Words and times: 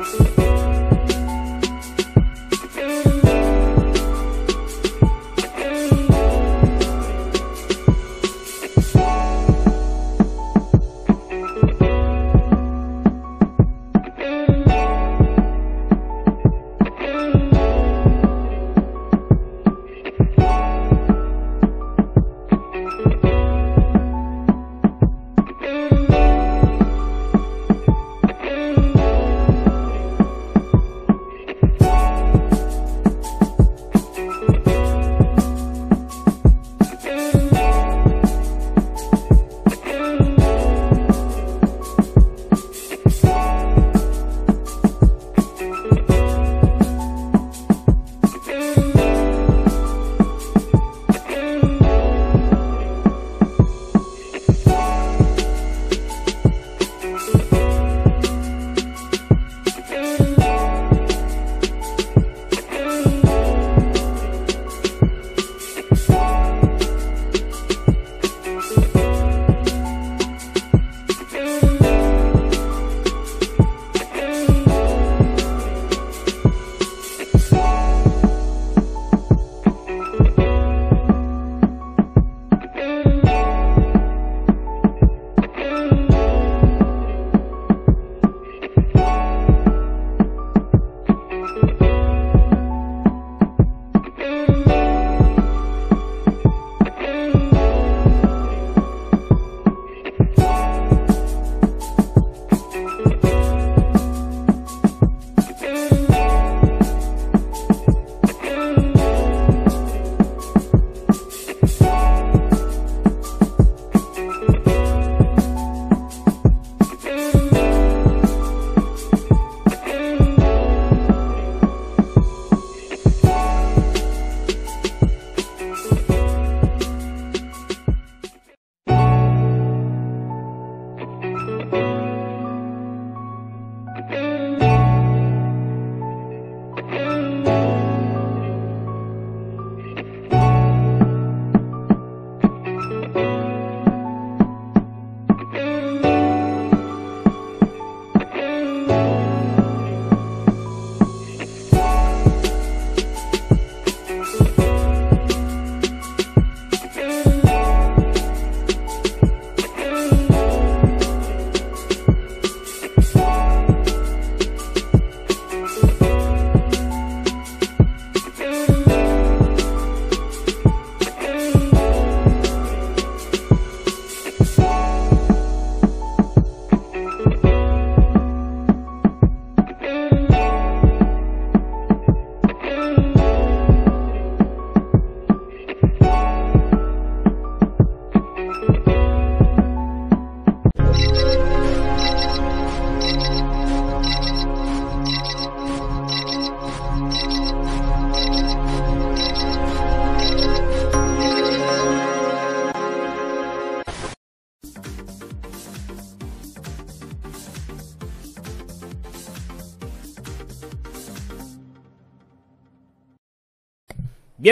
Thank 0.00 0.38
you. 0.38 0.51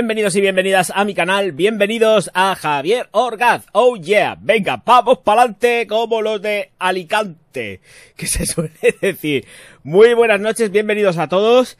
Bienvenidos 0.00 0.34
y 0.34 0.40
bienvenidas 0.40 0.90
a 0.96 1.04
mi 1.04 1.12
canal, 1.12 1.52
bienvenidos 1.52 2.30
a 2.32 2.54
Javier 2.54 3.10
Orgaz. 3.10 3.66
Oh 3.72 3.96
yeah, 3.96 4.34
venga, 4.40 4.82
vamos 4.82 5.18
pa'lante 5.18 5.86
como 5.86 6.22
los 6.22 6.40
de 6.40 6.70
Alicante, 6.78 7.82
que 8.16 8.26
se 8.26 8.46
suele 8.46 8.72
decir. 9.02 9.44
Muy 9.82 10.14
buenas 10.14 10.40
noches, 10.40 10.70
bienvenidos 10.70 11.18
a 11.18 11.28
todos. 11.28 11.76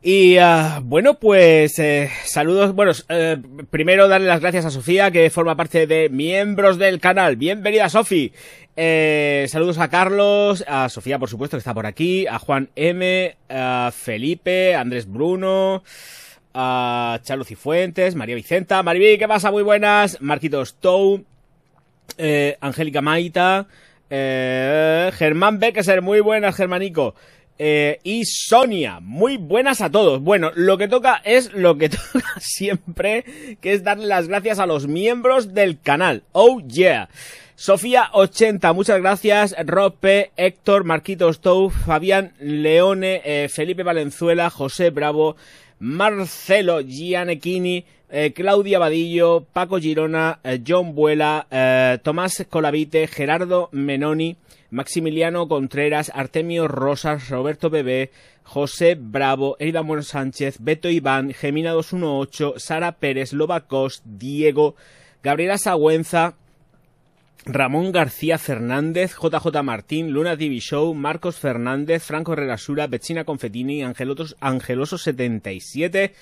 Y 0.00 0.38
uh, 0.38 0.80
bueno, 0.84 1.18
pues 1.18 1.76
eh, 1.80 2.08
saludos. 2.24 2.72
Bueno, 2.72 2.92
eh, 3.08 3.36
primero 3.68 4.06
darle 4.06 4.28
las 4.28 4.40
gracias 4.40 4.66
a 4.66 4.70
Sofía, 4.70 5.10
que 5.10 5.28
forma 5.28 5.56
parte 5.56 5.88
de 5.88 6.08
miembros 6.10 6.78
del 6.78 7.00
canal. 7.00 7.34
Bienvenida, 7.34 7.88
Sofi. 7.88 8.32
Eh, 8.76 9.46
saludos 9.48 9.78
a 9.78 9.88
Carlos, 9.88 10.64
a 10.68 10.88
Sofía, 10.88 11.18
por 11.18 11.28
supuesto, 11.28 11.56
que 11.56 11.60
está 11.60 11.74
por 11.74 11.86
aquí, 11.86 12.28
a 12.28 12.38
Juan 12.38 12.68
M, 12.76 13.34
a 13.48 13.90
Felipe, 13.92 14.76
a 14.76 14.82
Andrés 14.82 15.10
Bruno, 15.10 15.82
a 16.54 17.20
Cifuentes, 17.44 18.14
María 18.14 18.36
Vicenta, 18.36 18.82
Mariví, 18.82 19.18
¿qué 19.18 19.26
pasa? 19.26 19.50
Muy 19.50 19.62
buenas, 19.62 20.20
Marquitos 20.20 20.76
Tou, 20.76 21.24
eh, 22.16 22.56
Angélica 22.60 23.02
Maita, 23.02 23.66
eh, 24.08 25.10
Germán 25.14 25.58
Beckeser, 25.58 26.00
muy 26.00 26.20
buenas, 26.20 26.54
Germanico. 26.54 27.14
Eh, 27.58 28.00
y 28.02 28.24
Sonia, 28.24 28.98
muy 29.00 29.36
buenas 29.36 29.80
a 29.80 29.90
todos. 29.90 30.20
Bueno, 30.20 30.50
lo 30.54 30.76
que 30.76 30.88
toca 30.88 31.20
es 31.24 31.52
lo 31.52 31.78
que 31.78 31.88
toca 32.12 32.34
siempre, 32.38 33.24
que 33.60 33.72
es 33.72 33.84
darle 33.84 34.06
las 34.06 34.28
gracias 34.28 34.58
a 34.58 34.66
los 34.66 34.86
miembros 34.86 35.54
del 35.54 35.80
canal. 35.80 36.22
Oh 36.32 36.60
yeah. 36.60 37.08
Sofía 37.56 38.08
80, 38.12 38.72
muchas 38.72 39.00
gracias. 39.00 39.54
Rope, 39.64 40.32
Héctor, 40.36 40.82
Marquitos 40.82 41.40
Tou, 41.40 41.70
Fabián 41.70 42.32
Leone, 42.40 43.22
eh, 43.24 43.48
Felipe 43.48 43.84
Valenzuela, 43.84 44.50
José 44.50 44.90
Bravo, 44.90 45.36
Marcelo 45.78 46.80
Gianecchini, 46.82 47.84
eh, 48.10 48.32
Claudia 48.32 48.78
Vadillo, 48.78 49.46
Paco 49.52 49.78
Girona, 49.78 50.40
eh, 50.44 50.60
John 50.66 50.94
Vuela, 50.94 51.46
eh, 51.50 51.98
Tomás 52.02 52.46
Colavite, 52.48 53.06
Gerardo 53.06 53.68
Menoni, 53.72 54.36
Maximiliano 54.70 55.48
Contreras, 55.48 56.10
Artemio 56.14 56.68
Rosas, 56.68 57.28
Roberto 57.28 57.70
Bebé, 57.70 58.10
José 58.42 58.96
Bravo, 58.98 59.56
Erida 59.58 59.80
Bueno 59.80 60.02
Sánchez, 60.02 60.58
Beto 60.60 60.88
Iván, 60.88 61.32
Gemina 61.32 61.72
218, 61.72 62.54
Sara 62.58 62.92
Pérez, 62.92 63.32
Lobacos, 63.32 64.02
Diego, 64.04 64.76
Gabriela 65.22 65.58
Sagüenza, 65.58 66.36
Ramón 67.46 67.92
García 67.92 68.38
Fernández, 68.38 69.14
JJ 69.20 69.62
Martín, 69.62 70.12
Luna 70.12 70.34
TV 70.36 70.60
Show, 70.60 70.94
Marcos 70.94 71.36
Fernández, 71.36 72.02
Franco 72.02 72.32
Herrerasura, 72.32 72.86
Betsina 72.86 73.24
Confetini, 73.24 73.82
Angelotos, 73.82 74.34
Angeloso77, 74.40 76.10
ah, 76.10 76.16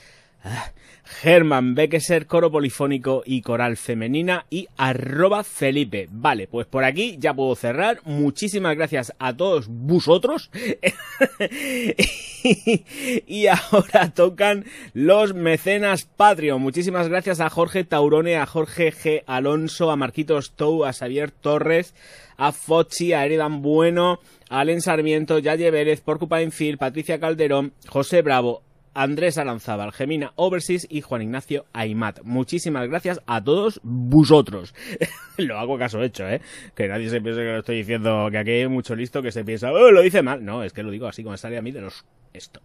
Germán 1.05 1.75
Beckeser, 1.75 2.27
coro 2.27 2.50
polifónico 2.50 3.23
y 3.25 3.43
coral 3.43 3.77
femenina 3.77 4.47
y 4.50 4.69
arroba 4.77 5.44
Felipe. 5.44 6.09
Vale, 6.11 6.47
pues 6.47 6.67
por 6.67 6.85
aquí 6.85 7.17
ya 7.19 7.35
puedo 7.35 7.55
cerrar. 7.55 8.00
Muchísimas 8.05 8.77
gracias 8.77 9.12
a 9.19 9.37
todos 9.37 9.67
vosotros. 9.69 10.50
y 13.27 13.47
ahora 13.47 14.12
tocan 14.15 14.65
los 14.94 15.35
mecenas 15.35 16.05
Patreon. 16.05 16.61
Muchísimas 16.61 17.09
gracias 17.09 17.41
a 17.41 17.50
Jorge 17.50 17.85
Taurone, 17.85 18.37
a 18.37 18.47
Jorge 18.47 18.93
G. 18.93 19.23
Alonso, 19.27 19.91
a 19.91 19.97
Marquitos 19.97 20.53
Tou, 20.53 20.85
a 20.85 20.93
Xavier 20.93 21.31
Torres, 21.31 21.94
a 22.37 22.53
Fochi, 22.53 23.12
a 23.12 23.25
Eridan 23.25 23.62
Bueno, 23.62 24.21
a 24.49 24.61
Alen 24.61 24.81
Sarmiento, 24.81 25.39
Yaye 25.39 25.71
Vélez, 25.71 26.00
Porcupine 26.00 26.50
Phil, 26.50 26.79
Patricia 26.79 27.21
Calderón, 27.21 27.73
José 27.87 28.23
Bravo, 28.23 28.62
Andrés 28.94 29.39
Aranzábal, 29.39 29.93
Gemina 29.93 30.33
Overseas 30.37 30.87
y 30.89 31.00
Juan 31.00 31.23
Ignacio 31.23 31.67
Aymat. 31.73 32.21
Muchísimas 32.23 32.89
gracias 32.89 33.21
a 33.27 33.43
todos 33.43 33.81
vosotros. 33.83 34.75
lo 35.37 35.59
hago 35.59 35.79
caso 35.79 36.03
hecho, 36.03 36.29
¿eh? 36.29 36.41
Que 36.75 36.89
nadie 36.89 37.09
se 37.09 37.21
piense 37.21 37.41
que 37.41 37.53
lo 37.53 37.59
estoy 37.59 37.77
diciendo, 37.79 38.29
que 38.31 38.39
aquí 38.39 38.50
hay 38.50 38.69
mucho 38.69 38.94
listo 38.94 39.23
que 39.23 39.33
se 39.33 39.44
piensa, 39.44 39.73
oh, 39.73 39.91
lo 39.91 40.03
dice 40.03 40.23
mal. 40.23 40.44
No, 40.44 40.62
es 40.62 40.73
que 40.73 40.83
lo 40.83 40.91
digo 40.91 41.06
así 41.06 41.23
como 41.23 41.37
sale 41.37 41.59
a 41.59 41.62
mí 41.62 41.73
de 41.73 41.81
los... 41.81 42.05
Esto. 42.33 42.62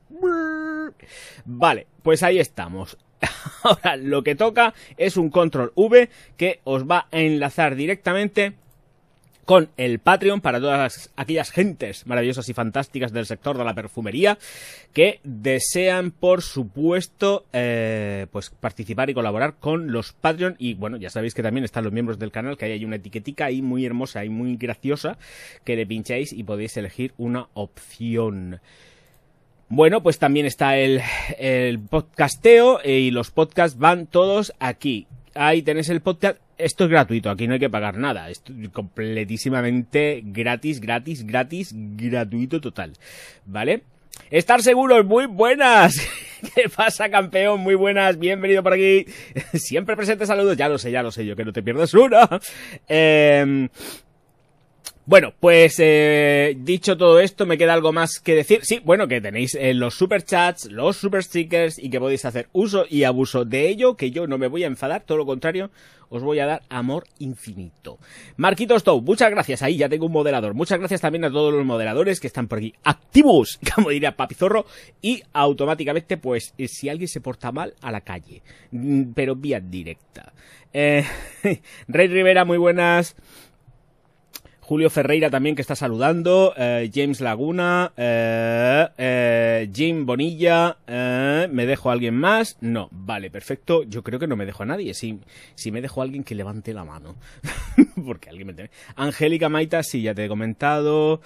Vale, 1.45 1.87
pues 2.01 2.23
ahí 2.23 2.39
estamos. 2.39 2.97
Ahora, 3.63 3.97
lo 3.97 4.23
que 4.23 4.35
toca 4.35 4.73
es 4.97 5.17
un 5.17 5.29
control 5.29 5.73
V 5.75 6.09
que 6.37 6.61
os 6.63 6.85
va 6.85 7.07
a 7.11 7.19
enlazar 7.19 7.75
directamente 7.75 8.55
con 9.47 9.69
el 9.77 9.99
Patreon 9.99 10.41
para 10.41 10.59
todas 10.59 11.09
aquellas 11.15 11.51
gentes 11.51 12.05
maravillosas 12.05 12.49
y 12.49 12.53
fantásticas 12.53 13.13
del 13.13 13.25
sector 13.25 13.57
de 13.57 13.63
la 13.63 13.73
perfumería 13.73 14.37
que 14.91 15.21
desean, 15.23 16.11
por 16.11 16.41
supuesto, 16.41 17.45
eh, 17.53 18.27
pues 18.29 18.49
participar 18.49 19.09
y 19.09 19.13
colaborar 19.13 19.53
con 19.57 19.93
los 19.93 20.11
Patreon. 20.11 20.57
Y 20.59 20.73
bueno, 20.73 20.97
ya 20.97 21.09
sabéis 21.09 21.33
que 21.33 21.43
también 21.43 21.63
están 21.63 21.85
los 21.85 21.93
miembros 21.93 22.19
del 22.19 22.29
canal, 22.29 22.57
que 22.57 22.65
ahí 22.65 22.73
hay 22.73 22.83
una 22.83 22.97
etiquetica 22.97 23.45
ahí 23.45 23.61
muy 23.61 23.85
hermosa 23.85 24.25
y 24.25 24.29
muy 24.29 24.57
graciosa 24.57 25.17
que 25.63 25.77
le 25.77 25.85
pincháis 25.85 26.33
y 26.33 26.43
podéis 26.43 26.75
elegir 26.75 27.13
una 27.17 27.47
opción. 27.53 28.59
Bueno, 29.69 30.03
pues 30.03 30.19
también 30.19 30.45
está 30.45 30.77
el, 30.77 31.01
el 31.39 31.79
podcasteo 31.79 32.81
y 32.83 33.11
los 33.11 33.31
podcasts 33.31 33.79
van 33.79 34.07
todos 34.07 34.51
aquí. 34.59 35.07
Ahí 35.35 35.61
tenéis 35.61 35.87
el 35.87 36.01
podcast 36.01 36.41
esto 36.57 36.85
es 36.85 36.89
gratuito, 36.89 37.29
aquí 37.29 37.47
no 37.47 37.53
hay 37.53 37.59
que 37.59 37.69
pagar 37.69 37.97
nada. 37.97 38.29
Esto 38.29 38.53
es 38.59 38.69
completísimamente 38.69 40.21
gratis, 40.25 40.79
gratis, 40.79 41.25
gratis, 41.25 41.73
gratuito 41.73 42.59
total. 42.59 42.93
¿Vale? 43.45 43.83
Estar 44.31 44.61
seguros, 44.61 45.05
muy 45.05 45.25
buenas. 45.25 45.95
¿Qué 46.55 46.69
pasa, 46.69 47.09
campeón? 47.09 47.61
Muy 47.61 47.75
buenas, 47.75 48.17
bienvenido 48.17 48.63
por 48.63 48.73
aquí. 48.73 49.05
Siempre 49.53 49.95
presente 49.95 50.25
saludos, 50.25 50.57
ya 50.57 50.67
lo 50.67 50.77
sé, 50.77 50.91
ya 50.91 51.03
lo 51.03 51.11
sé 51.11 51.25
yo, 51.25 51.35
que 51.35 51.45
no 51.45 51.53
te 51.53 51.63
pierdas 51.63 51.93
una. 51.93 52.27
Eh, 52.89 53.67
bueno, 55.07 55.33
pues 55.39 55.77
eh, 55.79 56.53
dicho 56.59 56.97
todo 56.97 57.21
esto, 57.21 57.45
me 57.45 57.57
queda 57.57 57.73
algo 57.73 57.93
más 57.93 58.19
que 58.19 58.35
decir. 58.35 58.59
Sí, 58.63 58.81
bueno, 58.83 59.07
que 59.07 59.21
tenéis 59.21 59.55
eh, 59.55 59.73
los 59.73 59.95
super 59.95 60.21
chats, 60.23 60.69
los 60.69 60.97
super 60.97 61.23
stickers 61.23 61.79
y 61.79 61.89
que 61.89 61.99
podéis 61.99 62.25
hacer 62.25 62.49
uso 62.51 62.85
y 62.89 63.05
abuso 63.05 63.45
de 63.45 63.69
ello, 63.69 63.95
que 63.95 64.11
yo 64.11 64.27
no 64.27 64.37
me 64.37 64.47
voy 64.47 64.65
a 64.65 64.67
enfadar, 64.67 65.03
todo 65.03 65.17
lo 65.17 65.25
contrario, 65.25 65.71
os 66.09 66.21
voy 66.21 66.39
a 66.39 66.45
dar 66.45 66.61
amor 66.67 67.05
infinito. 67.19 67.99
Marquitos 68.35 68.83
Tou, 68.83 69.01
muchas 69.01 69.31
gracias, 69.31 69.61
ahí 69.61 69.77
ya 69.77 69.87
tengo 69.87 70.07
un 70.07 70.11
moderador. 70.11 70.53
Muchas 70.53 70.77
gracias 70.77 70.99
también 70.99 71.23
a 71.23 71.31
todos 71.31 71.53
los 71.53 71.65
moderadores 71.65 72.19
que 72.19 72.27
están 72.27 72.49
por 72.49 72.57
aquí 72.57 72.73
activos, 72.83 73.59
como 73.75 73.91
diría 73.91 74.17
Papizorro, 74.17 74.65
y 75.01 75.23
automáticamente, 75.31 76.17
pues, 76.17 76.53
eh, 76.57 76.67
si 76.67 76.89
alguien 76.89 77.07
se 77.07 77.21
porta 77.21 77.53
mal, 77.53 77.73
a 77.81 77.91
la 77.91 78.01
calle, 78.01 78.41
Mm, 78.71 79.13
pero 79.13 79.35
vía 79.35 79.59
directa. 79.59 80.33
Eh, 80.73 81.03
Rey 81.87 82.07
Rivera, 82.07 82.45
muy 82.45 82.57
buenas. 82.57 83.15
Julio 84.67 84.89
Ferreira 84.89 85.29
también 85.29 85.55
que 85.55 85.61
está 85.61 85.77
saludando, 85.77 86.53
eh, 86.57 86.91
James 86.93 87.21
Laguna, 87.21 87.93
eh, 87.95 88.85
eh, 88.97 89.69
Jim 89.73 90.05
Bonilla, 90.05 90.75
¿me 90.85 91.65
dejo 91.65 91.89
a 91.89 91.93
alguien 91.93 92.15
más? 92.15 92.57
No, 92.59 92.89
vale, 92.91 93.31
perfecto, 93.31 93.83
yo 93.83 94.03
creo 94.03 94.19
que 94.19 94.27
no 94.27 94.35
me 94.35 94.45
dejo 94.45 94.63
a 94.63 94.65
nadie, 94.65 94.93
si, 94.93 95.21
si 95.55 95.71
me 95.71 95.79
dejo 95.81 96.01
a 96.01 96.03
alguien 96.03 96.25
que 96.25 96.35
levante 96.35 96.73
la 96.73 96.83
mano, 96.83 97.15
porque 98.05 98.29
alguien 98.29 98.47
me 98.47 98.53
tiene. 98.53 98.69
Angélica 98.97 99.47
Maita, 99.47 99.83
sí, 99.83 100.01
ya 100.01 100.13
te 100.13 100.25
he 100.25 100.27
comentado, 100.27 101.21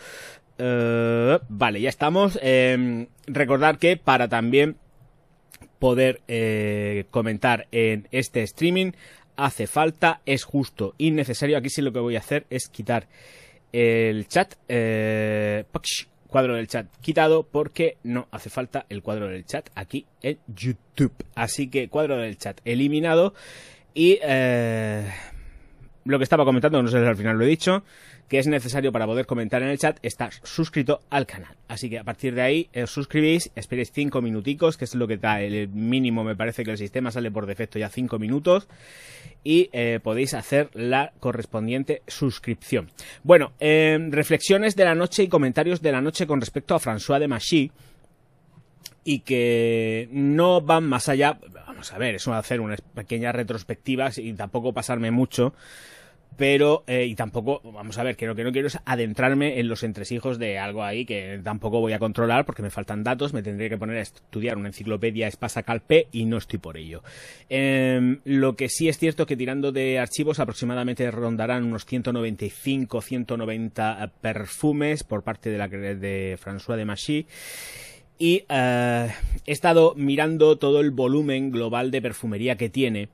vale, 0.59 1.81
ya 1.81 1.89
estamos, 1.89 2.37
Eh, 2.43 3.07
recordar 3.25 3.79
que 3.79 3.97
para 3.97 4.27
también 4.27 4.75
poder 5.79 6.21
comentar 7.09 7.67
en 7.71 8.07
este 8.11 8.43
streaming 8.43 8.91
hace 9.45 9.67
falta, 9.67 10.21
es 10.25 10.43
justo 10.43 10.93
y 10.97 11.11
necesario. 11.11 11.57
Aquí 11.57 11.69
sí 11.69 11.81
lo 11.81 11.91
que 11.91 11.99
voy 11.99 12.15
a 12.15 12.19
hacer 12.19 12.45
es 12.49 12.67
quitar 12.67 13.07
el 13.73 14.27
chat, 14.27 14.55
eh, 14.67 15.65
cuadro 16.27 16.55
del 16.55 16.67
chat 16.67 16.87
quitado 17.01 17.43
porque 17.43 17.97
no 18.03 18.27
hace 18.31 18.49
falta 18.49 18.85
el 18.89 19.01
cuadro 19.01 19.27
del 19.27 19.45
chat 19.45 19.69
aquí 19.75 20.05
en 20.21 20.37
YouTube. 20.47 21.13
Así 21.35 21.69
que 21.69 21.89
cuadro 21.89 22.17
del 22.17 22.37
chat 22.37 22.59
eliminado 22.65 23.33
y 23.93 24.19
eh, 24.21 25.11
lo 26.05 26.17
que 26.17 26.23
estaba 26.23 26.45
comentando, 26.45 26.81
no 26.81 26.89
sé 26.89 26.99
si 26.99 27.05
al 27.05 27.17
final 27.17 27.37
lo 27.37 27.43
he 27.43 27.47
dicho, 27.47 27.83
que 28.31 28.39
es 28.39 28.47
necesario 28.47 28.93
para 28.93 29.05
poder 29.05 29.25
comentar 29.25 29.61
en 29.61 29.67
el 29.67 29.77
chat 29.77 29.99
estar 30.03 30.31
suscrito 30.43 31.01
al 31.09 31.25
canal. 31.25 31.53
Así 31.67 31.89
que 31.89 31.99
a 31.99 32.05
partir 32.05 32.33
de 32.33 32.41
ahí 32.41 32.69
os 32.81 32.89
suscribís, 32.89 33.51
esperéis 33.57 33.91
5 33.91 34.21
minuticos, 34.21 34.77
que 34.77 34.85
es 34.85 34.95
lo 34.95 35.05
que 35.05 35.17
da 35.17 35.41
el 35.41 35.67
mínimo, 35.67 36.23
me 36.23 36.33
parece 36.33 36.63
que 36.63 36.71
el 36.71 36.77
sistema 36.77 37.11
sale 37.11 37.29
por 37.29 37.45
defecto 37.45 37.77
ya 37.77 37.89
5 37.89 38.19
minutos, 38.19 38.69
y 39.43 39.69
eh, 39.73 39.99
podéis 40.01 40.33
hacer 40.33 40.69
la 40.73 41.11
correspondiente 41.19 42.03
suscripción. 42.07 42.89
Bueno, 43.21 43.51
eh, 43.59 43.99
reflexiones 44.11 44.77
de 44.77 44.85
la 44.85 44.95
noche 44.95 45.23
y 45.23 45.27
comentarios 45.27 45.81
de 45.81 45.91
la 45.91 45.99
noche 45.99 46.25
con 46.25 46.39
respecto 46.39 46.73
a 46.73 46.79
François 46.79 47.19
de 47.19 47.27
Machy, 47.27 47.69
y 49.03 49.19
que 49.19 50.07
no 50.13 50.61
van 50.61 50.85
más 50.85 51.09
allá. 51.09 51.37
Vamos 51.67 51.91
a 51.91 51.97
ver, 51.97 52.15
eso 52.15 52.33
hacer 52.33 52.61
unas 52.61 52.79
pequeñas 52.79 53.35
retrospectivas 53.35 54.19
y 54.19 54.31
tampoco 54.31 54.71
pasarme 54.71 55.11
mucho. 55.11 55.53
Pero, 56.37 56.83
eh, 56.87 57.05
y 57.05 57.15
tampoco, 57.15 57.61
vamos 57.71 57.97
a 57.97 58.03
ver, 58.03 58.15
que 58.15 58.25
lo 58.25 58.35
que 58.35 58.43
no 58.43 58.51
quiero 58.51 58.67
es 58.67 58.79
adentrarme 58.85 59.59
en 59.59 59.67
los 59.67 59.83
entresijos 59.83 60.39
de 60.39 60.57
algo 60.57 60.83
ahí 60.83 61.05
que 61.05 61.39
tampoco 61.43 61.81
voy 61.81 61.93
a 61.93 61.99
controlar 61.99 62.45
porque 62.45 62.61
me 62.61 62.69
faltan 62.69 63.03
datos, 63.03 63.33
me 63.33 63.43
tendré 63.43 63.69
que 63.69 63.77
poner 63.77 63.97
a 63.97 64.01
estudiar 64.01 64.57
una 64.57 64.69
enciclopedia 64.69 65.27
Espasa 65.27 65.63
Calpe 65.63 66.07
y 66.11 66.25
no 66.25 66.37
estoy 66.37 66.59
por 66.59 66.77
ello. 66.77 67.03
Eh, 67.49 68.17
lo 68.23 68.55
que 68.55 68.69
sí 68.69 68.87
es 68.87 68.97
cierto 68.97 69.25
que 69.25 69.35
tirando 69.35 69.71
de 69.71 69.99
archivos 69.99 70.39
aproximadamente 70.39 71.11
rondarán 71.11 71.65
unos 71.65 71.85
195, 71.85 73.01
190 73.01 74.11
perfumes 74.21 75.03
por 75.03 75.23
parte 75.23 75.49
de 75.49 75.57
la 75.57 75.67
de 75.67 76.37
François 76.43 76.77
de 76.77 76.85
Machy 76.85 77.27
Y 78.17 78.45
he 78.49 79.11
estado 79.45 79.93
mirando 79.95 80.57
todo 80.57 80.79
el 80.79 80.91
volumen 80.91 81.51
global 81.51 81.91
de 81.91 82.01
perfumería 82.01 82.55
que 82.55 82.69
tiene. 82.69 83.09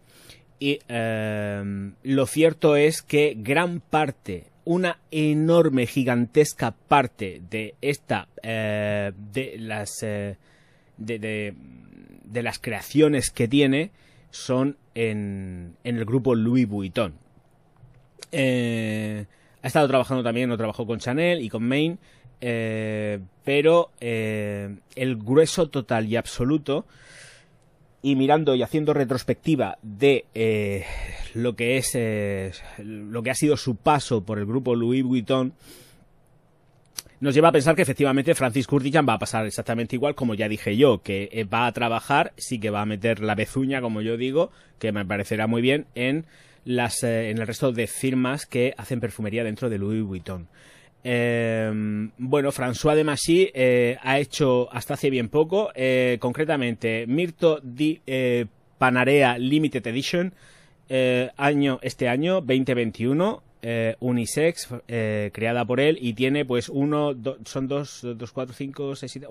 Y 0.60 0.80
lo 0.90 2.26
cierto 2.26 2.76
es 2.76 3.02
que 3.02 3.36
gran 3.38 3.80
parte 3.80 4.46
una 4.68 5.00
enorme, 5.12 5.88
gigantesca 5.88 6.72
parte 6.72 7.42
de 7.50 7.76
esta, 7.80 8.28
eh, 8.44 9.14
de 9.16 9.56
las, 9.60 10.04
eh, 10.04 10.36
de, 10.98 11.54
las 12.34 12.60
creaciones 12.60 13.32
que 13.32 13.48
tiene 13.48 13.92
son 14.30 14.76
en, 14.94 15.78
el 15.86 16.04
grupo 16.04 16.36
Louis 16.36 16.68
Vuitton. 16.68 17.14
Eh, 18.34 19.26
ha 19.62 19.68
estado 19.68 19.88
trabajando 19.88 20.22
también, 20.22 20.50
no 20.50 20.58
trabajó 20.58 20.86
con 20.86 21.00
Chanel 21.00 21.42
y 21.42 21.48
con 21.48 21.64
Main, 21.64 21.98
pero 22.42 23.92
el 24.02 25.16
grueso 25.16 25.70
total 25.70 26.08
y 26.08 26.18
absoluto 26.18 26.86
y 28.02 28.16
mirando 28.16 28.56
y 28.56 28.64
haciendo 28.64 28.94
retrospectiva 28.94 29.78
de 29.82 30.26
eh, 30.36 30.86
lo 31.34 31.56
que 31.56 31.78
es 31.78 31.92
eh, 31.96 32.52
lo 32.78 33.24
que 33.24 33.32
ha 33.32 33.36
sido 33.36 33.58
su 33.58 33.76
paso 33.76 34.24
por 34.24 34.40
el 34.40 34.46
grupo 34.46 34.76
Louis 34.76 35.04
Vuitton 35.04 35.54
nos 37.20 37.34
lleva 37.34 37.50
a 37.50 37.52
pensar 37.52 37.76
que 37.76 37.82
efectivamente 37.82 38.36
Francis 38.36 38.68
Kurtijan 38.68 39.08
va 39.08 39.14
a 39.14 39.20
pasar 39.20 39.48
exactamente 39.48 39.96
igual 39.96 40.14
como 40.14 40.36
ya 40.36 40.48
dije 40.48 40.78
yo, 40.78 41.02
que 41.02 41.30
eh, 41.32 41.46
va 41.46 41.66
a 41.66 41.72
trabajar, 41.72 42.34
sí 42.38 42.60
que 42.60 42.70
va 42.70 42.82
a 42.82 42.86
meter 42.86 43.22
la 43.22 43.34
bezuña, 43.34 43.82
como 43.82 44.02
yo 44.02 44.18
digo, 44.18 44.52
que 44.78 44.92
me 44.92 45.04
parecerá 45.04 45.48
muy 45.48 45.64
bien 45.64 45.88
en 45.96 46.26
las 46.64 47.02
en 47.02 47.40
el 47.40 47.48
resto 47.48 47.72
de 47.72 47.88
firmas 47.88 48.46
que 48.46 48.76
hacen 48.78 49.00
perfumería 49.00 49.44
dentro 49.44 49.70
de 49.70 49.80
Louis 49.80 50.04
Vuitton. 50.04 50.48
Em, 51.10 52.12
bueno, 52.18 52.52
François 52.52 52.94
de 52.94 53.06
Massy 53.06 53.50
eh, 53.54 53.98
ha 54.02 54.20
hecho 54.20 54.68
hasta 54.74 54.96
hace 54.96 55.10
bien 55.10 55.30
poco, 55.30 55.70
eh, 55.74 56.18
concretamente 56.20 57.06
Mirto 57.08 57.62
di 57.64 58.02
eh, 58.06 58.46
Panarea 58.78 59.38
Limited 59.38 59.88
Edition, 59.88 60.34
año 61.38 61.80
este 61.82 62.10
año 62.10 62.42
2021, 62.42 63.42
unisex, 64.02 64.68
creada 65.32 65.66
por 65.66 65.80
él 65.80 65.98
y 66.00 66.14
tiene 66.14 66.44
pues 66.44 66.68
uno, 66.68 67.16
son 67.46 67.68
dos, 67.70 68.06
dos, 68.16 68.32
cuatro, 68.34 68.54
cinco, 68.54 68.96
seis, 68.96 69.14
siete, 69.14 69.28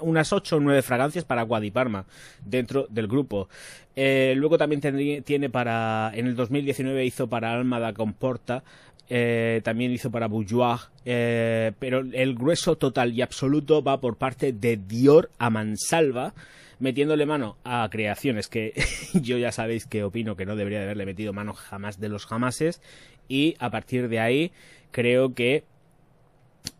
unas 0.00 0.32
ocho 0.32 0.56
o 0.56 0.60
nueve 0.60 0.82
fragancias 0.82 1.24
para 1.24 1.42
Guadiparma 1.42 2.04
dentro 2.44 2.86
del 2.90 3.08
grupo. 3.08 3.48
luego 3.96 4.58
también 4.58 5.22
tiene 5.24 5.50
para, 5.50 6.12
en 6.14 6.26
el 6.26 6.36
2019 6.36 7.04
hizo 7.04 7.28
para 7.28 7.52
Alma 7.52 7.80
da 7.80 7.94
Comporta 7.94 8.62
eh, 9.08 9.60
también 9.64 9.92
hizo 9.92 10.10
para 10.10 10.28
Bourgeois, 10.28 10.80
eh, 11.04 11.72
pero 11.78 12.00
el 12.00 12.34
grueso 12.34 12.76
total 12.76 13.12
y 13.12 13.22
absoluto 13.22 13.82
va 13.82 14.00
por 14.00 14.16
parte 14.16 14.52
de 14.52 14.76
Dior 14.76 15.30
a 15.38 15.50
mansalva, 15.50 16.34
metiéndole 16.78 17.26
mano 17.26 17.56
a 17.64 17.88
creaciones 17.90 18.48
que 18.48 18.72
yo 19.14 19.36
ya 19.38 19.52
sabéis 19.52 19.86
que 19.86 20.04
opino 20.04 20.36
que 20.36 20.46
no 20.46 20.56
debería 20.56 20.78
de 20.78 20.84
haberle 20.84 21.06
metido 21.06 21.32
mano 21.32 21.52
jamás 21.52 22.00
de 22.00 22.08
los 22.08 22.26
jamases, 22.26 22.80
y 23.28 23.56
a 23.58 23.70
partir 23.70 24.08
de 24.08 24.20
ahí 24.20 24.52
creo 24.90 25.34
que 25.34 25.64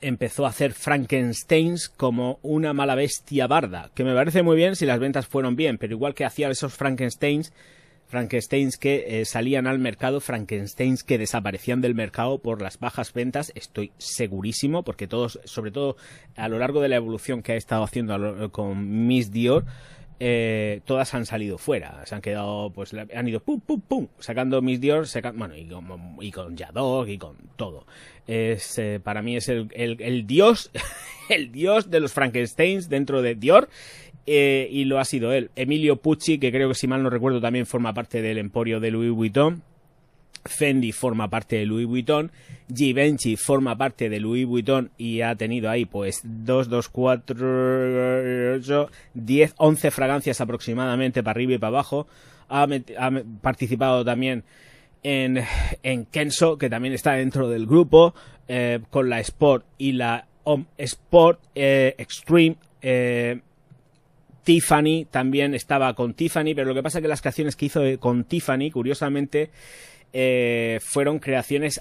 empezó 0.01 0.47
a 0.47 0.51
hacer 0.51 0.73
Frankensteins 0.73 1.89
como 1.89 2.39
una 2.43 2.73
mala 2.73 2.95
bestia 2.95 3.47
barda, 3.47 3.91
que 3.95 4.05
me 4.05 4.15
parece 4.15 4.43
muy 4.43 4.57
bien 4.57 4.77
si 4.77 4.87
las 4.87 4.99
ventas 4.99 5.27
fueron 5.27 5.57
bien, 5.57 5.79
pero 5.79 5.95
igual 5.95 6.15
que 6.15 6.25
hacía 6.25 6.49
esos 6.49 6.75
Frankensteins, 6.75 7.53
Frankensteins 8.15 8.77
que 8.77 9.07
eh, 9.09 9.25
salían 9.25 9.67
al 9.67 9.81
mercado, 9.81 10.21
Frankensteins 10.21 11.03
que 11.03 11.19
desaparecían 11.19 11.81
del 11.81 11.97
mercado 11.97 12.39
por 12.39 12.63
las 12.63 12.79
bajas 12.79 13.13
ventas, 13.13 13.51
estoy 13.57 13.91
segurísimo, 13.99 14.85
porque 14.85 15.09
todos, 15.09 15.41
sobre 15.43 15.73
todo 15.73 15.97
a 16.37 16.49
lo 16.49 16.61
largo 16.61 16.81
de 16.81 16.89
la 16.91 16.95
evolución 16.95 17.43
que 17.43 17.55
ha 17.55 17.57
estado 17.57 17.83
haciendo 17.83 18.53
con 18.53 19.09
Miss 19.09 19.33
Dior, 19.33 19.65
eh, 20.21 20.81
todas 20.85 21.13
han 21.15 21.27
salido 21.27 21.59
fuera, 21.59 22.07
se 22.07 22.15
han 22.15 22.21
quedado, 22.21 22.71
pues 22.71 22.95
han 22.95 23.27
ido 23.27 23.41
pum, 23.41 23.61
pum, 23.61 23.81
pum, 23.81 24.07
sacando 24.21 24.63
Miss 24.63 24.81
Dior, 24.81 25.07
bueno, 25.35 25.57
y 25.57 25.67
con, 26.31 26.55
y 26.57 27.11
y 27.11 27.19
con 27.19 27.37
todo. 27.57 27.85
Es, 28.29 28.79
eh, 28.79 29.01
para 29.03 29.23
mí 29.23 29.37
es 29.37 29.49
el, 29.49 29.67
el 29.75 30.25
dios, 30.25 30.71
el 31.29 31.51
dios 31.51 31.91
de 31.91 31.99
los 31.99 32.13
Frankensteins 32.13 32.89
dentro 32.89 33.23
de 33.23 33.35
Dior 33.35 33.69
eh, 34.27 34.69
y 34.71 34.85
lo 34.85 34.99
ha 34.99 35.05
sido 35.05 35.33
él. 35.33 35.51
Emilio 35.57 35.97
Pucci, 35.97 36.39
que 36.39 36.51
creo 36.51 36.69
que 36.69 36.75
si 36.75 36.87
mal 36.87 37.03
no 37.03 37.11
recuerdo 37.11 37.41
también 37.41 37.67
forma 37.67 37.93
parte 37.93 38.23
del 38.23 38.39
emporio 38.39 38.81
de 38.81 38.91
Louis 38.91 39.11
Vuitton. 39.11 39.63
Fendi 40.47 40.93
forma 40.93 41.31
parte 41.31 41.57
de 41.57 41.65
Louis 41.65 41.87
Vuitton, 41.87 42.31
Givenchy 42.75 43.37
forma 43.37 43.79
parte 43.79 44.11
de 44.11 44.21
Louis 44.21 44.47
Vuitton 44.47 44.91
y 44.99 45.23
ha 45.23 45.35
tenido 45.37 45.71
ahí 45.71 45.87
pues 45.87 46.21
2, 46.23 46.69
2, 46.69 46.89
4, 46.91 48.57
8, 48.57 48.91
10, 49.15 49.55
11 49.57 49.91
fragancias 49.91 50.43
aproximadamente 50.43 51.23
para 51.23 51.33
arriba 51.33 51.55
y 51.55 51.59
para 51.59 51.69
abajo. 51.69 52.07
Ha, 52.51 52.67
participado 53.41 54.05
también 54.05 54.45
en, 55.03 55.43
en, 55.83 56.05
Kenso, 56.05 56.59
que 56.59 56.69
también 56.69 56.93
está 56.93 57.13
dentro 57.13 57.49
del 57.49 57.67
grupo, 57.67 58.15
eh, 58.47 58.81
con 58.91 59.09
la 59.09 59.21
Sport 59.21 59.65
y 59.79 59.93
la 59.93 60.27
Sport 60.77 61.41
eh, 61.55 61.95
Extreme. 61.97 62.57
Tiffany 64.45 65.07
también 65.11 65.55
estaba 65.55 65.95
con 65.95 66.15
Tiffany, 66.15 66.55
pero 66.55 66.69
lo 66.69 66.75
que 66.75 66.83
pasa 66.83 66.99
es 66.99 67.03
que 67.03 67.09
las 67.09 67.23
creaciones 67.23 67.57
que 67.57 67.67
hizo 67.67 67.85
eh, 67.85 67.99
con 67.99 68.25
Tiffany, 68.25 68.71
curiosamente, 68.71 69.51
eh, 70.13 70.79
fueron 70.83 71.19
creaciones. 71.19 71.81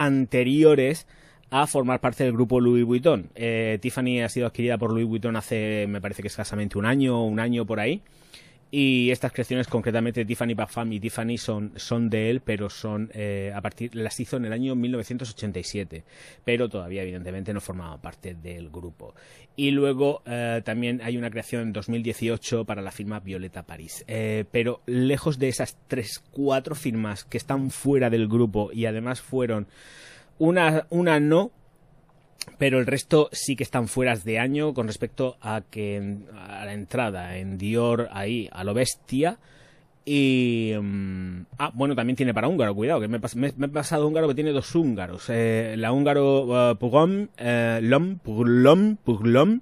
Anteriores 0.00 1.06
a 1.50 1.66
formar 1.66 2.00
parte 2.00 2.24
del 2.24 2.32
grupo 2.32 2.58
Louis 2.58 2.84
Vuitton. 2.84 3.28
Eh, 3.34 3.78
Tiffany 3.82 4.22
ha 4.22 4.28
sido 4.28 4.46
adquirida 4.46 4.78
por 4.78 4.90
Louis 4.92 5.06
Vuitton 5.06 5.36
hace, 5.36 5.86
me 5.88 6.00
parece 6.00 6.22
que 6.22 6.28
escasamente 6.28 6.78
un 6.78 6.86
año 6.86 7.22
un 7.22 7.38
año 7.38 7.66
por 7.66 7.80
ahí. 7.80 8.00
Y 8.70 9.10
estas 9.10 9.32
creaciones, 9.32 9.66
concretamente 9.66 10.24
Tiffany 10.24 10.54
Parfum 10.54 10.92
y 10.92 11.00
Tiffany, 11.00 11.38
son, 11.38 11.72
son 11.76 12.08
de 12.08 12.30
él, 12.30 12.40
pero 12.40 12.70
son 12.70 13.10
eh, 13.14 13.52
a 13.54 13.60
partir 13.60 13.94
las 13.96 14.18
hizo 14.20 14.36
en 14.36 14.44
el 14.44 14.52
año 14.52 14.76
1987, 14.76 16.04
pero 16.44 16.68
todavía 16.68 17.02
evidentemente 17.02 17.52
no 17.52 17.60
formaba 17.60 18.00
parte 18.00 18.34
del 18.34 18.70
grupo. 18.70 19.14
Y 19.56 19.72
luego 19.72 20.22
eh, 20.24 20.62
también 20.64 21.00
hay 21.02 21.16
una 21.16 21.30
creación 21.30 21.62
en 21.62 21.72
2018 21.72 22.64
para 22.64 22.80
la 22.80 22.92
firma 22.92 23.18
Violeta 23.18 23.64
París. 23.64 24.04
Eh, 24.06 24.44
pero 24.52 24.82
lejos 24.86 25.38
de 25.40 25.48
esas 25.48 25.76
tres, 25.88 26.22
cuatro 26.30 26.76
firmas 26.76 27.24
que 27.24 27.38
están 27.38 27.70
fuera 27.70 28.08
del 28.08 28.28
grupo 28.28 28.70
y 28.72 28.86
además 28.86 29.20
fueron 29.20 29.66
una, 30.38 30.86
una 30.90 31.18
no, 31.18 31.50
pero 32.58 32.78
el 32.78 32.86
resto 32.86 33.28
sí 33.32 33.56
que 33.56 33.62
están 33.62 33.88
fuera 33.88 34.16
de 34.16 34.38
año 34.38 34.74
con 34.74 34.86
respecto 34.86 35.36
a 35.40 35.62
que 35.70 36.18
a 36.36 36.64
la 36.64 36.72
entrada 36.72 37.36
en 37.36 37.58
Dior 37.58 38.08
ahí 38.12 38.48
a 38.52 38.64
lo 38.64 38.74
bestia. 38.74 39.38
Y 40.04 40.72
mm, 40.80 41.42
ah 41.58 41.70
bueno 41.74 41.94
también 41.94 42.16
tiene 42.16 42.34
para 42.34 42.48
húngaro 42.48 42.74
cuidado 42.74 43.00
que 43.00 43.08
me, 43.08 43.18
he 43.18 43.68
pasado 43.68 44.06
húngaro 44.06 44.28
que 44.28 44.34
tiene 44.34 44.52
dos 44.52 44.74
húngaros. 44.74 45.26
Eh, 45.28 45.74
la 45.76 45.92
húngaro 45.92 46.70
uh, 46.72 46.76
Pugom 46.76 47.28
eh, 47.36 47.80
Lom 47.82 48.18
Puglom 48.18 48.96
Puglom 48.96 49.60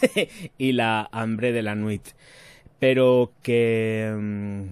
y 0.58 0.72
la 0.72 1.08
Hambre 1.12 1.52
de 1.52 1.62
la 1.62 1.74
Nuit. 1.74 2.02
Pero 2.78 3.32
que 3.42 4.12
mm, 4.18 4.62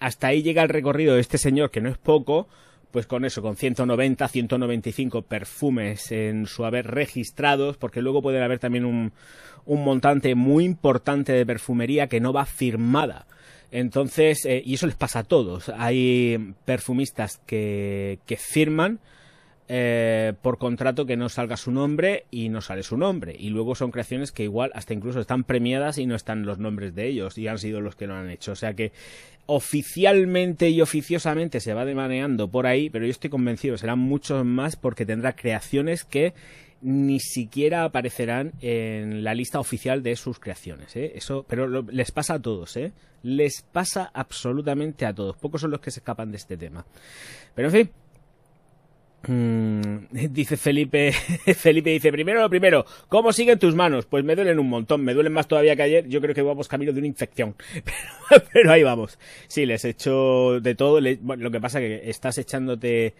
hasta 0.00 0.28
ahí 0.28 0.42
llega 0.42 0.62
el 0.62 0.68
recorrido 0.68 1.14
de 1.14 1.20
este 1.20 1.38
señor, 1.38 1.70
que 1.70 1.80
no 1.80 1.88
es 1.88 1.98
poco, 1.98 2.48
pues 2.90 3.06
con 3.06 3.24
eso, 3.24 3.42
con 3.42 3.56
190, 3.56 4.26
195 4.28 5.22
perfumes 5.22 6.10
en 6.12 6.46
su 6.46 6.64
haber 6.64 6.86
registrados, 6.86 7.76
porque 7.76 8.02
luego 8.02 8.22
puede 8.22 8.42
haber 8.42 8.58
también 8.58 8.84
un, 8.84 9.12
un 9.66 9.84
montante 9.84 10.34
muy 10.34 10.64
importante 10.64 11.32
de 11.32 11.46
perfumería 11.46 12.08
que 12.08 12.20
no 12.20 12.32
va 12.32 12.46
firmada. 12.46 13.26
Entonces, 13.70 14.44
eh, 14.46 14.62
y 14.64 14.74
eso 14.74 14.86
les 14.86 14.96
pasa 14.96 15.20
a 15.20 15.24
todos. 15.24 15.68
Hay 15.76 16.54
perfumistas 16.64 17.40
que, 17.46 18.18
que 18.26 18.36
firman 18.36 19.00
eh, 19.70 20.32
por 20.40 20.56
contrato 20.56 21.04
que 21.04 21.18
no 21.18 21.28
salga 21.28 21.58
su 21.58 21.70
nombre 21.70 22.24
y 22.30 22.48
no 22.48 22.62
sale 22.62 22.82
su 22.82 22.96
nombre. 22.96 23.36
Y 23.38 23.50
luego 23.50 23.74
son 23.74 23.90
creaciones 23.90 24.32
que 24.32 24.44
igual 24.44 24.70
hasta 24.74 24.94
incluso 24.94 25.20
están 25.20 25.44
premiadas 25.44 25.98
y 25.98 26.06
no 26.06 26.14
están 26.14 26.46
los 26.46 26.58
nombres 26.58 26.94
de 26.94 27.06
ellos 27.06 27.36
y 27.36 27.48
han 27.48 27.58
sido 27.58 27.82
los 27.82 27.94
que 27.94 28.06
lo 28.06 28.14
han 28.14 28.30
hecho. 28.30 28.52
O 28.52 28.56
sea 28.56 28.72
que 28.72 28.92
oficialmente 29.44 30.70
y 30.70 30.80
oficiosamente 30.80 31.60
se 31.60 31.74
va 31.74 31.84
demaneando 31.84 32.48
por 32.48 32.66
ahí, 32.66 32.90
pero 32.90 33.04
yo 33.04 33.10
estoy 33.10 33.30
convencido 33.30 33.78
serán 33.78 33.98
muchos 33.98 34.44
más 34.44 34.76
porque 34.76 35.06
tendrá 35.06 35.34
creaciones 35.34 36.04
que 36.04 36.34
ni 36.80 37.18
siquiera 37.18 37.84
aparecerán 37.84 38.52
en 38.60 39.24
la 39.24 39.34
lista 39.34 39.58
oficial 39.58 40.02
de 40.02 40.16
sus 40.16 40.38
creaciones, 40.38 40.94
¿eh? 40.96 41.12
Eso, 41.14 41.44
pero 41.48 41.82
les 41.82 42.12
pasa 42.12 42.34
a 42.34 42.42
todos, 42.42 42.76
¿eh? 42.76 42.92
Les 43.22 43.62
pasa 43.62 44.10
absolutamente 44.14 45.04
a 45.04 45.12
todos. 45.12 45.36
Pocos 45.36 45.60
son 45.60 45.72
los 45.72 45.80
que 45.80 45.90
se 45.90 46.00
escapan 46.00 46.30
de 46.30 46.36
este 46.36 46.56
tema. 46.56 46.86
Pero 47.54 47.68
en 47.68 47.74
fin, 47.74 47.90
dice 50.30 50.56
Felipe, 50.56 51.12
Felipe 51.56 51.90
dice, 51.90 52.12
primero 52.12 52.40
lo 52.40 52.48
primero, 52.48 52.84
¿cómo 53.08 53.32
siguen 53.32 53.58
tus 53.58 53.74
manos? 53.74 54.06
Pues 54.06 54.24
me 54.24 54.36
duelen 54.36 54.58
un 54.58 54.68
montón, 54.68 55.02
me 55.02 55.14
duelen 55.14 55.32
más 55.32 55.48
todavía 55.48 55.76
que 55.76 55.82
ayer, 55.82 56.08
yo 56.08 56.20
creo 56.20 56.34
que 56.34 56.42
vamos 56.42 56.68
camino 56.68 56.92
de 56.92 56.98
una 56.98 57.08
infección, 57.08 57.54
pero, 58.52 58.72
ahí 58.72 58.82
vamos. 58.82 59.18
Sí, 59.48 59.66
les 59.66 59.84
he 59.84 59.90
hecho 59.90 60.60
de 60.60 60.74
todo, 60.74 61.00
lo 61.00 61.50
que 61.50 61.60
pasa 61.60 61.80
que 61.80 62.08
estás 62.08 62.38
echándote 62.38 63.14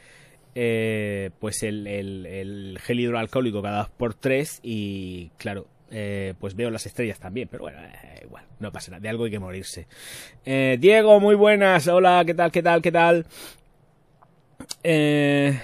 eh, 0.55 1.31
pues 1.39 1.63
el 1.63 2.79
gel 2.83 3.01
hidroalcohólico 3.01 3.63
cada 3.63 3.79
dos 3.79 3.91
por 3.91 4.15
tres 4.15 4.61
y 4.63 5.31
claro, 5.37 5.67
eh, 5.91 6.35
pues 6.39 6.55
veo 6.55 6.71
las 6.71 6.85
estrellas 6.85 7.19
también, 7.19 7.49
pero 7.51 7.63
bueno, 7.63 7.79
eh, 7.81 8.21
igual, 8.23 8.45
no 8.61 8.71
pasa 8.71 8.91
nada, 8.91 9.01
de 9.01 9.09
algo 9.09 9.25
hay 9.25 9.31
que 9.31 9.39
morirse. 9.39 9.87
Eh, 10.45 10.77
Diego, 10.79 11.19
muy 11.19 11.35
buenas, 11.35 11.89
hola, 11.89 12.23
¿qué 12.27 12.35
tal, 12.35 12.53
qué 12.53 12.63
tal, 12.63 12.83
qué 12.83 12.93
tal? 12.93 13.27
Eh... 14.83 15.59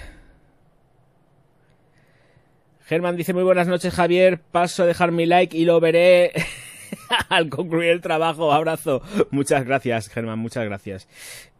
Germán 2.85 3.17
dice 3.17 3.33
muy 3.33 3.41
buenas 3.41 3.67
noches 3.67 3.95
Javier, 3.95 4.39
paso 4.39 4.83
a 4.83 4.85
dejar 4.85 5.11
mi 5.11 5.25
like 5.25 5.57
y 5.57 5.65
lo 5.65 5.79
veré 5.79 6.31
al 7.29 7.49
concluir 7.49 7.89
el 7.89 8.01
trabajo. 8.01 8.53
Abrazo. 8.53 9.01
Muchas 9.31 9.65
gracias 9.65 10.07
Germán, 10.07 10.37
muchas 10.37 10.65
gracias. 10.65 11.07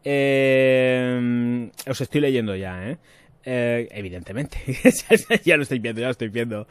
Eh, 0.04 1.68
os 1.88 2.00
estoy 2.00 2.20
leyendo 2.20 2.54
ya, 2.54 2.90
¿eh? 2.90 2.96
Eh, 3.44 3.88
evidentemente. 3.90 4.58
ya 5.44 5.56
lo 5.56 5.64
estoy 5.64 5.80
viendo, 5.80 6.00
ya 6.00 6.06
lo 6.06 6.12
estoy 6.12 6.28
viendo. 6.28 6.68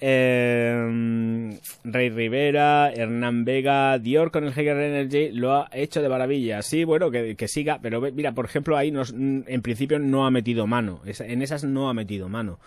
Eh, 0.00 1.58
Rey 1.84 2.08
Rivera, 2.08 2.90
Hernán 2.90 3.44
Vega, 3.44 3.98
Dior 3.98 4.30
con 4.30 4.44
el 4.44 4.50
Hegel 4.50 4.80
Energy 4.80 5.30
lo 5.32 5.52
ha 5.52 5.68
hecho 5.74 6.00
de 6.00 6.08
maravilla. 6.08 6.62
Sí, 6.62 6.84
bueno, 6.84 7.10
que, 7.10 7.36
que 7.36 7.48
siga, 7.48 7.80
pero 7.82 8.00
mira, 8.00 8.32
por 8.32 8.46
ejemplo, 8.46 8.78
ahí 8.78 8.90
nos, 8.90 9.10
en 9.12 9.60
principio 9.62 9.98
no 9.98 10.26
ha 10.26 10.30
metido 10.30 10.66
mano. 10.66 11.02
En 11.04 11.42
esas 11.42 11.64
no 11.64 11.90
ha 11.90 11.94
metido 11.94 12.30
mano. 12.30 12.58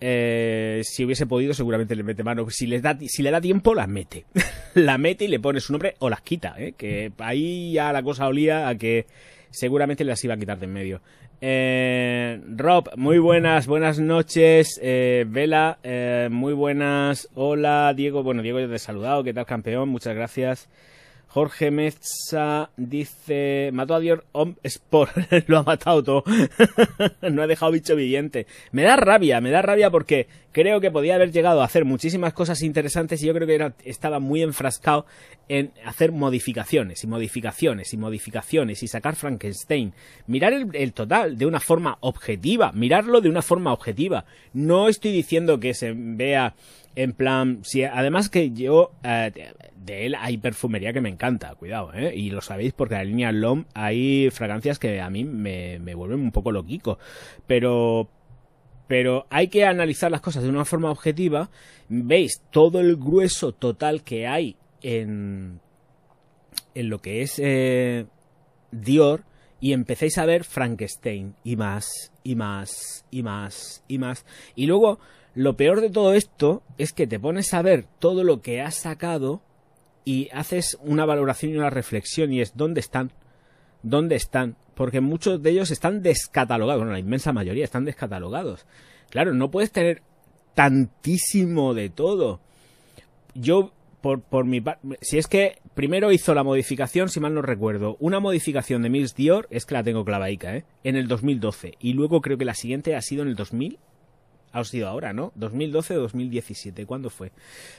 Eh, 0.00 0.82
si 0.84 1.04
hubiese 1.04 1.26
podido, 1.26 1.54
seguramente 1.54 1.96
le 1.96 2.02
mete 2.02 2.22
mano. 2.22 2.48
Si 2.50 2.66
le 2.66 2.80
da, 2.80 2.96
si 3.00 3.22
le 3.22 3.30
da 3.30 3.40
tiempo, 3.40 3.74
las 3.74 3.88
mete. 3.88 4.26
la 4.74 4.98
mete 4.98 5.24
y 5.24 5.28
le 5.28 5.40
pone 5.40 5.60
su 5.60 5.72
nombre 5.72 5.96
o 5.98 6.08
las 6.08 6.20
quita. 6.22 6.54
¿eh? 6.58 6.74
Que 6.76 7.12
ahí 7.18 7.72
ya 7.72 7.92
la 7.92 8.02
cosa 8.02 8.26
olía 8.26 8.68
a 8.68 8.76
que 8.76 9.06
seguramente 9.50 10.04
las 10.04 10.22
iba 10.24 10.34
a 10.34 10.38
quitar 10.38 10.58
de 10.58 10.66
en 10.66 10.72
medio. 10.72 11.00
Eh, 11.40 12.40
Rob, 12.56 12.90
muy 12.96 13.18
buenas, 13.18 13.66
buenas 13.66 13.98
noches. 13.98 14.78
Eh, 14.82 15.24
Vela, 15.28 15.78
eh, 15.82 16.28
muy 16.30 16.52
buenas. 16.52 17.28
Hola, 17.34 17.92
Diego. 17.94 18.22
Bueno, 18.22 18.42
Diego, 18.42 18.58
ya 18.58 18.68
te 18.68 18.74
he 18.74 18.78
saludado. 18.78 19.22
¿Qué 19.22 19.32
tal, 19.32 19.46
campeón? 19.46 19.88
Muchas 19.88 20.14
gracias. 20.14 20.68
Jorge 21.38 21.70
Meza 21.70 22.70
dice, 22.76 23.70
mató 23.72 23.94
a 23.94 24.00
Dior 24.00 24.24
Om 24.32 24.56
Sport, 24.64 25.12
lo 25.46 25.58
ha 25.58 25.62
matado 25.62 26.02
todo, 26.02 26.24
no 27.30 27.42
ha 27.42 27.46
dejado 27.46 27.70
bicho 27.70 27.94
viviente. 27.94 28.48
Me 28.72 28.82
da 28.82 28.96
rabia, 28.96 29.40
me 29.40 29.52
da 29.52 29.62
rabia 29.62 29.88
porque 29.88 30.26
creo 30.50 30.80
que 30.80 30.90
podía 30.90 31.14
haber 31.14 31.30
llegado 31.30 31.62
a 31.62 31.64
hacer 31.64 31.84
muchísimas 31.84 32.32
cosas 32.32 32.60
interesantes 32.62 33.22
y 33.22 33.26
yo 33.26 33.34
creo 33.34 33.46
que 33.46 33.54
era- 33.54 33.74
estaba 33.84 34.18
muy 34.18 34.42
enfrascado 34.42 35.06
en 35.48 35.70
hacer 35.84 36.10
modificaciones 36.10 37.04
y 37.04 37.06
modificaciones 37.06 37.92
y 37.94 37.96
modificaciones 37.98 38.82
y 38.82 38.88
sacar 38.88 39.14
Frankenstein. 39.14 39.94
Mirar 40.26 40.52
el, 40.52 40.66
el 40.74 40.92
total 40.92 41.38
de 41.38 41.46
una 41.46 41.60
forma 41.60 41.98
objetiva, 42.00 42.72
mirarlo 42.72 43.20
de 43.20 43.28
una 43.28 43.42
forma 43.42 43.72
objetiva. 43.72 44.24
No 44.52 44.88
estoy 44.88 45.12
diciendo 45.12 45.60
que 45.60 45.72
se 45.72 45.92
vea 45.94 46.56
en 47.02 47.12
plan, 47.12 47.60
si 47.62 47.84
además 47.84 48.28
que 48.28 48.50
yo 48.50 48.90
eh, 49.04 49.30
de- 49.76 50.06
él 50.06 50.14
hay 50.18 50.36
perfumería 50.38 50.92
que 50.92 51.00
me 51.00 51.08
encanta, 51.08 51.54
cuidado, 51.54 51.92
¿eh? 51.94 52.12
Y 52.14 52.30
lo 52.30 52.40
sabéis 52.40 52.72
porque 52.72 52.94
en 52.94 52.98
la 53.00 53.04
línea 53.04 53.32
LOM 53.32 53.64
hay 53.72 54.30
fragancias 54.30 54.78
que 54.78 55.00
a 55.00 55.08
mí 55.08 55.24
me, 55.24 55.78
me 55.78 55.94
vuelven 55.94 56.20
un 56.20 56.32
poco 56.32 56.50
loquico. 56.52 56.98
Pero 57.46 58.08
pero 58.88 59.26
hay 59.30 59.48
que 59.48 59.64
analizar 59.64 60.10
las 60.10 60.22
cosas 60.22 60.42
de 60.42 60.48
una 60.48 60.64
forma 60.64 60.90
objetiva. 60.90 61.50
Veis 61.88 62.42
todo 62.50 62.80
el 62.80 62.96
grueso 62.96 63.52
total 63.52 64.02
que 64.02 64.26
hay 64.26 64.56
en, 64.82 65.60
en 66.74 66.88
lo 66.88 66.98
que 66.98 67.22
es 67.22 67.38
eh, 67.38 68.06
Dior 68.72 69.22
y 69.60 69.72
empecéis 69.72 70.18
a 70.18 70.26
ver 70.26 70.44
Frankenstein 70.44 71.34
y 71.44 71.56
más 71.56 72.12
y 72.22 72.36
más 72.36 73.04
y 73.10 73.22
más 73.22 73.82
y 73.88 73.98
más. 73.98 74.24
Y 74.54 74.66
luego 74.66 74.98
lo 75.34 75.56
peor 75.56 75.80
de 75.80 75.90
todo 75.90 76.14
esto 76.14 76.62
es 76.78 76.92
que 76.92 77.06
te 77.06 77.20
pones 77.20 77.52
a 77.54 77.62
ver 77.62 77.86
todo 77.98 78.24
lo 78.24 78.40
que 78.40 78.60
has 78.60 78.76
sacado 78.76 79.42
y 80.04 80.28
haces 80.32 80.78
una 80.80 81.04
valoración 81.04 81.52
y 81.52 81.58
una 81.58 81.70
reflexión 81.70 82.32
y 82.32 82.40
es 82.40 82.56
dónde 82.56 82.80
están, 82.80 83.12
dónde 83.82 84.16
están, 84.16 84.56
porque 84.74 85.00
muchos 85.00 85.42
de 85.42 85.50
ellos 85.50 85.70
están 85.70 86.02
descatalogados, 86.02 86.80
bueno, 86.80 86.92
la 86.92 86.98
inmensa 86.98 87.32
mayoría 87.32 87.64
están 87.64 87.84
descatalogados. 87.84 88.64
Claro, 89.10 89.34
no 89.34 89.50
puedes 89.50 89.70
tener 89.72 90.02
tantísimo 90.54 91.74
de 91.74 91.90
todo. 91.90 92.40
Yo 93.34 93.72
por, 94.00 94.22
por 94.22 94.44
mi 94.44 94.62
si 95.00 95.18
es 95.18 95.26
que 95.26 95.58
primero 95.74 96.12
hizo 96.12 96.34
la 96.34 96.44
modificación, 96.44 97.08
si 97.08 97.20
mal 97.20 97.34
no 97.34 97.42
recuerdo, 97.42 97.96
una 98.00 98.20
modificación 98.20 98.82
de 98.82 98.90
Mills 98.90 99.14
Dior, 99.14 99.46
es 99.50 99.66
que 99.66 99.74
la 99.74 99.82
tengo 99.82 100.04
clavaica, 100.04 100.56
¿eh? 100.56 100.64
En 100.84 100.96
el 100.96 101.08
2012. 101.08 101.74
Y 101.80 101.92
luego 101.92 102.20
creo 102.20 102.38
que 102.38 102.44
la 102.44 102.54
siguiente 102.54 102.96
ha 102.96 103.02
sido 103.02 103.22
en 103.22 103.28
el 103.28 103.36
2000. 103.36 103.78
Ha 104.52 104.64
sido 104.64 104.88
ahora, 104.88 105.12
¿no? 105.12 105.32
2012 105.34 105.96
o 105.96 106.00
2017. 106.00 106.86
¿Cuándo 106.86 107.10
fue? 107.10 107.32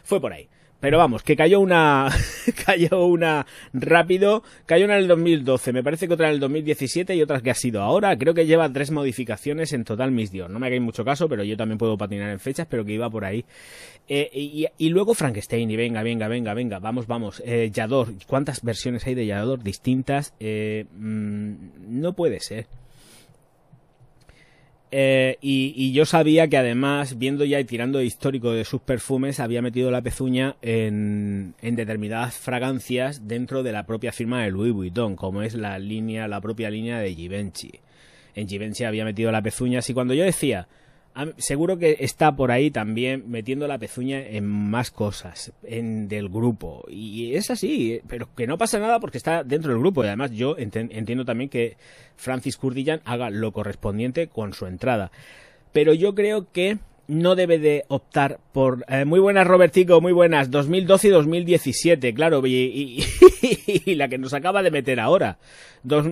Fue 0.04 0.22
por 0.22 0.34
ahí. 0.34 0.50
Pero 0.80 0.98
vamos, 0.98 1.24
que 1.24 1.36
cayó 1.36 1.60
una. 1.60 2.10
cayó 2.66 3.06
una 3.06 3.46
rápido. 3.74 4.44
Cayó 4.66 4.86
una 4.86 4.96
en 4.96 5.02
el 5.02 5.08
2012. 5.10 5.74
Me 5.74 5.84
parece 5.84 6.08
que 6.08 6.14
otra 6.14 6.28
en 6.28 6.36
el 6.36 6.40
2017 6.40 7.16
y 7.16 7.22
otra 7.22 7.42
que 7.42 7.52
ha 7.52 7.56
sido 7.56 7.82
ahora. 7.82 8.18
Creo 8.18 8.34
que 8.34 8.46
lleva 8.46 8.72
tres 8.72 8.92
modificaciones 8.92 9.74
en 9.74 9.84
total 9.84 10.12
Miss 10.12 10.32
Dior. 10.32 10.50
No 10.50 10.60
me 10.60 10.68
hagáis 10.68 10.82
mucho 10.82 11.04
caso, 11.04 11.28
pero 11.28 11.44
yo 11.44 11.58
también 11.58 11.78
puedo 11.78 11.98
patinar 11.98 12.30
en 12.30 12.40
fechas, 12.40 12.66
pero 12.70 12.86
que 12.86 12.94
iba 12.94 13.10
por 13.10 13.26
ahí. 13.26 13.44
Eh, 14.08 14.70
y, 14.78 14.90
luego 14.90 15.14
Frankenstein. 15.14 15.70
Y 15.70 15.76
venga, 15.76 16.02
venga, 16.02 16.30
venga, 16.30 16.54
venga. 16.54 16.80
Vamos, 16.80 17.08
vamos. 17.08 17.44
Eh, 17.46 17.70
Yador. 17.74 18.14
¿Cuántas 18.26 18.64
versiones 18.64 19.06
hay 19.06 19.16
de 19.16 19.26
Yador 19.26 19.62
distintas? 19.62 20.34
Eh, 20.40 20.86
mm, 20.98 21.54
no 21.90 22.14
puede 22.14 22.40
ser. 22.40 22.68
Eh, 24.92 25.38
y, 25.42 25.92
yo 25.92 26.06
sabía 26.06 26.48
que 26.48 26.58
además, 26.58 27.18
viendo 27.20 27.46
ya 27.46 27.60
y 27.60 27.66
tirando 27.66 28.02
histórico 28.02 28.52
de 28.52 28.66
sus 28.66 28.82
perfumes, 28.82 29.40
había 29.40 29.62
metido 29.62 29.92
la 29.92 30.02
pezuña 30.02 30.56
en, 30.62 31.54
en, 31.62 31.76
determinadas 31.76 32.36
fragancias 32.36 33.28
dentro 33.28 33.62
de 33.62 33.72
la 33.72 33.86
propia 33.86 34.12
firma 34.12 34.44
de 34.44 34.52
Louis 34.52 34.74
Vuitton, 34.74 35.16
como 35.16 35.44
es 35.44 35.54
la 35.54 35.78
línea, 35.78 36.28
la 36.28 36.42
propia 36.42 36.72
línea 36.72 37.00
de 37.00 37.14
Givenchy. 37.14 37.72
En 38.34 38.48
Givenchy 38.48 38.84
había 38.84 39.06
metido 39.06 39.32
la 39.32 39.42
pezuña, 39.42 39.80
así 39.80 39.94
cuando 39.94 40.14
yo 40.14 40.24
decía, 40.24 40.68
seguro 41.38 41.78
que 41.78 41.98
está 42.00 42.36
por 42.36 42.52
ahí 42.52 42.72
también 42.72 43.26
metiendo 43.28 43.68
la 43.68 43.78
pezuña 43.78 44.22
en 44.22 44.46
más 44.46 44.92
cosas 44.92 45.52
en 45.64 46.08
del 46.08 46.30
grupo. 46.30 46.86
Y 46.90 47.36
es 47.36 47.52
así 47.52 48.02
pero 48.08 48.30
que 48.36 48.48
no 48.48 48.58
pasa 48.58 48.80
nada 48.80 49.00
porque 49.00 49.18
está 49.18 49.44
dentro 49.44 49.72
del 49.72 49.80
grupo. 49.80 50.04
Y 50.04 50.08
además 50.08 50.32
yo 50.32 50.56
entiendo 50.58 51.26
también 51.26 51.50
que 51.50 51.78
Francis 52.16 52.58
Kurdillan 52.58 53.02
haga 53.06 53.30
lo 53.30 53.52
correspondiente 53.52 54.28
con 54.28 54.54
su 54.54 54.66
entrada. 54.66 55.12
Pero 55.72 55.94
yo 55.94 56.16
creo 56.16 56.52
que 56.52 56.80
no 57.10 57.36
debe 57.36 57.58
de 57.58 57.86
optar 57.88 58.40
por... 58.54 58.86
Eh, 58.88 59.04
muy 59.04 59.20
buenas, 59.20 59.48
Robertico, 59.48 60.00
muy 60.00 60.14
buenas. 60.14 60.52
2012 60.52 61.08
y 61.08 61.10
2017, 61.10 62.14
claro, 62.14 62.42
y, 62.46 63.04
la 63.88 64.08
que 64.08 64.20
nos 64.20 64.34
acaba 64.34 64.62
de 64.62 64.70
meter 64.70 65.00
ahora. 65.00 65.40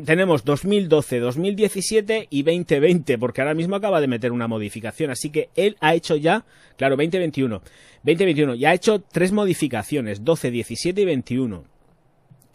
tenemos 0.05 0.43
2012, 0.43 1.19
2017 1.19 2.27
y 2.31 2.41
2020, 2.41 3.19
porque 3.19 3.41
ahora 3.41 3.53
mismo 3.53 3.75
acaba 3.75 4.01
de 4.01 4.07
meter 4.07 4.31
una 4.31 4.47
modificación. 4.47 5.12
Así 5.12 5.29
que 5.29 5.49
él 5.55 5.77
ha 5.81 5.93
hecho 5.93 6.15
ya, 6.15 6.45
claro, 6.77 6.95
2021. 6.95 7.62
2021, 8.03 8.55
ya 8.55 8.71
ha 8.71 8.73
hecho 8.73 8.99
tres 8.99 9.31
modificaciones, 9.31 10.25
12, 10.25 10.49
17 10.49 10.99
y 10.99 11.05
21. 11.05 11.63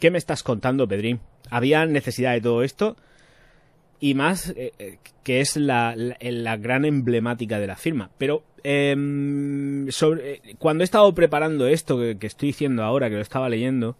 ¿Qué 0.00 0.10
me 0.10 0.18
estás 0.18 0.42
contando, 0.42 0.88
Pedrín? 0.88 1.20
¿Había 1.48 1.86
necesidad 1.86 2.32
de 2.32 2.40
todo 2.40 2.64
esto? 2.64 2.96
Y 4.02 4.14
más 4.14 4.48
eh, 4.56 4.72
eh, 4.80 4.98
que 5.22 5.40
es 5.40 5.56
la, 5.56 5.94
la, 5.96 6.56
gran 6.56 6.84
emblemática 6.84 7.60
de 7.60 7.68
la 7.68 7.76
firma. 7.76 8.10
Pero 8.18 8.42
em, 8.64 9.88
sobre, 9.92 10.32
eh, 10.32 10.56
cuando 10.58 10.82
he 10.82 10.84
estado 10.86 11.14
preparando 11.14 11.68
esto 11.68 11.96
que, 11.96 12.26
estoy 12.26 12.48
diciendo 12.48 12.82
ahora, 12.82 13.08
que 13.08 13.14
lo 13.14 13.22
estaba 13.22 13.48
leyendo, 13.48 13.96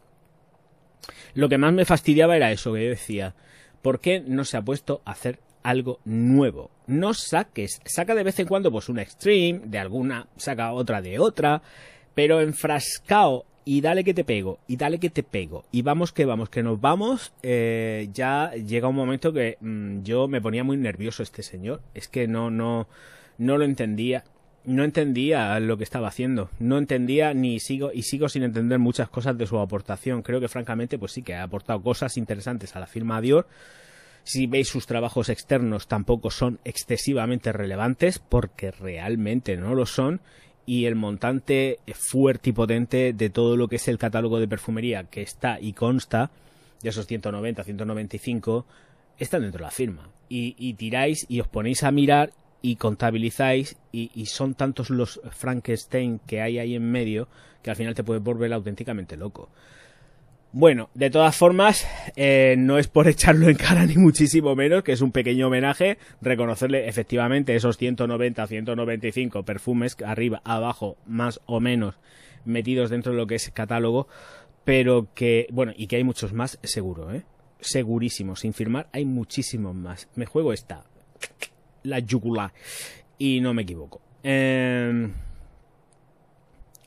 lo 1.35 1.49
que 1.49 1.57
más 1.57 1.73
me 1.73 1.85
fastidiaba 1.85 2.37
era 2.37 2.51
eso 2.51 2.73
que 2.73 2.83
yo 2.83 2.91
decía. 2.91 3.37
¿Por 3.81 4.01
qué 4.01 4.19
no 4.19 4.45
se 4.45 4.57
ha 4.57 4.63
puesto 4.63 5.03
a 5.05 5.13
hacer 5.13 5.39
algo 5.63 6.01
nuevo? 6.05 6.73
No 6.89 7.15
saques, 7.15 7.81
saca 7.85 8.17
de 8.17 8.25
vez 8.25 8.41
en 8.41 8.49
cuando 8.49 8.73
pues 8.73 8.89
una 8.89 9.03
extreme, 9.03 9.61
de 9.67 9.79
alguna, 9.79 10.27
saca 10.37 10.73
otra 10.73 11.01
de 11.01 11.21
otra, 11.21 11.63
pero 12.13 12.41
enfrascado 12.41 13.47
y 13.65 13.81
dale 13.81 14.05
que 14.05 14.15
te 14.15 14.25
pego, 14.25 14.59
y 14.67 14.77
dale 14.77 14.99
que 14.99 15.11
te 15.11 15.23
pego, 15.23 15.65
y 15.71 15.83
vamos 15.83 16.13
que 16.13 16.25
vamos, 16.25 16.49
que 16.49 16.63
nos 16.63 16.81
vamos, 16.81 17.33
eh, 17.43 18.09
ya 18.13 18.53
llega 18.53 18.89
un 18.89 18.97
momento 18.97 19.33
que 19.33 19.57
mm, 19.61 20.03
yo 20.03 20.29
me 20.29 20.41
ponía 20.41 20.65
muy 20.65 20.77
nervioso 20.77 21.23
este 21.23 21.43
señor, 21.43 21.81
es 21.95 22.09
que 22.09 22.27
no, 22.27 22.51
no, 22.51 22.89
no 23.39 23.59
lo 23.59 23.65
entendía, 23.65 24.25
no 24.65 24.85
entendía 24.85 25.59
lo 25.61 25.77
que 25.77 25.85
estaba 25.85 26.09
haciendo, 26.09 26.51
no 26.59 26.79
entendía 26.79 27.35
ni 27.35 27.61
sigo, 27.61 27.91
y 27.93 28.03
sigo 28.03 28.29
sin 28.29 28.43
entender 28.43 28.79
muchas 28.79 29.09
cosas 29.09 29.39
de 29.39 29.47
su 29.47 29.59
aportación, 29.59 30.23
creo 30.23 30.41
que 30.41 30.49
francamente 30.49 30.99
pues 30.99 31.13
sí 31.13 31.23
que 31.23 31.35
ha 31.35 31.43
aportado 31.43 31.83
cosas 31.83 32.17
interesantes 32.17 32.75
a 32.75 32.81
la 32.81 32.87
firma 32.87 33.21
Dior, 33.21 33.47
si 34.25 34.47
veis 34.47 34.69
sus 34.69 34.87
trabajos 34.87 35.29
externos 35.29 35.89
tampoco 35.89 36.31
son 36.31 36.61
excesivamente 36.65 37.53
relevantes 37.53 38.19
porque 38.19 38.71
realmente 38.71 39.57
no 39.57 39.75
lo 39.75 39.87
son 39.87 40.21
y 40.67 40.85
el 40.87 40.95
montante 40.95 41.79
fuerte 41.95 42.51
y 42.51 42.53
potente 42.53 43.13
de 43.13 43.31
todo 43.31 43.57
lo 43.57 43.69
que 43.69 43.77
es 43.77 43.89
el 43.89 43.99
catálogo 43.99 44.39
de 44.39 44.49
perfumería 44.49 45.05
que 45.05 45.23
está 45.23 45.59
y 45.61 45.73
consta 45.73 46.31
de 46.83 46.89
esos 46.89 47.07
190, 47.07 47.65
195 47.65 48.67
están 49.19 49.43
dentro 49.43 49.59
de 49.59 49.65
la 49.65 49.71
firma 49.71 50.09
y, 50.29 50.75
tiráis 50.75 51.27
y 51.29 51.41
os 51.41 51.49
ponéis 51.49 51.83
a 51.83 51.91
mirar 51.91 52.33
y 52.63 52.77
contabilizáis 52.77 53.77
y, 53.91 54.11
y, 54.15 54.27
son 54.27 54.55
tantos 54.55 54.89
los 54.89 55.21
Frankenstein 55.31 56.21
que 56.27 56.41
hay 56.41 56.59
ahí 56.59 56.75
en 56.75 56.91
medio 56.91 57.29
que 57.63 57.71
al 57.71 57.77
final 57.77 57.95
te 57.95 58.05
puedes 58.05 58.23
volver 58.23 58.53
auténticamente 58.53 59.17
loco. 59.17 59.49
Bueno, 60.55 60.91
de 60.93 61.09
todas 61.09 61.35
formas, 61.35 61.87
eh, 62.15 62.57
no 62.59 62.77
es 62.77 62.87
por 62.87 63.09
echarlo 63.09 63.49
en 63.49 63.57
cara 63.57 63.87
ni 63.87 63.97
muchísimo 63.97 64.55
menos, 64.55 64.83
que 64.85 64.93
es 64.93 65.01
un 65.01 65.11
pequeño 65.11 65.47
homenaje, 65.47 65.97
reconocerle 66.21 66.89
efectivamente 66.89 67.57
esos 67.57 67.79
190, 67.79 68.47
195 68.47 69.45
perfumes 69.45 69.97
arriba, 70.05 70.43
abajo, 70.45 70.99
más 71.07 71.41
o 71.47 71.59
menos 71.61 71.95
metidos 72.45 72.91
dentro 72.91 73.13
de 73.13 73.19
lo 73.19 73.27
que 73.27 73.37
es 73.37 73.51
catálogo, 73.51 74.09
pero 74.65 75.09
que, 75.15 75.47
bueno, 75.51 75.73
y 75.75 75.87
que 75.87 75.97
hay 75.97 76.05
muchos 76.05 76.35
más, 76.35 76.59
seguro, 76.63 77.15
¿eh? 77.15 77.23
Segurísimo, 77.61 78.37
sin 78.37 78.53
firmar, 78.53 78.89
hay 78.93 79.07
muchísimos 79.07 79.75
más. 79.75 80.09
Me 80.17 80.27
juego 80.27 80.53
esta, 80.53 80.85
la 81.83 81.99
yugular, 82.01 82.53
y 83.17 83.41
no 83.41 83.55
me 83.55 83.63
equivoco. 83.63 84.03
Em, 84.23 85.13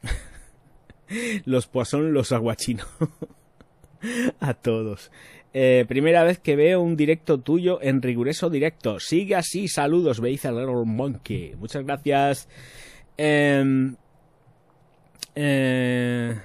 los 1.45 1.65
poisson, 1.65 2.13
los 2.13 2.31
aguachinos. 2.31 2.85
a 4.39 4.53
todos. 4.53 5.11
Eh, 5.53 5.85
primera 5.87 6.23
vez 6.23 6.37
que 6.39 6.57
veo 6.57 6.81
un 6.81 6.97
directo 6.97 7.39
tuyo 7.39 7.79
en 7.81 8.01
riguroso 8.01 8.49
directo. 8.49 8.99
Sigue 8.99 9.35
así, 9.35 9.67
saludos, 9.67 10.19
veis 10.19 10.45
a 10.45 10.51
Little 10.51 10.83
Monkey. 10.85 11.55
Muchas 11.55 11.85
gracias. 11.85 12.49
Em, 13.17 13.95
eh, 15.33 16.37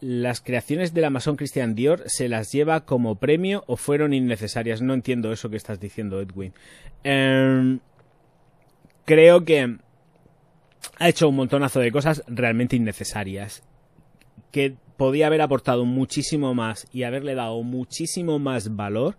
las 0.00 0.40
creaciones 0.40 0.94
del 0.94 1.06
Amazon 1.06 1.34
Christian 1.34 1.74
Dior 1.74 2.04
se 2.06 2.28
las 2.28 2.52
lleva 2.52 2.84
como 2.84 3.16
premio 3.16 3.64
o 3.66 3.76
fueron 3.76 4.14
innecesarias. 4.14 4.80
No 4.80 4.94
entiendo 4.94 5.32
eso 5.32 5.50
que 5.50 5.56
estás 5.56 5.80
diciendo, 5.80 6.20
Edwin. 6.20 6.52
Em, 7.02 7.80
creo 9.04 9.44
que 9.44 9.76
ha 11.00 11.08
hecho 11.08 11.28
un 11.28 11.34
montonazo 11.34 11.80
de 11.80 11.90
cosas 11.90 12.22
realmente 12.28 12.76
innecesarias 12.76 13.64
que 14.50 14.76
podía 14.96 15.26
haber 15.26 15.40
aportado 15.40 15.84
muchísimo 15.84 16.54
más 16.54 16.86
y 16.92 17.02
haberle 17.02 17.34
dado 17.34 17.62
muchísimo 17.62 18.38
más 18.38 18.76
valor 18.76 19.16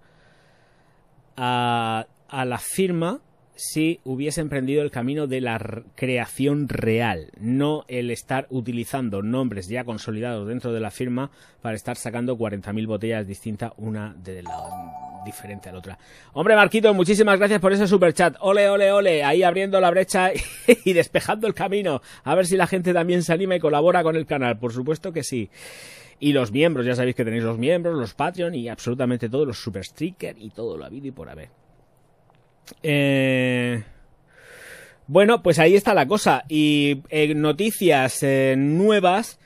a, 1.35 2.07
a 2.29 2.45
la 2.45 2.57
firma 2.57 3.21
si 3.55 3.99
hubiese 4.03 4.41
emprendido 4.41 4.81
el 4.81 4.91
camino 4.91 5.27
de 5.27 5.41
la 5.41 5.83
creación 5.95 6.67
real, 6.69 7.31
no 7.39 7.85
el 7.87 8.09
estar 8.11 8.47
utilizando 8.49 9.21
nombres 9.21 9.67
ya 9.67 9.83
consolidados 9.83 10.47
dentro 10.47 10.73
de 10.73 10.79
la 10.79 10.91
firma 10.91 11.29
para 11.61 11.75
estar 11.75 11.97
sacando 11.97 12.37
40.000 12.37 12.87
botellas 12.87 13.27
distintas 13.27 13.73
una 13.77 14.15
de 14.23 14.43
la 14.43 15.21
diferente 15.23 15.69
a 15.69 15.71
la 15.71 15.79
otra. 15.79 15.97
Hombre, 16.33 16.55
Marquito, 16.55 16.93
muchísimas 16.93 17.37
gracias 17.37 17.61
por 17.61 17.71
ese 17.71 17.87
super 17.87 18.13
chat. 18.13 18.35
Ole, 18.39 18.69
ole, 18.69 18.91
ole, 18.91 19.23
ahí 19.23 19.43
abriendo 19.43 19.79
la 19.79 19.89
brecha 19.89 20.31
y 20.85 20.93
despejando 20.93 21.47
el 21.47 21.53
camino. 21.53 22.01
A 22.23 22.35
ver 22.35 22.45
si 22.45 22.57
la 22.57 22.67
gente 22.67 22.93
también 22.93 23.23
se 23.23 23.33
anima 23.33 23.55
y 23.55 23.59
colabora 23.59 24.03
con 24.03 24.15
el 24.15 24.25
canal. 24.25 24.57
Por 24.57 24.73
supuesto 24.73 25.13
que 25.13 25.23
sí. 25.23 25.49
Y 26.19 26.33
los 26.33 26.51
miembros, 26.51 26.85
ya 26.85 26.95
sabéis 26.95 27.15
que 27.15 27.25
tenéis 27.25 27.43
los 27.43 27.57
miembros, 27.57 27.97
los 27.97 28.13
Patreon 28.13 28.55
y 28.55 28.69
absolutamente 28.69 29.29
todos 29.29 29.47
los 29.47 29.57
super 29.57 29.85
y 29.99 30.49
todo 30.49 30.77
lo 30.77 30.85
habido 30.85 31.07
y 31.07 31.11
por 31.11 31.29
haber. 31.29 31.62
Eh... 32.81 33.83
Bueno, 35.07 35.43
pues 35.43 35.59
ahí 35.59 35.75
está 35.75 35.93
la 35.93 36.07
cosa. 36.07 36.43
Y 36.47 37.01
eh, 37.09 37.33
noticias 37.35 38.23
eh, 38.23 38.55
nuevas 38.57 39.39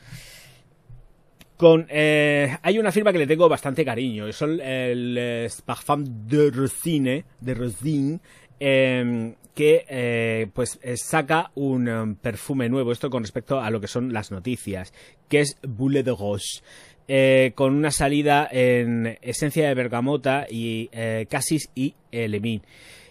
con 1.57 1.87
hay 1.89 2.77
una 2.77 2.91
firma 2.91 3.11
que 3.11 3.17
le 3.17 3.25
tengo 3.25 3.49
bastante 3.49 3.83
cariño, 3.83 4.31
son 4.31 4.61
el 4.61 5.49
Parfum 5.65 6.03
de 6.27 6.51
Rosine, 6.51 7.25
de 7.41 8.19
em, 8.59 9.33
que 9.55 10.51
pues 10.53 10.79
saca 10.97 11.49
un 11.55 11.87
em, 11.87 12.15
perfume 12.15 12.69
nuevo, 12.69 12.91
esto 12.91 13.09
con 13.09 13.23
respecto 13.23 13.59
a 13.59 13.71
lo 13.71 13.81
que 13.81 13.87
son 13.87 14.13
las 14.13 14.29
noticias, 14.29 14.93
que 15.27 15.39
es 15.39 15.57
Boulet 15.67 16.05
de 16.05 16.11
Roche. 16.11 17.53
con 17.55 17.73
una 17.73 17.89
salida 17.89 18.47
en 18.51 19.17
esencia 19.23 19.67
de 19.67 19.73
bergamota 19.73 20.45
y 20.47 20.89
casis 21.27 21.71
y 21.73 21.95
lemín. 22.11 22.61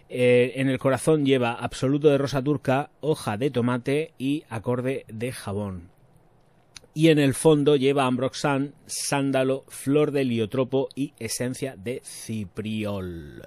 Eh, 0.09 0.53
en 0.57 0.69
el 0.69 0.79
corazón 0.79 1.25
lleva 1.25 1.53
absoluto 1.53 2.09
de 2.09 2.19
rosa 2.19 2.43
turca, 2.43 2.91
hoja 3.01 3.37
de 3.37 3.51
tomate 3.51 4.13
y 4.19 4.45
acorde 4.49 5.05
de 5.09 5.33
jabón. 5.33 5.91
Y 6.95 7.09
en 7.09 7.19
el 7.19 7.35
fondo 7.35 7.77
lleva 7.77 8.07
ambroxan, 8.07 8.75
sándalo, 8.87 9.65
flor 9.69 10.13
de 10.13 10.23
heliotropo 10.23 10.89
y 10.95 11.13
esencia 11.19 11.77
de 11.77 12.01
cipriol. 12.05 13.43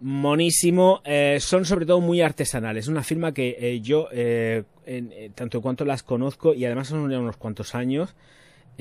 Monísimo, 0.00 1.02
eh, 1.04 1.38
son 1.40 1.64
sobre 1.64 1.86
todo 1.86 2.00
muy 2.00 2.20
artesanales. 2.20 2.88
Una 2.88 3.02
firma 3.02 3.32
que 3.32 3.56
eh, 3.58 3.80
yo, 3.80 4.08
en, 4.12 5.32
tanto 5.34 5.58
en 5.58 5.62
cuanto 5.62 5.84
las 5.84 6.02
conozco 6.02 6.52
y 6.52 6.64
además 6.64 6.88
son 6.88 7.10
ya 7.10 7.18
unos 7.18 7.36
cuantos 7.36 7.74
años, 7.74 8.14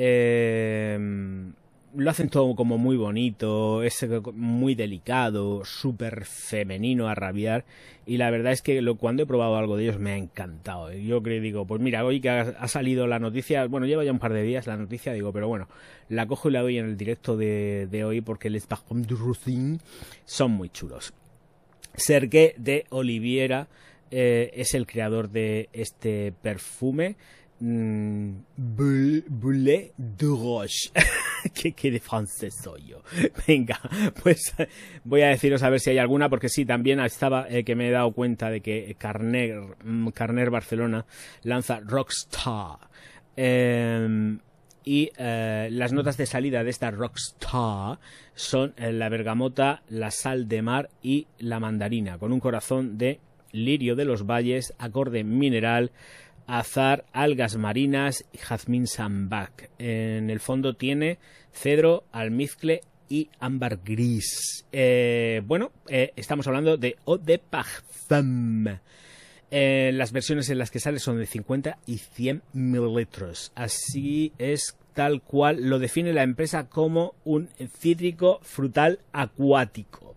eh, 0.02 0.98
lo 1.96 2.10
hacen 2.10 2.30
todo 2.30 2.56
como 2.56 2.78
muy 2.78 2.98
bonito, 2.98 3.84
es 3.84 4.06
muy 4.34 4.76
delicado, 4.76 5.64
súper 5.66 6.26
femenino 6.26 7.08
a 7.08 7.16
rabiar. 7.16 7.66
Y 8.06 8.18
la 8.18 8.30
verdad 8.32 8.52
es 8.52 8.62
que 8.62 8.82
lo, 8.82 8.96
cuando 8.96 9.24
he 9.24 9.26
probado 9.26 9.56
algo 9.56 9.78
de 9.78 9.84
ellos 9.84 10.00
me 10.00 10.12
ha 10.12 10.18
encantado. 10.18 10.92
Yo 10.92 11.22
creo, 11.22 11.42
digo, 11.42 11.66
pues 11.66 11.82
mira, 11.82 12.04
hoy 12.06 12.22
que 12.22 12.30
ha, 12.30 12.68
salido 12.68 13.08
la 13.08 13.20
noticia, 13.20 13.66
bueno, 13.68 13.86
lleva 13.86 14.04
ya 14.04 14.12
un 14.12 14.20
par 14.20 14.34
de 14.34 14.44
días 14.44 14.68
la 14.68 14.78
noticia, 14.78 15.14
digo, 15.14 15.32
pero 15.32 15.48
bueno, 15.48 15.68
la 16.10 16.26
cojo 16.26 16.50
y 16.50 16.54
la 16.54 16.62
doy 16.62 16.78
en 16.78 16.86
el 16.86 16.98
directo 16.98 17.38
de, 17.38 17.88
de 17.90 18.04
hoy 18.04 18.22
porque 18.22 18.50
les 18.50 18.66
Parfums 18.66 19.08
du 19.08 19.16
Roussin 19.16 19.80
son 20.26 20.52
muy 20.52 20.70
chulos. 20.70 21.14
Serge 21.96 22.56
de 22.58 22.86
Oliviera 22.90 23.68
eh, 24.12 24.52
es 24.56 24.74
el 24.74 24.88
creador 24.88 25.30
de 25.30 25.70
este 25.74 26.34
perfume. 26.42 27.16
Mm, 27.62 28.32
Bou- 28.58 29.24
Boulet 29.28 29.92
de 29.98 30.26
Roche. 30.28 30.92
¿Qué, 31.54 31.74
qué 31.74 31.92
de 31.92 32.00
francés 32.00 32.56
soy 32.64 32.86
yo? 32.88 33.02
Venga, 33.48 33.80
pues 34.24 34.54
voy 35.04 35.22
a 35.24 35.28
deciros 35.30 35.64
a 35.64 35.70
ver 35.70 35.80
si 35.80 35.90
hay 35.90 35.98
alguna, 35.98 36.30
porque 36.30 36.48
sí, 36.50 36.66
también 36.66 37.00
estaba 37.02 37.48
eh, 37.50 37.64
que 37.66 37.76
me 37.76 37.90
he 37.90 37.92
dado 37.92 38.12
cuenta 38.12 38.50
de 38.50 38.62
que 38.62 38.96
Carner, 38.98 39.60
mm, 39.84 40.08
Carner 40.10 40.50
Barcelona 40.50 41.06
lanza 41.44 41.82
Rockstar. 41.82 42.78
Eh, 43.36 44.38
y 44.86 45.12
eh, 45.18 45.68
las 45.72 45.92
notas 45.92 46.16
de 46.18 46.26
salida 46.26 46.64
de 46.64 46.70
esta 46.70 46.92
Rockstar 46.92 48.00
son 48.36 48.74
eh, 48.78 48.92
la 48.94 49.10
bergamota, 49.10 49.84
la 49.90 50.12
sal 50.12 50.48
de 50.48 50.62
mar 50.62 50.90
y 51.04 51.28
la 51.40 51.60
mandarina, 51.60 52.18
con 52.18 52.32
un 52.32 52.40
corazón 52.40 52.98
de 52.98 53.20
lirio 53.52 53.96
de 53.96 54.06
los 54.06 54.26
valles, 54.26 54.74
acorde 54.78 55.24
mineral, 55.24 55.92
azar, 56.50 57.06
algas 57.14 57.58
marinas 57.58 58.26
y 58.34 58.38
jazmín 58.40 58.88
sambac. 58.88 59.70
En 59.78 60.30
el 60.30 60.40
fondo 60.40 60.74
tiene 60.74 61.20
cedro, 61.54 62.06
almizcle 62.12 62.82
y 63.08 63.30
ámbar 63.40 63.80
gris. 63.84 64.66
Eh, 64.72 65.42
bueno, 65.46 65.72
eh, 65.88 66.12
estamos 66.16 66.48
hablando 66.48 66.78
de 66.78 66.98
Eau 67.06 67.18
de. 67.18 67.40
Eh, 69.52 69.92
las 69.94 70.12
versiones 70.12 70.50
en 70.50 70.60
las 70.60 70.72
que 70.72 70.80
sale 70.80 71.00
son 71.00 71.18
de 71.18 71.26
50 71.26 71.78
y 71.86 71.98
100 72.00 72.42
mililitros. 72.54 73.52
Así 73.56 74.34
es 74.38 74.76
tal 74.94 75.22
cual 75.22 75.70
lo 75.70 75.80
define 75.80 76.14
la 76.14 76.24
empresa 76.24 76.68
como 76.68 77.14
un 77.24 77.50
cítrico 77.80 78.40
frutal 78.42 79.00
acuático. 79.12 80.16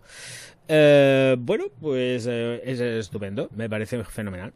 Eh, 0.67 1.35
bueno, 1.39 1.65
pues 1.81 2.25
eh, 2.29 2.61
es 2.63 2.79
estupendo, 2.79 3.49
me 3.55 3.69
parece 3.69 4.03
fenomenal. 4.05 4.53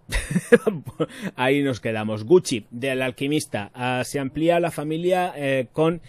Ahí 1.35 1.61
nos 1.63 1.79
quedamos. 1.79 2.23
Gucci, 2.23 2.65
del 2.71 3.01
alquimista, 3.01 3.71
Ah, 3.73 4.03
se 4.05 4.19
amplía 4.19 4.59
la 4.59 4.71
familia 4.71 5.33
eh, 5.35 5.67
con 5.73 6.01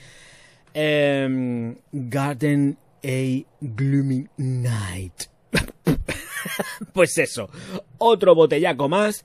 em, 0.75 1.77
Garden 1.93 2.79
A 3.05 3.45
Gloomy 3.61 4.27
Night. 4.37 5.15
pues 6.93 7.19
eso, 7.19 7.51
otro 7.99 8.35
botellaco 8.35 8.89
más 8.89 9.25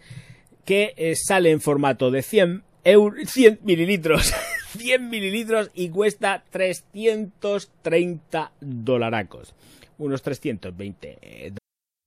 que 0.66 1.14
sale 1.16 1.52
en 1.52 1.62
formato 1.62 2.10
de 2.10 2.24
100, 2.24 2.64
eur- 2.84 3.26
100 3.28 3.60
mililitros. 3.64 4.34
100 4.78 5.10
mililitros 5.10 5.70
y 5.76 5.90
cuesta 5.90 6.44
330 6.50 8.52
dolaracos. 8.60 9.54
Unos 9.98 10.22
320 10.22 11.63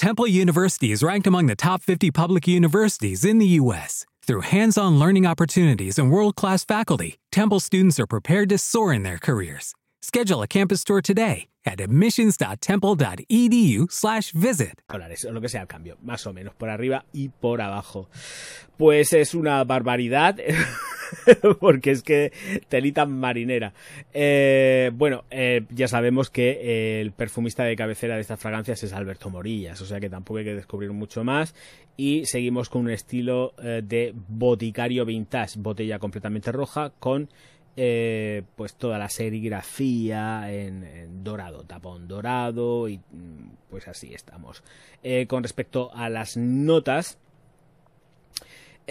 Temple 0.00 0.26
University 0.26 0.90
is 0.92 1.02
ranked 1.02 1.26
among 1.26 1.44
the 1.44 1.54
top 1.54 1.82
50 1.82 2.10
public 2.10 2.48
universities 2.48 3.22
in 3.22 3.36
the 3.36 3.60
U.S. 3.60 4.06
Through 4.26 4.48
hands 4.48 4.78
on 4.78 4.98
learning 4.98 5.26
opportunities 5.26 5.98
and 5.98 6.10
world 6.10 6.36
class 6.36 6.64
faculty, 6.64 7.18
Temple 7.30 7.60
students 7.60 8.00
are 8.00 8.06
prepared 8.06 8.48
to 8.48 8.56
soar 8.56 8.94
in 8.94 9.02
their 9.02 9.18
careers. 9.18 9.74
Schedule 10.00 10.40
a 10.40 10.46
campus 10.46 10.84
tour 10.84 11.02
today 11.02 11.48
at 11.66 11.82
admissions.temple.edu/slash 11.82 14.32
visit. 14.32 14.80
dólares, 14.88 15.26
o 15.26 15.32
lo 15.32 15.40
que 15.42 15.50
sea 15.50 15.60
el 15.60 15.66
cambio, 15.66 15.98
más 16.02 16.26
o 16.26 16.32
menos, 16.32 16.54
por 16.54 16.70
arriba 16.70 17.04
y 17.12 17.28
por 17.28 17.60
abajo. 17.60 18.08
Pues 18.78 19.12
es 19.12 19.34
una 19.34 19.64
barbaridad, 19.64 20.38
porque 21.60 21.90
es 21.90 22.02
que 22.02 22.32
telita 22.68 23.06
marinera. 23.06 23.72
Eh, 24.12 24.90
bueno, 24.94 25.24
eh, 25.30 25.64
ya 25.70 25.88
sabemos 25.88 26.30
que 26.30 26.50
eh, 26.50 27.00
el 27.00 27.12
perfumista 27.12 27.64
de 27.64 27.76
cabecera 27.76 28.14
de 28.14 28.20
estas 28.20 28.40
fragancias 28.40 28.82
es 28.82 28.92
Alberto 28.92 29.30
Morillas, 29.30 29.80
o 29.80 29.86
sea 29.86 30.00
que 30.00 30.10
tampoco 30.10 30.38
hay 30.38 30.44
que 30.44 30.54
descubrir 30.54 30.92
mucho 30.92 31.24
más. 31.24 31.54
Y 31.96 32.24
seguimos 32.24 32.68
con 32.70 32.82
un 32.82 32.90
estilo 32.90 33.52
de 33.58 34.14
boticario 34.14 35.04
vintage, 35.04 35.58
botella 35.58 35.98
completamente 35.98 36.50
roja 36.50 36.92
con 36.98 37.28
pues 37.74 38.74
toda 38.76 38.98
la 38.98 39.08
serigrafía 39.10 40.50
en, 40.50 41.22
dorado, 41.22 41.64
tapón 41.64 42.08
dorado 42.08 42.88
y 42.88 42.98
mm, 42.98 43.50
pues 43.68 43.86
así 43.86 44.14
estamos. 44.14 44.62
Con 45.28 45.42
respecto 45.42 45.90
a 45.94 46.08
las 46.08 46.38
notas 46.38 47.18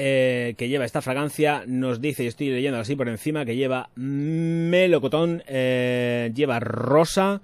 eh, 0.02 0.56
que 0.58 0.70
lleva 0.70 0.86
esta 0.86 1.02
fragancia, 1.02 1.64
nos 1.68 2.00
dice, 2.00 2.24
y 2.24 2.28
estoy 2.28 2.52
leyendo 2.52 2.80
así 2.80 2.96
por 2.96 3.10
encima, 3.10 3.44
que 3.44 3.58
lleva 3.58 3.90
melocotón, 3.96 5.44
eh, 5.46 6.32
lleva 6.34 6.62
rosa 6.62 7.42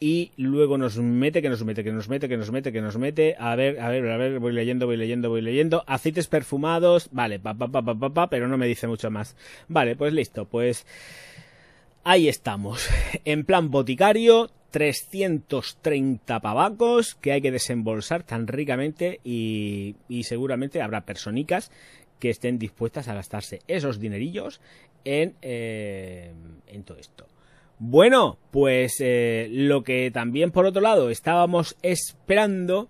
y 0.00 0.32
luego 0.36 0.78
nos 0.78 0.98
mete, 0.98 1.40
que 1.40 1.48
nos 1.48 1.64
mete, 1.64 1.84
que 1.84 1.92
nos 1.92 2.08
mete, 2.08 2.28
que 2.28 2.36
nos 2.36 2.50
mete, 2.50 2.72
que 2.72 2.80
nos 2.80 2.98
mete. 2.98 3.36
A 3.38 3.54
ver, 3.54 3.78
a 3.78 3.88
ver, 3.88 4.10
a 4.10 4.16
ver, 4.16 4.40
voy 4.40 4.52
leyendo, 4.52 4.86
voy 4.86 4.96
leyendo, 4.96 5.28
voy 5.28 5.42
leyendo. 5.42 5.84
Aceites 5.86 6.26
perfumados, 6.26 7.08
vale, 7.12 7.38
pa, 7.38 7.54
pa, 7.54 7.68
pa, 7.68 7.82
pa, 7.82 7.94
pa, 7.94 8.10
pa, 8.10 8.28
pero 8.28 8.48
no 8.48 8.58
me 8.58 8.66
dice 8.66 8.88
mucho 8.88 9.08
más. 9.12 9.36
Vale, 9.68 9.94
pues 9.94 10.12
listo, 10.12 10.46
pues 10.46 10.84
ahí 12.04 12.28
estamos. 12.28 12.88
En 13.24 13.44
plan 13.44 13.70
boticario, 13.70 14.50
330 14.70 16.40
pavacos 16.40 17.14
que 17.14 17.32
hay 17.32 17.42
que 17.42 17.52
desembolsar 17.52 18.22
tan 18.22 18.46
ricamente 18.46 19.20
y, 19.24 19.94
seguramente 20.24 20.82
habrá 20.82 21.02
personicas 21.02 21.70
que 22.18 22.30
estén 22.30 22.58
dispuestas 22.58 23.08
a 23.08 23.14
gastarse 23.14 23.60
esos 23.66 23.98
dinerillos 23.98 24.60
en, 25.04 25.34
eh, 25.42 26.32
en 26.68 26.82
todo 26.84 26.98
esto. 26.98 27.26
Bueno, 27.78 28.38
pues 28.52 28.96
eh, 29.00 29.48
lo 29.50 29.82
que 29.82 30.10
también 30.12 30.52
por 30.52 30.66
otro 30.66 30.80
lado 30.80 31.10
estábamos 31.10 31.76
esperando 31.82 32.88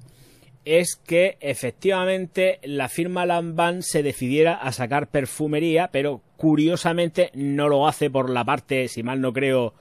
es 0.64 0.96
que 0.96 1.36
efectivamente 1.40 2.60
la 2.62 2.88
firma 2.88 3.26
Lanvin 3.26 3.82
se 3.82 4.02
decidiera 4.02 4.54
a 4.54 4.72
sacar 4.72 5.08
perfumería, 5.08 5.88
pero 5.92 6.20
curiosamente 6.36 7.30
no 7.34 7.68
lo 7.68 7.86
hace 7.86 8.10
por 8.10 8.30
la 8.30 8.44
parte, 8.44 8.88
si 8.88 9.02
mal 9.02 9.20
no 9.20 9.32
creo, 9.32 9.74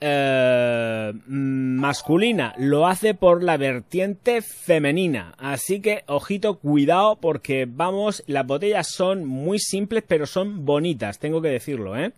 eh, 0.00 1.12
masculina, 1.26 2.54
lo 2.58 2.86
hace 2.86 3.14
por 3.14 3.42
la 3.42 3.56
vertiente 3.56 4.42
femenina. 4.42 5.34
Así 5.38 5.80
que, 5.80 6.04
ojito, 6.06 6.58
cuidado, 6.58 7.16
porque 7.16 7.66
vamos, 7.68 8.22
las 8.26 8.46
botellas 8.46 8.88
son 8.88 9.24
muy 9.24 9.58
simples, 9.58 10.04
pero 10.06 10.26
son 10.26 10.64
bonitas, 10.64 11.18
tengo 11.18 11.40
que 11.42 11.48
decirlo, 11.48 11.96
¿eh? 11.96 12.12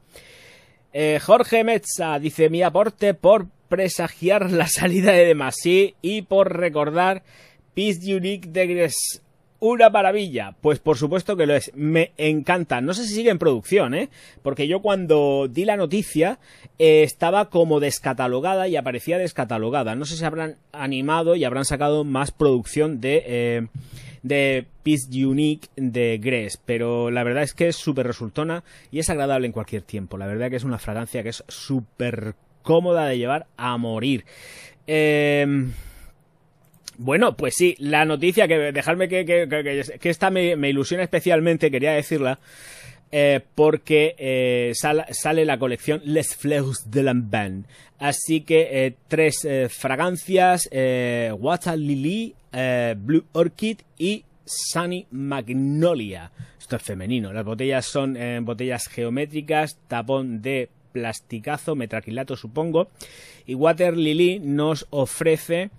eh 0.93 1.21
Jorge 1.23 1.65
Metza 1.65 2.19
dice 2.19 2.51
mi 2.51 2.63
aporte 2.63 3.15
por 3.15 3.47
presagiar 3.69 4.51
la 4.51 4.67
salida 4.67 5.13
de 5.13 5.27
Demacy 5.27 5.95
y 6.03 6.23
por 6.23 6.57
recordar 6.57 7.23
Peace 7.79 8.13
Unique 8.13 8.49
de 8.49 8.67
Gres 8.67 9.23
una 9.61 9.89
maravilla. 9.89 10.57
Pues 10.61 10.81
por 10.81 10.97
supuesto 10.97 11.37
que 11.37 11.47
lo 11.47 11.55
es. 11.55 11.71
Me 11.77 12.11
encanta. 12.17 12.81
No 12.81 12.93
sé 12.93 13.07
si 13.07 13.15
sigue 13.15 13.31
en 13.31 13.39
producción, 13.39 13.95
¿eh? 13.95 14.09
Porque 14.43 14.67
yo 14.67 14.83
cuando 14.83 15.47
di 15.49 15.65
la 15.65 15.77
noticia 15.77 16.41
eh, 16.81 17.05
estaba 17.05 17.51
como 17.51 17.79
descatalogada 17.79 18.67
y 18.67 18.75
aparecía 18.75 19.17
descatalogada. 19.17 19.95
No 19.95 20.07
sé 20.07 20.17
si 20.17 20.25
habrán 20.25 20.57
animado 20.73 21.37
y 21.37 21.45
habrán 21.45 21.65
sacado 21.65 22.03
más 22.03 22.33
producción 22.33 23.01
de... 23.01 23.23
Eh, 23.27 23.67
Peace 24.83 25.09
Unique 25.25 25.69
de 25.77 26.19
Gress, 26.19 26.59
pero 26.63 27.11
la 27.11 27.23
verdad 27.23 27.45
es 27.45 27.55
que 27.55 27.69
es 27.69 27.77
súper 27.77 28.07
resultona 28.07 28.65
y 28.91 28.99
es 28.99 29.09
agradable 29.09 29.47
en 29.47 29.53
cualquier 29.53 29.83
tiempo. 29.83 30.19
La 30.19 30.27
verdad 30.27 30.51
que 30.51 30.57
es 30.57 30.65
una 30.65 30.79
fragancia 30.79 31.23
que 31.23 31.29
es 31.31 31.45
súper 31.47 32.35
cómoda 32.63 33.07
de 33.07 33.17
llevar 33.17 33.47
a 33.57 33.77
morir. 33.79 34.27
Eh, 34.87 35.47
bueno, 36.99 37.37
pues 37.37 37.55
sí, 37.55 37.77
la 37.79 38.05
noticia 38.05 38.49
que 38.49 38.73
dejarme 38.73 39.09
que, 39.09 39.25
que, 39.25 39.49
que, 40.01 40.11
esta 40.11 40.31
me, 40.31 40.69
ilusiona 40.69 41.05
especialmente, 41.05 41.71
quería 41.71 41.93
decirla, 41.93 42.41
eh, 43.13 43.41
porque 43.55 44.17
eh, 44.19 44.73
sale 44.75 45.45
la 45.45 45.59
colección 45.59 46.03
Les 46.05 46.35
Fleurs 46.35 46.91
de 46.91 47.05
Lambin. 47.05 47.67
Así 48.01 48.41
que 48.41 48.87
eh, 48.87 48.95
tres 49.07 49.47
fragancias, 49.71 50.69
Water 50.73 51.79
Lily, 51.79 52.35
Blue 52.97 53.25
Orchid 53.33 53.79
y 53.97 54.25
Sunny 54.45 55.07
Magnolia. 55.13 56.33
Esto 56.59 56.77
es 56.77 56.83
femenino. 56.83 57.33
Las 57.33 57.45
botellas 57.45 57.87
son 57.87 58.19
botellas 58.45 58.89
geométricas, 58.89 59.79
tapón 59.87 60.43
de 60.43 60.69
plasticazo, 60.93 61.77
metraquilato 61.77 62.37
supongo. 62.37 62.89
Y 63.47 63.55
Water 63.55 63.97
Lily 63.97 64.41
nos 64.41 64.87
ofrece 64.91 65.71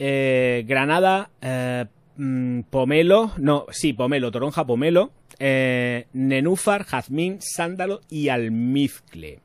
eh, 0.00 0.64
Granada, 0.66 1.30
eh, 1.42 1.84
mm, 2.16 2.62
Pomelo, 2.70 3.32
no, 3.36 3.66
sí, 3.70 3.92
Pomelo, 3.92 4.32
Toronja, 4.32 4.66
Pomelo, 4.66 5.12
eh, 5.38 6.06
Nenúfar, 6.14 6.84
Jazmín, 6.84 7.38
Sándalo 7.40 8.00
y 8.08 8.30
Almizcle. 8.30 9.40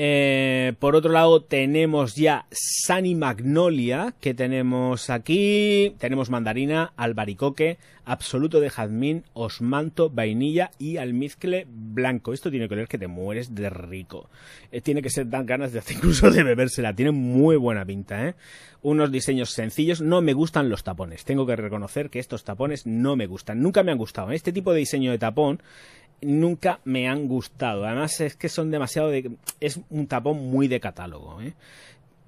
Eh, 0.00 0.74
por 0.78 0.94
otro 0.94 1.10
lado 1.10 1.42
tenemos 1.42 2.14
ya 2.14 2.46
Sunny 2.52 3.16
Magnolia, 3.16 4.14
que 4.20 4.32
tenemos 4.32 5.10
aquí, 5.10 5.96
tenemos 5.98 6.30
mandarina, 6.30 6.92
albaricoque, 6.96 7.78
absoluto 8.04 8.60
de 8.60 8.70
jazmín, 8.70 9.24
osmanto, 9.32 10.08
vainilla 10.08 10.70
y 10.78 10.98
almizcle 10.98 11.66
blanco. 11.68 12.32
Esto 12.32 12.48
tiene 12.48 12.68
que 12.68 12.76
ver 12.76 12.86
que 12.86 12.96
te 12.96 13.08
mueres 13.08 13.56
de 13.56 13.70
rico. 13.70 14.30
Eh, 14.70 14.80
tiene 14.80 15.02
que 15.02 15.10
ser 15.10 15.28
tan 15.28 15.46
ganas 15.46 15.72
de 15.72 15.80
hacer 15.80 15.96
incluso 15.96 16.30
de 16.30 16.44
bebérsela. 16.44 16.94
Tiene 16.94 17.10
muy 17.10 17.56
buena 17.56 17.84
pinta, 17.84 18.28
¿eh? 18.28 18.34
Unos 18.82 19.10
diseños 19.10 19.50
sencillos. 19.50 20.00
No 20.00 20.20
me 20.20 20.32
gustan 20.32 20.68
los 20.68 20.84
tapones. 20.84 21.24
Tengo 21.24 21.44
que 21.44 21.56
reconocer 21.56 22.08
que 22.08 22.20
estos 22.20 22.44
tapones 22.44 22.86
no 22.86 23.16
me 23.16 23.26
gustan. 23.26 23.60
Nunca 23.60 23.82
me 23.82 23.90
han 23.90 23.98
gustado. 23.98 24.30
Este 24.30 24.52
tipo 24.52 24.72
de 24.72 24.78
diseño 24.78 25.10
de 25.10 25.18
tapón 25.18 25.60
nunca 26.20 26.80
me 26.84 27.08
han 27.08 27.28
gustado. 27.28 27.84
Además 27.86 28.20
es 28.20 28.36
que 28.36 28.48
son 28.48 28.70
demasiado 28.70 29.08
de... 29.08 29.30
es 29.60 29.80
un 29.90 30.06
tapón 30.06 30.38
muy 30.50 30.68
de 30.68 30.80
catálogo, 30.80 31.40
¿eh? 31.40 31.54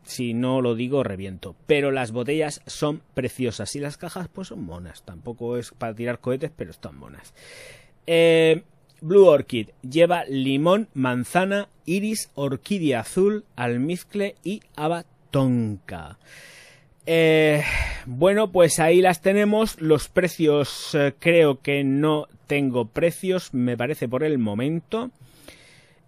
Si 0.03 0.35
no 0.35 0.61
lo 0.61 0.75
digo, 0.75 1.05
reviento. 1.05 1.55
Pero 1.67 1.91
las 1.91 2.11
botellas 2.11 2.63
son 2.67 3.03
preciosas 3.15 3.77
y 3.77 3.81
las 3.81 3.97
cajas 3.97 4.29
pues 4.29 4.49
son 4.49 4.65
monas. 4.65 5.03
Tampoco 5.05 5.57
es 5.57 5.71
para 5.73 5.95
tirar 5.95 6.19
cohetes, 6.19 6.51
pero 6.57 6.71
están 6.71 6.97
monas. 6.97 7.33
Eh, 8.07 8.63
Blue 9.01 9.27
Orchid 9.27 9.69
lleva 9.89 10.25
limón, 10.25 10.89
manzana, 10.95 11.69
iris, 11.87 12.31
orquídea 12.35 13.01
azul, 13.01 13.45
almizcle 13.57 14.35
y 14.43 14.63
abatonca. 14.75 16.19
Eh, 17.13 17.65
bueno, 18.07 18.53
pues 18.53 18.79
ahí 18.79 19.01
las 19.01 19.21
tenemos. 19.21 19.81
Los 19.81 20.09
precios 20.09 20.95
eh, 20.95 21.13
creo 21.19 21.61
que 21.61 21.83
no 21.83 22.29
tengo 22.47 22.85
precios, 22.85 23.53
me 23.53 23.77
parece 23.77 24.09
por 24.09 24.23
el 24.23 24.39
momento. 24.39 25.11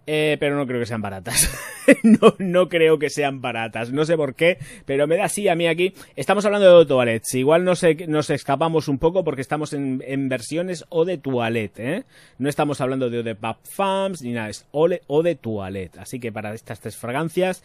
Eh, 0.07 0.37
pero 0.41 0.57
no 0.57 0.67
creo 0.67 0.81
que 0.81 0.87
sean 0.87 1.01
baratas. 1.01 1.49
no, 2.03 2.35
no 2.39 2.69
creo 2.69 2.99
que 2.99 3.11
sean 3.11 3.41
baratas. 3.41 3.93
No 3.93 4.05
sé 4.05 4.17
por 4.17 4.35
qué, 4.35 4.59
pero 4.85 5.07
me 5.07 5.17
da 5.17 5.25
así 5.25 5.49
a 5.49 5.55
mí 5.55 5.67
aquí. 5.67 5.95
Estamos 6.17 6.45
hablando 6.45 6.79
de 6.79 6.87
toilets. 6.87 7.35
Igual 7.35 7.65
nos, 7.65 7.85
nos 8.09 8.31
escapamos 8.31 8.89
un 8.89 8.99
poco 8.99 9.23
porque 9.23 9.43
estamos 9.43 9.73
en, 9.73 10.29
versiones 10.29 10.85
o 10.89 11.05
de 11.05 11.19
toilet. 11.19 11.79
¿eh? 11.79 12.05
No 12.39 12.49
estamos 12.49 12.81
hablando 12.81 13.11
de, 13.11 13.23
de 13.23 13.37
Farms 13.65 14.23
ni 14.23 14.33
nada. 14.33 14.49
Es 14.49 14.67
o, 14.73 14.89
de 14.89 15.35
toilet. 15.37 15.97
Así 15.99 16.19
que 16.19 16.33
para 16.33 16.53
estas 16.53 16.81
tres 16.81 16.97
fragancias 16.97 17.63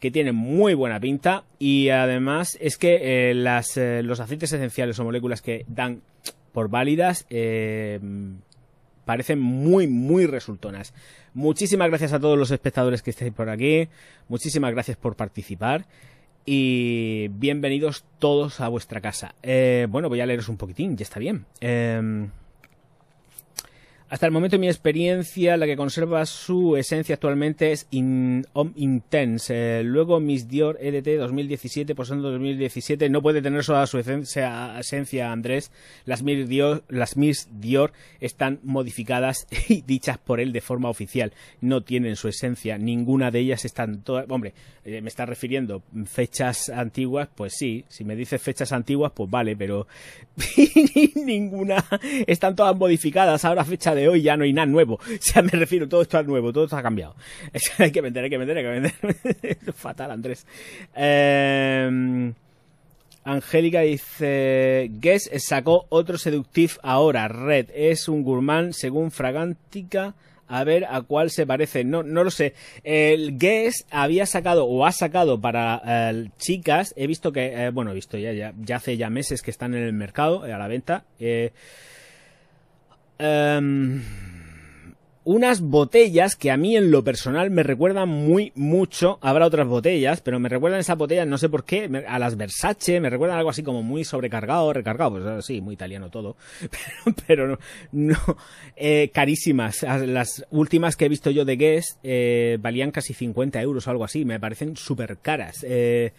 que 0.00 0.10
tienen 0.10 0.34
muy 0.34 0.74
buena 0.74 1.00
pinta 1.00 1.44
y 1.58 1.88
además 1.90 2.58
es 2.60 2.76
que 2.76 3.30
eh, 3.30 3.34
las, 3.34 3.76
los 3.76 4.20
aceites 4.20 4.52
esenciales 4.52 4.98
o 4.98 5.04
moléculas 5.04 5.40
que 5.40 5.64
dan 5.68 6.02
por 6.52 6.68
válidas, 6.68 7.26
eh, 7.30 7.98
parecen 9.04 9.40
muy, 9.40 9.86
muy 9.86 10.26
resultonas. 10.26 10.94
Muchísimas 11.34 11.88
gracias 11.88 12.12
a 12.12 12.20
todos 12.20 12.38
los 12.38 12.52
espectadores 12.52 13.02
que 13.02 13.10
estéis 13.10 13.32
por 13.32 13.50
aquí. 13.50 13.88
Muchísimas 14.28 14.72
gracias 14.72 14.96
por 14.96 15.16
participar. 15.16 15.84
Y 16.46 17.28
bienvenidos 17.28 18.04
todos 18.18 18.60
a 18.60 18.68
vuestra 18.68 19.00
casa. 19.00 19.34
Eh, 19.42 19.88
bueno, 19.90 20.08
voy 20.08 20.20
a 20.20 20.26
leeros 20.26 20.48
un 20.48 20.56
poquitín, 20.56 20.96
ya 20.96 21.02
está 21.02 21.18
bien. 21.18 21.44
Eh, 21.60 22.28
hasta 24.14 24.26
el 24.26 24.32
momento 24.32 24.60
mi 24.60 24.68
experiencia, 24.68 25.56
la 25.56 25.66
que 25.66 25.76
conserva 25.76 26.24
su 26.24 26.76
esencia 26.76 27.16
actualmente 27.16 27.72
es 27.72 27.88
Intense. 27.90 29.82
luego 29.82 30.20
Miss 30.20 30.46
Dior 30.46 30.78
EDT 30.80 31.18
2017, 31.18 31.96
posando 31.96 32.30
2017, 32.30 33.08
no 33.08 33.22
puede 33.22 33.42
tener 33.42 33.64
su 33.64 33.74
esencia, 33.98 34.78
esencia 34.78 35.32
Andrés. 35.32 35.72
Las 36.04 36.22
Miss, 36.22 36.48
Dior, 36.48 36.84
las 36.88 37.16
Miss 37.16 37.48
Dior 37.58 37.92
están 38.20 38.60
modificadas 38.62 39.48
y 39.68 39.82
dichas 39.82 40.18
por 40.18 40.38
él 40.38 40.52
de 40.52 40.60
forma 40.60 40.90
oficial. 40.90 41.32
No 41.60 41.82
tienen 41.82 42.14
su 42.14 42.28
esencia, 42.28 42.78
ninguna 42.78 43.32
de 43.32 43.40
ellas 43.40 43.64
están 43.64 44.02
todas... 44.02 44.26
Hombre, 44.28 44.54
eh, 44.84 45.00
me 45.00 45.08
está 45.08 45.26
refiriendo 45.26 45.82
fechas 46.06 46.68
antiguas, 46.68 47.28
pues 47.34 47.54
sí, 47.56 47.84
si 47.88 48.04
me 48.04 48.14
dices 48.14 48.40
fechas 48.40 48.70
antiguas, 48.70 49.10
pues 49.12 49.28
vale, 49.28 49.56
pero 49.56 49.88
ninguna... 51.16 51.84
Están 52.28 52.54
todas 52.54 52.76
modificadas, 52.76 53.44
ahora 53.44 53.64
fecha 53.64 53.92
de 53.92 54.03
hoy 54.08 54.22
ya 54.22 54.36
no 54.36 54.44
hay 54.44 54.52
nada 54.52 54.66
nuevo. 54.66 54.98
O 55.24 55.26
sea, 55.26 55.42
me 55.42 55.50
refiero, 55.50 55.88
todo 55.88 56.02
esto 56.02 56.18
es 56.18 56.26
nuevo, 56.26 56.52
todo 56.52 56.64
esto 56.64 56.76
ha 56.76 56.82
cambiado. 56.82 57.14
hay 57.78 57.90
que 57.90 58.00
vender, 58.00 58.24
hay 58.24 58.30
que 58.30 58.38
vender, 58.38 58.58
hay 58.58 58.64
que 58.64 58.70
vender. 58.70 58.92
Fatal, 59.74 60.10
Andrés. 60.10 60.46
Eh, 60.94 62.32
Angélica 63.24 63.80
dice, 63.80 64.90
Guess 65.00 65.30
sacó 65.38 65.86
otro 65.88 66.18
Seductive 66.18 66.74
ahora, 66.82 67.26
Red, 67.28 67.70
es 67.74 68.08
un 68.08 68.22
gourmand 68.22 68.74
según 68.74 69.10
Fragántica 69.10 70.14
a 70.46 70.62
ver 70.64 70.84
a 70.84 71.02
cuál 71.02 71.30
se 71.30 71.46
parece. 71.46 71.84
No, 71.84 72.02
no 72.02 72.22
lo 72.22 72.30
sé. 72.30 72.54
El 72.82 73.38
Guess 73.38 73.86
había 73.90 74.26
sacado 74.26 74.66
o 74.66 74.84
ha 74.84 74.92
sacado 74.92 75.40
para 75.40 75.80
eh, 75.86 76.28
chicas. 76.38 76.92
He 76.96 77.06
visto 77.06 77.32
que, 77.32 77.46
eh, 77.46 77.70
bueno, 77.70 77.92
he 77.92 77.94
visto 77.94 78.18
ya, 78.18 78.32
ya, 78.32 78.52
ya 78.60 78.76
hace 78.76 78.96
ya 78.96 79.10
meses 79.10 79.42
que 79.42 79.50
están 79.50 79.74
en 79.74 79.82
el 79.82 79.92
mercado, 79.92 80.42
a 80.42 80.48
la 80.48 80.68
venta. 80.68 81.04
Em, 83.18 84.02
unas 85.24 85.62
botellas 85.62 86.36
que 86.36 86.50
a 86.50 86.56
mí 86.56 86.76
en 86.76 86.90
lo 86.90 87.02
personal 87.02 87.50
me 87.50 87.62
recuerdan 87.62 88.08
muy 88.08 88.52
mucho, 88.54 89.18
habrá 89.22 89.46
otras 89.46 89.66
botellas, 89.66 90.20
pero 90.20 90.38
me 90.38 90.50
recuerdan 90.50 90.80
esas 90.80 90.98
botellas, 90.98 91.26
no 91.26 91.38
sé 91.38 91.48
por 91.48 91.64
qué, 91.64 92.04
a 92.06 92.18
las 92.18 92.36
Versace, 92.36 93.00
me 93.00 93.08
recuerdan 93.08 93.38
algo 93.38 93.50
así 93.50 93.62
como 93.62 93.82
muy 93.82 94.04
sobrecargado, 94.04 94.72
recargado, 94.72 95.12
pues 95.12 95.46
sí, 95.46 95.62
muy 95.62 95.74
italiano 95.74 96.10
todo, 96.10 96.36
pero, 97.26 97.58
no, 97.92 98.18
eh, 98.76 99.10
carísimas. 99.14 99.82
Las 99.82 100.44
últimas 100.50 100.96
que 100.96 101.06
he 101.06 101.08
visto 101.08 101.30
yo 101.30 101.44
de 101.44 101.56
Guess 101.56 101.98
eh, 102.02 102.58
valían 102.60 102.90
casi 102.90 103.14
50 103.14 103.60
euros 103.62 103.86
o 103.86 103.90
algo 103.90 104.04
así, 104.04 104.24
me 104.26 104.38
parecen 104.38 104.76
súper 104.76 105.18
caras. 105.18 105.64
Eh, 105.66 106.12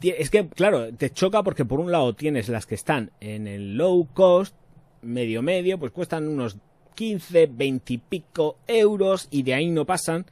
es 0.00 0.30
que, 0.30 0.48
claro, 0.48 0.92
te 0.94 1.10
choca 1.10 1.42
porque 1.42 1.64
por 1.64 1.80
un 1.80 1.90
lado 1.90 2.14
tienes 2.14 2.48
las 2.48 2.66
que 2.66 2.76
están 2.76 3.10
en 3.20 3.46
el 3.46 3.76
low 3.76 4.06
cost, 4.14 4.54
medio 5.02 5.42
medio, 5.42 5.78
pues 5.78 5.92
cuestan 5.92 6.28
unos 6.28 6.56
15, 6.94 7.46
20 7.46 7.92
y 7.92 7.98
pico 7.98 8.58
euros 8.66 9.28
y 9.30 9.42
de 9.42 9.54
ahí 9.54 9.70
no 9.70 9.84
pasan. 9.84 10.26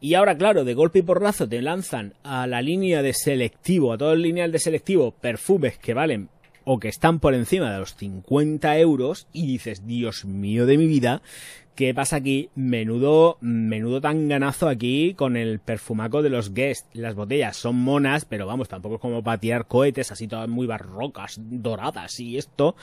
Y 0.00 0.14
ahora, 0.14 0.36
claro, 0.36 0.64
de 0.64 0.74
golpe 0.74 0.98
y 0.98 1.02
porrazo 1.02 1.48
te 1.48 1.62
lanzan 1.62 2.14
a 2.22 2.46
la 2.46 2.60
línea 2.60 3.02
de 3.02 3.14
selectivo, 3.14 3.92
a 3.92 3.98
todo 3.98 4.12
el 4.12 4.22
lineal 4.22 4.52
de 4.52 4.58
selectivo, 4.58 5.12
perfumes 5.12 5.78
que 5.78 5.94
valen 5.94 6.28
o 6.64 6.78
que 6.78 6.88
están 6.88 7.20
por 7.20 7.34
encima 7.34 7.72
de 7.72 7.78
los 7.78 7.94
50 7.94 8.76
euros 8.78 9.28
y 9.32 9.46
dices, 9.46 9.86
Dios 9.86 10.24
mío 10.24 10.66
de 10.66 10.76
mi 10.76 10.86
vida, 10.86 11.22
¿Qué 11.76 11.92
pasa 11.92 12.16
aquí? 12.16 12.48
Menudo, 12.54 13.36
menudo 13.42 14.00
tan 14.00 14.28
ganazo 14.28 14.66
aquí 14.66 15.12
con 15.12 15.36
el 15.36 15.58
perfumaco 15.58 16.22
de 16.22 16.30
los 16.30 16.54
Guest. 16.54 16.86
Las 16.94 17.14
botellas 17.14 17.54
son 17.58 17.76
monas, 17.76 18.24
pero 18.24 18.46
vamos, 18.46 18.66
tampoco 18.66 18.94
es 18.94 19.00
como 19.02 19.22
patear 19.22 19.66
cohetes 19.66 20.10
así 20.10 20.26
todas 20.26 20.48
muy 20.48 20.66
barrocas, 20.66 21.38
doradas 21.38 22.18
y 22.18 22.38
esto. 22.38 22.76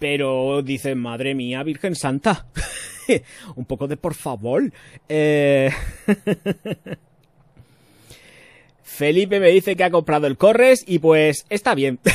Pero 0.00 0.60
dicen, 0.62 0.98
madre 0.98 1.36
mía, 1.36 1.62
Virgen 1.62 1.94
Santa. 1.94 2.48
Un 3.54 3.64
poco 3.64 3.86
de 3.86 3.96
por 3.96 4.14
favor. 4.14 4.72
Eh... 5.08 5.70
Felipe 8.86 9.40
me 9.40 9.50
dice 9.50 9.74
que 9.74 9.82
ha 9.82 9.90
comprado 9.90 10.28
el 10.28 10.38
Corres 10.38 10.84
y 10.86 11.00
pues 11.00 11.44
está 11.50 11.74
bien. 11.74 11.98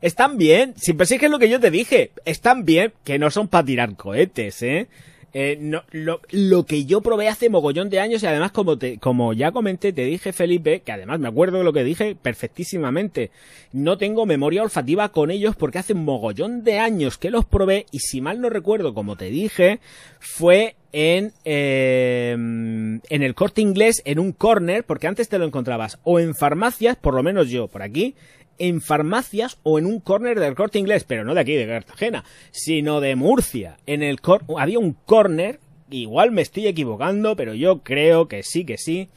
Están 0.00 0.38
bien, 0.38 0.74
siempre 0.76 1.06
sí 1.06 1.18
que 1.18 1.26
es 1.26 1.32
lo 1.32 1.40
que 1.40 1.48
yo 1.48 1.60
te 1.60 1.70
dije, 1.70 2.10
están 2.24 2.64
bien, 2.64 2.92
que 3.04 3.18
no 3.18 3.30
son 3.30 3.48
para 3.48 3.64
tirar 3.64 3.94
cohetes, 3.94 4.62
¿eh? 4.62 4.88
Eh, 5.34 5.56
no, 5.58 5.82
lo, 5.92 6.20
lo, 6.30 6.66
que 6.66 6.84
yo 6.84 7.00
probé 7.00 7.28
hace 7.28 7.48
mogollón 7.48 7.88
de 7.88 8.00
años 8.00 8.22
y 8.22 8.26
además 8.26 8.52
como 8.52 8.76
te, 8.76 8.98
como 8.98 9.32
ya 9.32 9.50
comenté, 9.50 9.90
te 9.94 10.04
dije 10.04 10.34
Felipe, 10.34 10.80
que 10.80 10.92
además 10.92 11.20
me 11.20 11.28
acuerdo 11.28 11.56
de 11.56 11.64
lo 11.64 11.72
que 11.72 11.84
dije 11.84 12.14
perfectísimamente, 12.20 13.30
no 13.72 13.96
tengo 13.96 14.26
memoria 14.26 14.62
olfativa 14.62 15.08
con 15.08 15.30
ellos 15.30 15.56
porque 15.56 15.78
hace 15.78 15.94
mogollón 15.94 16.64
de 16.64 16.80
años 16.80 17.16
que 17.16 17.30
los 17.30 17.46
probé 17.46 17.86
y 17.90 18.00
si 18.00 18.20
mal 18.20 18.42
no 18.42 18.50
recuerdo, 18.50 18.92
como 18.92 19.16
te 19.16 19.30
dije, 19.30 19.80
fue 20.20 20.76
en, 20.92 21.32
eh, 21.46 22.32
en 22.32 23.22
el 23.22 23.34
corte 23.34 23.62
inglés 23.62 24.02
en 24.04 24.18
un 24.18 24.32
corner, 24.32 24.84
porque 24.84 25.06
antes 25.06 25.30
te 25.30 25.38
lo 25.38 25.46
encontrabas 25.46 25.98
o 26.04 26.20
en 26.20 26.34
farmacias, 26.34 26.96
por 26.96 27.14
lo 27.14 27.22
menos 27.22 27.48
yo 27.48 27.68
por 27.68 27.80
aquí, 27.80 28.14
en 28.62 28.80
farmacias 28.80 29.58
o 29.64 29.80
en 29.80 29.86
un 29.86 29.98
corner 29.98 30.38
del 30.38 30.54
corte 30.54 30.78
inglés, 30.78 31.02
pero 31.02 31.24
no 31.24 31.34
de 31.34 31.40
aquí, 31.40 31.54
de 31.54 31.66
Cartagena, 31.66 32.24
sino 32.52 33.00
de 33.00 33.16
Murcia. 33.16 33.76
En 33.86 34.04
el 34.04 34.20
cor 34.20 34.44
había 34.56 34.78
un 34.78 34.92
corner, 34.92 35.58
igual 35.90 36.30
me 36.30 36.42
estoy 36.42 36.68
equivocando, 36.68 37.34
pero 37.34 37.54
yo 37.54 37.80
creo 37.82 38.28
que 38.28 38.44
sí, 38.44 38.64
que 38.64 38.78
sí, 38.78 39.08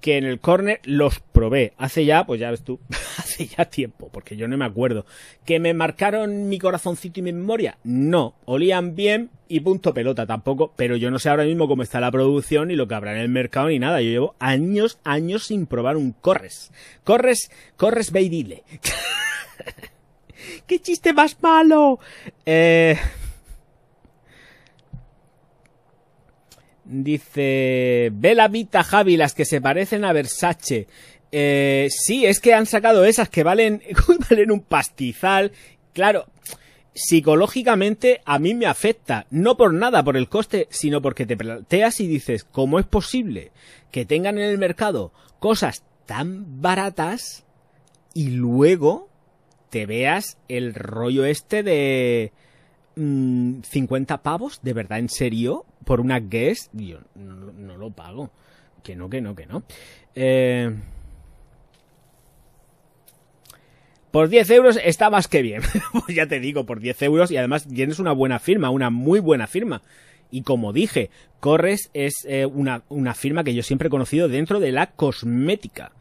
que 0.00 0.18
en 0.18 0.24
el 0.24 0.40
corner 0.40 0.80
los 0.84 1.20
probé. 1.20 1.72
Hace 1.78 2.04
ya, 2.04 2.26
pues 2.26 2.40
ya 2.40 2.50
ves 2.50 2.62
tú, 2.62 2.80
hace 3.18 3.46
ya 3.46 3.64
tiempo, 3.64 4.08
porque 4.12 4.36
yo 4.36 4.48
no 4.48 4.56
me 4.56 4.64
acuerdo. 4.64 5.06
¿Que 5.44 5.60
me 5.60 5.74
marcaron 5.74 6.48
mi 6.48 6.58
corazoncito 6.58 7.20
y 7.20 7.22
mi 7.22 7.32
memoria? 7.32 7.78
No, 7.84 8.34
olían 8.44 8.94
bien 8.94 9.30
y 9.48 9.60
punto 9.60 9.94
pelota 9.94 10.26
tampoco, 10.26 10.72
pero 10.76 10.96
yo 10.96 11.10
no 11.10 11.18
sé 11.18 11.28
ahora 11.28 11.44
mismo 11.44 11.68
cómo 11.68 11.82
está 11.82 12.00
la 12.00 12.10
producción 12.10 12.68
ni 12.68 12.76
lo 12.76 12.88
que 12.88 12.94
habrá 12.94 13.12
en 13.12 13.20
el 13.20 13.28
mercado 13.28 13.68
ni 13.68 13.78
nada. 13.78 14.00
Yo 14.00 14.10
llevo 14.10 14.34
años, 14.38 14.98
años 15.04 15.44
sin 15.44 15.66
probar 15.66 15.96
un 15.96 16.12
Corres. 16.12 16.72
Corres, 17.04 17.50
Corres 17.76 18.12
Beidile. 18.12 18.64
¡Qué 20.66 20.80
chiste 20.80 21.12
más 21.12 21.36
malo! 21.42 21.98
Eh... 22.44 22.96
Dice, 26.88 28.10
Bella 28.12 28.48
Vita 28.48 28.84
Javi, 28.84 29.16
las 29.16 29.34
que 29.34 29.44
se 29.44 29.60
parecen 29.60 30.04
a 30.04 30.12
Versace. 30.12 30.86
Eh, 31.32 31.88
sí, 31.90 32.24
es 32.24 32.38
que 32.40 32.54
han 32.54 32.66
sacado 32.66 33.04
esas 33.04 33.28
que 33.28 33.42
valen, 33.42 33.82
valen 34.30 34.52
un 34.52 34.60
pastizal. 34.60 35.52
Claro, 35.92 36.26
psicológicamente 36.94 38.22
a 38.24 38.38
mí 38.38 38.54
me 38.54 38.66
afecta, 38.66 39.26
no 39.30 39.56
por 39.56 39.74
nada, 39.74 40.02
por 40.02 40.16
el 40.16 40.28
coste, 40.28 40.68
sino 40.70 41.02
porque 41.02 41.26
te 41.26 41.36
planteas 41.36 42.00
y 42.00 42.06
dices, 42.06 42.44
¿cómo 42.44 42.78
es 42.78 42.86
posible 42.86 43.52
que 43.90 44.06
tengan 44.06 44.38
en 44.38 44.44
el 44.44 44.58
mercado 44.58 45.12
cosas 45.38 45.82
tan 46.06 46.62
baratas 46.62 47.44
y 48.14 48.30
luego 48.30 49.08
te 49.70 49.84
veas 49.84 50.38
el 50.48 50.72
rollo 50.74 51.26
este 51.26 51.62
de 51.62 52.32
50 52.94 54.16
mm, 54.16 54.20
pavos, 54.20 54.60
¿de 54.62 54.72
verdad 54.72 54.98
en 54.98 55.10
serio? 55.10 55.66
Por 55.86 56.00
una 56.00 56.18
guest, 56.18 56.72
yo 56.72 56.98
no, 57.14 57.76
lo 57.76 57.90
pago. 57.92 58.32
Que 58.82 58.96
no, 58.96 59.08
que 59.08 59.20
no, 59.20 59.36
que 59.36 59.46
no. 59.46 59.62
Eh, 60.16 60.74
por 64.10 64.28
10 64.28 64.50
euros 64.50 64.80
está 64.82 65.10
más 65.10 65.28
que 65.28 65.42
bien. 65.42 65.62
pues 65.92 66.16
ya 66.16 66.26
te 66.26 66.40
digo, 66.40 66.66
por 66.66 66.80
10 66.80 67.02
euros 67.02 67.30
y 67.30 67.36
además 67.36 67.68
tienes 67.68 68.00
una 68.00 68.10
buena 68.10 68.40
firma, 68.40 68.70
una 68.70 68.90
muy 68.90 69.20
buena 69.20 69.46
firma. 69.46 69.82
Y 70.32 70.42
como 70.42 70.72
dije, 70.72 71.10
Corres 71.38 71.88
es 71.94 72.26
eh, 72.26 72.46
una, 72.46 72.82
una 72.88 73.14
firma 73.14 73.44
que 73.44 73.54
yo 73.54 73.62
siempre 73.62 73.86
he 73.86 73.90
conocido 73.90 74.26
dentro 74.26 74.58
de 74.58 74.72
la 74.72 74.90
cosmética. 74.90 75.92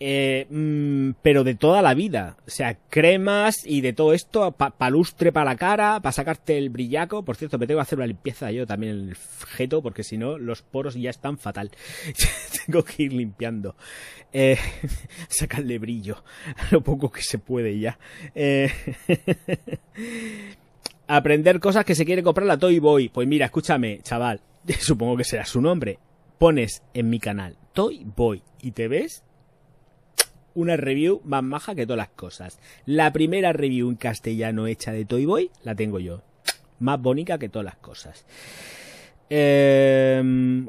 Eh, 0.00 0.46
mm, 0.48 1.10
pero 1.22 1.44
de 1.44 1.54
toda 1.54 1.82
la 1.82 1.94
vida. 1.94 2.36
O 2.46 2.50
sea, 2.50 2.78
cremas 2.88 3.56
y 3.64 3.80
de 3.80 3.92
todo 3.92 4.12
esto, 4.12 4.52
palustre 4.52 5.32
para 5.32 5.50
la 5.52 5.56
cara, 5.56 6.00
para 6.00 6.12
sacarte 6.12 6.56
el 6.56 6.70
brillaco. 6.70 7.24
Por 7.24 7.36
cierto, 7.36 7.58
me 7.58 7.66
tengo 7.66 7.78
que 7.78 7.82
hacer 7.82 7.98
una 7.98 8.06
limpieza 8.06 8.50
yo 8.50 8.66
también 8.66 8.92
el 8.92 9.16
jeto, 9.56 9.82
porque 9.82 10.04
si 10.04 10.16
no, 10.16 10.38
los 10.38 10.62
poros 10.62 10.94
ya 10.94 11.10
están 11.10 11.38
fatal. 11.38 11.70
tengo 12.66 12.84
que 12.84 13.04
ir 13.04 13.12
limpiando. 13.12 13.76
Eh, 14.32 14.58
sacarle 15.28 15.78
brillo 15.78 16.22
lo 16.70 16.82
poco 16.82 17.10
que 17.10 17.22
se 17.22 17.38
puede 17.38 17.78
ya. 17.78 17.98
Eh, 18.34 18.70
aprender 21.08 21.58
cosas 21.60 21.84
que 21.84 21.94
se 21.94 22.04
quiere 22.04 22.22
comprar 22.22 22.46
la 22.46 22.58
Toy 22.58 22.78
Boy. 22.78 23.08
Pues 23.08 23.26
mira, 23.26 23.46
escúchame, 23.46 24.00
chaval. 24.02 24.40
Supongo 24.78 25.16
que 25.16 25.24
será 25.24 25.44
su 25.44 25.60
nombre. 25.60 25.98
Pones 26.38 26.82
en 26.94 27.10
mi 27.10 27.18
canal 27.18 27.56
Toy 27.72 28.04
Boy 28.04 28.42
y 28.60 28.72
te 28.72 28.86
ves 28.86 29.24
una 30.54 30.76
review 30.76 31.20
más 31.24 31.42
maja 31.42 31.74
que 31.74 31.86
todas 31.86 31.98
las 31.98 32.08
cosas. 32.08 32.58
La 32.86 33.12
primera 33.12 33.52
review 33.52 33.90
en 33.90 33.96
castellano 33.96 34.66
hecha 34.66 34.92
de 34.92 35.04
Toy 35.04 35.24
Boy 35.24 35.50
la 35.64 35.74
tengo 35.74 36.00
yo. 36.00 36.22
Más 36.80 37.00
bonita 37.00 37.38
que 37.38 37.48
todas 37.48 37.66
las 37.66 37.76
cosas. 37.76 38.24
Eh... 39.30 40.66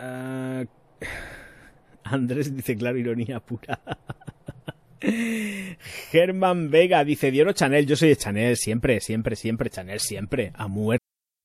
Andrés 2.04 2.56
dice, 2.56 2.76
claro, 2.76 2.98
ironía 2.98 3.40
pura. 3.40 3.80
Germán 6.10 6.70
Vega 6.70 7.04
dice, 7.04 7.30
Dioro 7.30 7.52
Chanel, 7.52 7.86
yo 7.86 7.96
soy 7.96 8.10
de 8.10 8.16
Chanel, 8.16 8.56
siempre, 8.56 9.00
siempre, 9.00 9.36
siempre, 9.36 9.70
Chanel, 9.70 10.00
siempre, 10.00 10.52
a 10.54 10.68
muerte. 10.68 10.99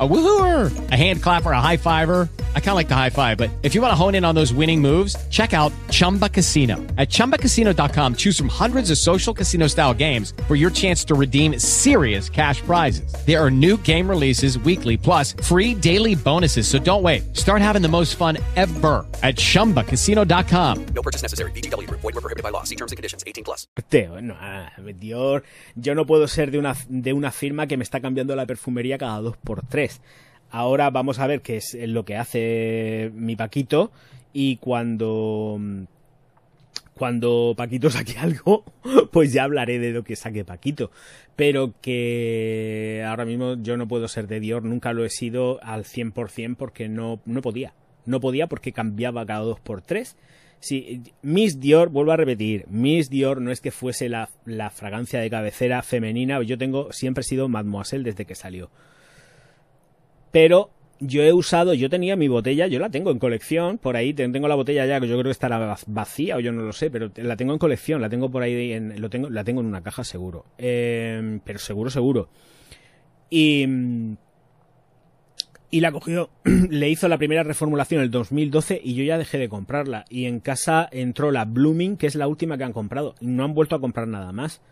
A 0.00 0.06
woohooer, 0.06 0.90
a 0.92 0.94
hand 0.94 1.22
clapper, 1.22 1.50
a 1.50 1.60
high 1.60 1.76
fiver. 1.76 2.28
I 2.54 2.60
kind 2.60 2.70
of 2.70 2.74
like 2.76 2.88
the 2.88 2.94
high 2.94 3.10
five, 3.10 3.36
but 3.36 3.50
if 3.62 3.74
you 3.74 3.80
want 3.80 3.90
to 3.90 3.96
hone 3.96 4.14
in 4.14 4.24
on 4.24 4.34
those 4.34 4.52
winning 4.52 4.80
moves, 4.80 5.16
check 5.30 5.52
out 5.52 5.72
Chumba 5.90 6.28
Casino. 6.28 6.76
At 6.96 7.08
chumbacasino.com, 7.08 8.14
choose 8.14 8.36
from 8.38 8.48
hundreds 8.48 8.90
of 8.90 8.98
social 8.98 9.34
casino 9.34 9.66
style 9.66 9.94
games 9.94 10.34
for 10.46 10.54
your 10.54 10.70
chance 10.70 11.04
to 11.06 11.14
redeem 11.14 11.58
serious 11.58 12.28
cash 12.28 12.60
prizes. 12.60 13.12
There 13.26 13.44
are 13.44 13.50
new 13.50 13.76
game 13.78 14.08
releases 14.08 14.56
weekly, 14.58 14.96
plus 14.96 15.32
free 15.42 15.74
daily 15.74 16.14
bonuses. 16.14 16.68
So 16.68 16.78
don't 16.78 17.02
wait. 17.02 17.36
Start 17.36 17.60
having 17.60 17.82
the 17.82 17.88
most 17.88 18.14
fun 18.14 18.38
ever 18.54 19.04
at 19.24 19.34
chumbacasino.com. 19.34 20.86
No 20.94 21.02
purchase 21.02 21.22
necessary. 21.22 21.50
VGW 21.52 21.88
Group. 21.88 22.02
Void 22.02 22.14
were 22.14 22.20
prohibited 22.20 22.44
by 22.44 22.50
law. 22.50 22.62
See 22.62 22.76
terms 22.76 22.92
and 22.92 22.96
conditions. 22.96 23.24
18 23.26 23.42
plus. 23.42 23.66
Teo, 23.88 24.20
no, 24.20 24.36
ah, 24.40 24.70
Dior, 24.78 25.42
yo 25.74 25.94
no 25.94 26.06
puedo 26.06 26.28
ser 26.28 26.50
de 26.50 26.58
una, 26.58 26.76
de 26.88 27.12
una 27.12 27.32
firma 27.32 27.66
que 27.66 27.76
me 27.76 27.82
está 27.82 28.00
cambiando 28.00 28.36
la 28.36 28.46
perfumería 28.46 28.98
cada 28.98 29.20
dos 29.20 29.36
por 29.36 29.62
tres. 29.66 29.87
Ahora 30.50 30.90
vamos 30.90 31.18
a 31.18 31.26
ver 31.26 31.42
qué 31.42 31.56
es 31.56 31.74
lo 31.74 32.04
que 32.04 32.16
hace 32.16 33.10
mi 33.14 33.36
Paquito 33.36 33.92
y 34.32 34.56
cuando 34.56 35.58
cuando 36.98 37.54
Paquito 37.56 37.90
saque 37.90 38.18
algo, 38.18 38.64
pues 39.12 39.32
ya 39.32 39.44
hablaré 39.44 39.78
de 39.78 39.92
lo 39.92 40.02
que 40.02 40.16
saque 40.16 40.44
Paquito. 40.44 40.90
Pero 41.36 41.72
que 41.80 43.04
ahora 43.06 43.24
mismo 43.24 43.54
yo 43.62 43.76
no 43.76 43.86
puedo 43.86 44.08
ser 44.08 44.26
de 44.26 44.40
Dior, 44.40 44.64
nunca 44.64 44.92
lo 44.92 45.04
he 45.04 45.10
sido 45.10 45.62
al 45.62 45.84
100% 45.84 46.56
porque 46.56 46.88
no, 46.88 47.20
no 47.24 47.40
podía. 47.40 47.72
No 48.04 48.20
podía 48.20 48.48
porque 48.48 48.72
cambiaba 48.72 49.24
cada 49.24 49.40
dos 49.40 49.60
por 49.60 49.80
tres. 49.80 50.16
Sí, 50.60 51.02
Miss 51.22 51.60
Dior, 51.60 51.88
vuelvo 51.88 52.10
a 52.10 52.16
repetir, 52.16 52.66
Miss 52.68 53.10
Dior 53.10 53.40
no 53.40 53.52
es 53.52 53.60
que 53.60 53.70
fuese 53.70 54.08
la, 54.08 54.28
la 54.44 54.70
fragancia 54.70 55.20
de 55.20 55.30
cabecera 55.30 55.82
femenina, 55.82 56.42
yo 56.42 56.58
tengo, 56.58 56.92
siempre 56.92 57.20
he 57.20 57.24
sido 57.24 57.48
Mademoiselle 57.48 58.02
desde 58.02 58.24
que 58.24 58.34
salió. 58.34 58.68
Pero 60.30 60.70
yo 61.00 61.22
he 61.22 61.32
usado, 61.32 61.74
yo 61.74 61.88
tenía 61.88 62.16
mi 62.16 62.28
botella, 62.28 62.66
yo 62.66 62.78
la 62.78 62.90
tengo 62.90 63.10
en 63.10 63.18
colección, 63.18 63.78
por 63.78 63.96
ahí 63.96 64.14
tengo 64.14 64.48
la 64.48 64.54
botella 64.54 64.84
ya, 64.86 65.00
que 65.00 65.08
yo 65.08 65.14
creo 65.14 65.24
que 65.24 65.30
estará 65.30 65.76
vacía 65.86 66.36
o 66.36 66.40
yo 66.40 66.52
no 66.52 66.62
lo 66.62 66.72
sé, 66.72 66.90
pero 66.90 67.10
la 67.16 67.36
tengo 67.36 67.52
en 67.52 67.58
colección, 67.58 68.00
la 68.00 68.08
tengo 68.08 68.30
por 68.30 68.42
ahí, 68.42 68.72
en, 68.72 69.00
lo 69.00 69.08
tengo, 69.08 69.30
la 69.30 69.44
tengo 69.44 69.60
en 69.60 69.66
una 69.66 69.82
caja 69.82 70.04
seguro, 70.04 70.44
eh, 70.58 71.40
pero 71.44 71.58
seguro, 71.58 71.90
seguro. 71.90 72.28
Y, 73.30 73.66
y 75.70 75.80
la 75.80 75.92
cogió, 75.92 76.30
le 76.44 76.88
hizo 76.88 77.08
la 77.08 77.18
primera 77.18 77.42
reformulación 77.42 78.00
en 78.00 78.04
el 78.04 78.10
2012 78.10 78.80
y 78.82 78.94
yo 78.94 79.04
ya 79.04 79.18
dejé 79.18 79.38
de 79.38 79.48
comprarla. 79.48 80.04
Y 80.08 80.24
en 80.24 80.40
casa 80.40 80.88
entró 80.90 81.30
la 81.30 81.44
Blooming, 81.44 81.96
que 81.96 82.06
es 82.06 82.14
la 82.14 82.26
última 82.26 82.56
que 82.56 82.64
han 82.64 82.72
comprado, 82.72 83.14
y 83.20 83.26
no 83.26 83.44
han 83.44 83.54
vuelto 83.54 83.76
a 83.76 83.80
comprar 83.80 84.08
nada 84.08 84.32
más. 84.32 84.62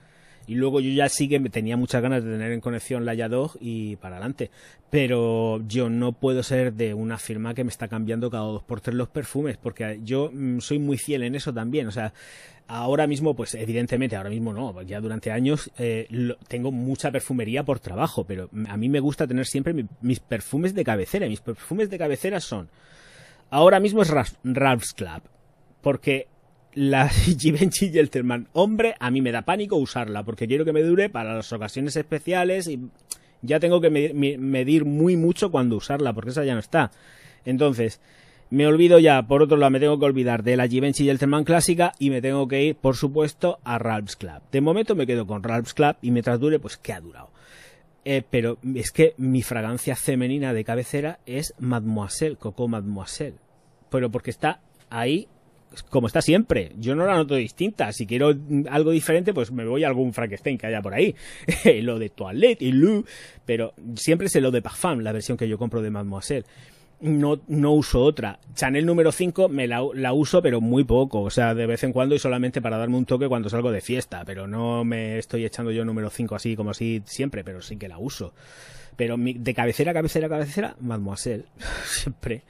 Y 0.46 0.54
luego 0.54 0.80
yo 0.80 0.90
ya 0.90 1.08
sí 1.08 1.28
que 1.28 1.40
tenía 1.50 1.76
muchas 1.76 2.02
ganas 2.02 2.22
de 2.24 2.30
tener 2.30 2.52
en 2.52 2.60
conexión 2.60 3.04
la 3.04 3.14
Yadog 3.14 3.56
y 3.60 3.96
para 3.96 4.16
adelante. 4.16 4.50
Pero 4.90 5.60
yo 5.66 5.90
no 5.90 6.12
puedo 6.12 6.42
ser 6.42 6.72
de 6.72 6.94
una 6.94 7.18
firma 7.18 7.54
que 7.54 7.64
me 7.64 7.70
está 7.70 7.88
cambiando 7.88 8.30
cada 8.30 8.44
dos 8.44 8.62
por 8.62 8.80
tres 8.80 8.96
los 8.96 9.08
perfumes, 9.08 9.56
porque 9.56 10.00
yo 10.04 10.30
mm, 10.32 10.60
soy 10.60 10.78
muy 10.78 10.98
fiel 10.98 11.24
en 11.24 11.34
eso 11.34 11.52
también. 11.52 11.88
O 11.88 11.90
sea, 11.90 12.12
ahora 12.68 13.06
mismo, 13.06 13.34
pues 13.34 13.54
evidentemente, 13.54 14.16
ahora 14.16 14.30
mismo 14.30 14.52
no, 14.52 14.82
ya 14.82 15.00
durante 15.00 15.30
años 15.30 15.70
eh, 15.78 16.08
tengo 16.48 16.70
mucha 16.70 17.10
perfumería 17.10 17.64
por 17.64 17.80
trabajo, 17.80 18.24
pero 18.24 18.48
a 18.68 18.76
mí 18.76 18.88
me 18.88 19.00
gusta 19.00 19.26
tener 19.26 19.46
siempre 19.46 19.74
mis 20.00 20.20
perfumes 20.20 20.74
de 20.74 20.84
cabecera. 20.84 21.28
Mis 21.28 21.40
perfumes 21.40 21.90
de 21.90 21.98
cabecera 21.98 22.40
son, 22.40 22.68
ahora 23.50 23.80
mismo 23.80 24.02
es 24.02 24.12
Ralph's 24.44 24.92
Club, 24.92 25.22
porque 25.80 26.28
la 26.76 27.08
Givenchy 27.38 27.90
Gentleman 27.90 28.48
hombre, 28.52 28.94
a 29.00 29.10
mí 29.10 29.22
me 29.22 29.32
da 29.32 29.42
pánico 29.42 29.76
usarla 29.76 30.22
porque 30.22 30.46
quiero 30.46 30.64
que 30.64 30.74
me 30.74 30.82
dure 30.82 31.08
para 31.08 31.34
las 31.34 31.52
ocasiones 31.52 31.96
especiales 31.96 32.68
y 32.68 32.78
ya 33.42 33.58
tengo 33.58 33.80
que 33.80 33.90
medir, 33.90 34.84
muy 34.84 35.16
mucho 35.16 35.50
cuando 35.50 35.76
usarla 35.76 36.12
porque 36.12 36.30
esa 36.30 36.44
ya 36.44 36.54
no 36.54 36.60
está. 36.60 36.90
Entonces, 37.44 38.00
me 38.50 38.66
olvido 38.66 38.98
ya, 38.98 39.26
por 39.26 39.42
otro 39.42 39.56
lado, 39.56 39.70
me 39.70 39.80
tengo 39.80 39.98
que 39.98 40.04
olvidar 40.04 40.42
de 40.42 40.56
la 40.56 40.68
Givenchy 40.68 41.04
Gentleman 41.04 41.44
clásica 41.44 41.92
y 41.98 42.10
me 42.10 42.20
tengo 42.20 42.46
que 42.46 42.64
ir, 42.64 42.76
por 42.76 42.96
supuesto, 42.96 43.58
a 43.64 43.78
Ralph's 43.78 44.16
Club. 44.16 44.42
De 44.52 44.60
momento 44.60 44.94
me 44.94 45.06
quedo 45.06 45.26
con 45.26 45.42
Ralph's 45.42 45.74
Club 45.74 45.96
y 46.02 46.10
mientras 46.10 46.40
dure, 46.40 46.58
pues 46.58 46.76
que 46.76 46.92
ha 46.92 47.00
durado. 47.00 47.30
Eh, 48.04 48.22
pero 48.28 48.58
es 48.74 48.90
que 48.90 49.14
mi 49.16 49.42
fragancia 49.42 49.96
femenina 49.96 50.52
de 50.52 50.64
cabecera 50.64 51.20
es 51.24 51.54
Mademoiselle, 51.58 52.36
Coco 52.36 52.68
Mademoiselle. 52.68 53.38
Pero 53.90 54.10
porque 54.10 54.30
está 54.30 54.60
ahí 54.90 55.28
como 55.90 56.06
está 56.06 56.22
siempre. 56.22 56.72
Yo 56.78 56.94
no 56.94 57.06
la 57.06 57.14
noto 57.14 57.34
distinta. 57.34 57.92
Si 57.92 58.06
quiero 58.06 58.34
algo 58.70 58.90
diferente, 58.90 59.34
pues 59.34 59.50
me 59.52 59.64
voy 59.64 59.84
a 59.84 59.88
algún 59.88 60.12
Frankenstein 60.12 60.58
que 60.58 60.66
haya 60.66 60.82
por 60.82 60.94
ahí. 60.94 61.14
lo 61.82 61.98
de 61.98 62.08
Toilette 62.10 62.62
y 62.62 62.72
Lou. 62.72 63.04
Pero 63.44 63.74
siempre 63.94 64.26
es 64.26 64.34
lo 64.36 64.50
de 64.50 64.62
Parfum, 64.62 65.00
la 65.00 65.12
versión 65.12 65.36
que 65.36 65.48
yo 65.48 65.58
compro 65.58 65.82
de 65.82 65.90
Mademoiselle. 65.90 66.46
No, 67.00 67.40
no 67.48 67.72
uso 67.72 68.02
otra. 68.02 68.38
Chanel 68.54 68.86
número 68.86 69.12
5 69.12 69.50
me 69.50 69.66
la, 69.66 70.12
uso, 70.12 70.40
pero 70.40 70.60
muy 70.60 70.84
poco. 70.84 71.22
O 71.22 71.30
sea, 71.30 71.54
de 71.54 71.66
vez 71.66 71.84
en 71.84 71.92
cuando 71.92 72.14
y 72.14 72.18
solamente 72.18 72.62
para 72.62 72.78
darme 72.78 72.96
un 72.96 73.04
toque 73.04 73.28
cuando 73.28 73.50
salgo 73.50 73.70
de 73.70 73.82
fiesta. 73.82 74.24
Pero 74.24 74.46
no 74.46 74.84
me 74.84 75.18
estoy 75.18 75.44
echando 75.44 75.70
yo 75.70 75.84
número 75.84 76.08
5 76.08 76.34
así 76.34 76.56
como 76.56 76.70
así 76.70 77.02
siempre, 77.04 77.44
pero 77.44 77.60
sí 77.60 77.76
que 77.76 77.88
la 77.88 77.98
uso. 77.98 78.32
Pero 78.96 79.16
de 79.18 79.54
cabecera, 79.54 79.92
cabecera, 79.92 80.28
cabecera, 80.28 80.76
Mademoiselle. 80.80 81.44
siempre. 81.84 82.42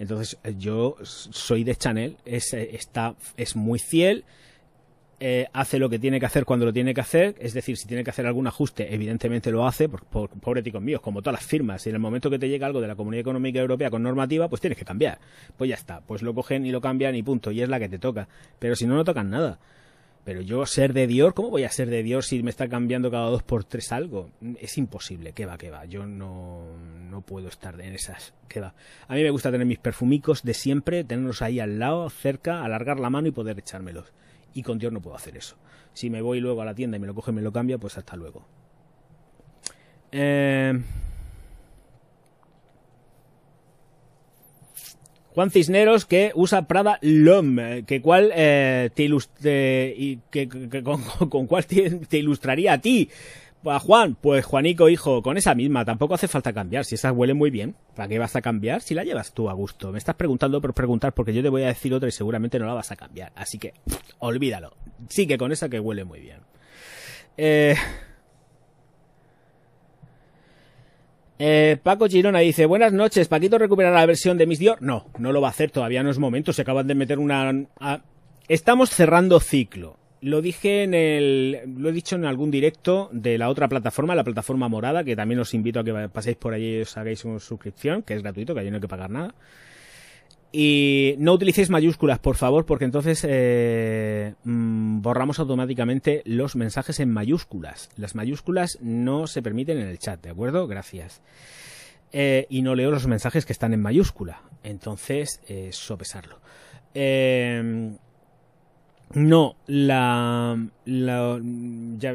Entonces 0.00 0.38
eh, 0.42 0.54
yo 0.58 0.96
soy 1.02 1.62
de 1.62 1.76
Chanel, 1.76 2.16
es, 2.24 2.54
eh, 2.54 2.70
está, 2.72 3.14
es 3.36 3.54
muy 3.54 3.78
fiel, 3.78 4.24
eh, 5.22 5.46
hace 5.52 5.78
lo 5.78 5.90
que 5.90 5.98
tiene 5.98 6.18
que 6.18 6.24
hacer 6.24 6.46
cuando 6.46 6.64
lo 6.64 6.72
tiene 6.72 6.94
que 6.94 7.02
hacer, 7.02 7.36
es 7.38 7.52
decir, 7.52 7.76
si 7.76 7.86
tiene 7.86 8.02
que 8.02 8.08
hacer 8.08 8.26
algún 8.26 8.46
ajuste, 8.46 8.94
evidentemente 8.94 9.50
lo 9.50 9.66
hace, 9.66 9.90
por, 9.90 10.06
por, 10.06 10.30
pobre 10.30 10.62
míos, 10.80 11.02
como 11.02 11.20
todas 11.20 11.38
las 11.38 11.46
firmas, 11.46 11.84
y 11.84 11.90
en 11.90 11.96
el 11.96 12.00
momento 12.00 12.30
que 12.30 12.38
te 12.38 12.48
llega 12.48 12.66
algo 12.66 12.80
de 12.80 12.88
la 12.88 12.96
Comunidad 12.96 13.20
Económica 13.20 13.60
Europea 13.60 13.90
con 13.90 14.02
normativa, 14.02 14.48
pues 14.48 14.62
tienes 14.62 14.78
que 14.78 14.86
cambiar. 14.86 15.18
Pues 15.58 15.68
ya 15.68 15.74
está, 15.74 16.00
pues 16.00 16.22
lo 16.22 16.34
cogen 16.34 16.64
y 16.64 16.70
lo 16.70 16.80
cambian 16.80 17.14
y 17.14 17.22
punto, 17.22 17.50
y 17.50 17.60
es 17.60 17.68
la 17.68 17.78
que 17.78 17.90
te 17.90 17.98
toca. 17.98 18.26
Pero 18.58 18.74
si 18.76 18.86
no, 18.86 18.94
no 18.94 19.04
tocan 19.04 19.28
nada. 19.28 19.58
Pero 20.24 20.42
yo 20.42 20.66
ser 20.66 20.92
de 20.92 21.06
Dior, 21.06 21.32
¿cómo 21.34 21.50
voy 21.50 21.64
a 21.64 21.70
ser 21.70 21.88
de 21.88 22.02
Dior 22.02 22.22
si 22.22 22.42
me 22.42 22.50
está 22.50 22.68
cambiando 22.68 23.10
cada 23.10 23.30
dos 23.30 23.42
por 23.42 23.64
tres 23.64 23.90
algo? 23.90 24.30
Es 24.60 24.76
imposible, 24.76 25.32
que 25.32 25.46
va, 25.46 25.56
que 25.56 25.70
va. 25.70 25.86
Yo 25.86 26.06
no, 26.06 26.64
no 27.10 27.22
puedo 27.22 27.48
estar 27.48 27.80
en 27.80 27.94
esas, 27.94 28.34
que 28.46 28.60
va. 28.60 28.74
A 29.08 29.14
mí 29.14 29.22
me 29.22 29.30
gusta 29.30 29.50
tener 29.50 29.66
mis 29.66 29.78
perfumicos 29.78 30.42
de 30.42 30.54
siempre, 30.54 31.04
tenerlos 31.04 31.40
ahí 31.40 31.58
al 31.58 31.78
lado, 31.78 32.08
cerca, 32.10 32.64
alargar 32.64 33.00
la 33.00 33.10
mano 33.10 33.28
y 33.28 33.32
poder 33.32 33.58
echármelos. 33.58 34.12
Y 34.52 34.62
con 34.62 34.78
Dior 34.78 34.92
no 34.92 35.00
puedo 35.00 35.16
hacer 35.16 35.36
eso. 35.36 35.56
Si 35.94 36.10
me 36.10 36.20
voy 36.20 36.40
luego 36.40 36.62
a 36.62 36.64
la 36.66 36.74
tienda 36.74 36.96
y 36.96 37.00
me 37.00 37.06
lo 37.06 37.14
coge 37.14 37.30
y 37.30 37.34
me 37.34 37.42
lo 37.42 37.52
cambia, 37.52 37.78
pues 37.78 37.96
hasta 37.96 38.16
luego. 38.16 38.44
Eh... 40.12 40.80
Juan 45.34 45.50
Cisneros 45.50 46.06
que 46.06 46.32
usa 46.34 46.66
Prada 46.66 46.98
LOM, 47.02 47.84
que 47.86 48.00
cuál 48.02 48.32
eh, 48.34 48.90
te 48.94 49.04
y 49.04 50.18
que, 50.30 50.48
con, 51.28 51.46
cuál 51.46 51.66
te, 51.66 52.18
ilustraría 52.18 52.74
a 52.74 52.78
ti. 52.80 53.08
A 53.62 53.78
Juan, 53.78 54.16
pues 54.18 54.46
Juanico, 54.46 54.88
hijo, 54.88 55.22
con 55.22 55.36
esa 55.36 55.54
misma, 55.54 55.84
tampoco 55.84 56.14
hace 56.14 56.28
falta 56.28 56.52
cambiar. 56.52 56.86
Si 56.86 56.94
esa 56.94 57.12
huele 57.12 57.34
muy 57.34 57.50
bien, 57.50 57.76
¿para 57.94 58.08
qué 58.08 58.18
vas 58.18 58.34
a 58.34 58.40
cambiar? 58.40 58.80
Si 58.80 58.94
la 58.94 59.04
llevas 59.04 59.34
tú 59.34 59.50
a 59.50 59.52
gusto. 59.52 59.92
Me 59.92 59.98
estás 59.98 60.14
preguntando 60.14 60.62
por 60.62 60.72
preguntar 60.72 61.12
porque 61.12 61.34
yo 61.34 61.42
te 61.42 61.50
voy 61.50 61.64
a 61.64 61.66
decir 61.66 61.92
otra 61.92 62.08
y 62.08 62.12
seguramente 62.12 62.58
no 62.58 62.64
la 62.64 62.72
vas 62.72 62.90
a 62.90 62.96
cambiar. 62.96 63.32
Así 63.36 63.58
que, 63.58 63.74
olvídalo. 64.18 64.74
Sigue 65.10 65.36
con 65.36 65.52
esa 65.52 65.68
que 65.68 65.78
huele 65.78 66.04
muy 66.04 66.20
bien. 66.20 66.38
Eh, 67.36 67.74
Eh, 71.42 71.78
Paco 71.82 72.06
Girona 72.06 72.40
dice, 72.40 72.66
buenas 72.66 72.92
noches, 72.92 73.26
¿Paquito 73.26 73.56
recuperará 73.56 74.00
la 74.00 74.04
versión 74.04 74.36
de 74.36 74.46
Miss 74.46 74.58
Dior? 74.58 74.82
No, 74.82 75.06
no 75.18 75.32
lo 75.32 75.40
va 75.40 75.48
a 75.48 75.52
hacer, 75.52 75.70
todavía 75.70 76.02
no 76.02 76.10
es 76.10 76.18
momento, 76.18 76.52
se 76.52 76.60
acaban 76.60 76.86
de 76.86 76.94
meter 76.94 77.18
una... 77.18 77.64
Estamos 78.46 78.90
cerrando 78.90 79.40
ciclo. 79.40 79.96
Lo 80.20 80.42
dije 80.42 80.82
en 80.82 80.92
el... 80.92 81.60
Lo 81.78 81.88
he 81.88 81.92
dicho 81.92 82.16
en 82.16 82.26
algún 82.26 82.50
directo 82.50 83.08
de 83.10 83.38
la 83.38 83.48
otra 83.48 83.68
plataforma, 83.68 84.14
la 84.14 84.22
plataforma 84.22 84.68
morada, 84.68 85.02
que 85.02 85.16
también 85.16 85.40
os 85.40 85.54
invito 85.54 85.80
a 85.80 85.84
que 85.84 86.10
paséis 86.10 86.36
por 86.36 86.52
allí 86.52 86.76
y 86.76 86.80
os 86.82 86.94
hagáis 86.98 87.24
una 87.24 87.38
suscripción, 87.38 88.02
que 88.02 88.12
es 88.12 88.22
gratuito, 88.22 88.52
que 88.52 88.60
ahí 88.60 88.68
no 88.68 88.76
hay 88.76 88.82
que 88.82 88.88
pagar 88.88 89.08
nada. 89.08 89.34
Y 90.52 91.14
no 91.18 91.34
utilicéis 91.34 91.70
mayúsculas, 91.70 92.18
por 92.18 92.34
favor, 92.34 92.66
porque 92.66 92.84
entonces 92.84 93.24
eh, 93.28 94.34
mm, 94.42 95.00
borramos 95.00 95.38
automáticamente 95.38 96.22
los 96.24 96.56
mensajes 96.56 96.98
en 96.98 97.12
mayúsculas. 97.12 97.88
Las 97.96 98.16
mayúsculas 98.16 98.78
no 98.80 99.28
se 99.28 99.42
permiten 99.42 99.78
en 99.78 99.86
el 99.86 99.98
chat, 100.00 100.20
¿de 100.20 100.30
acuerdo? 100.30 100.66
Gracias. 100.66 101.22
Eh, 102.12 102.46
y 102.50 102.62
no 102.62 102.74
leo 102.74 102.90
los 102.90 103.06
mensajes 103.06 103.46
que 103.46 103.52
están 103.52 103.72
en 103.74 103.80
mayúscula. 103.80 104.42
Entonces, 104.64 105.40
eh, 105.46 105.70
sopesarlo. 105.72 106.40
no, 109.14 109.56
la, 109.68 110.58
ya, 110.84 112.14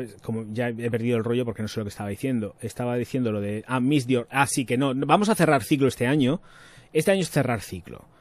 ya 0.51 0.67
he 0.67 0.91
perdido 0.91 1.17
el 1.17 1.23
rollo 1.23 1.45
porque 1.45 1.61
no 1.61 1.69
sé 1.69 1.79
lo 1.79 1.85
que 1.85 1.89
estaba 1.89 2.09
diciendo. 2.09 2.57
Estaba 2.59 2.97
diciendo 2.97 3.31
lo 3.31 3.39
de 3.39 3.63
ah, 3.65 3.79
Miss 3.79 4.07
Dior. 4.07 4.27
Ah, 4.29 4.45
sí 4.45 4.65
que 4.65 4.77
no. 4.77 4.93
Vamos 4.93 5.29
a 5.29 5.35
cerrar 5.35 5.63
ciclo 5.63 5.87
este 5.87 6.05
año. 6.05 6.41
Este 6.91 7.11
año 7.11 7.21
es 7.21 7.29
cerrar 7.29 7.61
ciclo 7.61 8.13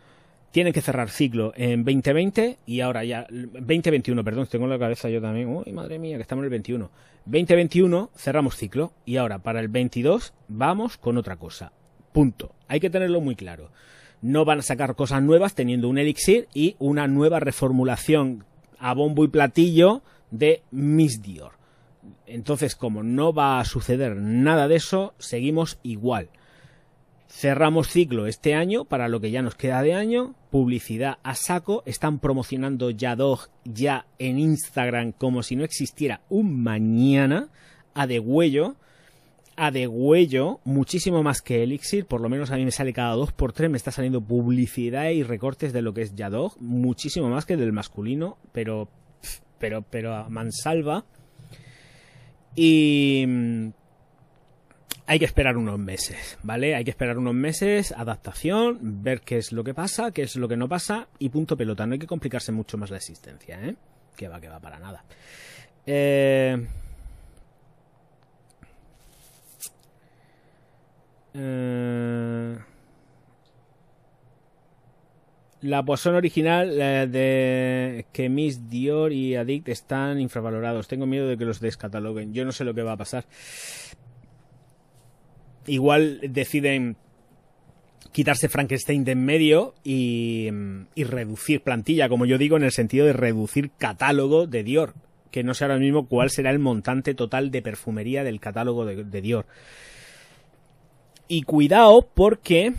tienen 0.55 0.73
que 0.73 0.83
cerrar 0.83 1.11
ciclo 1.11 1.53
en 1.57 1.83
2020 1.83 2.59
y 2.65 2.81
ahora 2.81 3.03
ya 3.03 3.27
2021, 3.29 4.23
perdón, 4.23 4.47
tengo 4.47 4.67
en 4.67 4.71
la 4.71 4.79
cabeza 4.79 5.11
yo 5.11 5.21
también, 5.21 5.49
uy, 5.49 5.73
madre 5.73 5.99
mía, 5.99 6.15
que 6.15 6.23
estamos 6.23 6.43
en 6.43 6.45
el 6.45 6.51
21. 6.51 6.91
2021 7.27 8.11
cerramos 8.15 8.55
ciclo 8.55 8.93
y 9.05 9.17
ahora 9.17 9.41
para 9.41 9.59
el 9.59 9.67
22 9.67 10.33
vamos 10.47 10.97
con 10.97 11.17
otra 11.17 11.39
cosa. 11.39 11.73
Punto. 12.13 12.55
Hay 12.69 12.79
que 12.79 12.89
tenerlo 12.89 13.21
muy 13.21 13.35
claro. 13.35 13.73
No 14.23 14.45
van 14.45 14.61
a 14.61 14.63
sacar 14.63 14.95
cosas 14.95 15.25
nuevas 15.25 15.57
teniendo 15.57 15.89
un 15.89 15.99
elixir 15.99 16.47
y 16.55 16.77
una 16.79 17.09
nueva 17.09 17.41
reformulación 17.41 18.45
a 18.79 18.95
bombo 18.95 19.25
y 19.25 19.29
platillo 19.29 20.03
de 20.31 20.63
Miss 20.71 21.21
Dior. 21.21 21.55
Entonces, 22.29 22.77
como 22.77 23.03
no 23.03 23.33
va 23.33 23.59
a 23.59 23.65
suceder 23.65 24.15
nada 24.15 24.69
de 24.69 24.77
eso, 24.77 25.15
seguimos 25.19 25.81
igual. 25.83 26.29
Cerramos 27.37 27.89
ciclo 27.89 28.29
este 28.29 28.55
año 28.55 28.85
para 28.85 29.09
lo 29.09 29.21
que 29.21 29.33
ya 29.33 29.43
nos 29.43 29.57
queda 29.57 29.83
de 29.83 29.93
año. 29.93 30.37
Publicidad 30.53 31.19
a 31.25 31.35
saco. 31.35 31.83
Están 31.85 32.21
promocionando 32.21 32.91
Yadog 32.91 33.49
ya 33.65 34.07
en 34.21 34.39
Instagram 34.39 35.11
como 35.11 35.43
si 35.43 35.57
no 35.57 35.65
existiera 35.65 36.21
un 36.29 36.63
mañana. 36.63 37.49
A 37.93 38.07
de 38.07 38.21
huello. 38.21 38.77
A 39.57 39.73
de 39.73 39.89
huello. 39.89 40.61
Muchísimo 40.63 41.25
más 41.25 41.43
que 41.43 41.65
Elixir. 41.65 42.07
Por 42.07 42.21
lo 42.21 42.29
menos 42.29 42.53
a 42.53 42.57
mí 42.57 42.65
me 42.65 42.71
sale 42.71 42.93
cada 42.93 43.17
dos 43.17 43.33
por 43.33 43.53
tres. 43.53 43.69
Me 43.69 43.79
está 43.79 43.91
saliendo 43.91 44.21
publicidad 44.21 45.11
y 45.11 45.25
recortes 45.25 45.73
de 45.73 45.83
lo 45.83 45.93
que 45.93 46.03
es 46.03 46.15
Yadog. 46.15 46.57
Muchísimo 46.61 47.29
más 47.31 47.47
que 47.47 47.57
del 47.57 47.73
masculino. 47.73 48.39
Pero, 48.53 48.89
pero, 49.59 49.83
pero 49.83 50.15
a 50.15 50.29
mansalva. 50.29 51.05
Y 52.55 53.27
hay 55.07 55.19
que 55.19 55.25
esperar 55.27 55.57
unos 55.57 55.79
meses, 55.79 56.39
¿vale? 56.43 56.75
Hay 56.75 56.85
que 56.85 56.91
esperar 56.91 57.19
unos 57.19 57.35
meses, 57.35 57.93
adaptación, 57.93 58.79
ver 59.03 59.21
qué 59.21 59.39
es 59.39 59.53
lo 59.53 59.63
que 59.63 59.75
pasa, 59.75 60.13
qué 60.13 60.23
es 60.23 60.37
lo 60.37 60.49
que 60.49 60.57
no 60.57 60.69
pasa 60.69 61.09
y 61.19 61.29
punto 61.29 61.57
pelota. 61.57 61.87
No 61.87 61.93
hay 61.93 61.99
que 61.99 62.07
complicarse 62.07 62.53
mucho 62.53 62.79
más 62.79 62.91
la 62.91 62.97
existencia, 62.97 63.61
¿eh? 63.63 63.75
Que 64.17 64.29
va, 64.29 64.41
que 64.41 64.49
va 64.49 64.61
para 64.61 64.79
nada. 64.79 65.05
Eh... 65.87 66.67
Eh... 71.35 72.59
La 75.61 75.83
Poisson 75.83 76.15
original 76.15 76.77
de 76.77 78.05
que 78.13 78.29
Miss 78.29 78.69
Dior 78.69 79.13
y 79.13 79.35
Addict 79.35 79.69
están 79.71 80.21
infravalorados. 80.21 80.89
Tengo 80.89 81.07
miedo 81.07 81.27
de 81.27 81.39
que 81.39 81.47
los 81.47 81.59
descataloguen. 81.59 82.35
Yo 82.35 82.45
no 82.45 82.53
sé 82.53 82.65
lo 82.65 82.75
que 82.75 82.83
va 82.83 82.93
a 82.93 82.97
pasar. 82.99 83.25
Igual 85.67 86.21
deciden 86.23 86.97
quitarse 88.13 88.49
Frankenstein 88.49 89.05
de 89.05 89.13
en 89.13 89.25
medio 89.25 89.75
y, 89.83 90.49
y 90.95 91.05
reducir 91.05 91.63
plantilla, 91.63 92.09
como 92.09 92.27
yo 92.27 92.39
digo, 92.39 92.57
en 92.57 92.65
el 92.65 92.73
sentido 92.73 93.07
de 93.07 93.13
reducir 93.13 93.71
catálogo 93.77 94.47
de 94.47 94.63
Dior. 94.63 94.95
Que 95.31 95.43
no 95.43 95.55
sé 95.55 95.65
ahora 95.65 95.79
mismo 95.79 96.07
cuál 96.07 96.31
será 96.31 96.51
el 96.51 96.61
montante 96.61 97.15
total 97.15 97.51
de 97.51 97.63
perfumería 97.63 98.23
del 98.23 98.41
catálogo 98.41 98.85
de, 98.85 99.05
de 99.05 99.21
Dior. 99.21 99.47
Y 101.27 101.43
cuidado 101.43 102.09
porque 102.15 102.75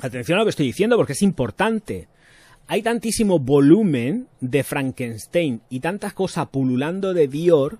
Atención 0.00 0.36
a 0.36 0.40
lo 0.40 0.44
que 0.44 0.50
estoy 0.50 0.66
diciendo 0.66 0.96
porque 0.96 1.14
es 1.14 1.22
importante. 1.22 2.08
Hay 2.68 2.82
tantísimo 2.82 3.38
volumen 3.38 4.28
de 4.40 4.62
Frankenstein 4.62 5.62
y 5.70 5.80
tantas 5.80 6.12
cosas 6.12 6.48
pululando 6.48 7.14
de 7.14 7.26
Dior 7.26 7.78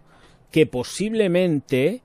que 0.50 0.66
posiblemente 0.66 2.02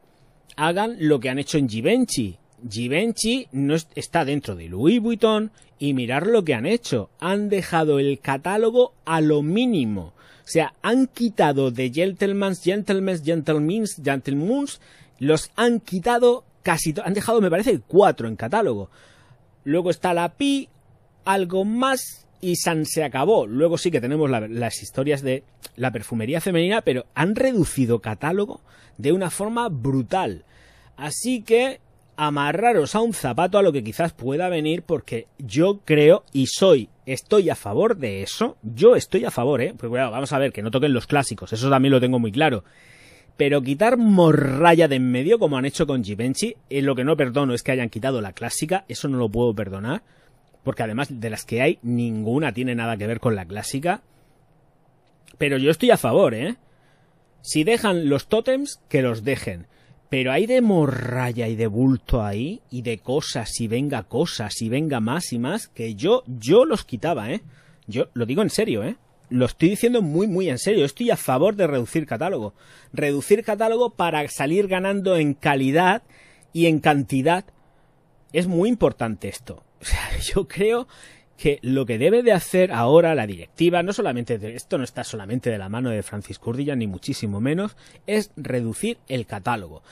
hagan 0.55 0.95
lo 0.99 1.19
que 1.19 1.29
han 1.29 1.39
hecho 1.39 1.57
en 1.57 1.69
Givenchy. 1.69 2.37
Givenchy 2.69 3.47
no 3.51 3.75
está 3.95 4.25
dentro 4.25 4.55
de 4.55 4.69
Louis 4.69 5.01
Vuitton 5.01 5.51
y 5.79 5.93
mirar 5.93 6.27
lo 6.27 6.43
que 6.43 6.53
han 6.53 6.65
hecho. 6.65 7.09
Han 7.19 7.49
dejado 7.49 7.99
el 7.99 8.19
catálogo 8.19 8.93
a 9.05 9.21
lo 9.21 9.41
mínimo. 9.41 10.13
O 10.45 10.47
sea, 10.47 10.73
han 10.81 11.07
quitado 11.07 11.71
de 11.71 11.89
Gentleman's, 11.89 12.61
Gentleman's, 12.63 13.23
Gentleman's, 13.23 14.01
Gentleman's, 14.03 14.81
los 15.19 15.51
han 15.55 15.79
quitado 15.79 16.43
casi, 16.63 16.93
han 17.03 17.13
dejado 17.13 17.39
me 17.41 17.49
parece 17.49 17.79
cuatro 17.79 18.27
en 18.27 18.35
catálogo. 18.35 18.89
Luego 19.63 19.89
está 19.89 20.13
la 20.13 20.33
Pi, 20.33 20.67
algo 21.25 21.63
más 21.63 22.22
y 22.43 22.57
San 22.57 22.85
se 22.85 23.05
acabó. 23.05 23.47
Luego 23.47 23.77
sí 23.77 23.89
que 23.89 24.01
tenemos 24.01 24.29
las 24.29 24.83
historias 24.83 25.21
de 25.21 25.45
la 25.77 25.91
perfumería 25.91 26.41
femenina, 26.41 26.81
pero 26.81 27.05
han 27.15 27.35
reducido 27.35 28.01
catálogo 28.01 28.59
de 28.97 29.13
una 29.13 29.29
forma 29.29 29.69
brutal. 29.69 30.43
Así 30.97 31.41
que 31.41 31.79
amarraros 32.17 32.95
a 32.95 32.99
un 32.99 33.13
zapato 33.13 33.57
a 33.57 33.63
lo 33.63 33.71
que 33.71 33.83
quizás 33.83 34.11
pueda 34.11 34.49
venir 34.49 34.83
porque 34.83 35.27
yo 35.39 35.79
creo 35.85 36.25
y 36.33 36.47
soy, 36.47 36.89
estoy 37.05 37.49
a 37.49 37.55
favor 37.55 37.95
de 37.95 38.23
eso. 38.23 38.57
Yo 38.61 38.97
estoy 38.97 39.23
a 39.23 39.31
favor, 39.31 39.61
¿eh? 39.61 39.73
Pues 39.77 39.89
bueno, 39.89 40.11
vamos 40.11 40.33
a 40.33 40.37
ver, 40.37 40.51
que 40.51 40.61
no 40.61 40.69
toquen 40.69 40.93
los 40.93 41.07
clásicos, 41.07 41.53
eso 41.53 41.69
también 41.69 41.93
lo 41.93 42.01
tengo 42.01 42.19
muy 42.19 42.33
claro. 42.33 42.65
Pero 43.37 43.61
quitar 43.61 43.95
morralla 43.95 44.89
de 44.89 44.97
en 44.97 45.09
medio, 45.09 45.39
como 45.39 45.57
han 45.57 45.65
hecho 45.65 45.87
con 45.87 46.03
Givenchy, 46.03 46.57
eh, 46.69 46.81
lo 46.81 46.93
que 46.93 47.05
no 47.05 47.15
perdono 47.15 47.53
es 47.53 47.63
que 47.63 47.71
hayan 47.71 47.89
quitado 47.89 48.19
la 48.19 48.33
clásica, 48.33 48.83
eso 48.89 49.07
no 49.07 49.17
lo 49.17 49.29
puedo 49.29 49.55
perdonar, 49.55 50.03
porque 50.63 50.83
además 50.83 51.07
de 51.09 51.29
las 51.29 51.45
que 51.45 51.61
hay, 51.61 51.79
ninguna 51.81 52.53
tiene 52.53 52.75
nada 52.75 52.97
que 52.97 53.07
ver 53.07 53.19
con 53.19 53.35
la 53.35 53.45
clásica. 53.45 54.01
Pero 55.37 55.57
yo 55.57 55.71
estoy 55.71 55.91
a 55.91 55.97
favor, 55.97 56.33
¿eh? 56.33 56.55
Si 57.41 57.63
dejan 57.63 58.07
los 58.09 58.27
tótems, 58.27 58.79
que 58.87 59.01
los 59.01 59.23
dejen. 59.23 59.67
Pero 60.09 60.31
hay 60.31 60.45
de 60.45 60.61
morralla 60.61 61.47
y 61.47 61.55
de 61.55 61.67
bulto 61.67 62.23
ahí, 62.23 62.61
y 62.69 62.83
de 62.83 62.99
cosas, 62.99 63.59
y 63.59 63.67
venga 63.67 64.03
cosas, 64.03 64.61
y 64.61 64.69
venga 64.69 64.99
más 64.99 65.33
y 65.33 65.39
más, 65.39 65.67
que 65.67 65.95
yo, 65.95 66.23
yo 66.27 66.65
los 66.65 66.85
quitaba, 66.85 67.31
¿eh? 67.31 67.41
Yo 67.87 68.09
lo 68.13 68.25
digo 68.25 68.41
en 68.41 68.49
serio, 68.49 68.83
¿eh? 68.83 68.95
Lo 69.29 69.45
estoy 69.45 69.69
diciendo 69.69 70.01
muy, 70.01 70.27
muy 70.27 70.49
en 70.49 70.59
serio. 70.59 70.85
Estoy 70.85 71.09
a 71.09 71.17
favor 71.17 71.55
de 71.55 71.65
reducir 71.65 72.05
catálogo. 72.05 72.53
Reducir 72.91 73.43
catálogo 73.43 73.95
para 73.95 74.27
salir 74.27 74.67
ganando 74.67 75.17
en 75.17 75.33
calidad 75.33 76.03
y 76.53 76.67
en 76.67 76.79
cantidad. 76.79 77.45
Es 78.31 78.45
muy 78.47 78.69
importante 78.69 79.29
esto. 79.29 79.62
O 79.83 79.85
sea, 79.85 80.17
yo 80.33 80.47
creo 80.47 80.87
que 81.37 81.59
lo 81.61 81.85
que 81.85 81.97
debe 81.97 82.23
de 82.23 82.31
hacer 82.31 82.71
ahora 82.71 83.15
la 83.15 83.27
directiva, 83.27 83.83
no 83.83 83.91
solamente 83.91 84.37
de, 84.37 84.55
esto 84.55 84.77
no 84.77 84.85
está 84.85 85.03
solamente 85.03 85.49
de 85.49 85.57
la 85.57 85.67
mano 85.67 85.89
de 85.89 86.01
Francis 86.01 86.39
Curdilla, 86.39 86.73
ni 86.75 86.87
muchísimo 86.87 87.41
menos, 87.41 87.75
es 88.07 88.31
reducir 88.37 88.97
el 89.09 89.25
catálogo. 89.25 89.83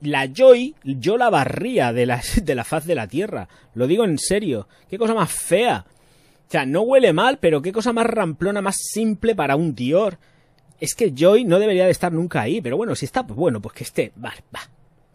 La 0.00 0.26
Joy, 0.26 0.74
yo 0.82 1.16
la 1.16 1.30
barría 1.30 1.92
de 1.92 2.06
la, 2.06 2.20
de 2.42 2.54
la 2.56 2.64
faz 2.64 2.86
de 2.86 2.96
la 2.96 3.06
tierra. 3.06 3.48
Lo 3.74 3.86
digo 3.86 4.04
en 4.04 4.18
serio. 4.18 4.68
Qué 4.90 4.98
cosa 4.98 5.14
más 5.14 5.30
fea. 5.30 5.86
O 6.48 6.50
sea, 6.50 6.66
no 6.66 6.82
huele 6.82 7.12
mal, 7.12 7.38
pero 7.38 7.62
qué 7.62 7.72
cosa 7.72 7.92
más 7.92 8.06
ramplona, 8.06 8.60
más 8.60 8.76
simple 8.76 9.36
para 9.36 9.54
un 9.54 9.76
Dior. 9.76 10.18
Es 10.80 10.94
que 10.94 11.12
Joy 11.16 11.44
no 11.44 11.60
debería 11.60 11.84
de 11.84 11.92
estar 11.92 12.12
nunca 12.12 12.42
ahí, 12.42 12.60
pero 12.60 12.76
bueno, 12.76 12.96
si 12.96 13.04
está, 13.04 13.24
pues 13.24 13.36
bueno, 13.36 13.62
pues 13.62 13.74
que 13.74 13.84
esté. 13.84 14.12
Va, 14.22 14.34
va. 14.54 14.60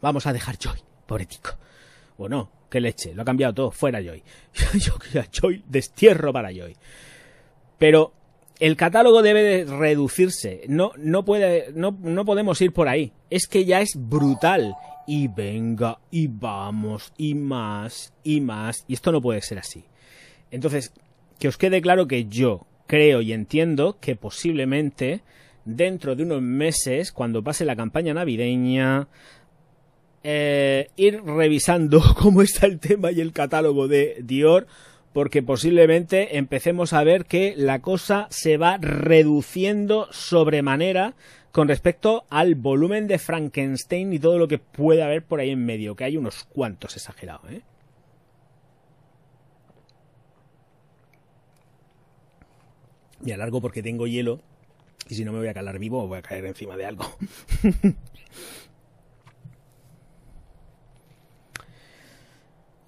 Vamos 0.02 0.26
a 0.26 0.34
dejar 0.34 0.58
Joy, 0.58 0.80
pobrético. 1.06 1.52
O 2.18 2.30
no, 2.30 2.50
qué 2.72 2.82
leche, 2.82 3.14
lo 3.14 3.22
ha 3.22 3.26
cambiado 3.26 3.54
todo, 3.54 3.72
fuera 3.72 4.02
Joy. 4.02 4.24
Yo 4.80 4.98
quería 4.98 5.28
Joy, 5.32 5.64
destierro 5.68 6.34
para 6.34 6.52
Joy. 6.52 6.76
Pero 7.78 8.14
el 8.60 8.76
catálogo 8.76 9.22
debe 9.22 9.44
de 9.44 9.66
reducirse. 9.66 10.64
No, 10.68 10.94
no 10.98 11.24
puede, 11.26 11.72
no, 11.76 11.96
no 12.02 12.26
podemos 12.26 12.60
ir 12.62 12.72
por 12.72 12.88
ahí. 12.88 13.12
Es 13.30 13.48
que 13.48 13.66
ya 13.66 13.82
es 13.82 13.92
brutal. 13.96 14.74
Y 15.06 15.28
venga, 15.28 16.00
y 16.12 16.28
vamos, 16.28 17.12
y 17.18 17.36
más, 17.36 18.14
y 18.24 18.40
más. 18.40 18.86
Y 18.88 18.94
esto 18.94 19.12
no 19.12 19.22
puede 19.22 19.42
ser 19.42 19.58
así. 19.58 19.84
Entonces, 20.52 20.94
que 21.40 21.48
os 21.48 21.58
quede 21.58 21.82
claro 21.82 22.08
que 22.08 22.26
yo 22.26 22.68
creo 22.88 23.22
y 23.22 23.34
entiendo 23.34 23.98
que 24.00 24.16
posiblemente 24.16 25.24
dentro 25.66 26.16
de 26.16 26.24
unos 26.24 26.42
meses, 26.42 27.12
cuando 27.12 27.44
pase 27.44 27.66
la 27.66 27.76
campaña 27.76 28.14
navideña, 28.14 29.08
eh, 30.24 30.90
ir 30.96 31.22
revisando 31.24 32.02
cómo 32.18 32.42
está 32.42 32.68
el 32.68 32.80
tema 32.80 33.12
y 33.12 33.22
el 33.22 33.34
catálogo 33.34 33.88
de 33.88 34.18
Dior, 34.24 34.68
porque 35.14 35.44
posiblemente 35.44 36.38
empecemos 36.38 36.94
a 36.94 37.04
ver 37.04 37.26
que 37.26 37.54
la 37.58 37.80
cosa 37.80 38.28
se 38.30 38.58
va 38.58 38.78
reduciendo 38.78 40.08
sobremanera 40.12 41.16
con 41.52 41.68
respecto 41.68 42.24
al 42.30 42.56
volumen 42.56 43.08
de 43.08 43.20
Frankenstein 43.20 44.14
y 44.14 44.20
todo 44.20 44.38
lo 44.38 44.48
que 44.48 44.58
puede 44.58 45.04
haber 45.04 45.24
por 45.24 45.40
ahí 45.40 45.50
en 45.50 45.66
medio, 45.66 45.96
que 45.96 46.06
hay 46.06 46.16
unos 46.16 46.46
cuantos 46.46 46.96
exagerados, 46.96 47.52
¿eh? 47.52 47.62
Y 53.24 53.32
alargo 53.32 53.62
porque 53.62 53.84
tengo 53.84 54.08
hielo. 54.08 54.42
Y 55.08 55.16
si 55.16 55.26
no 55.26 55.32
me 55.32 55.40
voy 55.40 55.48
a 55.48 55.54
calar 55.54 55.78
vivo, 55.78 56.08
voy 56.08 56.18
a 56.18 56.22
caer 56.22 56.46
encima 56.46 56.78
de 56.78 56.86
algo. 56.86 57.06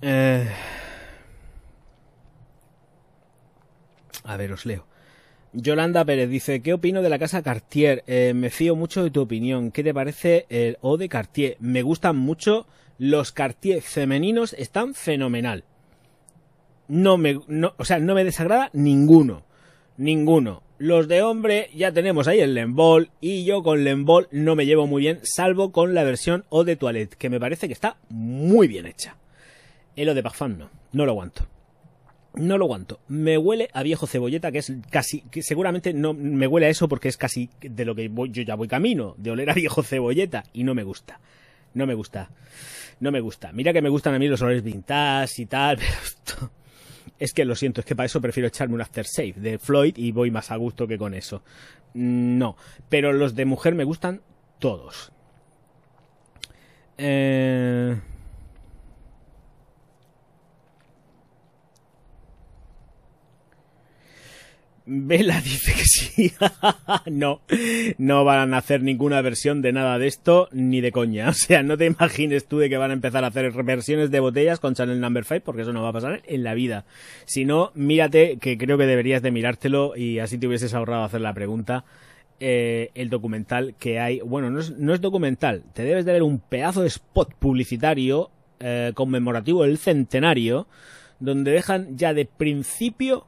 eh... 0.03 0.47
A 4.23 4.37
ver, 4.37 4.51
os 4.53 4.65
leo. 4.65 4.85
Yolanda 5.53 6.03
Pérez 6.03 6.29
dice, 6.29 6.61
¿qué 6.61 6.73
opino 6.73 7.01
de 7.01 7.09
la 7.09 7.19
casa 7.19 7.43
Cartier? 7.43 8.03
Eh, 8.07 8.33
me 8.35 8.49
fío 8.49 8.75
mucho 8.75 9.03
de 9.03 9.11
tu 9.11 9.21
opinión. 9.21 9.71
¿Qué 9.71 9.83
te 9.83 9.93
parece 9.93 10.45
el 10.49 10.77
O 10.81 10.97
de 10.97 11.09
Cartier? 11.09 11.57
Me 11.59 11.83
gustan 11.83 12.17
mucho. 12.17 12.65
Los 12.97 13.31
Cartier 13.31 13.81
femeninos 13.81 14.53
están 14.53 14.93
fenomenal. 14.95 15.63
No 16.87 17.17
me, 17.17 17.39
o 17.77 17.85
sea, 17.85 17.99
no 17.99 18.15
me 18.15 18.23
desagrada 18.23 18.69
ninguno. 18.73 19.43
Ninguno. 19.97 20.63
Los 20.79 21.07
de 21.07 21.21
hombre 21.21 21.69
ya 21.75 21.91
tenemos 21.91 22.27
ahí 22.27 22.39
el 22.39 22.55
Lembol 22.55 23.09
y 23.21 23.45
yo 23.45 23.61
con 23.61 23.83
Lembol 23.83 24.27
no 24.31 24.55
me 24.55 24.65
llevo 24.65 24.87
muy 24.87 25.03
bien, 25.03 25.19
salvo 25.23 25.71
con 25.71 25.93
la 25.93 26.03
versión 26.03 26.45
O 26.49 26.63
de 26.63 26.75
Toilette, 26.75 27.15
que 27.15 27.29
me 27.29 27.39
parece 27.39 27.67
que 27.67 27.73
está 27.73 27.97
muy 28.09 28.67
bien 28.67 28.87
hecha. 28.87 29.15
El 29.95 30.13
de 30.13 30.23
parfum 30.23 30.57
no, 30.57 30.69
no 30.91 31.05
lo 31.05 31.11
aguanto. 31.11 31.47
No 32.35 32.57
lo 32.57 32.65
aguanto. 32.65 32.99
Me 33.07 33.37
huele 33.37 33.69
a 33.73 33.83
viejo 33.83 34.07
cebolleta, 34.07 34.51
que 34.51 34.57
es 34.57 34.73
casi, 34.89 35.21
que 35.29 35.43
seguramente 35.43 35.93
no 35.93 36.13
me 36.13 36.47
huele 36.47 36.65
a 36.65 36.69
eso 36.69 36.87
porque 36.87 37.07
es 37.07 37.17
casi 37.17 37.49
de 37.61 37.85
lo 37.85 37.93
que 37.93 38.09
yo 38.29 38.41
ya 38.41 38.55
voy 38.55 38.67
camino, 38.67 39.13
de 39.17 39.31
oler 39.31 39.51
a 39.51 39.53
viejo 39.53 39.83
cebolleta, 39.83 40.43
y 40.51 40.63
no 40.63 40.73
me 40.73 40.83
gusta. 40.83 41.19
No 41.75 41.85
me 41.85 41.93
gusta. 41.93 42.31
No 42.99 43.11
me 43.11 43.19
gusta. 43.19 43.51
Mira 43.51 43.71
que 43.71 43.83
me 43.83 43.89
gustan 43.89 44.15
a 44.15 44.19
mí 44.19 44.27
los 44.27 44.41
olores 44.41 44.63
vintage 44.63 45.43
y 45.43 45.45
tal, 45.45 45.77
esto, 46.03 46.51
es 47.19 47.33
que 47.33 47.45
lo 47.45 47.55
siento, 47.55 47.81
es 47.81 47.85
que 47.85 47.95
para 47.95 48.05
eso 48.05 48.19
prefiero 48.19 48.47
echarme 48.47 48.75
un 48.75 48.81
aftershave 48.81 49.33
de 49.33 49.59
Floyd 49.59 49.95
y 49.97 50.11
voy 50.11 50.31
más 50.31 50.49
a 50.49 50.55
gusto 50.55 50.87
que 50.87 50.97
con 50.97 51.13
eso. 51.13 51.43
No, 51.93 52.57
pero 52.89 53.13
los 53.13 53.35
de 53.35 53.45
mujer 53.45 53.75
me 53.75 53.83
gustan 53.83 54.21
todos. 54.57 55.11
Eh... 56.97 57.95
Vela 64.85 65.39
dice 65.43 65.73
que 65.73 65.85
sí. 65.85 66.33
no, 67.11 67.41
no 67.97 68.23
van 68.25 68.53
a 68.53 68.57
hacer 68.57 68.81
ninguna 68.81 69.21
versión 69.21 69.61
de 69.61 69.71
nada 69.71 69.97
de 69.97 70.07
esto, 70.07 70.49
ni 70.51 70.81
de 70.81 70.91
coña. 70.91 71.29
O 71.33 71.45
sea, 71.45 71.63
no 71.63 71.77
te 71.77 71.85
imagines 71.85 72.45
tú 72.45 72.59
de 72.59 72.69
que 72.69 72.77
van 72.77 72.91
a 72.91 72.93
empezar 72.93 73.23
a 73.23 73.27
hacer 73.27 73.51
versiones 73.63 74.11
de 74.11 74.19
botellas 74.19 74.59
con 74.59 74.75
Channel 74.75 74.99
Number 74.99 75.25
5, 75.25 75.41
porque 75.43 75.63
eso 75.63 75.73
no 75.73 75.81
va 75.81 75.89
a 75.89 75.93
pasar 75.93 76.21
en 76.25 76.43
la 76.43 76.53
vida. 76.53 76.85
Si 77.25 77.43
no, 77.43 77.71
mírate, 77.75 78.37
que 78.37 78.57
creo 78.57 78.77
que 78.77 78.85
deberías 78.85 79.21
de 79.21 79.31
mirártelo 79.31 79.95
y 79.95 80.19
así 80.19 80.37
te 80.37 80.47
hubieses 80.47 80.73
ahorrado 80.73 81.03
hacer 81.03 81.21
la 81.21 81.33
pregunta. 81.33 81.85
Eh, 82.39 82.91
el 82.95 83.09
documental 83.09 83.75
que 83.79 83.99
hay. 83.99 84.19
Bueno, 84.19 84.49
no 84.49 84.59
es, 84.59 84.71
no 84.71 84.93
es, 84.93 85.01
documental, 85.01 85.63
te 85.73 85.83
debes 85.83 86.03
de 86.05 86.13
ver 86.13 86.23
un 86.23 86.39
pedazo 86.39 86.81
de 86.81 86.87
spot 86.87 87.33
publicitario 87.35 88.31
eh, 88.59 88.91
conmemorativo 88.95 89.63
del 89.63 89.77
centenario, 89.77 90.67
donde 91.19 91.51
dejan 91.51 91.97
ya 91.97 92.13
de 92.13 92.25
principio 92.25 93.27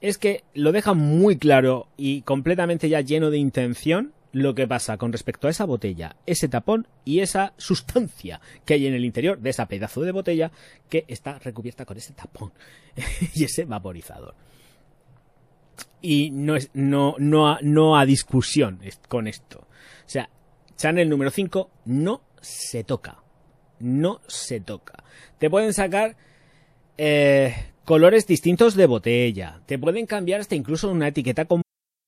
es 0.00 0.18
que 0.18 0.44
lo 0.54 0.72
deja 0.72 0.94
muy 0.94 1.38
claro 1.38 1.88
y 1.96 2.22
completamente 2.22 2.88
ya 2.88 3.00
lleno 3.00 3.30
de 3.30 3.38
intención 3.38 4.12
lo 4.32 4.54
que 4.54 4.68
pasa 4.68 4.98
con 4.98 5.12
respecto 5.12 5.46
a 5.46 5.50
esa 5.50 5.64
botella, 5.64 6.16
ese 6.26 6.48
tapón 6.48 6.86
y 7.04 7.20
esa 7.20 7.54
sustancia 7.56 8.40
que 8.64 8.74
hay 8.74 8.86
en 8.86 8.94
el 8.94 9.04
interior 9.04 9.38
de 9.38 9.50
esa 9.50 9.66
pedazo 9.66 10.02
de 10.02 10.12
botella 10.12 10.50
que 10.88 11.04
está 11.08 11.38
recubierta 11.38 11.84
con 11.84 11.96
ese 11.96 12.12
tapón 12.12 12.52
y 13.34 13.44
ese 13.44 13.64
vaporizador. 13.64 14.34
Y 16.00 16.30
no, 16.30 16.56
es, 16.56 16.70
no, 16.74 17.16
no, 17.18 17.58
no 17.62 17.98
a 17.98 18.06
discusión 18.06 18.80
con 19.08 19.26
esto. 19.26 19.60
O 19.60 20.10
sea, 20.10 20.28
Channel 20.76 21.08
número 21.08 21.30
5 21.30 21.70
no 21.86 22.22
se 22.40 22.84
toca. 22.84 23.22
No 23.80 24.20
se 24.26 24.60
toca. 24.60 25.02
Te 25.38 25.50
pueden 25.50 25.72
sacar 25.72 26.16
eh, 26.96 27.54
colores 27.88 28.26
distintos 28.26 28.74
de 28.74 28.84
botella. 28.84 29.62
Te 29.64 29.78
pueden 29.78 30.04
cambiar 30.04 30.42
hasta 30.42 30.54
incluso 30.54 30.90
una 30.90 31.08
etiqueta 31.08 31.46
con 31.46 31.62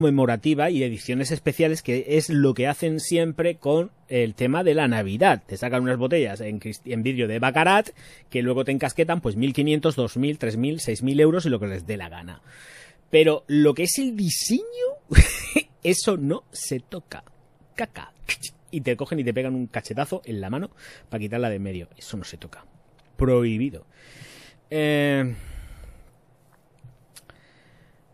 conmemorativa 0.00 0.70
y 0.70 0.84
ediciones 0.84 1.32
especiales 1.32 1.82
que 1.82 2.04
es 2.10 2.30
lo 2.30 2.54
que 2.54 2.68
hacen 2.68 3.00
siempre 3.00 3.56
con 3.56 3.90
el 4.06 4.36
tema 4.36 4.62
de 4.62 4.74
la 4.74 4.86
Navidad. 4.86 5.42
Te 5.44 5.56
sacan 5.56 5.82
unas 5.82 5.96
botellas 5.96 6.40
en, 6.40 6.60
en 6.84 7.02
vidrio 7.02 7.26
de 7.26 7.40
Bacarat 7.40 7.88
que 8.30 8.42
luego 8.42 8.64
te 8.64 8.70
encasquetan 8.70 9.20
pues 9.20 9.34
1500, 9.34 9.96
2000, 9.96 10.38
3000, 10.38 10.78
6000 10.78 11.20
euros 11.20 11.46
y 11.46 11.48
lo 11.48 11.58
que 11.58 11.66
les 11.66 11.84
dé 11.84 11.96
la 11.96 12.08
gana. 12.08 12.42
Pero 13.10 13.42
lo 13.48 13.74
que 13.74 13.82
es 13.82 13.98
el 13.98 14.16
diseño, 14.16 14.62
eso 15.82 16.16
no 16.16 16.44
se 16.52 16.78
toca. 16.78 17.24
Caca. 17.74 18.12
Y 18.70 18.82
te 18.82 18.96
cogen 18.96 19.18
y 19.18 19.24
te 19.24 19.34
pegan 19.34 19.56
un 19.56 19.66
cachetazo 19.66 20.22
en 20.24 20.40
la 20.40 20.48
mano 20.48 20.70
para 21.08 21.18
quitarla 21.18 21.50
de 21.50 21.58
medio. 21.58 21.88
Eso 21.96 22.16
no 22.16 22.22
se 22.22 22.36
toca. 22.36 22.64
Prohibido. 23.16 23.84
Eh... 24.70 25.34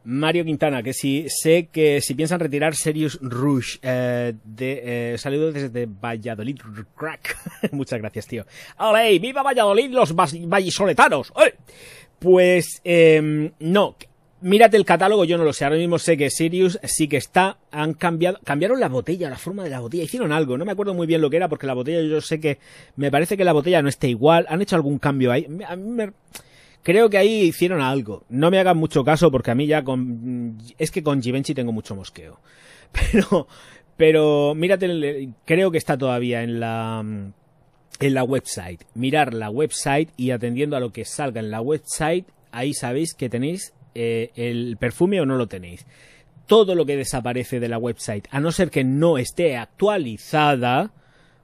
Mario 0.04 0.44
Quintana, 0.44 0.82
que 0.82 0.92
si 0.92 1.26
sé 1.28 1.68
que 1.72 2.00
si 2.00 2.14
piensan 2.14 2.40
retirar 2.40 2.74
Serious 2.74 3.18
Rush 3.20 3.78
eh, 3.82 4.34
de 4.44 5.12
eh, 5.14 5.18
saludos 5.18 5.54
desde 5.54 5.86
Valladolid 5.86 6.58
Crack. 6.96 7.36
Muchas 7.72 7.98
gracias, 7.98 8.26
tío. 8.26 8.46
¡Ole! 8.78 9.18
¡Viva 9.18 9.42
Valladolid 9.42 9.90
los 9.90 10.14
vallisoletanos! 10.14 11.32
¡Eh! 11.44 11.54
Pues 12.18 12.80
eh, 12.84 13.50
no, 13.58 13.96
mírate 14.44 14.76
el 14.76 14.84
catálogo, 14.84 15.24
yo 15.24 15.36
no 15.36 15.44
lo 15.44 15.52
sé. 15.52 15.64
Ahora 15.64 15.76
mismo 15.76 15.98
sé 15.98 16.16
que 16.16 16.30
Sirius 16.30 16.78
sí 16.84 17.08
que 17.08 17.16
está. 17.16 17.58
Han 17.72 17.94
cambiado. 17.94 18.38
Cambiaron 18.44 18.78
la 18.78 18.88
botella, 18.88 19.30
la 19.30 19.38
forma 19.38 19.64
de 19.64 19.70
la 19.70 19.80
botella. 19.80 20.04
Hicieron 20.04 20.32
algo. 20.32 20.56
No 20.56 20.64
me 20.64 20.72
acuerdo 20.72 20.94
muy 20.94 21.06
bien 21.06 21.20
lo 21.20 21.30
que 21.30 21.36
era, 21.38 21.48
porque 21.48 21.66
la 21.66 21.74
botella 21.74 22.00
yo 22.02 22.20
sé 22.20 22.38
que. 22.38 22.58
Me 22.96 23.10
parece 23.10 23.36
que 23.36 23.44
la 23.44 23.52
botella 23.52 23.82
no 23.82 23.88
está 23.88 24.06
igual. 24.06 24.46
Han 24.48 24.62
hecho 24.62 24.76
algún 24.76 24.98
cambio 24.98 25.32
ahí. 25.32 25.46
A 25.66 25.76
mí 25.76 25.90
me, 25.90 26.12
creo 26.84 27.10
que 27.10 27.18
ahí 27.18 27.42
hicieron 27.42 27.80
algo. 27.80 28.24
No 28.28 28.52
me 28.52 28.60
hagan 28.60 28.76
mucho 28.76 29.02
caso, 29.02 29.32
porque 29.32 29.50
a 29.50 29.56
mí 29.56 29.66
ya 29.66 29.82
con. 29.82 30.56
Es 30.78 30.92
que 30.92 31.02
con 31.02 31.20
Givenchy 31.20 31.54
tengo 31.54 31.72
mucho 31.72 31.96
mosqueo. 31.96 32.38
Pero. 32.92 33.48
Pero 33.96 34.54
mírate, 34.56 35.28
creo 35.44 35.70
que 35.70 35.78
está 35.78 35.96
todavía 35.96 36.42
en 36.42 36.58
la 36.58 37.04
en 38.00 38.14
la 38.14 38.24
website. 38.24 38.82
Mirar 38.94 39.34
la 39.34 39.50
website 39.50 40.10
y 40.16 40.30
atendiendo 40.30 40.76
a 40.76 40.80
lo 40.80 40.92
que 40.92 41.04
salga 41.04 41.40
en 41.40 41.50
la 41.50 41.60
website, 41.60 42.26
ahí 42.50 42.74
sabéis 42.74 43.14
que 43.14 43.28
tenéis 43.28 43.72
eh, 43.94 44.30
el 44.34 44.76
perfume 44.78 45.20
o 45.20 45.26
no 45.26 45.36
lo 45.36 45.46
tenéis. 45.46 45.86
Todo 46.46 46.74
lo 46.74 46.84
que 46.86 46.96
desaparece 46.96 47.60
de 47.60 47.68
la 47.68 47.78
website, 47.78 48.26
a 48.30 48.40
no 48.40 48.52
ser 48.52 48.70
que 48.70 48.84
no 48.84 49.16
esté 49.16 49.56
actualizada, 49.56 50.90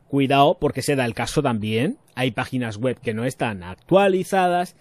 cuidado 0.08 0.58
porque 0.60 0.82
se 0.82 0.96
da 0.96 1.06
el 1.06 1.14
caso 1.14 1.42
también. 1.42 1.98
Hay 2.16 2.32
páginas 2.32 2.76
web 2.76 2.98
que 3.00 3.14
no 3.14 3.24
están 3.24 3.62
actualizadas 3.62 4.76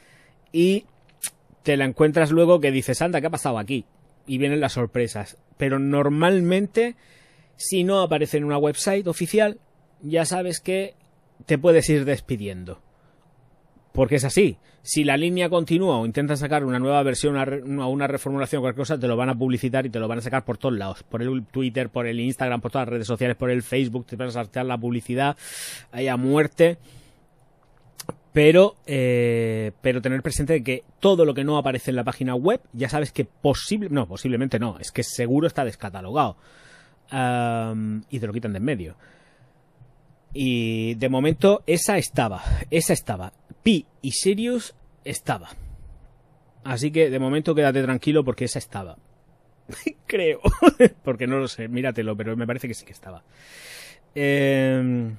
y 0.52 0.86
te 1.64 1.78
la 1.78 1.86
encuentras 1.86 2.32
luego 2.32 2.60
que 2.60 2.72
dices, 2.72 3.02
anda, 3.02 3.22
¿qué 3.22 3.28
ha 3.28 3.32
pasado 3.32 3.58
aquí? 3.58 3.86
Y 4.26 4.38
vienen 4.38 4.60
las 4.60 4.74
sorpresas. 4.74 5.38
Pero 5.58 5.80
normalmente, 5.80 6.95
si 7.58 7.84
no 7.84 8.02
aparece 8.02 8.38
en 8.38 8.45
una 8.45 8.58
website 8.58 9.08
oficial, 9.08 9.60
ya 10.02 10.26
sabes 10.26 10.60
que 10.60 10.95
te 11.45 11.58
puedes 11.58 11.89
ir 11.89 12.06
despidiendo. 12.06 12.82
Porque 13.91 14.16
es 14.16 14.24
así. 14.24 14.58
Si 14.82 15.04
la 15.04 15.18
línea 15.18 15.50
continúa 15.50 16.00
o 16.00 16.06
intentan 16.06 16.38
sacar 16.38 16.64
una 16.64 16.80
nueva 16.80 17.04
versión 17.04 17.36
o 17.38 17.89
una 17.89 18.08
reformulación 18.08 18.60
o 18.60 18.64
cualquier 18.64 18.82
cosa, 18.82 19.00
te 19.00 19.08
lo 19.08 19.18
van 19.18 19.30
a 19.30 19.38
publicitar 19.38 19.86
y 19.86 19.89
te 19.89 20.00
lo 20.00 20.08
van 20.08 20.20
a 20.20 20.22
sacar 20.22 20.45
por 20.45 20.58
todos 20.58 20.78
lados. 20.78 21.04
Por 21.04 21.22
el 21.22 21.45
Twitter, 21.45 21.89
por 21.89 22.08
el 22.08 22.20
Instagram, 22.20 22.62
por 22.62 22.72
todas 22.72 22.88
las 22.88 22.93
redes 22.93 23.08
sociales, 23.08 23.36
por 23.36 23.52
el 23.52 23.62
Facebook, 23.62 24.06
te 24.06 24.16
vas 24.16 24.30
a 24.30 24.32
saltar 24.32 24.66
la 24.66 24.78
publicidad 24.78 25.36
ahí 25.91 26.08
a 26.08 26.16
muerte. 26.16 26.78
Pero, 28.32 28.76
eh, 28.86 29.72
pero 29.82 30.02
tener 30.02 30.22
presente 30.22 30.64
que 30.64 30.84
todo 31.00 31.26
lo 31.26 31.34
que 31.34 31.43
no 31.43 31.58
aparece 31.58 31.91
en 31.91 31.95
la 31.95 32.04
página 32.04 32.36
web, 32.36 32.62
ya 32.74 32.88
sabes 32.88 33.12
que 33.12 33.26
posible, 33.26 33.89
no, 33.89 34.08
posiblemente 34.08 34.60
no, 34.60 34.78
es 34.80 34.91
que 34.91 35.04
seguro 35.04 35.47
está 35.47 35.66
descatalogado. 35.66 36.38
Y 37.12 38.20
te 38.20 38.28
lo 38.28 38.34
quitan 38.34 38.54
de 38.54 38.58
en 38.58 38.64
medio. 38.64 38.95
Y 40.32 40.93
de 40.95 41.10
momento 41.10 41.64
esa 41.66 41.97
estaba, 41.97 42.43
esa 42.70 42.93
estaba. 42.93 43.34
Pi 43.64 43.88
y 44.02 44.12
Sirius 44.12 44.76
estaba. 45.04 45.50
Así 46.64 46.91
que 46.91 47.10
de 47.10 47.20
momento 47.20 47.56
quédate 47.56 47.82
tranquilo 47.82 48.24
porque 48.24 48.45
esa 48.45 48.60
estaba. 48.60 48.97
Creo. 50.06 50.39
porque 51.04 51.26
no 51.26 51.39
lo 51.39 51.47
sé, 51.47 51.68
míratelo, 51.68 52.16
pero 52.16 52.38
me 52.38 52.45
parece 52.45 52.68
que 52.68 52.76
sí 52.76 52.86
que 52.86 52.93
estaba. 52.93 53.24
Eh... 54.14 55.12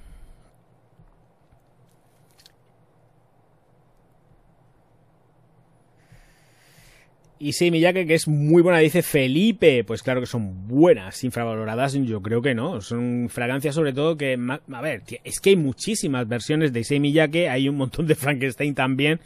Y 7.42 7.54
sí, 7.54 7.70
Miyake, 7.70 8.06
que 8.06 8.12
es 8.12 8.28
muy 8.28 8.60
buena, 8.60 8.80
dice 8.80 9.02
Felipe. 9.02 9.82
Pues 9.82 10.02
claro 10.02 10.20
que 10.20 10.26
son 10.26 10.68
buenas, 10.68 11.24
infravaloradas, 11.24 11.94
yo 11.94 12.20
creo 12.20 12.42
que 12.42 12.54
no. 12.54 12.82
Son 12.82 13.30
fragancias 13.30 13.74
sobre 13.74 13.94
todo 13.94 14.18
que... 14.18 14.38
A 14.70 14.80
ver, 14.82 15.04
es 15.24 15.40
que 15.40 15.50
hay 15.50 15.56
muchísimas 15.56 16.28
versiones 16.28 16.74
de 16.74 16.80
Issei 16.80 17.00
Miyake, 17.00 17.48
hay 17.48 17.66
un 17.66 17.78
montón 17.78 18.06
de 18.06 18.14
Frankenstein 18.14 18.74
también. 18.74 19.20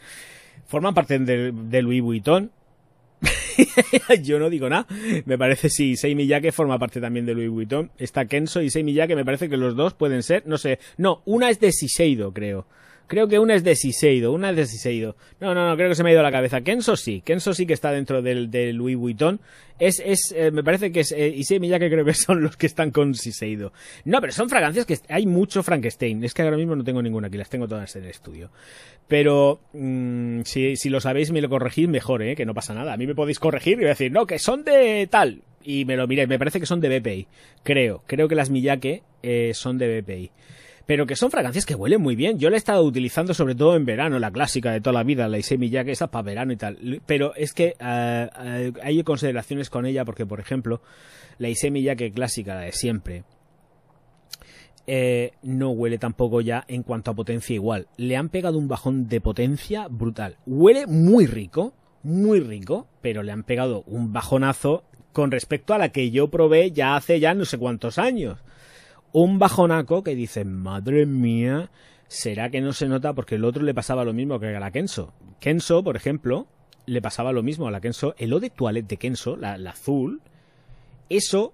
Forman 0.65 0.93
parte 0.93 1.19
de, 1.19 1.81
Louis 1.81 2.01
Vuitton. 2.01 2.51
yo 4.23 4.39
no 4.39 4.49
digo 4.49 4.69
nada. 4.69 4.87
Me 5.25 5.37
parece 5.37 5.67
si 5.67 5.91
Issei 5.91 6.15
Miyake 6.15 6.53
forma 6.53 6.79
parte 6.79 7.01
también 7.01 7.25
de 7.25 7.33
Louis 7.33 7.49
Vuitton. 7.49 7.91
Está 7.97 8.27
Kenso 8.27 8.61
y 8.61 8.67
Issei 8.67 8.85
Miyake, 8.85 9.17
me 9.17 9.25
parece 9.25 9.49
que 9.49 9.57
los 9.57 9.75
dos 9.75 9.93
pueden 9.93 10.23
ser, 10.23 10.43
no 10.47 10.57
sé. 10.57 10.79
No, 10.95 11.21
una 11.25 11.49
es 11.49 11.59
de 11.59 11.69
Shiseido, 11.69 12.31
creo. 12.31 12.65
Creo 13.07 13.27
que 13.27 13.37
una 13.37 13.53
es 13.53 13.63
de 13.63 13.75
Siseido, 13.75 14.31
una 14.31 14.49
es 14.49 14.55
de 14.55 14.65
Siseido. 14.65 15.15
No, 15.39 15.53
no, 15.53 15.69
no, 15.69 15.75
creo 15.75 15.89
que 15.89 15.95
se 15.95 16.03
me 16.03 16.09
ha 16.09 16.13
ido 16.13 16.23
la 16.23 16.31
cabeza. 16.31 16.61
Kenso 16.61 16.95
sí, 16.95 17.21
Kenso 17.21 17.53
sí 17.53 17.67
que 17.67 17.73
está 17.73 17.91
dentro 17.91 18.21
del, 18.21 18.49
del 18.49 18.75
Louis 18.75 18.97
Vuitton. 18.97 19.39
Es, 19.77 20.01
es, 20.03 20.33
eh, 20.35 20.51
me 20.51 20.63
parece 20.63 20.91
que 20.91 21.01
es, 21.01 21.11
eh, 21.11 21.27
y 21.27 21.43
sí, 21.43 21.59
que 21.59 21.89
creo 21.89 22.05
que 22.05 22.13
son 22.15 22.41
los 22.41 22.57
que 22.57 22.65
están 22.65 22.91
con 22.91 23.13
Siseido. 23.13 23.73
No, 24.05 24.21
pero 24.21 24.33
son 24.33 24.49
fragancias 24.49 24.85
que 24.85 24.97
hay 25.09 25.27
mucho 25.27 25.61
Frankenstein. 25.61 26.23
Es 26.23 26.33
que 26.33 26.41
ahora 26.41 26.57
mismo 26.57 26.75
no 26.75 26.83
tengo 26.83 27.01
ninguna 27.01 27.27
aquí, 27.27 27.37
las 27.37 27.49
tengo 27.49 27.67
todas 27.67 27.95
en 27.95 28.03
el 28.05 28.09
estudio. 28.09 28.49
Pero, 29.07 29.59
mm, 29.73 30.41
si, 30.43 30.75
si 30.75 30.89
lo 30.89 30.99
sabéis, 30.99 31.31
me 31.31 31.41
lo 31.41 31.49
corregís 31.49 31.87
mejor, 31.87 32.23
eh, 32.23 32.35
que 32.35 32.45
no 32.45 32.55
pasa 32.55 32.73
nada. 32.73 32.93
A 32.93 32.97
mí 32.97 33.05
me 33.05 33.13
podéis 33.13 33.39
corregir 33.39 33.79
y 33.81 33.85
decir, 33.85 34.11
no, 34.11 34.25
que 34.25 34.39
son 34.39 34.63
de 34.63 35.07
tal. 35.11 35.43
Y 35.63 35.85
me 35.85 35.95
lo 35.95 36.07
miréis, 36.07 36.27
me 36.29 36.39
parece 36.39 36.59
que 36.59 36.65
son 36.65 36.79
de 36.79 36.99
BPI. 36.99 37.27
Creo, 37.63 38.03
creo 38.07 38.27
que 38.27 38.35
las 38.35 38.49
Miyake 38.49 39.03
eh, 39.21 39.51
son 39.53 39.77
de 39.77 40.01
BPI 40.01 40.31
pero 40.85 41.07
que 41.07 41.15
son 41.15 41.31
fragancias 41.31 41.65
que 41.65 41.75
huelen 41.75 42.01
muy 42.01 42.15
bien. 42.15 42.37
Yo 42.37 42.49
la 42.49 42.55
he 42.55 42.57
estado 42.57 42.83
utilizando 42.83 43.33
sobre 43.33 43.55
todo 43.55 43.75
en 43.75 43.85
verano, 43.85 44.19
la 44.19 44.31
clásica 44.31 44.71
de 44.71 44.81
toda 44.81 44.93
la 44.93 45.03
vida, 45.03 45.27
la 45.27 45.37
Issei 45.37 45.57
Miyake, 45.57 45.91
esa 45.91 46.07
para 46.07 46.23
verano 46.23 46.53
y 46.53 46.57
tal. 46.57 47.01
Pero 47.05 47.33
es 47.35 47.53
que 47.53 47.75
eh, 47.79 48.29
eh, 48.39 48.73
hay 48.83 49.03
consideraciones 49.03 49.69
con 49.69 49.85
ella 49.85 50.05
porque, 50.05 50.25
por 50.25 50.39
ejemplo, 50.39 50.81
la 51.39 51.49
Issei 51.49 51.71
Miyake 51.71 52.11
clásica, 52.11 52.55
la 52.55 52.61
de 52.61 52.71
siempre, 52.71 53.23
eh, 54.85 55.31
no 55.41 55.71
huele 55.71 55.97
tampoco 55.97 56.41
ya 56.41 56.63
en 56.67 56.83
cuanto 56.83 57.11
a 57.11 57.15
potencia 57.15 57.55
igual. 57.55 57.87
Le 57.97 58.15
han 58.15 58.29
pegado 58.29 58.59
un 58.59 58.67
bajón 58.67 59.07
de 59.07 59.21
potencia 59.21 59.87
brutal. 59.87 60.37
Huele 60.45 60.85
muy 60.85 61.25
rico, 61.25 61.73
muy 62.03 62.39
rico, 62.39 62.87
pero 63.01 63.23
le 63.23 63.31
han 63.31 63.43
pegado 63.43 63.83
un 63.87 64.13
bajonazo 64.13 64.83
con 65.13 65.31
respecto 65.31 65.73
a 65.73 65.79
la 65.79 65.89
que 65.89 66.11
yo 66.11 66.27
probé 66.29 66.71
ya 66.71 66.95
hace 66.95 67.19
ya 67.19 67.33
no 67.33 67.45
sé 67.45 67.57
cuántos 67.57 67.97
años 67.97 68.37
un 69.15 69.39
bajonaco 69.39 70.03
que 70.03 70.13
dice, 70.13 70.43
madre 70.43 71.05
mía, 71.05 71.69
¿será 72.09 72.49
que 72.49 72.59
no 72.59 72.73
se 72.73 72.89
nota? 72.89 73.13
Porque 73.13 73.35
el 73.35 73.45
otro 73.45 73.63
le 73.63 73.73
pasaba 73.73 74.03
lo 74.03 74.11
mismo 74.11 74.41
que 74.41 74.53
a 74.53 74.59
la 74.59 74.71
Kenso. 74.71 75.13
Kenso, 75.39 75.85
por 75.85 75.95
ejemplo, 75.95 76.47
le 76.85 77.01
pasaba 77.01 77.31
lo 77.31 77.41
mismo 77.41 77.65
a 77.65 77.71
la 77.71 77.79
Kenso. 77.79 78.13
El 78.17 78.33
eau 78.33 78.41
de 78.41 78.49
toilette 78.49 78.89
de 78.89 78.97
Kenso, 78.97 79.37
la, 79.37 79.53
azul, 79.69 80.19
eso 81.07 81.53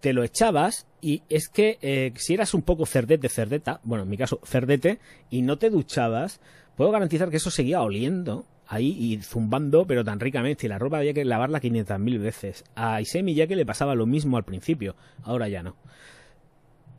te 0.00 0.14
lo 0.14 0.24
echabas 0.24 0.86
y 1.02 1.22
es 1.28 1.50
que 1.50 1.78
eh, 1.82 2.14
si 2.16 2.32
eras 2.32 2.54
un 2.54 2.62
poco 2.62 2.86
cerdete, 2.86 3.28
cerdeta, 3.28 3.80
bueno, 3.84 4.04
en 4.04 4.08
mi 4.08 4.16
caso, 4.16 4.40
cerdete, 4.42 4.98
y 5.28 5.42
no 5.42 5.58
te 5.58 5.68
duchabas, 5.68 6.40
puedo 6.78 6.92
garantizar 6.92 7.28
que 7.28 7.36
eso 7.36 7.50
seguía 7.50 7.82
oliendo 7.82 8.46
ahí 8.66 8.96
y 8.98 9.20
zumbando, 9.20 9.86
pero 9.86 10.02
tan 10.02 10.18
ricamente, 10.18 10.64
y 10.64 10.70
la 10.70 10.78
ropa 10.78 10.96
había 10.96 11.12
que 11.12 11.26
lavarla 11.26 11.60
500.000 11.60 12.18
veces. 12.18 12.64
A 12.74 13.02
Isemi 13.02 13.34
ya 13.34 13.46
que 13.46 13.54
le 13.54 13.66
pasaba 13.66 13.94
lo 13.94 14.06
mismo 14.06 14.38
al 14.38 14.44
principio, 14.44 14.96
ahora 15.24 15.50
ya 15.50 15.62
no 15.62 15.76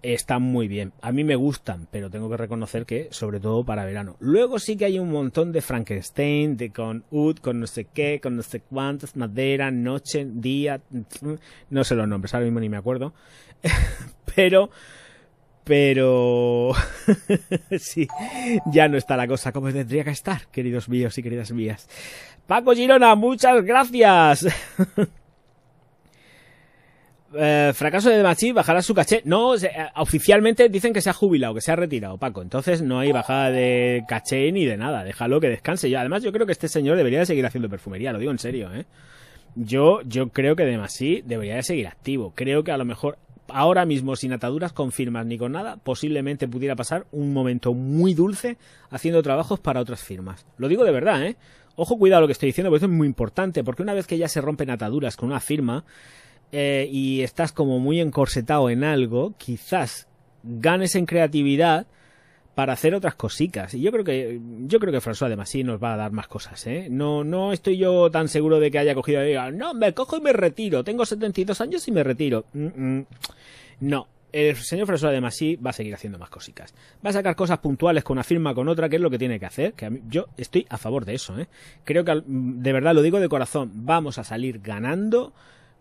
están 0.03 0.41
muy 0.41 0.67
bien. 0.67 0.91
A 1.01 1.11
mí 1.11 1.23
me 1.23 1.35
gustan, 1.35 1.87
pero 1.89 2.09
tengo 2.09 2.29
que 2.29 2.37
reconocer 2.37 2.85
que, 2.85 3.07
sobre 3.11 3.39
todo 3.39 3.63
para 3.63 3.85
verano. 3.85 4.17
Luego 4.19 4.59
sí 4.59 4.75
que 4.75 4.85
hay 4.85 4.99
un 4.99 5.09
montón 5.09 5.51
de 5.53 5.61
Frankenstein, 5.61 6.57
de 6.57 6.71
con 6.71 7.05
Ud, 7.09 7.37
con 7.37 7.59
no 7.61 7.67
sé 7.67 7.85
qué, 7.85 8.19
con 8.21 8.35
no 8.35 8.43
sé 8.43 8.59
cuántas, 8.59 9.15
madera, 9.15 9.71
noche, 9.71 10.27
día, 10.29 10.81
no 11.69 11.83
sé 11.83 11.95
los 11.95 12.07
nombres, 12.07 12.33
ahora 12.33 12.45
mismo 12.45 12.59
ni 12.59 12.69
me 12.69 12.77
acuerdo. 12.77 13.13
pero, 14.35 14.69
pero, 15.63 16.73
sí, 17.79 18.07
ya 18.71 18.89
no 18.89 18.97
está 18.97 19.15
la 19.15 19.27
cosa 19.27 19.53
como 19.53 19.71
tendría 19.71 20.03
que 20.03 20.11
estar, 20.11 20.47
queridos 20.47 20.89
míos 20.89 21.17
y 21.17 21.23
queridas 21.23 21.51
mías. 21.53 21.87
Paco 22.45 22.73
Girona, 22.73 23.15
muchas 23.15 23.63
gracias. 23.63 24.47
Eh, 27.35 27.71
fracaso 27.73 28.09
de 28.09 28.21
Machi 28.21 28.51
bajará 28.51 28.81
su 28.81 28.93
caché. 28.93 29.21
No, 29.25 29.55
eh, 29.55 29.69
oficialmente 29.95 30.69
dicen 30.69 30.93
que 30.93 31.01
se 31.01 31.09
ha 31.09 31.13
jubilado, 31.13 31.55
que 31.55 31.61
se 31.61 31.71
ha 31.71 31.75
retirado, 31.75 32.17
Paco. 32.17 32.41
Entonces 32.41 32.81
no 32.81 32.99
hay 32.99 33.11
bajada 33.11 33.51
de 33.51 34.03
caché 34.07 34.51
ni 34.51 34.65
de 34.65 34.77
nada. 34.77 35.03
Déjalo 35.03 35.39
que 35.39 35.49
descanse. 35.49 35.89
Yo, 35.89 35.99
además, 35.99 36.23
yo 36.23 36.31
creo 36.31 36.45
que 36.45 36.51
este 36.51 36.67
señor 36.67 36.97
debería 36.97 37.19
de 37.19 37.25
seguir 37.25 37.45
haciendo 37.45 37.69
perfumería, 37.69 38.13
lo 38.13 38.19
digo 38.19 38.31
en 38.31 38.39
serio, 38.39 38.73
¿eh? 38.73 38.85
Yo, 39.55 40.01
yo 40.01 40.29
creo 40.29 40.55
que 40.55 40.65
de 40.65 40.77
Machi 40.77 41.21
debería 41.21 41.55
de 41.55 41.63
seguir 41.63 41.87
activo. 41.87 42.33
Creo 42.35 42.63
que 42.63 42.71
a 42.71 42.77
lo 42.77 42.85
mejor 42.85 43.17
ahora 43.49 43.85
mismo, 43.85 44.15
sin 44.15 44.33
ataduras 44.33 44.73
con 44.73 44.91
firmas 44.91 45.25
ni 45.25 45.37
con 45.37 45.51
nada, 45.51 45.77
posiblemente 45.77 46.47
pudiera 46.47 46.75
pasar 46.75 47.05
un 47.11 47.33
momento 47.33 47.73
muy 47.73 48.13
dulce 48.13 48.57
haciendo 48.89 49.21
trabajos 49.21 49.59
para 49.59 49.79
otras 49.79 50.01
firmas. 50.01 50.45
Lo 50.57 50.67
digo 50.67 50.83
de 50.83 50.91
verdad, 50.91 51.23
¿eh? 51.23 51.35
Ojo, 51.75 51.97
cuidado 51.97 52.21
lo 52.21 52.27
que 52.27 52.33
estoy 52.33 52.47
diciendo, 52.47 52.69
porque 52.69 52.85
es 52.85 52.91
muy 52.91 53.07
importante, 53.07 53.63
porque 53.63 53.81
una 53.81 53.93
vez 53.93 54.05
que 54.05 54.17
ya 54.17 54.27
se 54.27 54.41
rompen 54.41 54.69
ataduras 54.69 55.17
con 55.17 55.29
una 55.29 55.39
firma, 55.39 55.83
eh, 56.55 56.87
y 56.91 57.21
estás 57.21 57.51
como 57.51 57.79
muy 57.79 57.99
encorsetado 57.99 58.69
en 58.69 58.83
algo, 58.83 59.33
quizás 59.39 60.07
ganes 60.43 60.93
en 60.93 61.07
creatividad 61.07 61.87
para 62.53 62.73
hacer 62.73 62.93
otras 62.93 63.15
cositas. 63.15 63.73
Y 63.73 63.81
yo 63.81 63.91
creo 63.91 64.03
que 64.03 64.39
yo 64.67 64.79
creo 64.79 64.93
que 64.93 65.01
François 65.01 65.29
de 65.29 65.35
Massy 65.35 65.63
nos 65.63 65.81
va 65.81 65.95
a 65.95 65.97
dar 65.97 66.11
más 66.11 66.27
cosas, 66.27 66.67
¿eh? 66.67 66.89
No 66.91 67.23
no 67.23 67.53
estoy 67.53 67.77
yo 67.77 68.11
tan 68.11 68.27
seguro 68.27 68.59
de 68.59 68.69
que 68.69 68.77
haya 68.77 68.93
cogido 68.93 69.23
y 69.23 69.29
diga, 69.29 69.49
"No, 69.49 69.73
me 69.73 69.95
cojo 69.95 70.17
y 70.17 70.21
me 70.21 70.31
retiro. 70.31 70.83
Tengo 70.83 71.07
72 71.07 71.59
años 71.59 71.87
y 71.87 71.91
me 71.91 72.03
retiro." 72.03 72.45
No, 73.79 74.07
el 74.31 74.55
señor 74.55 74.87
François 74.87 75.11
de 75.11 75.21
Massy 75.21 75.55
va 75.55 75.71
a 75.71 75.73
seguir 75.73 75.95
haciendo 75.95 76.19
más 76.19 76.29
cositas. 76.29 76.75
Va 77.03 77.09
a 77.09 77.13
sacar 77.13 77.35
cosas 77.35 77.57
puntuales 77.57 78.03
con 78.03 78.15
una 78.15 78.23
firma, 78.23 78.53
con 78.53 78.67
otra, 78.67 78.89
que 78.89 78.97
es 78.97 79.01
lo 79.01 79.09
que 79.09 79.17
tiene 79.17 79.39
que 79.39 79.47
hacer. 79.47 79.73
Que 79.73 80.01
yo 80.07 80.27
estoy 80.37 80.67
a 80.69 80.77
favor 80.77 81.05
de 81.05 81.15
eso. 81.15 81.39
¿eh? 81.39 81.47
Creo 81.83 82.05
que, 82.05 82.21
de 82.25 82.73
verdad, 82.73 82.93
lo 82.93 83.01
digo 83.01 83.19
de 83.19 83.27
corazón, 83.27 83.71
vamos 83.73 84.19
a 84.19 84.23
salir 84.23 84.59
ganando 84.59 85.33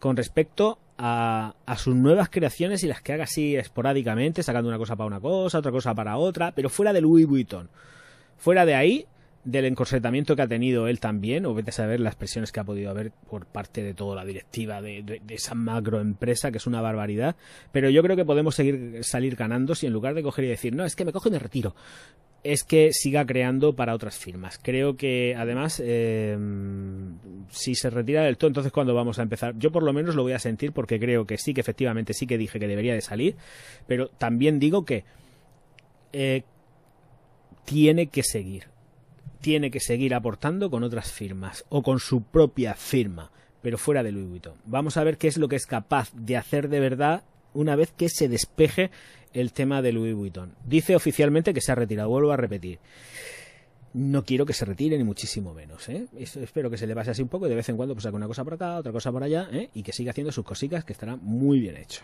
con 0.02 0.16
respecto 0.16 0.80
a, 0.98 1.54
sus 1.76 1.94
nuevas 1.94 2.28
creaciones 2.28 2.82
y 2.82 2.88
las 2.88 3.00
que 3.00 3.12
haga 3.12 3.22
así 3.22 3.54
esporádicamente, 3.54 4.42
sacando 4.42 4.68
una 4.68 4.76
cosa 4.76 4.96
para 4.96 5.06
una 5.06 5.20
cosa, 5.20 5.60
otra 5.60 5.70
cosa 5.70 5.94
para 5.94 6.16
otra, 6.16 6.50
pero 6.50 6.68
fuera 6.68 6.92
de 6.92 7.00
Louis 7.00 7.24
Vuitton. 7.24 7.70
Fuera 8.36 8.66
de 8.66 8.74
ahí, 8.74 9.06
del 9.44 9.66
encorsetamiento 9.66 10.34
que 10.34 10.42
ha 10.42 10.48
tenido 10.48 10.88
él 10.88 10.98
también, 10.98 11.46
o 11.46 11.54
vete 11.54 11.70
a 11.70 11.72
saber 11.72 12.00
las 12.00 12.16
presiones 12.16 12.50
que 12.50 12.58
ha 12.58 12.64
podido 12.64 12.90
haber 12.90 13.12
por 13.12 13.46
parte 13.46 13.84
de 13.84 13.94
toda 13.94 14.16
la 14.16 14.24
directiva 14.24 14.82
de, 14.82 15.04
de, 15.04 15.20
de, 15.24 15.34
esa 15.34 15.54
macroempresa, 15.54 16.50
que 16.50 16.58
es 16.58 16.66
una 16.66 16.80
barbaridad. 16.80 17.36
Pero 17.70 17.88
yo 17.88 18.02
creo 18.02 18.16
que 18.16 18.24
podemos 18.24 18.56
seguir 18.56 19.04
salir 19.04 19.36
ganando 19.36 19.76
si 19.76 19.86
en 19.86 19.92
lugar 19.92 20.14
de 20.14 20.24
coger 20.24 20.46
y 20.46 20.48
decir, 20.48 20.74
no, 20.74 20.84
es 20.84 20.96
que 20.96 21.04
me 21.04 21.12
cojo 21.12 21.28
y 21.28 21.32
me 21.32 21.38
retiro 21.38 21.76
es 22.44 22.64
que 22.64 22.92
siga 22.92 23.24
creando 23.24 23.74
para 23.74 23.94
otras 23.94 24.16
firmas. 24.16 24.58
Creo 24.60 24.96
que 24.96 25.34
además, 25.36 25.80
eh, 25.84 26.36
si 27.50 27.74
se 27.74 27.90
retira 27.90 28.22
del 28.22 28.36
todo, 28.36 28.48
entonces 28.48 28.72
cuando 28.72 28.94
vamos 28.94 29.18
a 29.18 29.22
empezar, 29.22 29.56
yo 29.58 29.70
por 29.70 29.82
lo 29.82 29.92
menos 29.92 30.16
lo 30.16 30.22
voy 30.22 30.32
a 30.32 30.38
sentir 30.38 30.72
porque 30.72 30.98
creo 30.98 31.24
que 31.24 31.38
sí, 31.38 31.54
que 31.54 31.60
efectivamente 31.60 32.14
sí 32.14 32.26
que 32.26 32.38
dije 32.38 32.58
que 32.58 32.66
debería 32.66 32.94
de 32.94 33.00
salir, 33.00 33.36
pero 33.86 34.08
también 34.08 34.58
digo 34.58 34.84
que 34.84 35.04
eh, 36.12 36.42
tiene 37.64 38.08
que 38.08 38.24
seguir, 38.24 38.64
tiene 39.40 39.70
que 39.70 39.80
seguir 39.80 40.14
aportando 40.14 40.68
con 40.68 40.82
otras 40.82 41.12
firmas 41.12 41.64
o 41.68 41.82
con 41.82 42.00
su 42.00 42.24
propia 42.24 42.74
firma, 42.74 43.30
pero 43.62 43.78
fuera 43.78 44.02
de 44.02 44.10
Louis 44.10 44.28
Vuitton. 44.28 44.54
Vamos 44.64 44.96
a 44.96 45.04
ver 45.04 45.16
qué 45.16 45.28
es 45.28 45.36
lo 45.36 45.48
que 45.48 45.56
es 45.56 45.66
capaz 45.66 46.10
de 46.12 46.36
hacer 46.36 46.68
de 46.68 46.80
verdad 46.80 47.22
una 47.54 47.76
vez 47.76 47.92
que 47.92 48.08
se 48.08 48.28
despeje 48.28 48.90
el 49.34 49.52
tema 49.52 49.82
de 49.82 49.92
Louis 49.92 50.14
Vuitton. 50.14 50.54
Dice 50.64 50.96
oficialmente 50.96 51.54
que 51.54 51.60
se 51.60 51.72
ha 51.72 51.74
retirado, 51.74 52.08
vuelvo 52.08 52.32
a 52.32 52.36
repetir. 52.36 52.78
No 53.94 54.24
quiero 54.24 54.46
que 54.46 54.54
se 54.54 54.64
retire 54.64 54.96
ni 54.96 55.04
muchísimo 55.04 55.52
menos. 55.52 55.88
¿eh? 55.88 56.06
Espero 56.18 56.70
que 56.70 56.78
se 56.78 56.86
le 56.86 56.94
pase 56.94 57.10
así 57.10 57.22
un 57.22 57.28
poco 57.28 57.48
de 57.48 57.54
vez 57.54 57.68
en 57.68 57.76
cuando 57.76 57.94
pues 57.94 58.06
haga 58.06 58.16
una 58.16 58.26
cosa 58.26 58.42
por 58.42 58.54
acá, 58.54 58.76
otra 58.76 58.92
cosa 58.92 59.12
por 59.12 59.22
allá 59.22 59.48
¿eh? 59.52 59.68
y 59.74 59.82
que 59.82 59.92
siga 59.92 60.12
haciendo 60.12 60.32
sus 60.32 60.44
cositas 60.44 60.84
que 60.84 60.94
estará 60.94 61.16
muy 61.16 61.60
bien 61.60 61.76
hecho. 61.76 62.02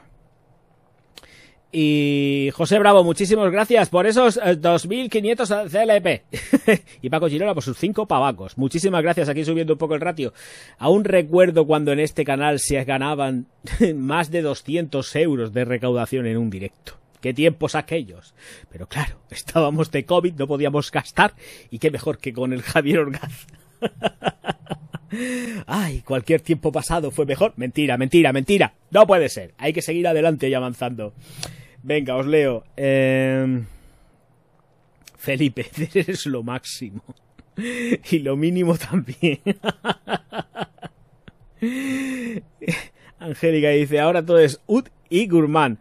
Y 1.70 2.50
José 2.54 2.78
Bravo, 2.78 3.04
muchísimas 3.04 3.50
gracias 3.52 3.90
por 3.90 4.06
esos 4.06 4.38
eh, 4.38 4.58
2.500 4.58 5.68
CLP. 5.68 6.80
y 7.02 7.10
Paco 7.10 7.28
Girona 7.28 7.52
por 7.52 7.62
sus 7.62 7.76
5 7.76 8.06
pavacos. 8.06 8.56
Muchísimas 8.56 9.02
gracias, 9.02 9.28
aquí 9.28 9.44
subiendo 9.44 9.74
un 9.74 9.78
poco 9.78 9.94
el 9.94 10.00
ratio. 10.00 10.32
Aún 10.78 11.04
recuerdo 11.04 11.66
cuando 11.66 11.92
en 11.92 12.00
este 12.00 12.24
canal 12.24 12.58
se 12.58 12.82
ganaban 12.84 13.46
más 13.96 14.30
de 14.30 14.40
200 14.40 15.14
euros 15.16 15.52
de 15.52 15.66
recaudación 15.66 16.26
en 16.26 16.38
un 16.38 16.48
directo. 16.48 16.94
Qué 17.20 17.34
tiempos 17.34 17.74
aquellos. 17.74 18.34
Pero 18.70 18.88
claro, 18.88 19.18
estábamos 19.30 19.90
de 19.90 20.04
COVID, 20.04 20.34
no 20.34 20.46
podíamos 20.46 20.90
gastar. 20.90 21.34
Y 21.70 21.78
qué 21.78 21.90
mejor 21.90 22.18
que 22.18 22.32
con 22.32 22.52
el 22.52 22.62
Javier 22.62 23.00
Orgaz. 23.00 23.46
Ay, 25.66 26.02
cualquier 26.02 26.42
tiempo 26.42 26.70
pasado 26.70 27.10
fue 27.10 27.24
mejor. 27.26 27.54
Mentira, 27.56 27.96
mentira, 27.96 28.32
mentira. 28.32 28.74
No 28.90 29.06
puede 29.06 29.28
ser. 29.28 29.54
Hay 29.58 29.72
que 29.72 29.82
seguir 29.82 30.06
adelante 30.06 30.48
y 30.48 30.54
avanzando. 30.54 31.14
Venga, 31.82 32.16
os 32.16 32.26
leo. 32.26 32.64
Eh... 32.76 33.64
Felipe, 35.16 35.66
eres 35.94 36.26
lo 36.26 36.42
máximo. 36.42 37.02
Y 38.10 38.20
lo 38.20 38.36
mínimo 38.36 38.76
también. 38.78 39.40
Angélica 43.18 43.70
dice, 43.70 43.98
ahora 43.98 44.24
todo 44.24 44.38
es 44.38 44.60
Ut 44.66 44.88
y 45.10 45.26
Gurmán. 45.26 45.80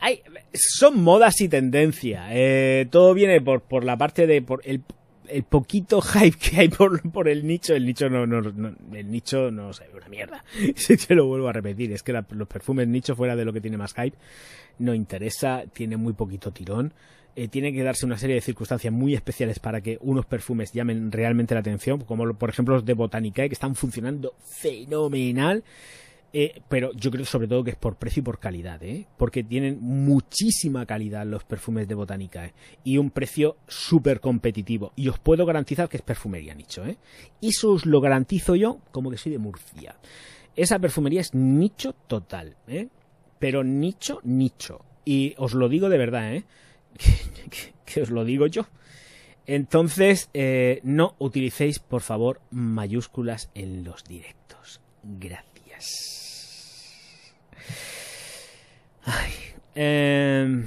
Hay, 0.00 0.22
son 0.54 1.02
modas 1.02 1.40
y 1.40 1.48
tendencia. 1.48 2.28
Eh, 2.30 2.86
todo 2.90 3.14
viene 3.14 3.40
por, 3.40 3.62
por 3.62 3.84
la 3.84 3.96
parte 3.96 4.26
de 4.26 4.42
por 4.42 4.60
el, 4.64 4.82
el 5.28 5.42
poquito 5.42 6.00
hype 6.00 6.36
que 6.38 6.60
hay 6.60 6.68
por, 6.68 7.02
por 7.10 7.28
el 7.28 7.46
nicho. 7.46 7.74
El 7.74 7.86
nicho 7.86 8.08
no, 8.08 8.26
no, 8.26 8.40
no 8.40 8.74
el 8.92 9.10
nicho 9.10 9.50
no 9.50 9.72
sé, 9.72 9.84
una 9.94 10.08
mierda. 10.08 10.44
Se 10.76 11.14
lo 11.14 11.26
vuelvo 11.26 11.48
a 11.48 11.52
repetir. 11.52 11.92
Es 11.92 12.02
que 12.02 12.12
la, 12.12 12.24
los 12.30 12.48
perfumes 12.48 12.88
nicho 12.88 13.16
fuera 13.16 13.36
de 13.36 13.44
lo 13.44 13.52
que 13.52 13.60
tiene 13.60 13.76
más 13.76 13.94
hype 13.94 14.16
no 14.78 14.94
interesa, 14.94 15.64
tiene 15.72 15.96
muy 15.96 16.12
poquito 16.12 16.52
tirón. 16.52 16.92
Eh, 17.36 17.46
tiene 17.46 17.72
que 17.72 17.82
darse 17.84 18.04
una 18.04 18.18
serie 18.18 18.34
de 18.34 18.40
circunstancias 18.40 18.92
muy 18.92 19.14
especiales 19.14 19.60
para 19.60 19.80
que 19.80 19.96
unos 20.00 20.26
perfumes 20.26 20.72
llamen 20.72 21.12
realmente 21.12 21.54
la 21.54 21.60
atención, 21.60 22.00
como 22.00 22.34
por 22.34 22.50
ejemplo 22.50 22.74
los 22.74 22.84
de 22.84 22.94
Botanicae, 22.94 23.48
que 23.48 23.54
están 23.54 23.76
funcionando 23.76 24.34
fenomenal. 24.44 25.62
Eh, 26.32 26.60
pero 26.68 26.92
yo 26.92 27.10
creo 27.10 27.24
sobre 27.24 27.48
todo 27.48 27.64
que 27.64 27.70
es 27.70 27.76
por 27.76 27.96
precio 27.96 28.20
y 28.20 28.24
por 28.24 28.38
calidad, 28.38 28.82
¿eh? 28.82 29.06
porque 29.16 29.42
tienen 29.42 29.78
muchísima 29.80 30.84
calidad 30.84 31.24
los 31.24 31.44
perfumes 31.44 31.88
de 31.88 31.94
Botánica 31.94 32.44
¿eh? 32.44 32.52
y 32.84 32.98
un 32.98 33.10
precio 33.10 33.56
súper 33.66 34.20
competitivo. 34.20 34.92
Y 34.94 35.08
os 35.08 35.18
puedo 35.18 35.46
garantizar 35.46 35.88
que 35.88 35.96
es 35.96 36.02
perfumería 36.02 36.54
nicho. 36.54 36.84
¿eh? 36.86 36.98
Eso 37.40 37.72
os 37.72 37.86
lo 37.86 38.00
garantizo 38.00 38.56
yo 38.56 38.78
como 38.92 39.10
que 39.10 39.16
soy 39.16 39.32
de 39.32 39.38
Murcia. 39.38 39.96
Esa 40.58 40.80
perfumería 40.80 41.20
es 41.20 41.34
nicho 41.34 41.92
total, 42.08 42.56
¿eh? 42.66 42.88
pero 43.38 43.62
nicho, 43.62 44.20
nicho. 44.24 44.84
Y 45.04 45.34
os 45.38 45.54
lo 45.54 45.68
digo 45.68 45.88
de 45.88 45.98
verdad, 45.98 46.34
¿eh? 46.34 46.44
que, 47.86 48.02
os 48.02 48.10
lo 48.10 48.24
digo 48.24 48.48
yo. 48.48 48.66
Entonces, 49.46 50.28
eh, 50.34 50.80
no 50.82 51.14
utilicéis, 51.18 51.78
por 51.78 52.02
favor, 52.02 52.40
mayúsculas 52.50 53.50
en 53.54 53.84
los 53.84 54.02
directos. 54.02 54.80
Gracias. 55.04 56.17
Ay, 59.10 59.32
eh, 59.74 60.64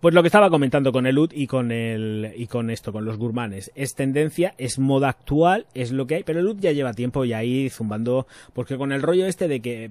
pues 0.00 0.14
lo 0.14 0.22
que 0.22 0.28
estaba 0.28 0.48
comentando 0.48 0.90
con 0.90 1.06
el 1.06 1.18
UD 1.18 1.32
y 1.34 1.46
con 1.46 1.70
el 1.70 2.32
y 2.34 2.46
con 2.46 2.70
esto, 2.70 2.92
con 2.92 3.04
los 3.04 3.18
gourmanes, 3.18 3.70
es 3.74 3.94
tendencia, 3.94 4.54
es 4.56 4.78
moda 4.78 5.10
actual, 5.10 5.66
es 5.74 5.92
lo 5.92 6.06
que 6.06 6.14
hay, 6.14 6.22
pero 6.22 6.40
el 6.40 6.46
UD 6.46 6.60
ya 6.60 6.72
lleva 6.72 6.94
tiempo 6.94 7.26
y 7.26 7.34
ahí 7.34 7.68
zumbando, 7.68 8.26
porque 8.54 8.78
con 8.78 8.90
el 8.90 9.02
rollo 9.02 9.26
este 9.26 9.48
de 9.48 9.60
que 9.60 9.90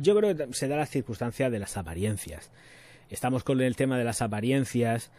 yo 0.00 0.16
creo 0.16 0.36
que 0.36 0.52
se 0.52 0.66
da 0.66 0.76
la 0.76 0.86
circunstancia 0.86 1.48
de 1.48 1.60
las 1.60 1.76
apariencias. 1.76 2.50
Estamos 3.08 3.44
con 3.44 3.60
el 3.60 3.76
tema 3.76 3.98
de 3.98 4.04
las 4.04 4.22
apariencias, 4.22 5.12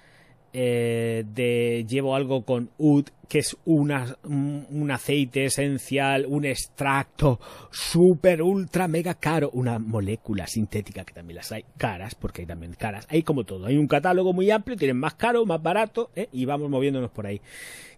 eh, 0.53 1.23
de 1.33 1.85
llevo 1.87 2.15
algo 2.15 2.43
con 2.43 2.69
UD, 2.77 3.05
que 3.29 3.39
es 3.39 3.55
una, 3.63 4.17
un, 4.23 4.91
aceite 4.91 5.45
esencial, 5.45 6.25
un 6.27 6.43
extracto 6.43 7.39
super 7.71 8.41
ultra 8.41 8.89
mega 8.89 9.13
caro, 9.13 9.49
una 9.53 9.79
molécula 9.79 10.47
sintética 10.47 11.05
que 11.05 11.13
también 11.13 11.37
las 11.37 11.51
hay 11.53 11.63
caras, 11.77 12.15
porque 12.15 12.41
hay 12.41 12.47
también 12.47 12.73
caras, 12.73 13.07
hay 13.09 13.23
como 13.23 13.45
todo, 13.45 13.67
hay 13.67 13.77
un 13.77 13.87
catálogo 13.87 14.33
muy 14.33 14.51
amplio, 14.51 14.75
tienen 14.75 14.97
más 14.97 15.13
caro, 15.13 15.45
más 15.45 15.61
barato, 15.63 16.11
¿eh? 16.15 16.27
y 16.33 16.43
vamos 16.45 16.69
moviéndonos 16.69 17.11
por 17.11 17.25
ahí. 17.25 17.39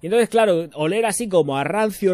Y 0.01 0.07
entonces, 0.07 0.29
claro, 0.29 0.69
oler 0.75 1.05
así 1.05 1.27
como 1.27 1.57
a 1.57 1.63
rancio 1.63 2.13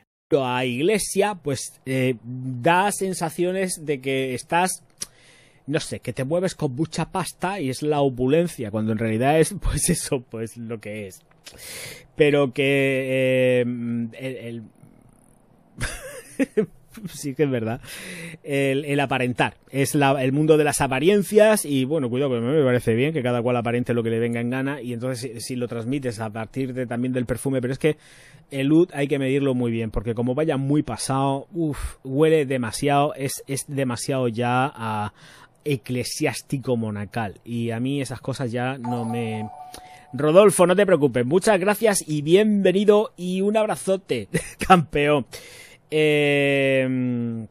A 0.39 0.65
iglesia, 0.65 1.35
pues 1.35 1.79
eh, 1.85 2.15
da 2.23 2.91
sensaciones 2.91 3.85
de 3.85 4.01
que 4.01 4.33
estás, 4.33 4.83
no 5.67 5.79
sé, 5.79 5.99
que 5.99 6.13
te 6.13 6.23
mueves 6.23 6.55
con 6.55 6.75
mucha 6.75 7.11
pasta 7.11 7.59
y 7.59 7.69
es 7.69 7.81
la 7.81 8.01
opulencia, 8.01 8.71
cuando 8.71 8.93
en 8.93 8.97
realidad 8.97 9.39
es, 9.39 9.53
pues 9.61 9.89
eso, 9.89 10.21
pues 10.21 10.57
lo 10.57 10.79
que 10.79 11.07
es. 11.07 11.21
Pero 12.15 12.53
que 12.53 13.61
eh, 13.61 13.61
el, 13.61 14.63
el... 16.57 16.67
sí 17.13 17.35
que 17.35 17.43
es 17.43 17.49
verdad. 17.49 17.81
El, 18.43 18.99
aparentar. 18.99 19.55
Es 19.69 19.95
la, 19.95 20.23
el 20.23 20.31
mundo 20.31 20.57
de 20.57 20.63
las 20.63 20.81
apariencias 20.81 21.65
y 21.65 21.85
bueno, 21.85 22.09
cuidado, 22.09 22.31
que 22.31 22.39
me 22.39 22.63
parece 22.63 22.93
bien 22.93 23.13
que 23.13 23.23
cada 23.23 23.41
cual 23.41 23.57
aparente 23.57 23.93
lo 23.93 24.03
que 24.03 24.09
le 24.09 24.19
venga 24.19 24.39
en 24.39 24.49
gana 24.49 24.81
y 24.81 24.93
entonces 24.93 25.43
si, 25.43 25.55
lo 25.55 25.67
transmites 25.67 26.19
a 26.19 26.29
partir 26.29 26.73
de, 26.73 26.85
también 26.85 27.13
del 27.13 27.25
perfume, 27.25 27.61
pero 27.61 27.73
es 27.73 27.79
que 27.79 27.97
el 28.51 28.71
UD 28.71 28.89
hay 28.93 29.07
que 29.07 29.17
medirlo 29.17 29.53
muy 29.53 29.71
bien 29.71 29.91
porque 29.91 30.13
como 30.13 30.35
vaya 30.35 30.57
muy 30.57 30.83
pasado, 30.83 31.47
uff, 31.53 31.97
huele 32.03 32.45
demasiado, 32.45 33.13
es, 33.15 33.43
es 33.47 33.65
demasiado 33.67 34.27
ya 34.27 34.71
a 34.73 35.13
eclesiástico 35.63 36.75
monacal 36.75 37.39
y 37.45 37.71
a 37.71 37.79
mí 37.79 38.01
esas 38.01 38.21
cosas 38.21 38.51
ya 38.51 38.77
no 38.77 39.05
me... 39.05 39.49
Rodolfo, 40.13 40.67
no 40.67 40.75
te 40.75 40.85
preocupes. 40.85 41.25
Muchas 41.25 41.57
gracias 41.57 42.03
y 42.05 42.21
bienvenido 42.21 43.13
y 43.15 43.39
un 43.39 43.55
abrazote, 43.55 44.27
campeón. 44.67 45.25
Eh, 45.91 47.47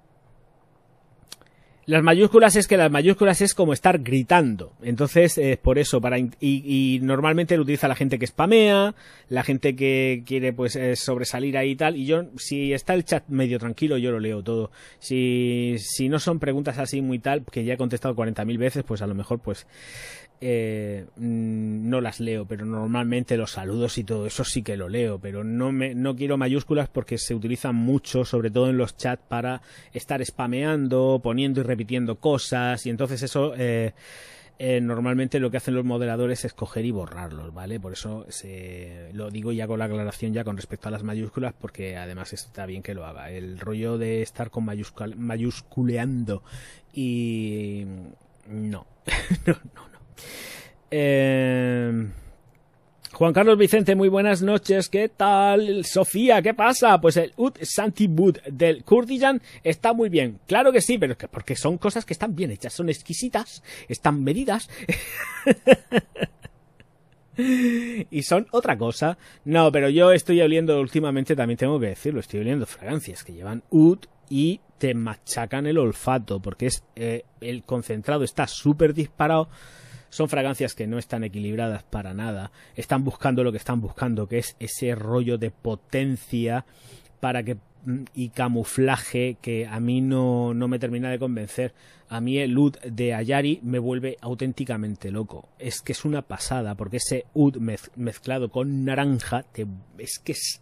las 1.91 2.05
mayúsculas 2.05 2.55
es 2.55 2.69
que 2.69 2.77
las 2.77 2.89
mayúsculas 2.89 3.41
es 3.41 3.53
como 3.53 3.73
estar 3.73 3.99
gritando. 3.99 4.75
Entonces, 4.81 5.37
es 5.39 5.57
por 5.57 5.77
eso, 5.77 6.01
para 6.01 6.21
y, 6.21 6.31
y, 6.41 7.01
normalmente 7.01 7.57
lo 7.57 7.63
utiliza 7.63 7.89
la 7.89 7.97
gente 7.97 8.17
que 8.17 8.29
spamea, 8.29 8.95
la 9.29 9.43
gente 9.43 9.75
que 9.75 10.23
quiere 10.25 10.53
pues 10.53 10.77
eh, 10.77 10.95
sobresalir 10.95 11.59
ahí 11.59 11.71
y 11.71 11.77
tal. 11.77 11.97
Y 11.97 12.07
yo, 12.07 12.27
si 12.37 12.73
está 12.73 12.95
el 12.95 13.05
chat 13.05 13.27
medio 13.27 13.59
tranquilo, 13.59 13.99
yo 13.99 14.13
lo 14.13 14.21
leo 14.21 14.41
todo. 14.41 14.71
Si, 15.01 15.75
si 15.81 16.09
no 16.09 16.21
son 16.21 16.39
preguntas 16.39 16.79
así 16.79 17.01
muy 17.01 17.19
tal, 17.19 17.45
que 17.45 17.65
ya 17.65 17.75
he 17.75 17.77
contestado 17.77 18.15
40.000 18.15 18.57
veces, 18.57 18.85
pues 18.85 19.03
a 19.03 19.09
lo 19.09 19.17
mejor 19.17 19.41
pues 19.41 19.67
eh, 20.41 21.07
no 21.17 22.01
las 22.01 22.21
leo, 22.21 22.47
pero 22.47 22.65
normalmente 22.65 23.37
los 23.37 23.53
saludos 23.53 23.99
y 23.99 24.05
todo 24.05 24.27
eso 24.27 24.45
sí 24.45 24.63
que 24.63 24.77
lo 24.77 24.89
leo, 24.89 25.19
pero 25.19 25.45
no 25.45 25.71
me 25.73 25.95
no 25.95 26.17
quiero 26.17 26.39
mayúsculas 26.39 26.89
porque 26.89 27.19
se 27.19 27.35
utilizan 27.35 27.75
mucho, 27.75 28.25
sobre 28.25 28.51
todo 28.51 28.69
en 28.71 28.79
los 28.79 28.97
chats 28.97 29.23
para 29.29 29.61
estar 29.93 30.25
spameando, 30.25 31.21
poniendo 31.23 31.61
y 31.61 31.65
repitiendo 31.65 32.17
cosas 32.17 32.87
y 32.87 32.91
entonces 32.91 33.23
eso 33.23 33.55
eh, 33.57 33.93
eh, 34.59 34.81
normalmente 34.81 35.41
lo 35.41 35.51
que 35.51 35.57
hacen 35.57 35.75
los 35.75 35.85
moderadores 35.85 36.45
es 36.45 36.53
coger 36.53 36.85
y 36.85 36.91
borrarlos, 36.91 37.53
¿vale? 37.55 37.81
Por 37.81 37.93
eso 37.93 38.27
se, 38.29 39.11
lo 39.15 39.31
digo 39.31 39.53
ya 39.53 39.67
con 39.67 39.79
la 39.79 39.87
aclaración 39.87 40.35
ya 40.35 40.45
con 40.45 40.57
respecto 40.57 40.89
a 40.89 40.91
las 40.91 41.03
mayúsculas, 41.03 41.55
porque 41.59 41.97
además 41.97 42.33
está 42.35 42.67
bien 42.67 42.83
que 42.83 42.95
lo 42.95 43.07
haga. 43.07 43.31
El 43.31 43.59
rollo 43.59 43.97
de 43.97 44.23
estar 44.23 44.51
con 44.51 44.65
mayúscula, 44.65 45.15
mayúsculeando 45.17 46.43
y 46.93 47.85
No, 48.51 48.87
no, 49.47 49.55
no, 49.55 49.55
no. 49.75 49.90
Eh, 50.91 52.09
Juan 53.21 53.35
Carlos 53.35 53.59
Vicente, 53.59 53.95
muy 53.95 54.09
buenas 54.09 54.41
noches. 54.41 54.89
¿Qué 54.89 55.11
tal? 55.11 55.85
Sofía, 55.85 56.41
¿qué 56.41 56.55
pasa? 56.55 57.01
Pues 57.01 57.19
el 57.19 57.35
Ud 57.37 57.53
Santibud 57.61 58.39
del 58.51 58.83
Kurdijan 58.83 59.43
está 59.63 59.93
muy 59.93 60.09
bien. 60.09 60.41
Claro 60.47 60.73
que 60.73 60.81
sí, 60.81 60.97
pero 60.97 61.19
que 61.19 61.29
porque 61.29 61.55
son 61.55 61.77
cosas 61.77 62.07
que 62.07 62.15
están 62.15 62.35
bien 62.35 62.51
hechas, 62.51 62.73
son 62.73 62.89
exquisitas, 62.89 63.63
están 63.89 64.25
medidas. 64.25 64.71
y 68.11 68.23
son 68.23 68.47
otra 68.53 68.79
cosa. 68.79 69.19
No, 69.45 69.71
pero 69.71 69.91
yo 69.91 70.13
estoy 70.13 70.41
oliendo 70.41 70.81
últimamente, 70.81 71.37
también 71.37 71.59
tengo 71.59 71.79
que 71.79 71.89
decirlo, 71.89 72.21
estoy 72.21 72.41
oliendo 72.41 72.65
fragancias 72.65 73.23
que 73.23 73.35
llevan 73.35 73.65
Ud 73.69 73.99
y 74.31 74.61
te 74.79 74.95
machacan 74.95 75.67
el 75.67 75.77
olfato 75.77 76.41
porque 76.41 76.67
es 76.67 76.85
eh, 76.97 77.25
el 77.43 77.65
concentrado 77.65 78.25
está 78.25 78.47
súper 78.47 78.95
disparado 78.95 79.51
son 80.11 80.29
fragancias 80.29 80.75
que 80.75 80.87
no 80.87 80.99
están 80.99 81.25
equilibradas 81.25 81.85
para 81.85 82.13
nada, 82.13 82.51
están 82.75 83.05
buscando 83.05 83.45
lo 83.45 83.53
que 83.53 83.59
están 83.59 83.81
buscando, 83.81 84.27
que 84.29 84.39
es 84.39 84.57
ese 84.59 84.95
rollo 84.95 85.39
de 85.39 85.51
potencia 85.51 86.67
para 87.21 87.43
que 87.45 87.55
mm, 87.55 88.05
y 88.15 88.31
camuflaje 88.31 89.39
que 89.41 89.67
a 89.67 89.79
mí 89.81 90.01
no, 90.01 90.53
no 90.53 90.69
me 90.69 90.79
termina 90.79 91.11
de 91.11 91.19
convencer. 91.19 91.73
A 92.09 92.21
mí 92.21 92.39
el 92.39 92.59
UD 92.59 92.77
de 92.81 93.15
Ayari 93.15 93.61
me 93.63 93.79
vuelve 93.79 94.17
auténticamente 94.21 95.13
loco. 95.13 95.49
Es 95.61 95.81
que 95.81 95.93
es 95.93 96.05
una 96.05 96.23
pasada, 96.23 96.75
porque 96.75 96.97
ese 96.97 97.27
UD 97.33 97.59
mezclado 97.95 98.51
con 98.51 98.85
naranja 98.85 99.45
te, 99.53 99.67
es 99.97 100.19
que 100.19 100.33
es 100.33 100.61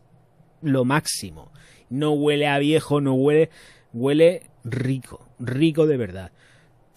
lo 0.61 0.84
máximo. 0.84 1.51
No 1.88 2.12
huele 2.12 2.49
a 2.49 2.59
viejo, 2.59 3.01
no 3.01 3.14
huele, 3.14 3.49
huele 3.94 4.42
rico, 4.62 5.26
rico 5.38 5.86
de 5.86 5.96
verdad 5.96 6.32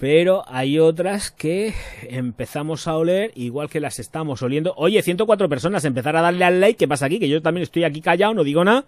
pero 0.02 0.44
hay 0.48 0.80
otras 0.80 1.30
que 1.30 1.76
empezamos 2.10 2.88
a 2.88 2.98
oler 2.98 3.32
igual 3.36 3.70
que 3.70 3.80
las 3.80 4.00
estamos 4.00 4.42
oliendo. 4.42 4.74
Oye, 4.76 5.00
104 5.04 5.48
personas, 5.48 5.86
empezar 5.86 6.16
a 6.16 6.22
darle 6.22 6.44
al 6.44 6.60
like, 6.60 6.76
¿qué 6.76 6.88
pasa 6.88 7.06
aquí? 7.06 7.20
Que 7.20 7.30
yo 7.30 7.40
también 7.44 7.62
estoy 7.62 7.84
aquí 7.84 8.02
callado, 8.02 8.34
no 8.34 8.44
digo 8.44 8.64
nada, 8.64 8.86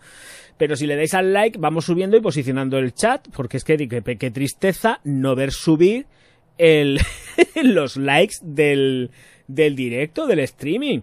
pero 0.57 0.75
si 0.75 0.87
le 0.87 0.95
dais 0.95 1.13
al 1.13 1.31
like 1.31 1.59
vamos 1.59 1.85
subiendo 1.85 2.17
y 2.17 2.21
posicionando 2.21 2.79
el 2.79 2.95
chat, 2.95 3.27
porque 3.35 3.57
es 3.57 3.63
que 3.63 3.77
qué 3.77 4.31
tristeza 4.31 5.01
no 5.03 5.35
ver 5.35 5.51
subir 5.51 6.07
el, 6.57 6.99
los 7.63 7.95
likes 7.95 8.37
del, 8.41 9.11
del 9.47 9.75
directo, 9.75 10.25
del 10.25 10.39
streaming 10.39 11.01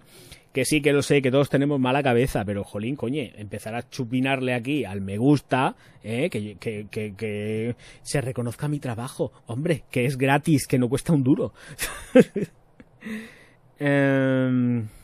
que 0.52 0.64
sí 0.64 0.80
que 0.80 0.92
lo 0.92 1.02
sé, 1.02 1.22
que 1.22 1.30
todos 1.30 1.48
tenemos 1.48 1.78
mala 1.78 2.02
cabeza, 2.02 2.44
pero 2.44 2.64
jolín, 2.64 2.96
coñe, 2.96 3.32
empezar 3.36 3.74
a 3.74 3.88
chupinarle 3.88 4.54
aquí 4.54 4.84
al 4.84 5.00
me 5.00 5.16
gusta, 5.16 5.76
¿eh? 6.02 6.28
que, 6.30 6.56
que, 6.56 6.86
que, 6.90 7.14
que 7.14 7.76
se 8.02 8.20
reconozca 8.20 8.68
mi 8.68 8.80
trabajo, 8.80 9.32
hombre, 9.46 9.84
que 9.90 10.06
es 10.06 10.16
gratis, 10.16 10.66
que 10.66 10.78
no 10.78 10.88
cuesta 10.88 11.12
un 11.12 11.22
duro. 11.22 11.52
um... 13.80 14.88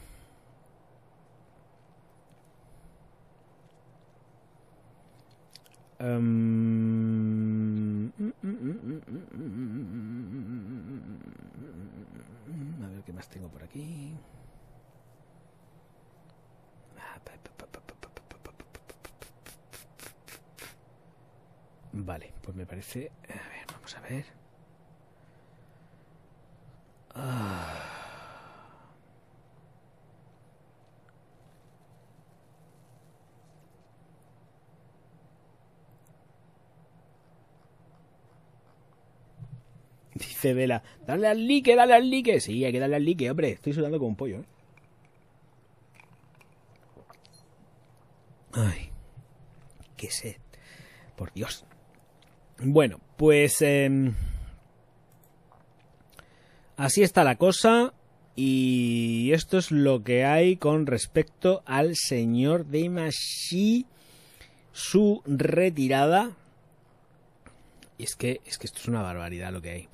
Um... 5.98 8.12
A 12.82 12.88
ver 12.88 13.02
qué 13.06 13.12
más 13.14 13.30
tengo 13.30 13.48
por 13.48 13.62
aquí. 13.62 14.12
Vale, 21.98 22.32
pues 22.42 22.54
me 22.56 22.66
parece... 22.66 23.10
A 23.28 23.48
ver, 23.48 23.66
vamos 23.72 23.96
a 23.96 24.00
ver. 24.00 24.24
Ah. 27.14 27.82
Dice 40.14 40.52
Vela, 40.54 40.82
dale 41.06 41.28
al 41.28 41.46
like, 41.48 41.74
dale 41.74 41.94
al 41.94 42.10
like. 42.10 42.40
Sí, 42.40 42.64
hay 42.64 42.72
que 42.72 42.78
darle 42.78 42.96
al 42.96 43.04
like, 43.06 43.30
hombre. 43.30 43.52
Estoy 43.52 43.72
sudando 43.72 43.98
como 43.98 44.08
un 44.08 44.16
pollo, 44.16 44.40
¿eh? 44.40 44.44
Ay, 48.52 48.90
qué 49.96 50.10
sed. 50.10 50.36
Por 51.16 51.32
Dios. 51.32 51.64
Bueno, 52.58 53.00
pues 53.18 53.60
eh, 53.60 54.12
así 56.78 57.02
está 57.02 57.22
la 57.22 57.36
cosa 57.36 57.92
y 58.34 59.30
esto 59.32 59.58
es 59.58 59.70
lo 59.70 60.02
que 60.02 60.24
hay 60.24 60.56
con 60.56 60.86
respecto 60.86 61.62
al 61.66 61.96
señor 61.96 62.66
Deimashi, 62.66 63.86
su 64.72 65.22
retirada. 65.26 66.32
Y 67.98 68.04
es 68.04 68.16
que, 68.16 68.40
es 68.46 68.56
que 68.56 68.66
esto 68.66 68.78
es 68.80 68.88
una 68.88 69.02
barbaridad 69.02 69.52
lo 69.52 69.62
que 69.62 69.70
hay. 69.70 69.88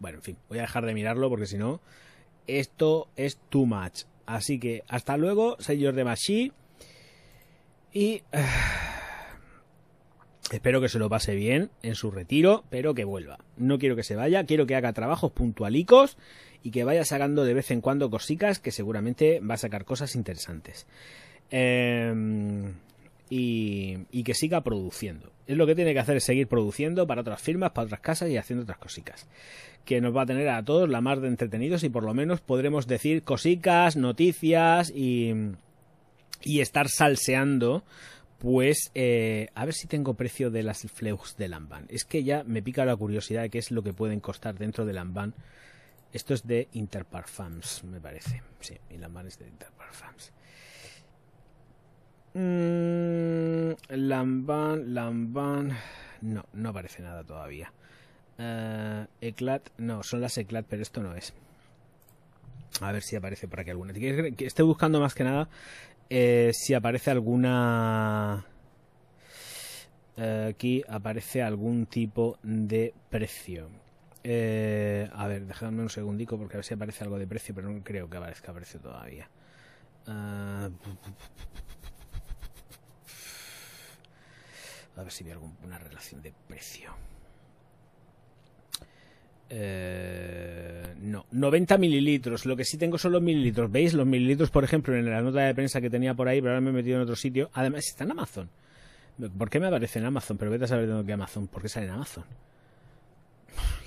Bueno, 0.00 0.18
en 0.18 0.22
fin, 0.22 0.36
voy 0.50 0.58
a 0.58 0.62
dejar 0.62 0.84
de 0.84 0.92
mirarlo 0.92 1.30
porque 1.30 1.46
si 1.46 1.56
no, 1.56 1.80
esto 2.46 3.08
es 3.16 3.38
too 3.48 3.64
much. 3.64 4.02
Así 4.26 4.58
que 4.58 4.82
hasta 4.86 5.16
luego, 5.16 5.56
señor 5.60 5.94
Deimashi. 5.94 6.52
Y... 7.92 8.22
Espero 10.54 10.80
que 10.80 10.88
se 10.88 11.00
lo 11.00 11.10
pase 11.10 11.34
bien 11.34 11.70
en 11.82 11.96
su 11.96 12.12
retiro, 12.12 12.62
pero 12.70 12.94
que 12.94 13.02
vuelva. 13.02 13.38
No 13.56 13.80
quiero 13.80 13.96
que 13.96 14.04
se 14.04 14.14
vaya, 14.14 14.44
quiero 14.44 14.66
que 14.66 14.76
haga 14.76 14.92
trabajos 14.92 15.32
puntualicos 15.32 16.16
y 16.62 16.70
que 16.70 16.84
vaya 16.84 17.04
sacando 17.04 17.42
de 17.42 17.54
vez 17.54 17.72
en 17.72 17.80
cuando 17.80 18.08
cositas 18.08 18.60
que 18.60 18.70
seguramente 18.70 19.40
va 19.40 19.54
a 19.54 19.58
sacar 19.58 19.84
cosas 19.84 20.14
interesantes. 20.14 20.86
Em, 21.50 22.74
y, 23.28 23.98
y, 24.12 24.22
que 24.22 24.34
siga 24.34 24.60
produciendo. 24.62 25.32
Es 25.48 25.56
lo 25.56 25.66
que 25.66 25.74
tiene 25.74 25.92
que 25.92 25.98
hacer 25.98 26.18
es 26.18 26.24
seguir 26.24 26.46
produciendo 26.46 27.04
para 27.08 27.22
otras 27.22 27.42
firmas, 27.42 27.72
para 27.72 27.86
otras 27.86 28.00
casas 28.00 28.30
y 28.30 28.36
haciendo 28.36 28.62
otras 28.62 28.78
cositas. 28.78 29.26
Que 29.84 30.00
nos 30.00 30.14
va 30.14 30.22
a 30.22 30.26
tener 30.26 30.48
a 30.50 30.64
todos 30.64 30.88
la 30.88 31.00
más 31.00 31.20
de 31.20 31.26
entretenidos 31.26 31.82
y 31.82 31.88
por 31.88 32.04
lo 32.04 32.14
menos 32.14 32.40
podremos 32.40 32.86
decir 32.86 33.24
cositas, 33.24 33.96
noticias 33.96 34.92
y 34.94 35.56
estar 36.44 36.88
salseando 36.88 37.82
pues 38.44 38.90
eh, 38.94 39.48
a 39.54 39.64
ver 39.64 39.72
si 39.72 39.86
tengo 39.86 40.12
precio 40.12 40.50
de 40.50 40.62
las 40.62 40.82
Fleux 40.92 41.34
de 41.38 41.48
Lamban. 41.48 41.86
Es 41.88 42.04
que 42.04 42.24
ya 42.24 42.44
me 42.44 42.62
pica 42.62 42.84
la 42.84 42.94
curiosidad 42.94 43.40
de 43.40 43.48
qué 43.48 43.56
es 43.56 43.70
lo 43.70 43.82
que 43.82 43.94
pueden 43.94 44.20
costar 44.20 44.58
dentro 44.58 44.84
de 44.84 44.92
Lamban. 44.92 45.32
Esto 46.12 46.34
es 46.34 46.46
de 46.46 46.68
Interparfums, 46.72 47.84
me 47.84 48.02
parece. 48.02 48.42
Sí, 48.60 48.76
y 48.90 48.98
Lamban 48.98 49.28
es 49.28 49.38
de 49.38 49.48
Interparfums. 49.48 50.32
Mm, 52.34 53.96
Lamban. 53.96 55.78
No, 56.20 56.44
no 56.52 56.68
aparece 56.68 57.02
nada 57.02 57.24
todavía. 57.24 57.72
Uh, 58.38 59.06
Eclat, 59.22 59.70
no, 59.78 60.02
son 60.02 60.20
las 60.20 60.36
Eclat, 60.36 60.66
pero 60.68 60.82
esto 60.82 61.02
no 61.02 61.14
es. 61.14 61.32
A 62.82 62.92
ver 62.92 63.02
si 63.02 63.16
aparece 63.16 63.48
por 63.48 63.60
aquí 63.60 63.70
alguna. 63.70 63.94
Estoy 63.94 64.66
buscando 64.66 65.00
más 65.00 65.14
que 65.14 65.24
nada 65.24 65.48
eh, 66.10 66.50
si 66.52 66.74
aparece 66.74 67.10
alguna... 67.10 68.46
Eh, 70.16 70.48
aquí 70.50 70.82
aparece 70.88 71.42
algún 71.42 71.86
tipo 71.86 72.38
de 72.42 72.94
precio. 73.10 73.68
Eh, 74.22 75.08
a 75.12 75.26
ver, 75.26 75.46
dejadme 75.46 75.82
un 75.82 75.90
segundico 75.90 76.38
porque 76.38 76.54
a 76.56 76.58
ver 76.58 76.64
si 76.64 76.74
aparece 76.74 77.04
algo 77.04 77.18
de 77.18 77.26
precio, 77.26 77.54
pero 77.54 77.68
no 77.68 77.82
creo 77.82 78.08
que 78.08 78.16
aparezca 78.16 78.52
precio 78.52 78.80
todavía. 78.80 79.28
a 80.06 80.70
ver 84.96 85.10
si 85.10 85.24
hay 85.24 85.32
alguna 85.32 85.78
relación 85.78 86.22
de 86.22 86.32
precio. 86.46 86.92
Eh, 89.50 90.94
no, 91.00 91.26
90 91.30 91.78
mililitros. 91.78 92.46
Lo 92.46 92.56
que 92.56 92.64
sí 92.64 92.78
tengo 92.78 92.98
son 92.98 93.12
los 93.12 93.22
mililitros. 93.22 93.70
¿Veis? 93.70 93.94
Los 93.94 94.06
mililitros, 94.06 94.50
por 94.50 94.64
ejemplo, 94.64 94.94
en 94.96 95.08
la 95.08 95.20
nota 95.20 95.40
de 95.40 95.54
prensa 95.54 95.80
que 95.80 95.90
tenía 95.90 96.14
por 96.14 96.28
ahí, 96.28 96.40
pero 96.40 96.52
ahora 96.52 96.60
me 96.60 96.70
he 96.70 96.72
metido 96.72 96.96
en 96.96 97.02
otro 97.02 97.16
sitio. 97.16 97.50
Además, 97.52 97.86
está 97.86 98.04
en 98.04 98.12
Amazon. 98.12 98.50
¿Por 99.38 99.48
qué 99.48 99.60
me 99.60 99.66
aparece 99.66 99.98
en 99.98 100.06
Amazon? 100.06 100.36
Pero 100.36 100.50
vete 100.50 100.64
a 100.64 100.68
saber 100.68 100.86
de 100.86 100.92
dónde 100.92 101.12
Amazon. 101.12 101.46
¿Por 101.46 101.62
qué 101.62 101.68
sale 101.68 101.86
en 101.86 101.92
Amazon? 101.92 102.24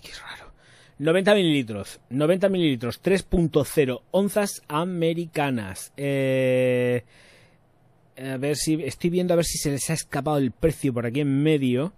Qué 0.01 0.11
raro. 0.21 0.51
90 0.99 1.35
mililitros. 1.35 1.99
90 2.09 2.49
mililitros. 2.49 3.01
3.0 3.01 4.01
onzas 4.11 4.61
americanas. 4.67 5.91
Eh, 5.97 7.03
a 8.17 8.37
ver 8.37 8.55
si. 8.55 8.75
Estoy 8.83 9.09
viendo 9.09 9.33
a 9.33 9.37
ver 9.37 9.45
si 9.45 9.57
se 9.57 9.71
les 9.71 9.89
ha 9.89 9.93
escapado 9.93 10.37
el 10.37 10.51
precio 10.51 10.93
por 10.93 11.05
aquí 11.05 11.19
en 11.19 11.43
medio. 11.43 11.93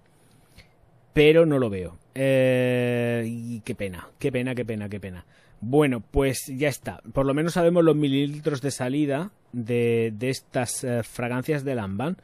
Pero 1.19 1.45
no 1.45 1.59
lo 1.59 1.69
veo. 1.69 1.97
Eh, 2.15 3.25
y 3.27 3.59
qué 3.59 3.75
pena, 3.75 4.07
qué 4.19 4.31
pena, 4.31 4.55
qué 4.55 4.63
pena, 4.63 4.87
qué 4.87 5.01
pena. 5.01 5.25
Bueno, 5.59 5.99
pues 5.99 6.45
ya 6.47 6.69
está. 6.69 7.01
Por 7.11 7.25
lo 7.25 7.33
menos 7.33 7.55
sabemos 7.55 7.83
los 7.83 7.97
mililitros 7.97 8.61
de 8.61 8.71
salida 8.71 9.31
de, 9.51 10.13
estas 10.21 10.81
eh, 10.85 11.03
fragancias 11.03 11.65
de 11.65 11.75
Lamban. 11.75 12.15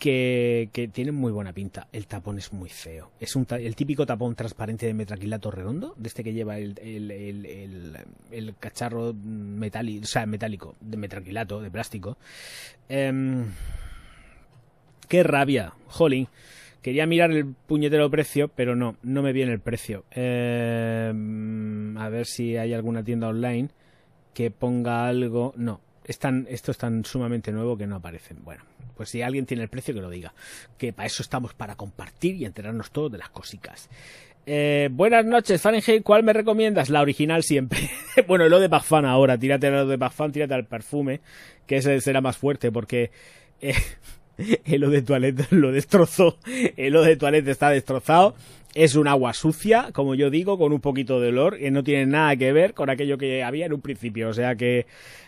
que, 0.00 0.68
que 0.72 0.88
tienen 0.88 1.14
muy 1.14 1.30
buena 1.30 1.52
pinta. 1.52 1.86
El 1.92 2.08
tapón 2.08 2.38
es 2.38 2.52
muy 2.52 2.70
feo. 2.70 3.12
Es 3.20 3.36
un 3.36 3.46
el 3.50 3.76
típico 3.76 4.04
tapón 4.04 4.34
transparente 4.34 4.86
de 4.86 4.94
metraquilato 4.94 5.52
redondo, 5.52 5.94
de 5.96 6.08
este 6.08 6.24
que 6.24 6.32
lleva 6.32 6.58
el, 6.58 6.76
el, 6.82 7.12
el, 7.12 7.46
el- 7.46 7.96
el 8.32 8.54
cacharro 8.58 9.14
metálico, 9.14 10.02
o 10.02 10.06
sea, 10.08 10.26
metálico, 10.26 10.74
de 10.80 10.96
metraquilato, 10.96 11.60
de 11.60 11.70
plástico. 11.70 12.16
Em, 12.88 13.44
qué 15.06 15.22
rabia, 15.22 15.72
jolín. 15.86 16.26
Quería 16.88 17.06
mirar 17.06 17.30
el 17.32 17.44
puñetero 17.44 18.08
precio, 18.10 18.48
pero 18.48 18.74
no, 18.74 18.96
no 19.02 19.20
me 19.20 19.34
viene 19.34 19.52
el 19.52 19.60
precio. 19.60 20.04
Em, 20.10 21.98
a 21.98 22.08
ver 22.08 22.24
si 22.24 22.56
hay 22.56 22.72
alguna 22.72 23.02
tienda 23.04 23.28
online 23.28 23.68
que 24.32 24.50
ponga 24.50 25.06
algo. 25.06 25.52
No, 25.58 25.82
es 26.06 26.18
tan- 26.18 26.46
esto 26.48 26.70
es 26.70 26.78
tan 26.78 27.04
sumamente 27.04 27.52
nuevo 27.52 27.76
que 27.76 27.86
no 27.86 27.96
aparecen. 27.96 28.38
Bueno, 28.42 28.64
pues 28.96 29.10
si 29.10 29.20
alguien 29.20 29.44
tiene 29.44 29.64
el 29.64 29.68
precio, 29.68 29.92
que 29.92 30.00
lo 30.00 30.08
diga. 30.08 30.32
Que 30.78 30.94
para 30.94 31.06
eso 31.08 31.22
estamos, 31.22 31.52
para 31.52 31.76
compartir 31.76 32.36
y 32.36 32.46
enterarnos 32.46 32.90
todos 32.90 33.12
de 33.12 33.18
las 33.18 33.28
cositas. 33.28 33.90
Eh, 34.46 34.88
buenas 34.90 35.26
noches, 35.26 35.60
Fahrenheit. 35.60 36.02
¿Cuál 36.02 36.22
me 36.22 36.32
recomiendas? 36.32 36.88
La 36.88 37.02
original 37.02 37.42
siempre. 37.42 37.80
bueno, 38.26 38.48
lo 38.48 38.60
de 38.60 38.70
Pagfan 38.70 39.04
ahora. 39.04 39.36
Tírate 39.36 39.70
lo 39.70 39.86
de 39.86 39.98
Pagfan, 39.98 40.32
tírate 40.32 40.54
al 40.54 40.64
perfume, 40.64 41.20
que 41.66 41.76
ese 41.76 42.00
será 42.00 42.22
más 42.22 42.38
fuerte, 42.38 42.72
porque 42.72 43.10
eh, 43.60 43.74
el 44.64 44.80
lo 44.80 44.90
de 44.90 45.02
toilette 45.02 45.50
lo 45.52 45.72
destrozó. 45.72 46.38
El 46.76 46.92
lo 46.92 47.02
de 47.02 47.16
toilette 47.16 47.48
está 47.48 47.70
destrozado. 47.70 48.34
Es 48.74 48.94
un 48.94 49.08
agua 49.08 49.32
sucia, 49.32 49.90
como 49.92 50.14
yo 50.14 50.30
digo, 50.30 50.58
con 50.58 50.72
un 50.72 50.80
poquito 50.80 51.20
de 51.20 51.28
olor, 51.28 51.58
que 51.58 51.70
no 51.70 51.82
tiene 51.82 52.06
nada 52.06 52.36
que 52.36 52.52
ver 52.52 52.74
con 52.74 52.90
aquello 52.90 53.18
que 53.18 53.42
había 53.42 53.66
en 53.66 53.72
un 53.72 53.80
principio. 53.80 54.28
O 54.28 54.32
sea 54.32 54.54
que 54.54 54.86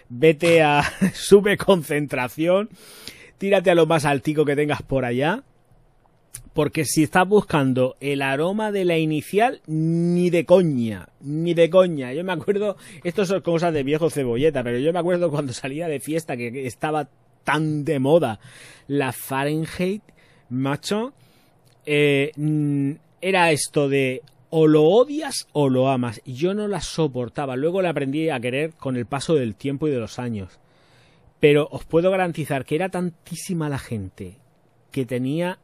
vete 0.08 0.62
a. 0.62 0.82
sube 1.14 1.56
concentración. 1.56 2.70
Tírate 3.38 3.70
a 3.70 3.74
lo 3.74 3.86
más 3.86 4.04
altico 4.04 4.44
que 4.44 4.56
tengas 4.56 4.82
por 4.82 5.04
allá. 5.04 5.42
Porque 6.52 6.84
si 6.84 7.04
estás 7.04 7.26
buscando 7.26 7.96
el 8.00 8.22
aroma 8.22 8.72
de 8.72 8.84
la 8.84 8.98
inicial, 8.98 9.62
ni 9.66 10.30
de 10.30 10.44
coña, 10.44 11.08
ni 11.20 11.54
de 11.54 11.70
coña. 11.70 12.12
Yo 12.12 12.24
me 12.24 12.32
acuerdo, 12.32 12.76
esto 13.04 13.24
son 13.24 13.40
cosas 13.40 13.72
de 13.72 13.84
viejo 13.84 14.10
cebolleta, 14.10 14.62
pero 14.64 14.78
yo 14.78 14.92
me 14.92 14.98
acuerdo 14.98 15.30
cuando 15.30 15.52
salía 15.52 15.86
de 15.86 16.00
fiesta 16.00 16.36
que 16.36 16.66
estaba 16.66 17.08
tan 17.44 17.84
de 17.84 17.98
moda 17.98 18.40
la 18.86 19.12
Fahrenheit, 19.12 20.02
macho, 20.48 21.12
eh, 21.86 22.32
mm, 22.36 22.92
era 23.20 23.52
esto 23.52 23.88
de 23.88 24.22
o 24.50 24.66
lo 24.66 24.82
odias 24.84 25.46
o 25.52 25.68
lo 25.68 25.88
amas. 25.88 26.20
Yo 26.24 26.54
no 26.54 26.66
la 26.66 26.80
soportaba. 26.80 27.56
Luego 27.56 27.82
la 27.82 27.90
aprendí 27.90 28.30
a 28.30 28.40
querer 28.40 28.72
con 28.72 28.96
el 28.96 29.06
paso 29.06 29.34
del 29.34 29.54
tiempo 29.54 29.86
y 29.86 29.92
de 29.92 30.00
los 30.00 30.18
años. 30.18 30.58
Pero 31.38 31.68
os 31.70 31.84
puedo 31.84 32.10
garantizar 32.10 32.64
que 32.64 32.74
era 32.74 32.88
tantísima 32.88 33.68
la 33.68 33.78
gente 33.78 34.38
que 34.90 35.06
tenía 35.06 35.58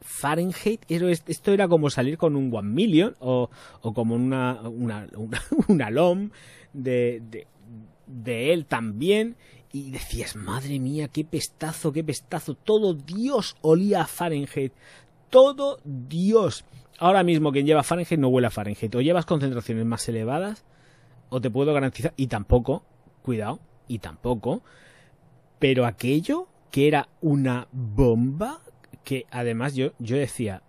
Fahrenheit, 0.00 0.84
esto 0.88 1.52
era 1.52 1.66
como 1.66 1.90
salir 1.90 2.18
con 2.18 2.36
un 2.36 2.54
One 2.54 2.70
Million 2.70 3.16
o, 3.18 3.50
como 3.94 4.14
una, 4.14 4.60
una, 5.68 5.90
LOM 5.90 6.30
de, 6.72 7.46
de 8.06 8.52
él 8.52 8.66
también. 8.66 9.36
Y 9.74 9.90
decías, 9.90 10.36
madre 10.36 10.78
mía, 10.78 11.08
qué 11.08 11.24
pestazo, 11.24 11.92
qué 11.92 12.04
pestazo. 12.04 12.54
Todo 12.54 12.94
Dios 12.94 13.56
olía 13.60 14.02
a 14.02 14.06
Fahrenheit. 14.06 14.72
Todo 15.30 15.80
Dios. 15.82 16.64
Ahora 17.00 17.24
mismo 17.24 17.50
quien 17.50 17.66
lleva 17.66 17.82
Fahrenheit 17.82 18.20
no 18.20 18.28
huele 18.28 18.46
a 18.46 18.50
Fahrenheit. 18.52 18.94
O 18.94 19.00
llevas 19.00 19.26
concentraciones 19.26 19.84
más 19.84 20.08
elevadas, 20.08 20.64
o 21.28 21.40
te 21.40 21.50
puedo 21.50 21.74
garantizar, 21.74 22.14
y 22.16 22.28
tampoco, 22.28 22.84
cuidado, 23.22 23.58
y 23.88 23.98
tampoco, 23.98 24.62
pero 25.58 25.86
aquello 25.86 26.46
que 26.70 26.86
era 26.86 27.08
una 27.20 27.66
bomba, 27.72 28.60
que 29.02 29.26
además 29.32 29.74
yo, 29.74 29.90
yo 29.98 30.16
decía, 30.16 30.62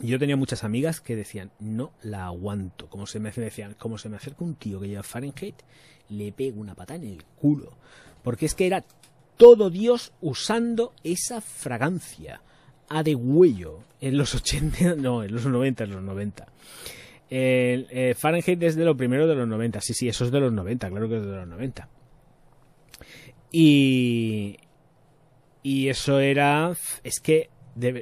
yo 0.00 0.18
tenía 0.18 0.36
muchas 0.36 0.64
amigas 0.64 1.00
que 1.00 1.16
decían, 1.16 1.50
no 1.58 1.92
la 2.02 2.26
aguanto, 2.26 2.88
como 2.88 3.06
se 3.06 3.18
me 3.18 3.30
decían, 3.30 3.74
como 3.74 3.98
se 3.98 4.08
me 4.08 4.16
acerca 4.16 4.44
un 4.44 4.54
tío 4.54 4.80
que 4.80 4.88
lleva 4.88 5.02
Fahrenheit, 5.02 5.56
le 6.08 6.32
pego 6.32 6.60
una 6.60 6.74
patada 6.74 7.00
en 7.00 7.12
el 7.12 7.24
culo, 7.24 7.76
porque 8.22 8.46
es 8.46 8.54
que 8.54 8.66
era 8.66 8.84
todo 9.36 9.70
Dios 9.70 10.12
usando 10.20 10.92
esa 11.02 11.40
fragancia 11.40 12.42
a 12.88 13.02
de 13.02 13.14
huello 13.14 13.80
en 14.00 14.16
los 14.16 14.34
80, 14.34 14.94
no, 14.98 15.22
en 15.22 15.32
los 15.32 15.46
90, 15.46 15.84
en 15.84 15.90
los 15.90 16.02
90. 16.02 16.46
El, 17.30 17.86
eh, 17.90 18.14
Fahrenheit 18.16 18.62
es 18.62 18.76
de 18.76 18.84
lo 18.84 18.96
primero 18.96 19.26
de 19.26 19.34
los 19.34 19.48
90, 19.48 19.80
sí, 19.80 19.94
sí, 19.94 20.08
eso 20.08 20.24
es 20.24 20.30
de 20.30 20.40
los 20.40 20.52
90, 20.52 20.88
claro 20.88 21.08
que 21.08 21.16
es 21.16 21.22
de 21.22 21.36
los 21.36 21.48
90. 21.48 21.88
Y, 23.50 24.58
y 25.62 25.88
eso 25.88 26.20
era, 26.20 26.74
es 27.02 27.20
que 27.20 27.50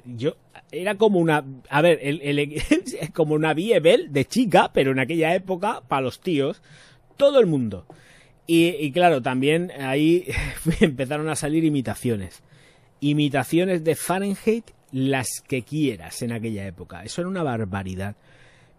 yo 0.05 0.37
era 0.73 0.97
como 0.97 1.19
una, 1.19 1.45
a 1.69 1.83
ver, 1.83 1.99
el, 2.03 2.63
como 3.15 3.35
una 3.35 3.55
Biebel 3.55 4.13
de 4.13 4.25
chica, 4.25 4.71
pero 4.73 4.93
en 4.93 4.99
aquella 4.99 5.35
época 5.35 5.83
para 5.87 6.03
los 6.03 6.21
tíos, 6.21 6.63
todo 7.17 7.41
el 7.41 7.47
mundo. 7.47 7.87
Y, 8.47 8.69
y 8.69 8.93
claro, 8.93 9.23
también 9.23 9.73
ahí 9.73 10.27
empezaron 10.81 11.29
a 11.29 11.37
salir 11.37 11.65
imitaciones. 11.65 12.43
Imitaciones 13.01 13.85
de 13.85 13.95
Fahrenheit, 13.95 14.71
las 14.93 15.43
que 15.47 15.63
quieras 15.63 16.23
en 16.23 16.33
aquella 16.33 16.67
época. 16.67 17.03
Eso 17.05 17.21
era 17.21 17.29
una 17.29 17.43
barbaridad. 17.43 18.17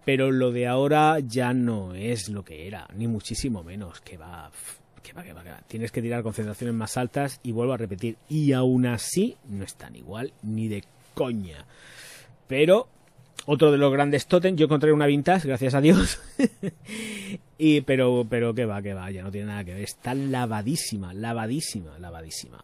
Pero 0.06 0.32
lo 0.32 0.52
de 0.52 0.68
ahora 0.68 1.20
ya 1.20 1.54
no 1.54 1.94
es 1.94 2.30
lo 2.30 2.46
que 2.46 2.66
era, 2.66 2.88
ni 2.96 3.08
muchísimo 3.08 3.62
menos. 3.64 4.00
Que 4.00 4.18
va, 4.18 4.50
que 5.04 5.12
va, 5.12 5.22
que 5.22 5.34
va, 5.34 5.44
que 5.44 5.50
va. 5.50 5.62
Tienes 5.68 5.92
que 5.92 6.02
tirar 6.02 6.24
concentraciones 6.24 6.74
más 6.74 6.96
altas 6.96 7.42
y 7.44 7.52
vuelvo 7.52 7.74
a 7.74 7.78
repetir. 7.78 8.18
Y 8.30 8.54
aún 8.54 8.86
así 8.86 9.36
no 9.50 9.66
están 9.66 9.98
igual 9.98 10.32
ni 10.42 10.70
de 10.70 10.84
coña. 11.18 11.66
Pero 12.48 12.88
otro 13.48 13.72
de 13.72 13.80
los 13.80 13.92
grandes 13.92 14.28
totem, 14.28 14.56
yo 14.56 14.66
encontré 14.66 14.94
una 14.94 15.08
vintage, 15.08 15.48
gracias 15.48 15.74
a 15.74 15.82
Dios. 15.82 16.22
y 17.58 17.82
pero 17.82 18.26
pero 18.30 18.54
que 18.54 18.66
va, 18.66 18.82
que 18.84 18.94
va, 18.94 19.10
ya 19.10 19.24
no 19.24 19.32
tiene 19.32 19.48
nada 19.48 19.66
que 19.66 19.74
ver. 19.74 19.84
Está 19.84 20.14
lavadísima, 20.14 21.14
lavadísima, 21.14 21.98
lavadísima. 21.98 22.64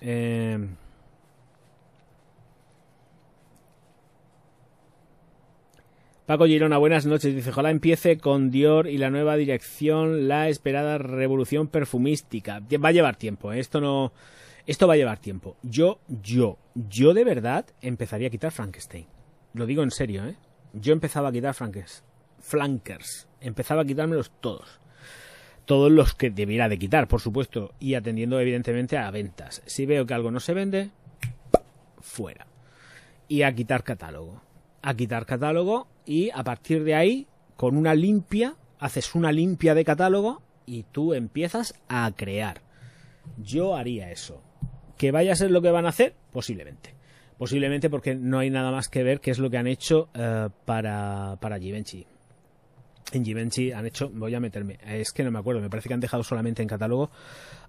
Eh, 0.00 0.66
Paco 6.24 6.46
Girona, 6.46 6.78
buenas 6.78 7.04
noches. 7.06 7.34
Dice, 7.34 7.50
ojalá 7.50 7.70
empiece 7.70 8.16
con 8.16 8.50
Dior 8.50 8.86
y 8.86 8.96
la 8.96 9.10
nueva 9.10 9.36
dirección, 9.36 10.26
la 10.26 10.48
esperada 10.48 10.96
revolución 10.96 11.66
perfumística. 11.66 12.60
Va 12.82 12.88
a 12.88 12.92
llevar 12.92 13.16
tiempo, 13.16 13.52
¿eh? 13.52 13.58
esto 13.58 13.80
no... 13.80 14.12
Esto 14.70 14.86
va 14.86 14.94
a 14.94 14.96
llevar 14.96 15.18
tiempo. 15.18 15.56
Yo, 15.64 15.98
yo, 16.06 16.56
yo 16.76 17.12
de 17.12 17.24
verdad 17.24 17.66
empezaría 17.82 18.28
a 18.28 18.30
quitar 18.30 18.52
Frankenstein. 18.52 19.04
Lo 19.52 19.66
digo 19.66 19.82
en 19.82 19.90
serio, 19.90 20.24
¿eh? 20.24 20.36
Yo 20.72 20.92
empezaba 20.92 21.30
a 21.30 21.32
quitar 21.32 21.54
Frankes, 21.54 22.04
Flankers. 22.38 23.26
Empezaba 23.40 23.82
a 23.82 23.84
quitármelos 23.84 24.30
todos. 24.38 24.78
Todos 25.64 25.90
los 25.90 26.14
que 26.14 26.30
debiera 26.30 26.68
de 26.68 26.78
quitar, 26.78 27.08
por 27.08 27.20
supuesto. 27.20 27.74
Y 27.80 27.94
atendiendo 27.94 28.38
evidentemente 28.38 28.96
a 28.96 29.10
ventas. 29.10 29.60
Si 29.66 29.86
veo 29.86 30.06
que 30.06 30.14
algo 30.14 30.30
no 30.30 30.38
se 30.38 30.54
vende, 30.54 30.90
fuera. 31.98 32.46
Y 33.26 33.42
a 33.42 33.52
quitar 33.52 33.82
catálogo. 33.82 34.40
A 34.82 34.94
quitar 34.94 35.26
catálogo 35.26 35.88
y 36.06 36.30
a 36.30 36.44
partir 36.44 36.84
de 36.84 36.94
ahí, 36.94 37.26
con 37.56 37.76
una 37.76 37.96
limpia, 37.96 38.54
haces 38.78 39.16
una 39.16 39.32
limpia 39.32 39.74
de 39.74 39.84
catálogo 39.84 40.42
y 40.64 40.84
tú 40.84 41.12
empiezas 41.12 41.74
a 41.88 42.08
crear. 42.14 42.62
Yo 43.36 43.74
haría 43.74 44.12
eso. 44.12 44.44
¿Que 45.00 45.12
vaya 45.12 45.32
a 45.32 45.34
ser 45.34 45.50
lo 45.50 45.62
que 45.62 45.70
van 45.70 45.86
a 45.86 45.88
hacer? 45.88 46.12
Posiblemente. 46.30 46.92
Posiblemente 47.38 47.88
porque 47.88 48.14
no 48.14 48.38
hay 48.38 48.50
nada 48.50 48.70
más 48.70 48.88
que 48.90 49.02
ver 49.02 49.20
qué 49.22 49.30
es 49.30 49.38
lo 49.38 49.48
que 49.48 49.56
han 49.56 49.66
hecho 49.66 50.10
eh, 50.12 50.50
para, 50.66 51.38
para 51.40 51.58
Givenchy. 51.58 52.04
En 53.14 53.24
Givenchy 53.24 53.72
han 53.72 53.86
hecho, 53.86 54.10
voy 54.10 54.34
a 54.34 54.40
meterme, 54.40 54.76
es 54.86 55.12
que 55.12 55.24
no 55.24 55.30
me 55.30 55.38
acuerdo, 55.38 55.62
me 55.62 55.70
parece 55.70 55.88
que 55.88 55.94
han 55.94 56.00
dejado 56.00 56.22
solamente 56.22 56.60
en 56.60 56.68
catálogo, 56.68 57.10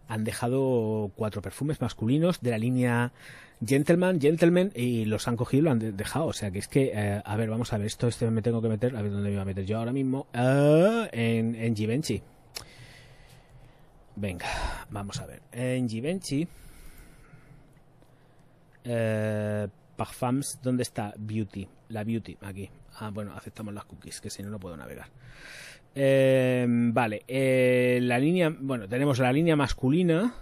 han 0.10 0.26
dejado 0.26 1.10
cuatro 1.16 1.41
perfumes 1.41 1.80
masculinos 1.80 2.41
de 2.41 2.52
la 2.52 2.58
línea 2.58 3.14
Gentleman, 3.66 4.20
Gentleman, 4.20 4.74
y 4.76 5.06
los 5.06 5.30
han 5.30 5.38
cogido 5.38 5.62
y 5.62 5.64
lo 5.64 5.72
han 5.72 5.80
de- 5.80 5.94
dejado. 5.94 6.26
O 6.26 6.34
sea 6.34 6.52
que 6.52 6.60
es 6.60 6.68
que, 6.68 6.91
eh, 6.94 7.22
a 7.24 7.36
ver, 7.38 7.49
vamos 7.49 7.72
a 7.72 7.78
ver, 7.78 7.88
esto 7.88 8.10
este 8.10 8.30
me 8.30 8.41
tengo 8.41 8.62
que 8.62 8.68
meter, 8.68 8.94
a 8.98 9.02
ver 9.02 9.10
dónde 9.12 9.30
me 9.30 9.36
voy 9.36 9.41
a 9.41 9.45
meter 9.45 9.66
yo 9.66 9.78
ahora 9.78 9.94
mismo, 9.94 10.28
Ah, 10.34 11.08
en, 11.14 11.56
en 11.56 11.78
Givenchy. 11.78 12.22
Venga, 14.18 14.48
vamos 14.90 15.20
a 15.22 15.26
ver. 15.26 15.41
En 15.53 15.88
Givenchy. 15.88 16.45
Eh, 18.84 19.68
Parfums, 19.95 20.60
¿dónde 20.62 20.84
está? 20.84 21.14
Beauty. 21.18 21.68
La 21.90 22.03
Beauty, 22.03 22.38
aquí. 22.41 22.70
Ah, 22.99 23.10
bueno, 23.14 23.34
aceptamos 23.36 23.74
las 23.74 23.86
cookies, 23.86 24.22
que 24.22 24.30
si 24.30 24.44
no, 24.44 24.49
no 24.49 24.60
puedo 24.60 24.76
navegar. 24.78 25.10
Eh, 25.94 26.66
vale, 26.68 27.24
eh, 27.28 27.99
la 28.02 28.18
línea. 28.18 28.56
Bueno, 28.60 28.88
tenemos 28.88 29.20
la 29.20 29.32
línea 29.32 29.56
masculina. 29.56 30.34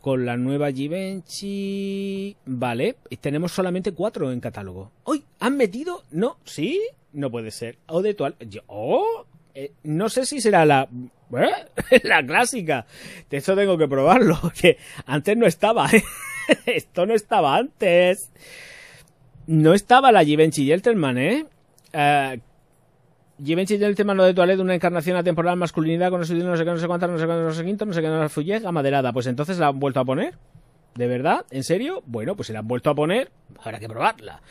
con 0.00 0.24
la 0.24 0.36
nueva 0.36 0.70
Givenchy. 0.70 2.36
Vale, 2.46 2.96
y 3.10 3.16
tenemos 3.16 3.50
solamente 3.50 3.92
cuatro 3.92 4.30
en 4.30 4.38
catálogo. 4.40 4.92
¡Uy! 5.04 5.24
¿Han 5.40 5.56
metido? 5.56 6.04
No, 6.12 6.38
¿sí? 6.44 6.80
No 7.12 7.30
puede 7.30 7.50
ser. 7.50 7.78
O 7.86 8.02
de. 8.02 8.16
Yo, 8.48 8.60
¡Oh! 8.66 9.26
Eh, 9.54 9.72
no 9.82 10.08
sé 10.08 10.24
si 10.24 10.40
será 10.40 10.64
la 10.64 10.88
¿Eh? 11.38 12.00
la 12.04 12.24
clásica. 12.24 12.86
De 13.30 13.38
eso 13.38 13.54
tengo 13.56 13.78
que 13.78 13.88
probarlo, 13.88 14.38
que 14.60 14.78
antes 15.06 15.36
no 15.36 15.46
estaba. 15.46 15.88
¿eh? 15.90 16.02
Esto 16.66 17.06
no 17.06 17.14
estaba 17.14 17.56
antes. 17.56 18.30
No 19.46 19.74
estaba 19.74 20.12
la 20.12 20.24
Givenchy 20.24 20.66
Gentleman, 20.66 21.18
¿eh? 21.18 21.46
Uh, 21.94 22.40
Givenchy 23.44 23.78
Gentleman 23.78 24.16
lo 24.16 24.24
de 24.24 24.34
Toilette, 24.34 24.60
una 24.60 24.74
encarnación 24.74 25.16
a 25.16 25.22
temporal 25.24 25.56
masculinidad 25.56 26.10
con 26.10 26.22
qué, 26.22 26.34
no 26.34 26.56
sé 26.56 26.64
qué, 26.64 26.70
no 26.70 26.78
sé 26.78 26.86
cuántas, 26.86 27.10
no 27.10 27.18
sé 27.18 27.26
qué, 27.26 27.32
no 27.32 27.52
sé 27.52 27.64
quinto, 27.64 27.84
no 27.84 27.92
sé 27.92 28.00
qué, 28.00 28.08
no 28.08 28.28
sé 28.28 28.44
qué, 28.44 28.60
amaderada. 28.64 29.12
Pues 29.12 29.26
entonces 29.26 29.58
la 29.58 29.68
han 29.68 29.80
vuelto 29.80 30.00
a 30.00 30.04
poner. 30.04 30.34
¿De 30.94 31.06
verdad? 31.06 31.46
¿En 31.50 31.64
serio? 31.64 32.02
Bueno, 32.06 32.36
pues 32.36 32.48
se 32.48 32.52
la 32.52 32.60
han 32.60 32.68
vuelto 32.68 32.90
a 32.90 32.94
poner. 32.94 33.32
Habrá 33.64 33.78
que 33.80 33.88
probarla 33.88 34.42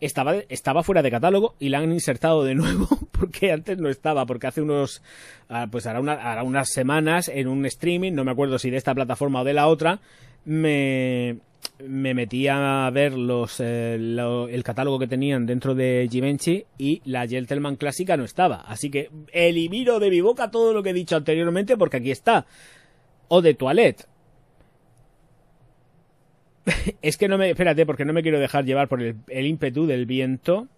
estaba, 0.00 0.36
estaba 0.48 0.82
fuera 0.82 1.02
de 1.02 1.10
catálogo 1.10 1.54
y 1.58 1.68
la 1.68 1.78
han 1.78 1.92
insertado 1.92 2.44
de 2.44 2.54
nuevo 2.54 2.88
porque 3.12 3.52
antes 3.52 3.78
no 3.78 3.88
estaba, 3.88 4.26
porque 4.26 4.46
hace 4.46 4.62
unos, 4.62 5.02
ah, 5.48 5.66
pues 5.70 5.86
hará, 5.86 6.00
una, 6.00 6.42
unas 6.42 6.70
semanas 6.70 7.28
en 7.28 7.48
un 7.48 7.66
streaming, 7.66 8.12
no 8.12 8.24
me 8.24 8.30
acuerdo 8.30 8.58
si 8.58 8.70
de 8.70 8.76
esta 8.76 8.94
plataforma 8.94 9.40
o 9.40 9.44
de 9.44 9.54
la 9.54 9.66
otra, 9.66 10.00
me, 10.44 11.38
me 11.86 12.14
metí 12.14 12.48
a 12.48 12.90
ver 12.92 13.12
los, 13.12 13.60
eh, 13.60 13.94
el 13.94 14.62
catálogo 14.64 14.98
que 14.98 15.06
tenían 15.06 15.46
dentro 15.46 15.74
de 15.74 16.08
Givenchy 16.10 16.64
y 16.76 17.02
la 17.04 17.26
Gentleman 17.26 17.76
clásica 17.76 18.16
no 18.16 18.24
estaba. 18.24 18.62
Así 18.62 18.90
que 18.90 19.10
elimino 19.32 19.98
de 19.98 20.10
mi 20.10 20.20
boca 20.20 20.50
todo 20.50 20.72
lo 20.72 20.82
que 20.82 20.90
he 20.90 20.94
dicho 20.94 21.16
anteriormente 21.16 21.76
porque 21.76 21.98
aquí 21.98 22.10
está. 22.10 22.46
O 23.28 23.42
de 23.42 23.54
Toilette 23.54 24.06
es 27.02 27.16
que 27.16 27.28
no 27.28 27.38
me. 27.38 27.50
Espérate, 27.50 27.86
porque 27.86 28.04
no 28.04 28.12
me 28.12 28.22
quiero 28.22 28.38
dejar 28.38 28.64
llevar 28.64 28.88
por 28.88 29.02
el, 29.02 29.16
ímpetu 29.28 29.86
del 29.86 30.06
viento. 30.06 30.68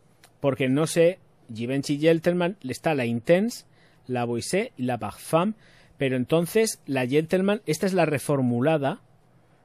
Porque 0.40 0.68
no 0.68 0.86
sé. 0.86 1.18
Givenchy 1.52 1.98
Gentleman 1.98 2.56
está 2.62 2.94
la 2.94 3.06
Intense, 3.06 3.64
la 4.06 4.24
Boise 4.24 4.72
y 4.76 4.84
la 4.84 4.98
Parfum. 4.98 5.54
Pero 5.98 6.16
entonces, 6.16 6.80
la 6.86 7.06
Gentleman, 7.06 7.60
esta 7.66 7.86
es 7.86 7.92
la 7.92 8.06
reformulada. 8.06 9.00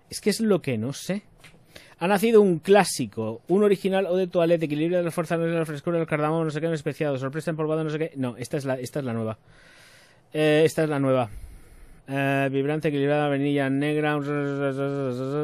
Es 0.09 0.19
que 0.19 0.31
es 0.31 0.39
lo 0.39 0.61
que 0.61 0.77
no 0.77 0.93
sé. 0.93 1.23
Ha 1.99 2.07
nacido 2.07 2.41
un 2.41 2.59
clásico, 2.59 3.41
un 3.47 3.63
original 3.63 4.05
o 4.07 4.17
de 4.17 4.27
toilette, 4.27 4.63
equilibrio 4.63 4.97
de 4.97 5.03
la 5.03 5.11
fuerza, 5.11 5.37
de 5.37 5.47
la 5.47 5.65
frescura, 5.65 5.97
del 5.97 6.07
cardamomo, 6.07 6.43
no 6.43 6.49
sé 6.49 6.59
qué, 6.59 6.67
no 6.67 6.73
especiado, 6.73 7.17
sorpresa 7.17 7.51
empolvada, 7.51 7.83
no 7.83 7.89
sé 7.89 7.99
qué. 7.99 8.11
No, 8.15 8.35
esta 8.37 8.57
es 8.57 8.65
la, 8.65 8.75
esta 8.75 8.99
es 8.99 9.05
la 9.05 9.13
nueva. 9.13 9.37
Eh, 10.33 10.63
esta 10.65 10.83
es 10.83 10.89
la 10.89 10.99
nueva. 10.99 11.29
Eh, 12.07 12.49
vibrante, 12.51 12.89
equilibrada, 12.89 13.29
vainilla 13.29 13.69
negra. 13.69 14.17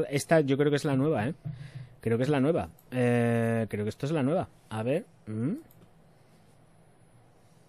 Esta 0.10 0.42
yo 0.42 0.58
creo 0.58 0.70
que 0.70 0.78
es 0.78 0.86
la 0.86 0.96
nueva, 0.96 1.28
¿eh? 1.28 1.34
Creo 2.02 2.18
que 2.18 2.24
es 2.24 2.30
la 2.30 2.40
nueva. 2.40 2.70
Eh, 2.92 3.68
creo 3.70 3.86
que 3.86 3.90
esto 3.90 4.06
es 4.06 4.12
la 4.12 4.24
nueva. 4.24 4.50
A 4.70 4.84
ver. 4.84 5.06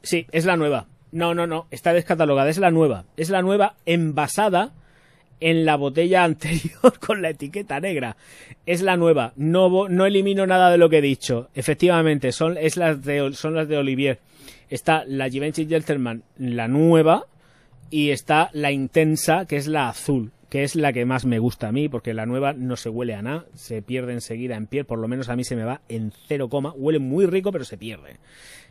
Sí, 0.02 0.27
es 0.32 0.44
la 0.44 0.56
nueva. 0.56 0.86
No, 1.10 1.35
no, 1.35 1.47
no. 1.47 1.66
Está 1.70 1.93
descatalogada. 1.93 2.51
Es 2.51 2.59
la 2.59 2.70
nueva. 2.70 3.05
Es 3.16 3.31
la 3.31 3.43
nueva 3.43 3.77
envasada 3.85 4.73
en 5.40 5.64
la 5.64 5.77
botella 5.77 6.24
anterior 6.24 6.98
con 6.98 7.20
la 7.20 7.31
etiqueta 7.31 7.81
negra. 7.81 8.16
Es 8.64 8.81
la 8.81 8.97
nueva. 8.97 9.32
No, 9.36 9.89
no 9.89 10.06
elimino 10.06 10.47
nada 10.47 10.70
de 10.70 10.78
lo 10.78 10.89
que 10.89 10.98
he 10.98 11.02
dicho. 11.02 11.51
Efectivamente, 11.55 12.32
son, 12.32 12.56
es 12.56 12.77
las 12.77 13.05
de, 13.05 13.32
son 13.35 13.55
las 13.55 13.69
de 13.69 13.77
Olivier. 13.77 14.20
Está 14.70 15.05
la 15.06 15.28
Givenchy 15.28 15.66
Gentleman, 15.66 16.23
la 16.39 16.66
nueva, 16.66 17.27
y 17.93 18.10
está 18.10 18.48
la 18.55 18.73
intensa, 18.73 19.44
que 19.44 19.56
es 19.56 19.66
la 19.69 19.90
azul, 19.90 20.32
que 20.48 20.64
es 20.64 20.77
la 20.77 20.94
que 20.94 21.05
más 21.05 21.27
me 21.27 21.39
gusta 21.39 21.69
a 21.69 21.73
mí, 21.73 21.90
porque 21.90 22.14
la 22.14 22.24
nueva 22.24 22.55
no 22.55 22.77
se 22.77 22.89
huele 22.89 23.14
a 23.14 23.20
nada, 23.20 23.44
se 23.55 23.82
pierde 23.82 24.14
enseguida 24.14 24.56
en 24.56 24.66
piel, 24.66 24.86
por 24.86 24.98
lo 24.98 25.09
menos 25.09 25.28
a 25.28 25.36
mí 25.36 25.44
se 25.44 25.56
me 25.56 25.64
va 25.64 25.82
en 25.90 26.10
cero 26.27 26.48
coma, 26.48 26.73
huele 26.74 27.01
muy 27.01 27.27
rico, 27.27 27.52
pero 27.52 27.66
se 27.66 27.77
pierde. 27.77 28.16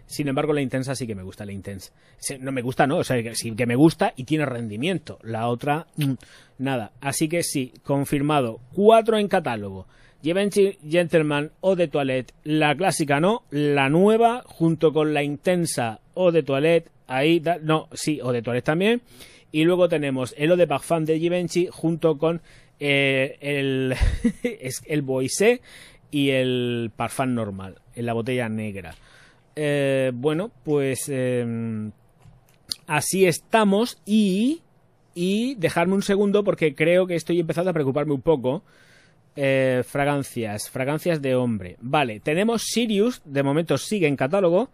Sin 0.08 0.28
embargo, 0.28 0.54
la 0.54 0.62
intensa 0.62 0.96
sí 0.96 1.06
que 1.06 1.14
me 1.14 1.22
gusta, 1.22 1.46
la 1.46 1.52
intensa. 1.52 1.94
No 2.40 2.52
me 2.52 2.64
gusta, 2.64 2.88
no, 2.88 2.98
o 2.98 3.04
sea, 3.04 3.22
sí 3.36 3.52
que 3.52 3.68
me 3.68 3.76
gusta 3.76 4.12
y 4.16 4.24
tiene 4.24 4.46
rendimiento. 4.48 5.20
La 5.22 5.48
otra, 5.48 5.86
mm, 5.98 6.14
nada. 6.58 6.92
Así 7.00 7.30
que 7.30 7.44
sí, 7.44 7.74
confirmado. 7.84 8.60
Cuatro 8.74 9.20
en 9.20 9.28
catálogo. 9.28 9.86
Gentleman 10.24 11.52
o 11.62 11.76
de 11.76 11.88
Toilette, 11.88 12.34
la 12.44 12.76
clásica 12.76 13.20
no, 13.20 13.44
la 13.52 13.90
nueva 13.90 14.44
junto 14.46 14.92
con 14.94 15.14
la 15.14 15.24
intensa 15.24 16.00
o 16.16 16.32
de 16.32 16.44
Toilette 16.44 16.90
Ahí, 17.12 17.42
no, 17.62 17.90
sí, 17.92 18.20
o 18.24 18.32
de 18.32 18.42
Toilette 18.42 18.66
también. 18.66 19.02
Y 19.52 19.66
luego 19.66 19.90
tenemos 19.90 20.34
el 20.38 20.52
O 20.52 20.56
de 20.56 20.66
Parfum 20.66 21.04
de 21.04 21.20
Givenchy 21.20 21.68
junto 21.70 22.18
con 22.18 22.42
eh, 22.80 23.38
el, 23.42 23.96
el 24.86 25.02
Boise 25.02 25.62
y 26.10 26.30
el 26.30 26.90
Parfum 26.96 27.34
normal, 27.34 27.82
en 27.96 28.06
la 28.06 28.14
botella 28.14 28.48
negra. 28.48 28.96
Eh, 29.58 30.12
bueno, 30.14 30.52
pues 30.64 31.10
em, 31.10 31.92
así 32.88 33.26
estamos 33.26 34.02
y, 34.06 34.62
y 35.14 35.56
dejarme 35.56 35.96
un 35.96 36.04
segundo 36.04 36.46
porque 36.46 36.76
creo 36.76 37.08
que 37.08 37.16
estoy 37.16 37.42
empezando 37.42 37.72
a 37.72 37.74
preocuparme 37.74 38.14
un 38.14 38.22
poco. 38.22 38.64
Eh, 39.36 39.84
fragancias, 39.86 40.70
fragancias 40.70 41.22
de 41.22 41.36
hombre. 41.36 41.76
Vale, 41.82 42.22
tenemos 42.22 42.64
Sirius, 42.64 43.22
de 43.26 43.44
momento 43.44 43.78
sigue 43.78 44.08
en 44.08 44.16
catálogo. 44.16 44.70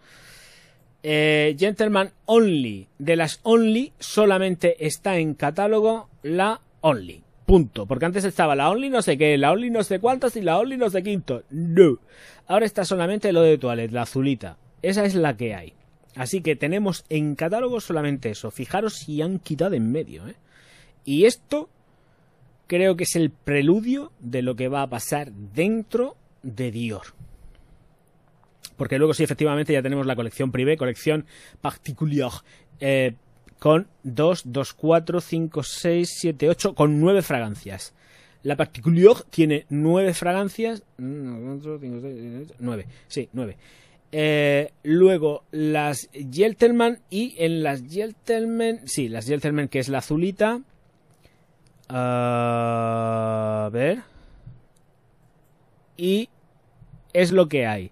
Eh, 1.09 1.55
Gentleman 1.57 2.11
Only. 2.25 2.89
De 2.99 3.15
las 3.15 3.39
Only 3.43 3.93
solamente 3.97 4.85
está 4.85 5.19
en 5.19 5.35
catálogo 5.35 6.09
la 6.21 6.59
Only. 6.81 7.23
Punto. 7.45 7.85
Porque 7.85 8.03
antes 8.03 8.25
estaba 8.25 8.57
la 8.57 8.69
Only 8.69 8.89
no 8.89 9.01
sé 9.01 9.17
qué, 9.17 9.37
la 9.37 9.53
Only 9.53 9.69
no 9.69 9.85
sé 9.85 9.99
cuántas 9.99 10.35
y 10.35 10.41
la 10.41 10.59
Only 10.59 10.75
no 10.75 10.89
sé 10.89 11.03
quinto. 11.03 11.43
No. 11.49 11.99
Ahora 12.45 12.65
está 12.65 12.83
solamente 12.83 13.31
lo 13.31 13.41
de 13.41 13.57
Toilette, 13.57 13.93
la 13.93 14.01
azulita. 14.01 14.57
Esa 14.81 15.05
es 15.05 15.15
la 15.15 15.37
que 15.37 15.55
hay. 15.55 15.71
Así 16.17 16.41
que 16.41 16.57
tenemos 16.57 17.05
en 17.07 17.35
catálogo 17.35 17.79
solamente 17.79 18.29
eso. 18.29 18.51
Fijaros 18.51 18.95
si 18.95 19.21
han 19.21 19.39
quitado 19.39 19.75
en 19.75 19.89
medio. 19.89 20.27
¿eh? 20.27 20.35
Y 21.05 21.23
esto 21.23 21.69
creo 22.67 22.97
que 22.97 23.05
es 23.05 23.15
el 23.15 23.29
preludio 23.29 24.11
de 24.19 24.41
lo 24.41 24.57
que 24.57 24.67
va 24.67 24.81
a 24.81 24.89
pasar 24.89 25.31
dentro 25.31 26.17
de 26.43 26.69
Dior. 26.69 27.13
Porque 28.77 28.97
luego 28.97 29.13
sí, 29.13 29.23
efectivamente, 29.23 29.73
ya 29.73 29.81
tenemos 29.81 30.05
la 30.05 30.15
colección 30.15 30.51
privé, 30.51 30.77
colección 30.77 31.25
particulier, 31.61 32.29
eh, 32.79 33.15
con 33.59 33.87
2, 34.03 34.43
2, 34.45 34.73
4, 34.73 35.19
5, 35.19 35.63
6, 35.63 36.15
7, 36.19 36.49
8, 36.49 36.75
con 36.75 36.99
9 36.99 37.21
fragancias. 37.23 37.93
La 38.43 38.55
particulier 38.55 39.13
tiene 39.29 39.65
9 39.69 40.13
fragancias. 40.13 40.83
9, 42.59 42.85
sí, 43.07 43.29
9. 43.33 43.57
Eh, 44.11 44.71
luego 44.83 45.43
las 45.51 46.09
Gentleman 46.13 46.99
y 47.09 47.35
en 47.39 47.61
las 47.61 47.83
Gentleman, 47.83 48.79
sí, 48.85 49.09
las 49.09 49.27
Gentleman 49.27 49.67
que 49.67 49.79
es 49.79 49.89
la 49.89 49.97
azulita. 49.97 50.61
A 51.89 53.69
ver. 53.73 54.03
Y 55.97 56.29
es 57.13 57.31
lo 57.31 57.47
que 57.49 57.65
hay. 57.65 57.91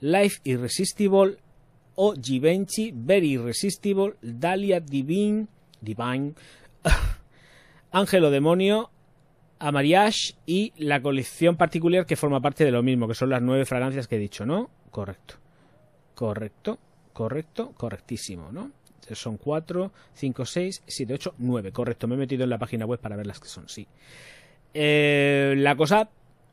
Life 0.00 0.40
Irresistible, 0.44 1.36
o 1.94 2.14
Givenchy, 2.14 2.92
Very 2.94 3.32
Irresistible, 3.32 4.14
Dahlia 4.22 4.80
Divine, 4.80 5.46
Divine, 5.80 6.34
Ángelo 7.92 8.30
Demonio, 8.30 8.90
Amariage 9.58 10.34
y 10.46 10.72
la 10.78 11.02
colección 11.02 11.56
particular 11.56 12.06
que 12.06 12.16
forma 12.16 12.40
parte 12.40 12.64
de 12.64 12.70
lo 12.70 12.82
mismo, 12.82 13.06
que 13.06 13.14
son 13.14 13.28
las 13.28 13.42
nueve 13.42 13.66
fragancias 13.66 14.08
que 14.08 14.16
he 14.16 14.18
dicho, 14.18 14.46
¿no? 14.46 14.70
Correcto. 14.90 15.34
Correcto, 16.14 16.78
correcto, 17.12 17.72
correctísimo, 17.76 18.50
¿no? 18.50 18.72
Son 19.12 19.36
4, 19.36 19.92
5, 20.14 20.46
6, 20.46 20.82
7, 20.86 21.14
8, 21.14 21.34
9. 21.38 21.72
Correcto, 21.72 22.06
me 22.06 22.14
he 22.14 22.18
metido 22.18 22.44
en 22.44 22.50
la 22.50 22.58
página 22.58 22.86
web 22.86 23.00
para 23.00 23.16
ver 23.16 23.26
las 23.26 23.40
que 23.40 23.48
son, 23.48 23.68
sí. 23.68 23.86
Eh, 24.72 25.54
la 25.56 25.76
cosa, 25.76 26.08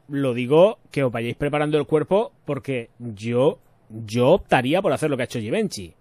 lo 0.08 0.34
digo, 0.34 0.80
que 0.92 1.04
os 1.04 1.12
vayáis 1.12 1.36
preparando 1.36 1.78
el 1.78 1.86
cuerpo 1.86 2.32
porque 2.46 2.90
yo, 3.00 3.60
yo 3.90 4.30
optaría 4.30 4.82
por 4.82 4.94
hacer 4.94 5.10
lo 5.10 5.18
que 5.18 5.24
ha 5.24 5.26
hecho 5.26 5.40
Givenchy. 5.40 5.94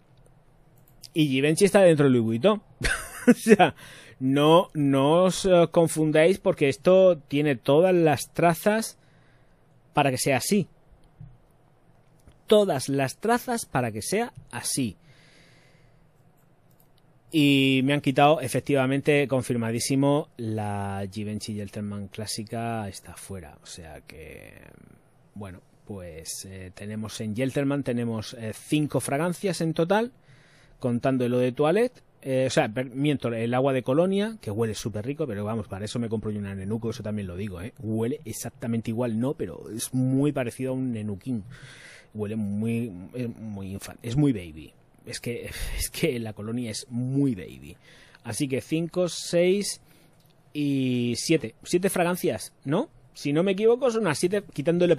Y 1.15 1.29
Givenchy 1.29 1.65
está 1.65 1.81
dentro 1.81 2.05
de 2.05 2.11
Louis 2.11 2.41
o 2.47 3.35
sea, 3.35 3.75
no, 4.19 4.69
no 4.75 5.25
os 5.25 5.45
eh, 5.45 5.69
confundáis 5.71 6.39
porque 6.39 6.69
esto 6.69 7.19
tiene 7.19 7.57
todas 7.57 7.95
las 7.95 8.33
trazas 8.33 8.99
para 9.93 10.11
que 10.11 10.19
sea 10.19 10.39
así. 10.39 10.69
Todas 12.47 12.89
las 12.89 13.17
trazas 13.17 13.67
para 13.67 13.91
que 13.91 14.03
sea 14.03 14.33
así. 14.51 14.97
Y 17.33 17.81
me 17.85 17.93
han 17.93 18.01
quitado, 18.01 18.41
efectivamente, 18.41 19.27
confirmadísimo, 19.29 20.29
la 20.37 21.07
Givenchy 21.11 21.55
Gentleman 21.55 22.09
clásica 22.09 22.89
está 22.89 23.15
fuera. 23.17 23.59
O 23.63 23.67
sea 23.67 24.01
que, 24.03 24.53
bueno, 25.35 25.61
pues 25.87 26.47
eh, 26.47 26.71
tenemos 26.75 27.21
en 27.21 27.35
Gentleman, 27.35 27.83
tenemos 27.83 28.35
eh, 28.35 28.53
cinco 28.55 29.01
fragancias 29.01 29.61
en 29.61 29.75
total, 29.75 30.13
contando 30.79 31.29
lo 31.29 31.39
de 31.39 31.53
toilette. 31.53 32.03
Eh, 32.29 32.47
o 32.49 32.51
sea, 32.51 32.67
miento, 32.67 33.29
el 33.29 33.55
agua 33.55 33.73
de 33.73 33.85
colonia, 33.85 34.37
que 34.41 34.51
huele 34.51 34.75
súper 34.75 35.07
rico, 35.07 35.29
pero 35.29 35.45
vamos, 35.45 35.69
para 35.69 35.85
eso 35.85 36.01
me 36.01 36.09
compro 36.09 36.33
yo 36.33 36.41
una 36.41 36.57
nenuco, 36.57 36.91
eso 36.91 37.03
también 37.03 37.29
lo 37.29 37.37
digo, 37.37 37.61
¿eh? 37.61 37.73
Huele 37.79 38.21
exactamente 38.25 38.91
igual, 38.91 39.21
no, 39.21 39.35
pero 39.35 39.71
es 39.71 39.95
muy 39.95 40.33
parecido 40.33 40.73
a 40.73 40.75
un 40.75 40.93
nenuquín. 40.93 41.45
Huele 42.15 42.35
muy, 42.35 42.93
eh, 43.15 43.29
muy 43.29 43.79
es 44.03 44.17
muy 44.17 44.33
baby. 44.33 44.73
Es 45.07 45.21
que, 45.21 45.51
es 45.79 45.91
que 45.91 46.19
la 46.19 46.33
colonia 46.33 46.71
es 46.71 46.87
muy 46.91 47.35
baby. 47.35 47.77
Así 48.25 48.49
que 48.49 48.61
5, 48.61 49.09
6 49.09 49.81
y 50.53 51.15
7. 51.17 51.55
7 51.63 51.91
fragancias, 51.91 52.53
¿no? 52.65 52.91
Si 53.15 53.33
no 53.33 53.43
me 53.43 53.53
equivoco, 53.53 53.91
son 53.91 54.03
unas 54.03 54.19
7, 54.19 54.43
quitando 54.53 54.87
le 54.87 54.97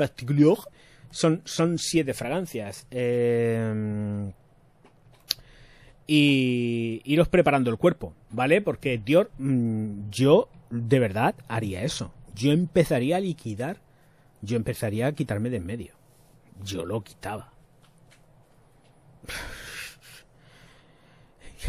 son, 1.12 1.42
son 1.46 1.78
7 1.78 2.14
fragancias. 2.14 2.88
Eh, 2.90 4.32
y 6.08 7.02
iros 7.04 7.28
preparando 7.28 7.70
el 7.70 7.78
cuerpo, 7.78 8.14
¿vale? 8.32 8.62
Porque 8.62 8.98
Dior, 8.98 9.30
mm, 9.38 10.10
yo 10.10 10.50
de 10.70 11.00
verdad 11.00 11.36
haría 11.50 11.84
eso. 11.84 12.14
Yo 12.34 12.52
empezaría 12.54 13.18
a 13.18 13.20
liquidar, 13.20 13.78
yo 14.42 14.56
empezaría 14.56 15.08
a 15.08 15.12
quitarme 15.12 15.50
de 15.50 15.58
en 15.58 15.66
medio. 15.66 15.94
Yo 16.64 16.86
lo 16.86 17.04
quitaba. 17.04 17.52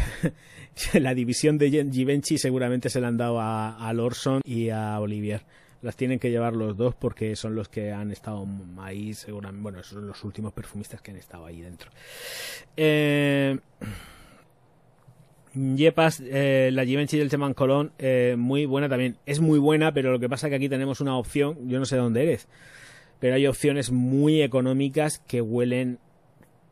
la 0.93 1.13
división 1.13 1.57
de 1.57 1.69
Givenchy 1.91 2.37
seguramente 2.37 2.89
se 2.89 3.01
la 3.01 3.07
han 3.07 3.17
dado 3.17 3.39
a, 3.39 3.91
Lorson 3.93 4.41
y 4.43 4.69
a 4.69 4.99
Olivier. 4.99 5.43
Las 5.81 5.95
tienen 5.95 6.19
que 6.19 6.29
llevar 6.29 6.55
los 6.55 6.75
dos 6.75 6.93
porque 6.95 7.35
son 7.35 7.55
los 7.55 7.69
que 7.69 7.91
han 7.91 8.11
estado 8.11 8.45
ahí, 8.79 9.13
seguramente. 9.13 9.63
Bueno, 9.63 9.83
son 9.83 10.07
los 10.07 10.23
últimos 10.23 10.51
perfumistas 10.51 11.01
que 11.01 11.11
han 11.11 11.17
estado 11.17 11.45
ahí 11.45 11.61
dentro. 11.61 11.89
Eh, 12.75 13.57
Yepas, 15.53 16.21
eh, 16.25 16.69
la 16.73 16.85
Givenchy 16.85 17.17
del 17.17 17.29
Teman 17.29 17.53
Colón, 17.53 17.91
eh, 17.97 18.35
muy 18.37 18.65
buena 18.65 18.89
también. 18.89 19.17
Es 19.25 19.39
muy 19.39 19.57
buena, 19.57 19.93
pero 19.93 20.11
lo 20.11 20.19
que 20.19 20.29
pasa 20.29 20.47
es 20.47 20.51
que 20.51 20.55
aquí 20.55 20.69
tenemos 20.69 21.01
una 21.01 21.17
opción, 21.17 21.67
yo 21.67 21.79
no 21.79 21.85
sé 21.85 21.97
dónde 21.97 22.23
eres, 22.23 22.47
pero 23.19 23.35
hay 23.35 23.47
opciones 23.47 23.91
muy 23.91 24.41
económicas 24.41 25.19
que 25.19 25.41
huelen 25.41 25.99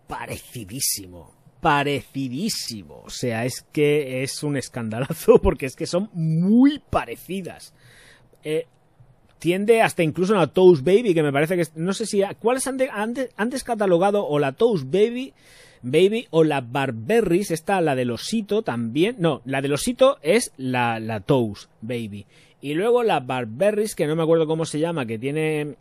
parecidísimo. 0.08 1.36
Parecidísimo. 1.62 3.02
O 3.06 3.10
sea, 3.10 3.46
es 3.46 3.66
que 3.72 4.24
es 4.24 4.44
un 4.44 4.58
escandalazo 4.58 5.40
porque 5.42 5.66
es 5.66 5.76
que 5.76 5.86
son 5.88 6.10
muy 6.14 6.80
parecidas. 6.90 7.74
Eh, 8.44 8.66
tiende 9.40 9.82
hasta 9.82 10.04
incluso 10.04 10.34
a 10.36 10.38
la 10.40 10.48
Toast 10.48 10.84
Baby, 10.84 11.14
que 11.14 11.24
me 11.24 11.32
parece 11.34 11.56
que 11.56 11.62
es, 11.62 11.76
no 11.76 11.94
sé 11.94 12.06
si 12.06 12.22
cuáles 12.40 12.66
han 12.68 12.78
de- 12.78 12.90
antes, 12.90 13.30
antes 13.38 13.64
catalogado 13.64 14.26
o 14.26 14.40
la 14.40 14.52
Toast 14.54 14.86
Baby, 14.86 15.34
Baby 15.84 16.28
o 16.32 16.44
la 16.44 16.62
Barberries, 16.62 17.52
está 17.52 17.80
la 17.82 17.96
del 17.96 18.12
osito 18.12 18.64
también, 18.64 19.16
no, 19.20 19.42
la 19.46 19.62
del 19.62 19.74
osito 19.74 20.18
es 20.24 20.52
la, 20.58 21.00
la 21.00 21.20
Toast 21.20 21.70
Baby. 21.82 22.26
Y 22.62 22.74
luego 22.74 23.04
la 23.04 23.20
Barberries, 23.20 23.94
que 23.94 24.08
no 24.08 24.16
me 24.16 24.24
acuerdo 24.24 24.48
cómo 24.48 24.66
se 24.66 24.80
llama, 24.80 25.06
que 25.06 25.20
tiene 25.20 25.76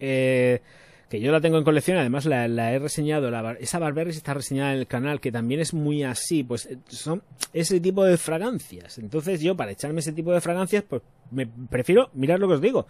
eh, 0.00 0.60
que 1.08 1.20
yo 1.20 1.30
la 1.30 1.40
tengo 1.40 1.58
en 1.58 1.64
colección, 1.64 1.98
además 1.98 2.26
la, 2.26 2.48
la 2.48 2.72
he 2.72 2.78
reseñado, 2.78 3.30
la 3.30 3.52
esa 3.60 3.78
Barberries 3.78 4.16
está 4.16 4.34
reseñada 4.34 4.72
en 4.72 4.80
el 4.80 4.86
canal, 4.86 5.20
que 5.20 5.30
también 5.30 5.60
es 5.60 5.72
muy 5.72 6.02
así, 6.02 6.42
pues 6.42 6.66
eh, 6.66 6.78
son 6.88 7.22
ese 7.52 7.80
tipo 7.80 8.04
de 8.04 8.16
fragancias. 8.16 8.98
Entonces 8.98 9.40
yo 9.40 9.56
para 9.56 9.70
echarme 9.70 10.00
ese 10.00 10.12
tipo 10.12 10.32
de 10.32 10.40
fragancias, 10.40 10.84
pues 10.88 11.02
me 11.30 11.46
prefiero, 11.46 12.10
mirar 12.14 12.40
lo 12.40 12.48
que 12.48 12.54
os 12.54 12.60
digo, 12.60 12.86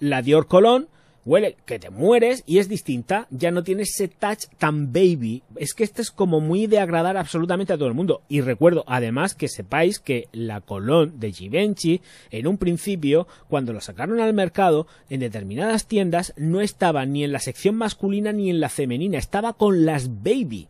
la 0.00 0.22
Dior 0.22 0.46
Cologne 0.46 0.86
huele 1.24 1.56
que 1.64 1.78
te 1.78 1.90
mueres 1.90 2.42
y 2.46 2.58
es 2.58 2.68
distinta, 2.68 3.26
ya 3.30 3.50
no 3.50 3.62
tiene 3.64 3.82
ese 3.82 4.08
touch 4.08 4.46
tan 4.58 4.92
baby. 4.92 5.42
Es 5.56 5.74
que 5.74 5.84
este 5.84 6.02
es 6.02 6.10
como 6.10 6.40
muy 6.40 6.66
de 6.66 6.78
agradar 6.78 7.16
absolutamente 7.16 7.72
a 7.72 7.76
todo 7.76 7.88
el 7.88 7.94
mundo. 7.94 8.22
Y 8.28 8.40
recuerdo 8.40 8.84
además 8.86 9.34
que 9.34 9.48
sepáis 9.48 9.98
que 9.98 10.28
la 10.32 10.60
Cologne 10.60 11.12
de 11.16 11.32
Givenchy, 11.32 12.00
en 12.30 12.46
un 12.46 12.58
principio, 12.58 13.26
cuando 13.48 13.72
lo 13.72 13.80
sacaron 13.80 14.20
al 14.20 14.34
mercado, 14.34 14.86
en 15.08 15.20
determinadas 15.20 15.86
tiendas 15.86 16.34
no 16.36 16.60
estaba 16.60 17.06
ni 17.06 17.24
en 17.24 17.32
la 17.32 17.40
sección 17.40 17.76
masculina 17.76 18.32
ni 18.32 18.50
en 18.50 18.60
la 18.60 18.68
femenina, 18.68 19.18
estaba 19.18 19.54
con 19.54 19.84
las 19.84 20.22
baby. 20.22 20.68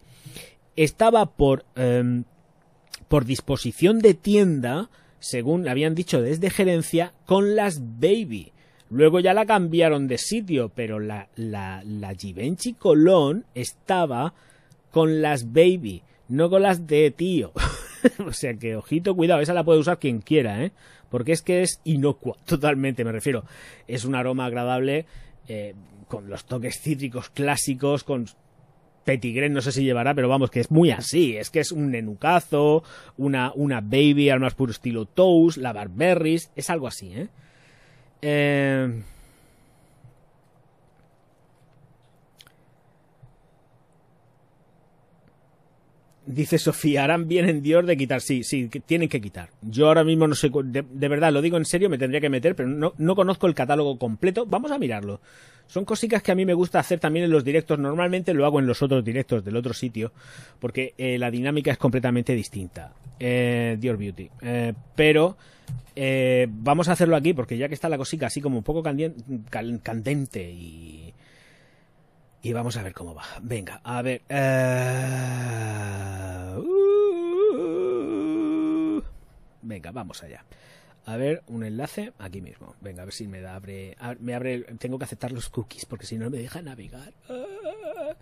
Estaba 0.77 1.27
por, 1.27 1.65
em, 1.77 2.25
por 3.09 3.25
disposición 3.25 4.01
de 4.01 4.15
tienda, 4.15 4.91
según 5.21 5.69
habían 5.69 5.95
dicho 5.95 6.21
desde 6.21 6.51
gerencia, 6.51 7.13
con 7.27 7.57
las 7.57 7.81
baby. 8.01 8.54
Luego 8.95 9.19
ya 9.19 9.35
la 9.35 9.45
cambiaron 9.45 10.07
de 10.07 10.19
sitio, 10.19 10.71
pero 10.73 11.01
la, 11.01 11.27
la, 11.35 11.83
la 11.85 12.15
Givenchy 12.15 12.75
Cologne 12.75 13.43
estaba 13.53 14.35
con 14.93 15.21
las 15.21 15.53
baby, 15.53 16.05
no 16.29 16.49
con 16.49 16.63
las 16.63 16.87
de 16.87 17.11
tío. 17.11 17.51
o 18.25 18.33
sea 18.33 18.55
que, 18.55 18.77
ojito, 18.77 19.17
cuidado, 19.17 19.41
esa 19.41 19.53
la 19.53 19.65
puede 19.65 19.81
usar 19.81 19.99
quien 19.99 20.21
quiera, 20.21 20.63
¿eh? 20.63 20.71
Porque 21.11 21.33
es 21.33 21.43
que 21.43 21.63
es 21.63 21.81
inocua, 21.83 22.37
totalmente, 22.47 23.05
me 23.05 23.11
refiero. 23.11 23.45
Es 23.89 24.05
un 24.05 24.15
aroma 24.15 24.47
agradable, 24.47 25.07
eh, 25.49 25.75
con 26.07 26.31
los 26.31 26.45
toques 26.45 26.81
cítricos 26.81 27.31
clásicos, 27.31 28.05
con 28.05 28.27
Petigren 29.03 29.53
no 29.53 29.61
sé 29.61 29.73
si 29.73 29.83
llevará, 29.83 30.15
pero 30.15 30.29
vamos, 30.29 30.53
que 30.53 30.61
es 30.61 30.71
muy 30.71 30.93
así. 30.93 31.37
Es 31.37 31.51
que 31.51 31.59
es 31.59 31.73
un 31.73 31.91
nenucazo, 31.91 32.85
una, 33.17 33.51
una 33.57 33.81
baby 33.81 34.31
al 34.31 34.39
más 34.39 34.55
puro 34.55 34.71
estilo 34.71 35.05
Toast, 35.05 35.59
la 35.59 35.73
Barberries, 35.73 36.53
es 36.55 36.71
algo 36.71 36.87
así, 36.87 37.13
¿eh? 37.13 37.27
Eh, 38.27 38.89
Dice 46.27 46.59
Sofía, 46.59 47.05
harán 47.05 47.29
bien 47.29 47.47
en 47.51 47.61
Dior 47.61 47.85
de 47.85 47.99
quitar. 47.99 48.23
Sí, 48.23 48.45
sí, 48.45 48.71
que 48.71 48.81
tienen 48.81 49.11
que 49.11 49.21
quitar. 49.21 49.51
Yo 49.61 49.89
ahora 49.89 50.05
mismo 50.05 50.27
no 50.27 50.35
sé, 50.35 50.51
de, 50.65 50.83
de 50.83 51.09
verdad, 51.09 51.31
lo 51.33 51.43
digo 51.43 51.59
en 51.59 51.67
serio, 51.67 51.91
me 51.91 51.99
tendría 51.99 52.21
que 52.23 52.31
meter, 52.31 52.57
pero 52.57 52.67
no, 52.67 52.95
no 52.97 53.15
conozco 53.15 53.47
el 53.47 53.55
catálogo 53.55 53.99
completo. 53.99 54.47
Vamos 54.47 54.71
a 54.71 54.79
mirarlo. 54.79 55.21
Son 55.67 55.85
cositas 55.85 56.23
que 56.23 56.31
a 56.31 56.35
mí 56.35 56.45
me 56.45 56.55
gusta 56.55 56.79
hacer 56.79 57.01
también 57.01 57.25
en 57.25 57.31
los 57.31 57.45
directos. 57.45 57.79
Normalmente 57.79 58.35
lo 58.35 58.47
hago 58.47 58.61
en 58.61 58.67
los 58.67 58.83
otros 58.83 59.05
directos 59.05 59.45
del 59.45 59.57
otro 59.57 59.75
sitio, 59.75 60.13
porque 60.61 60.95
eh, 60.99 61.19
la 61.19 61.31
dinámica 61.31 61.73
es 61.73 61.79
completamente 61.79 62.35
distinta. 62.35 62.93
Eh, 63.19 63.77
Beauty. 63.81 64.31
Eh, 64.43 64.73
pero 64.95 65.37
eh, 65.97 66.47
vamos 66.49 66.89
a 66.89 66.93
hacerlo 66.93 67.17
aquí, 67.17 67.35
porque 67.35 67.57
ya 67.57 67.69
que 67.69 67.75
está 67.75 67.89
la 67.89 67.97
cosita 67.97 68.27
así 68.27 68.41
como 68.41 68.59
un 68.59 68.65
poco 68.65 68.83
candente 68.83 70.51
y... 70.51 71.13
Y 72.43 72.53
vamos 72.53 72.77
a 72.77 72.83
ver 72.83 72.93
cómo 72.93 73.15
va. 73.15 73.23
Venga, 73.41 73.81
a 73.83 74.03
ver. 74.03 74.21
eh, 74.29 75.45
uh, 76.59 79.03
venga, 79.63 79.91
vamos 79.93 80.23
allá. 80.23 80.45
A 81.07 81.17
ver, 81.17 81.43
un 81.49 81.65
enlace 81.65 82.13
aquí 82.19 82.41
mismo. 82.41 82.75
Venga, 82.81 83.03
a 83.03 83.05
ver 83.05 83.13
si 83.15 83.29
me 83.29 83.41
da, 83.41 83.55
abre, 83.57 83.95
a- 84.01 84.17
me 84.21 84.35
abre. 84.35 84.61
Tengo 84.79 84.99
que 84.99 85.05
aceptar 85.05 85.33
los 85.33 85.49
cookies 85.51 85.85
porque 85.85 86.07
si 86.07 86.17
no 86.17 86.31
me 86.31 86.39
deja 86.39 86.63
navegar. 86.63 87.13
Ah. 87.29 88.15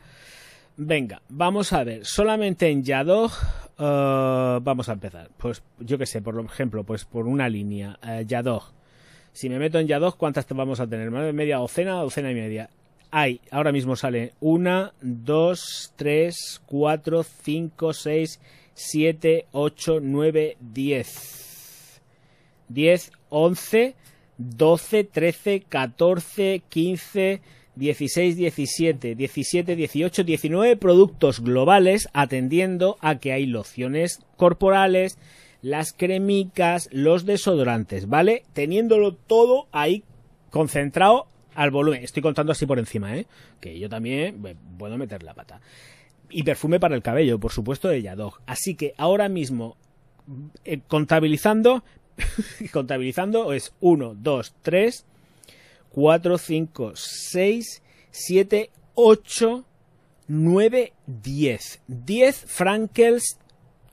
Venga, 0.77 1.23
vamos 1.29 1.73
a 1.73 1.85
ver. 1.85 2.05
Solamente 2.05 2.69
en 2.71 2.83
Yadog 2.83 3.31
eh, 3.79 4.59
vamos 4.63 4.89
a 4.89 4.93
empezar. 4.95 5.31
Pues 5.37 5.63
yo 5.79 5.99
que 5.99 6.07
sé, 6.07 6.23
por 6.23 6.39
ejemplo, 6.45 6.83
pues 6.85 7.05
por 7.05 7.27
una 7.29 7.49
línea. 7.49 7.99
eh, 8.03 8.25
Yadog. 8.27 8.65
Si 9.33 9.49
me 9.49 9.59
meto 9.59 9.79
en 9.79 9.87
Yadog, 9.87 10.17
¿cuántas 10.17 10.47
vamos 10.49 10.81
a 10.81 10.87
tener? 10.87 11.11
¿Más 11.11 11.25
de 11.25 11.33
media 11.33 11.59
docena, 11.59 11.93
docena 11.93 12.31
y 12.33 12.35
media? 12.35 12.69
Hay, 13.11 13.41
ahora 13.51 13.73
mismo 13.73 13.95
sale 13.95 14.33
una, 14.41 14.93
dos, 15.03 15.93
tres, 15.97 16.61
cuatro, 16.67 17.23
cinco, 17.23 17.93
seis, 17.93 18.41
siete, 18.75 19.47
ocho, 19.53 20.01
nueve, 20.01 20.57
diez. 20.61 21.52
10, 22.73 23.13
11, 23.29 23.95
12, 24.39 25.05
13, 25.05 25.61
14, 25.69 26.63
15, 26.69 27.41
16, 27.75 28.37
17, 28.37 29.15
17, 29.15 29.77
18, 29.77 30.25
19 30.25 30.77
productos 30.77 31.41
globales 31.41 32.09
atendiendo 32.13 32.99
a 33.01 33.19
que 33.19 33.33
hay 33.33 33.47
lociones 33.47 34.21
corporales, 34.37 35.19
las 35.63 35.93
cremicas, 35.93 36.89
los 36.93 37.25
desodorantes, 37.25 38.09
¿vale? 38.09 38.45
Teniéndolo 38.53 39.15
todo 39.15 39.69
ahí 39.73 40.05
concentrado 40.51 41.27
al 41.55 41.71
volumen. 41.71 42.03
Estoy 42.03 42.23
contando 42.23 42.53
así 42.53 42.67
por 42.67 42.79
encima, 42.79 43.17
¿eh? 43.17 43.27
Que 43.61 43.79
yo 43.79 43.89
también 43.89 44.45
eh, 44.45 44.57
puedo 44.79 44.99
meter 44.99 45.23
la 45.23 45.35
pata. 45.35 45.61
Y 46.29 46.43
perfume 46.43 46.81
para 46.81 46.95
el 46.95 47.03
cabello, 47.03 47.39
por 47.39 47.53
supuesto, 47.53 47.89
de 47.89 48.03
Yadog. 48.03 48.41
Así 48.47 48.75
que 48.75 48.95
ahora 48.97 49.29
mismo, 49.29 49.77
eh, 50.65 50.81
contabilizando, 50.89 51.85
contabilizando 52.73 53.53
es 53.53 53.73
1, 53.81 54.17
2, 54.19 54.55
3, 54.63 55.05
4, 55.91 56.39
5, 56.39 56.93
6, 56.95 57.83
7, 58.11 58.71
8, 58.95 59.65
9, 60.29 60.93
10. 61.07 61.81
10 61.87 62.45
Frankels, 62.47 63.39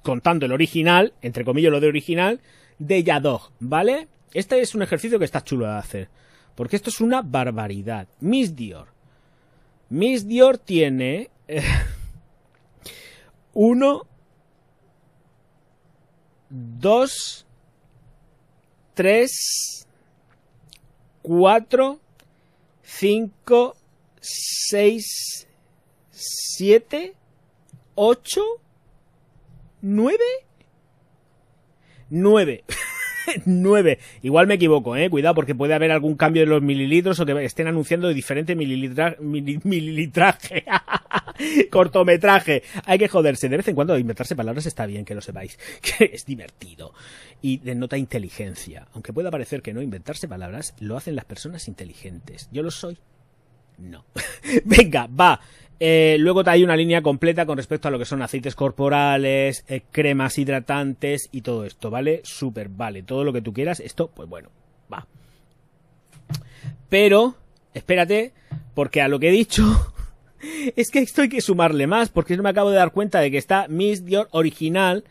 contando 0.03 0.45
el 0.45 0.51
original, 0.51 1.13
entre 1.21 1.45
comillas 1.45 1.71
lo 1.71 1.79
de 1.79 1.87
original, 1.87 2.39
de 2.77 3.03
Yadog, 3.03 3.51
¿vale? 3.59 4.07
Este 4.33 4.61
es 4.61 4.75
un 4.75 4.81
ejercicio 4.81 5.19
que 5.19 5.25
está 5.25 5.43
chulo 5.43 5.65
de 5.65 5.73
hacer. 5.73 6.09
Porque 6.55 6.75
esto 6.75 6.89
es 6.89 7.01
una 7.01 7.21
barbaridad. 7.21 8.07
Miss 8.19 8.55
Dior. 8.55 8.87
Miss 9.89 10.27
Dior 10.27 10.57
tiene... 10.57 11.29
eh, 11.47 11.63
uno, 13.53 14.05
dos, 18.99 19.05
tres, 19.05 19.87
cuatro, 21.21 21.99
cinco, 22.83 23.77
seis, 24.19 25.47
siete, 26.11 27.15
ocho, 27.95 28.43
nueve, 29.81 30.45
nueve. 32.09 32.65
9. 33.45 33.99
Igual 34.21 34.47
me 34.47 34.55
equivoco, 34.55 34.95
eh. 34.95 35.09
Cuidado, 35.09 35.35
porque 35.35 35.55
puede 35.55 35.73
haber 35.73 35.91
algún 35.91 36.15
cambio 36.15 36.43
en 36.43 36.49
los 36.49 36.61
mililitros 36.61 37.19
o 37.19 37.25
que 37.25 37.45
estén 37.45 37.67
anunciando 37.67 38.07
diferente 38.09 38.55
mililitra- 38.55 39.17
mili- 39.19 39.61
mililitraje. 39.63 40.65
Cortometraje. 41.71 42.63
Hay 42.85 42.97
que 42.99 43.07
joderse. 43.07 43.49
De 43.49 43.57
vez 43.57 43.67
en 43.67 43.75
cuando 43.75 43.97
inventarse 43.97 44.35
palabras 44.35 44.65
está 44.65 44.85
bien, 44.85 45.05
que 45.05 45.15
lo 45.15 45.21
sepáis. 45.21 45.57
Que 45.81 46.11
es 46.13 46.25
divertido. 46.25 46.93
Y 47.41 47.57
denota 47.59 47.97
inteligencia. 47.97 48.87
Aunque 48.93 49.13
pueda 49.13 49.31
parecer 49.31 49.61
que 49.61 49.73
no, 49.73 49.81
inventarse 49.81 50.27
palabras 50.27 50.73
lo 50.79 50.97
hacen 50.97 51.15
las 51.15 51.25
personas 51.25 51.67
inteligentes. 51.67 52.49
¿Yo 52.51 52.63
lo 52.63 52.71
soy? 52.71 52.97
No. 53.79 54.05
Venga, 54.65 55.07
va. 55.07 55.39
Eh, 55.79 56.17
luego 56.19 56.43
hay 56.45 56.63
una 56.63 56.75
línea 56.75 57.01
completa 57.01 57.45
con 57.45 57.57
respecto 57.57 57.87
a 57.87 57.91
lo 57.91 57.97
que 57.97 58.05
son 58.05 58.21
aceites 58.21 58.53
corporales, 58.53 59.63
eh, 59.69 59.83
cremas 59.91 60.37
hidratantes 60.37 61.29
y 61.31 61.41
todo 61.41 61.63
esto, 61.63 61.89
¿vale? 61.89 62.21
Súper, 62.23 62.67
vale. 62.67 63.03
Todo 63.03 63.23
lo 63.23 63.31
que 63.31 63.41
tú 63.41 63.53
quieras, 63.53 63.79
esto, 63.79 64.11
pues 64.13 64.27
bueno, 64.27 64.49
va. 64.91 65.07
Pero, 66.89 67.35
espérate, 67.73 68.33
porque 68.73 69.01
a 69.01 69.07
lo 69.07 69.19
que 69.19 69.29
he 69.29 69.31
dicho, 69.31 69.93
es 70.75 70.89
que 70.89 70.99
esto 70.99 71.21
hay 71.21 71.29
que 71.29 71.41
sumarle 71.41 71.87
más, 71.87 72.09
porque 72.09 72.35
no 72.35 72.43
me 72.43 72.49
acabo 72.49 72.71
de 72.71 72.77
dar 72.77 72.91
cuenta 72.91 73.21
de 73.21 73.31
que 73.31 73.37
está 73.37 73.67
Miss 73.69 74.03
Dior 74.03 74.27
original, 74.31 75.05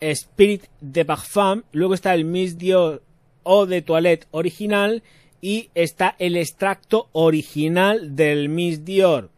Spirit 0.00 0.64
de 0.80 1.04
Parfum, 1.04 1.62
luego 1.72 1.92
está 1.92 2.14
el 2.14 2.24
Miss 2.24 2.56
Dior 2.56 3.02
Eau 3.44 3.66
de 3.66 3.82
Toilette 3.82 4.26
original 4.30 5.02
y 5.42 5.68
está 5.74 6.16
el 6.18 6.36
extracto 6.36 7.08
original 7.12 8.16
del 8.16 8.48
Miss 8.48 8.86
Dior. 8.86 9.28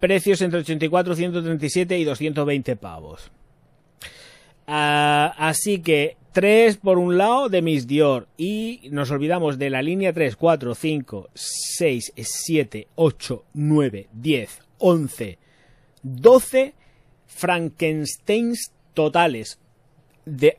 Precios 0.00 0.40
entre 0.40 0.60
84, 0.60 1.14
137 1.14 1.98
y 1.98 2.04
220 2.04 2.76
pavos. 2.76 3.30
Ah, 4.66 5.34
así 5.36 5.80
que 5.80 6.16
3 6.32 6.78
por 6.78 6.98
un 6.98 7.18
lado 7.18 7.50
de 7.50 7.60
Miss 7.60 7.86
Dior 7.86 8.26
y 8.38 8.88
nos 8.90 9.10
olvidamos 9.10 9.58
de 9.58 9.68
la 9.68 9.82
línea 9.82 10.12
3, 10.14 10.34
4, 10.34 10.74
5, 10.74 11.28
6, 11.34 12.12
7, 12.16 12.88
8, 12.94 13.44
9, 13.52 14.08
10, 14.12 14.58
11, 14.78 15.38
12 16.02 16.74
Frankensteins 17.26 18.72
totales. 18.94 19.58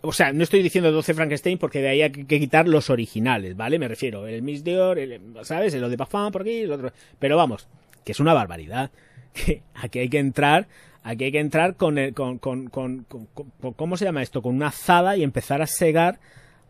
O 0.01 0.11
sea, 0.11 0.33
no 0.33 0.43
estoy 0.43 0.61
diciendo 0.63 0.91
12 0.91 1.13
Frankenstein 1.13 1.57
porque 1.57 1.81
de 1.81 1.89
ahí 1.89 2.01
hay 2.01 2.11
que, 2.11 2.39
quitar 2.39 2.67
los 2.67 2.89
originales, 2.89 3.55
¿vale? 3.55 3.79
Me 3.79 3.87
refiero, 3.87 4.27
el 4.27 4.41
Miss 4.41 4.63
Dior, 4.63 4.97
el, 4.99 5.21
¿sabes? 5.43 5.73
El 5.73 5.89
de 5.89 5.97
Parfum 5.97 6.31
por 6.31 6.41
aquí, 6.41 6.61
el 6.61 6.71
otro. 6.71 6.91
Pero 7.19 7.37
vamos, 7.37 7.67
que 8.03 8.11
es 8.11 8.19
una 8.19 8.33
barbaridad. 8.33 8.91
Que 9.33 9.61
aquí 9.75 9.99
hay 9.99 10.09
que 10.09 10.19
entrar, 10.19 10.67
aquí 11.03 11.23
hay 11.23 11.31
que 11.31 11.39
entrar 11.39 11.75
con, 11.77 11.97
el, 11.97 12.13
con, 12.13 12.37
con, 12.37 12.67
con, 12.67 13.05
con- 13.05 13.27
con- 13.27 13.73
¿cómo 13.75 13.95
se 13.95 14.03
llama 14.03 14.21
esto? 14.21 14.41
Con 14.41 14.55
una 14.55 14.67
azada 14.67 15.15
y 15.15 15.23
empezar 15.23 15.61
a 15.61 15.67
segar 15.67 16.19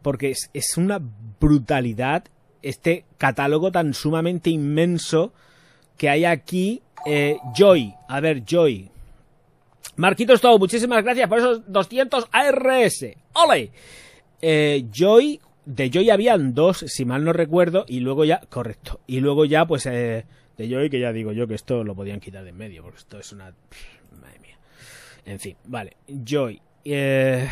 porque 0.03 0.29
es, 0.29 0.51
es 0.53 0.77
una 0.77 1.01
brutalidad 1.39 2.25
este 2.61 3.05
catálogo 3.17 3.71
tan 3.71 3.95
sumamente 3.95 4.51
inmenso 4.51 5.33
que 5.97 6.09
hay 6.09 6.25
aquí. 6.25 6.83
Eh, 7.07 7.37
Joy, 7.55 7.95
a 8.07 8.19
ver, 8.19 8.43
Joy. 8.45 8.91
Marquitos 9.95 10.41
Todo, 10.41 10.57
muchísimas 10.57 11.03
gracias 11.03 11.27
por 11.27 11.39
esos 11.39 11.71
200 11.71 12.27
ARS. 12.31 13.05
¡Ole! 13.33 13.71
Eh, 14.41 14.85
Joy, 14.91 15.39
de 15.65 15.89
Joy 15.89 16.09
habían 16.09 16.53
dos, 16.53 16.79
si 16.87 17.05
mal 17.05 17.23
no 17.23 17.33
recuerdo, 17.33 17.85
y 17.87 17.99
luego 17.99 18.25
ya, 18.25 18.41
correcto, 18.49 18.99
y 19.05 19.19
luego 19.19 19.45
ya, 19.45 19.65
pues, 19.65 19.85
eh, 19.85 20.25
de 20.57 20.69
Joy, 20.69 20.89
que 20.89 20.99
ya 20.99 21.11
digo 21.11 21.31
yo 21.31 21.47
que 21.47 21.55
esto 21.55 21.83
lo 21.83 21.95
podían 21.95 22.19
quitar 22.19 22.43
de 22.43 22.49
en 22.49 22.57
medio, 22.57 22.83
porque 22.83 22.99
esto 22.99 23.19
es 23.19 23.31
una... 23.31 23.53
Madre 24.19 24.39
mía. 24.39 24.57
En 25.25 25.39
fin, 25.39 25.55
vale, 25.65 25.97
Joy. 26.07 26.61
Eh, 26.83 27.47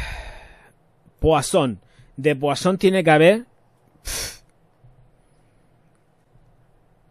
Poisson. 1.20 1.80
De 2.18 2.36
Poisson 2.36 2.78
tiene 2.78 3.04
que 3.04 3.12
haber... 3.12 3.46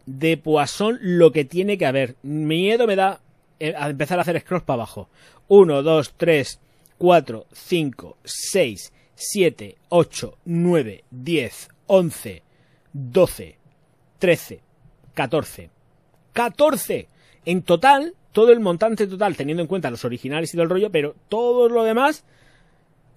De 0.06 0.36
Poisson 0.38 0.98
lo 1.02 1.32
que 1.32 1.44
tiene 1.44 1.76
que 1.76 1.84
haber. 1.84 2.16
Miedo 2.22 2.86
me 2.86 2.96
da 2.96 3.20
a 3.60 3.88
empezar 3.88 4.18
a 4.18 4.22
hacer 4.22 4.40
scrolls 4.40 4.64
para 4.64 4.82
abajo. 4.82 5.08
1, 5.48 5.82
2, 5.82 6.14
3, 6.16 6.60
4, 6.98 7.46
5, 7.52 8.16
6, 8.24 8.92
7, 9.14 9.76
8, 9.88 10.38
9, 10.44 11.04
10, 11.10 11.68
11, 11.86 12.42
12, 12.92 13.58
13, 14.18 14.60
14. 15.14 15.70
14. 16.32 17.08
En 17.44 17.62
total, 17.62 18.14
todo 18.32 18.52
el 18.52 18.60
montante 18.60 19.06
total, 19.06 19.36
teniendo 19.36 19.62
en 19.62 19.68
cuenta 19.68 19.90
los 19.90 20.04
originales 20.04 20.50
y 20.50 20.56
todo 20.56 20.64
el 20.64 20.70
rollo, 20.70 20.90
pero 20.90 21.16
todo 21.28 21.68
lo 21.68 21.82
demás, 21.84 22.24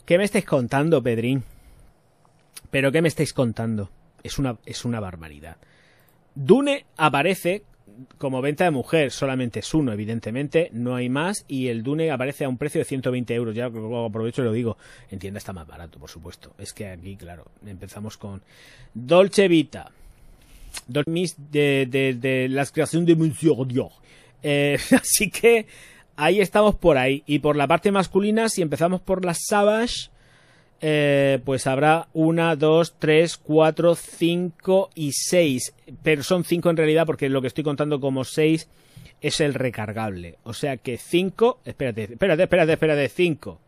¿qué 0.06 0.18
me 0.18 0.24
estáis 0.24 0.46
contando, 0.46 1.04
Pedrín? 1.04 1.44
¿Pero 2.70 2.92
qué 2.92 3.02
me 3.02 3.10
estáis 3.10 3.34
contando? 3.34 3.90
Es 4.24 4.40
una, 4.40 4.58
es 4.66 4.86
una 4.86 5.00
barbaridad. 5.00 5.58
Dune 6.34 6.86
aparece 6.98 7.64
como 8.18 8.42
venta 8.42 8.64
de 8.64 8.72
mujer, 8.72 9.12
solamente 9.12 9.60
es 9.60 9.74
uno, 9.74 9.92
evidentemente, 9.92 10.70
no 10.74 10.96
hay 10.96 11.10
más, 11.10 11.46
y 11.48 11.68
el 11.68 11.84
Dune 11.84 12.12
aparece 12.12 12.46
a 12.46 12.50
un 12.50 12.58
precio 12.58 12.80
de 12.80 12.86
120 12.86 13.34
euros, 13.34 13.56
ya 13.56 13.70
lo 13.70 14.06
aprovecho 14.06 14.42
y 14.42 14.46
lo 14.46 14.52
digo, 14.52 14.78
en 15.10 15.20
tienda 15.20 15.38
está 15.38 15.54
más 15.54 15.68
barato, 15.68 16.00
por 16.00 16.10
supuesto, 16.10 16.54
es 16.58 16.74
que 16.74 16.88
aquí, 16.88 17.16
claro, 17.16 17.46
empezamos 17.66 18.18
con 18.18 18.42
Dolce 18.94 19.48
Vita, 19.48 19.92
mis 21.08 21.36
de, 21.52 21.88
de, 21.90 22.14
de 22.14 22.50
la 22.50 22.66
creación 22.66 23.06
de 23.06 23.16
Monsieur 23.16 23.66
Dior. 23.68 23.92
Eh, 24.44 24.78
así 24.92 25.30
que 25.30 25.68
ahí 26.16 26.40
estamos 26.40 26.76
por 26.76 26.98
ahí. 26.98 27.24
Y 27.26 27.40
por 27.40 27.56
la 27.56 27.68
parte 27.68 27.92
masculina, 27.92 28.50
si 28.50 28.62
empezamos 28.62 29.02
por 29.02 29.26
las 29.26 29.46
Savage, 29.48 30.10
eh, 30.82 31.40
pues 31.46 31.68
habrá 31.68 32.08
una, 32.14 32.56
dos, 32.56 32.96
tres, 32.98 33.38
cuatro, 33.38 33.96
cinco 33.96 34.90
y 34.96 35.12
seis. 35.14 35.74
Pero 36.04 36.24
son 36.24 36.44
cinco 36.44 36.70
en 36.70 36.78
realidad 36.78 37.06
porque 37.06 37.30
lo 37.30 37.42
que 37.42 37.48
estoy 37.48 37.64
contando 37.64 38.00
como 38.00 38.24
seis 38.24 38.68
es 39.22 39.40
el 39.40 39.54
recargable. 39.54 40.38
O 40.44 40.54
sea 40.54 40.78
que 40.78 40.98
cinco, 40.98 41.60
espérate, 41.64 42.04
espérate, 42.14 42.44
espérate, 42.44 42.74
espérate, 42.74 43.10
cinco, 43.10 43.60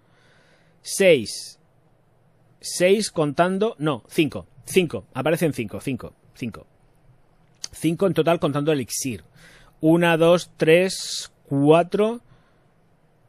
seis, 0.81 1.59
seis 2.59 3.11
contando, 3.11 3.75
no, 3.77 4.03
cinco, 4.07 4.47
cinco, 4.65 5.05
aparecen 5.13 5.53
cinco, 5.53 5.79
cinco, 5.79 6.13
cinco. 6.33 6.65
Cinco 7.71 8.07
en 8.07 8.13
total 8.13 8.39
contando 8.39 8.71
el 8.71 8.79
elixir. 8.79 9.23
Una, 9.81 10.17
dos, 10.17 10.51
tres, 10.57 11.31
cuatro, 11.47 12.21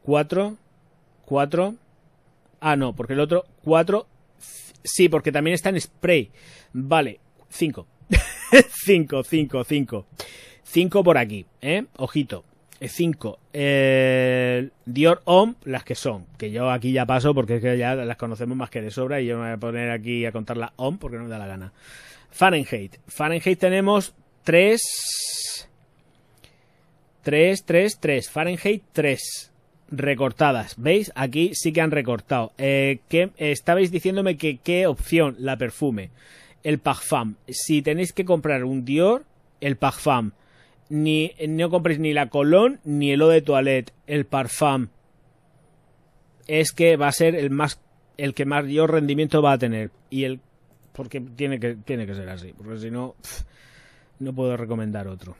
cuatro, 0.02 0.56
cuatro. 1.24 1.76
Ah, 2.66 2.76
no, 2.76 2.96
porque 2.96 3.12
el 3.12 3.20
otro, 3.20 3.44
cuatro. 3.62 4.06
Sí, 4.82 5.10
porque 5.10 5.30
también 5.30 5.54
está 5.54 5.68
en 5.68 5.78
spray. 5.78 6.30
Vale, 6.72 7.20
cinco. 7.50 7.86
cinco, 8.70 9.22
cinco, 9.22 9.64
cinco. 9.64 10.06
Cinco 10.62 11.04
por 11.04 11.18
aquí, 11.18 11.44
¿eh? 11.60 11.84
Ojito. 11.98 12.42
Cinco. 12.80 13.38
Eh, 13.52 14.70
Dior 14.86 15.20
Homme, 15.26 15.56
las 15.64 15.84
que 15.84 15.94
son. 15.94 16.24
Que 16.38 16.50
yo 16.50 16.70
aquí 16.70 16.90
ya 16.92 17.04
paso 17.04 17.34
porque 17.34 17.56
es 17.56 17.60
que 17.60 17.76
ya 17.76 17.94
las 17.96 18.16
conocemos 18.16 18.56
más 18.56 18.70
que 18.70 18.80
de 18.80 18.90
sobra 18.90 19.20
y 19.20 19.26
yo 19.26 19.36
me 19.36 19.42
voy 19.42 19.52
a 19.52 19.58
poner 19.58 19.90
aquí 19.90 20.24
a 20.24 20.32
contar 20.32 20.56
la 20.56 20.72
Homme 20.76 20.96
porque 20.98 21.18
no 21.18 21.24
me 21.24 21.28
da 21.28 21.36
la 21.36 21.46
gana. 21.46 21.74
Fahrenheit. 22.30 22.96
Fahrenheit 23.06 23.58
tenemos 23.58 24.14
tres. 24.42 25.68
Tres, 27.20 27.62
tres, 27.66 27.98
tres. 28.00 28.30
Fahrenheit 28.30 28.84
tres 28.94 29.53
recortadas. 29.90 30.74
¿Veis? 30.76 31.12
Aquí 31.14 31.52
sí 31.54 31.72
que 31.72 31.80
han 31.80 31.90
recortado. 31.90 32.52
Eh, 32.58 33.00
¿qué, 33.08 33.30
estabais 33.36 33.90
diciéndome 33.90 34.36
que 34.36 34.58
qué 34.58 34.86
opción 34.86 35.36
la 35.38 35.56
perfume. 35.56 36.10
El 36.62 36.78
Parfum. 36.78 37.34
Si 37.48 37.82
tenéis 37.82 38.12
que 38.12 38.24
comprar 38.24 38.64
un 38.64 38.84
Dior, 38.84 39.24
el 39.60 39.76
Parfum. 39.76 40.32
Ni, 40.88 41.32
no 41.48 41.70
compréis 41.70 41.98
ni 41.98 42.12
la 42.12 42.28
Cologne 42.28 42.78
ni 42.84 43.12
el 43.12 43.20
eau 43.20 43.28
de 43.28 43.42
toilette. 43.42 43.92
El 44.06 44.24
Parfum. 44.24 44.88
Es 46.46 46.72
que 46.72 46.96
va 46.96 47.08
a 47.08 47.12
ser 47.12 47.34
el 47.34 47.50
más 47.50 47.80
el 48.16 48.34
que 48.34 48.44
mayor 48.44 48.92
rendimiento 48.92 49.42
va 49.42 49.52
a 49.52 49.58
tener. 49.58 49.90
Y 50.10 50.24
el. 50.24 50.40
Porque 50.92 51.20
tiene 51.20 51.58
que, 51.58 51.74
tiene 51.74 52.06
que 52.06 52.14
ser 52.14 52.28
así. 52.28 52.52
Porque 52.52 52.78
si 52.78 52.90
no. 52.90 53.14
no 54.20 54.32
puedo 54.32 54.56
recomendar 54.56 55.08
otro. 55.08 55.36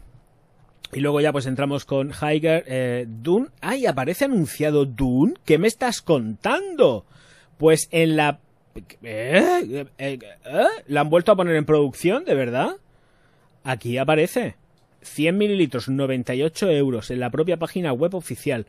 Y 0.94 1.00
luego 1.00 1.20
ya 1.20 1.32
pues 1.32 1.46
entramos 1.46 1.84
con 1.84 2.10
Higer. 2.10 2.64
Eh, 2.68 3.06
Dune. 3.08 3.48
¡Ay! 3.60 3.86
Aparece 3.86 4.26
anunciado 4.26 4.84
Dune. 4.84 5.34
¿Qué 5.44 5.58
me 5.58 5.66
estás 5.66 6.00
contando? 6.00 7.04
Pues 7.58 7.88
en 7.90 8.16
la. 8.16 8.38
¿Eh? 9.02 9.86
¿Eh? 9.98 10.18
¿Eh? 10.18 10.18
¿La 10.86 11.00
han 11.00 11.10
vuelto 11.10 11.32
a 11.32 11.36
poner 11.36 11.56
en 11.56 11.64
producción? 11.64 12.24
¿De 12.24 12.34
verdad? 12.34 12.76
Aquí 13.64 13.98
aparece. 13.98 14.54
100 15.02 15.36
mililitros, 15.36 15.88
98 15.88 16.70
euros 16.70 17.10
en 17.10 17.20
la 17.20 17.30
propia 17.30 17.58
página 17.58 17.92
web 17.92 18.14
oficial. 18.14 18.66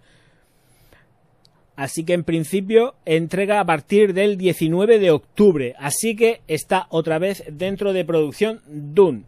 Así 1.76 2.06
que 2.06 2.14
en 2.14 2.24
principio 2.24 2.96
entrega 3.06 3.60
a 3.60 3.66
partir 3.66 4.14
del 4.14 4.38
19 4.38 5.00
de 5.00 5.12
octubre. 5.12 5.76
Así 5.78 6.16
que 6.16 6.42
está 6.48 6.88
otra 6.90 7.20
vez 7.20 7.44
dentro 7.52 7.94
de 7.94 8.04
producción 8.04 8.62
Dune 8.68 9.26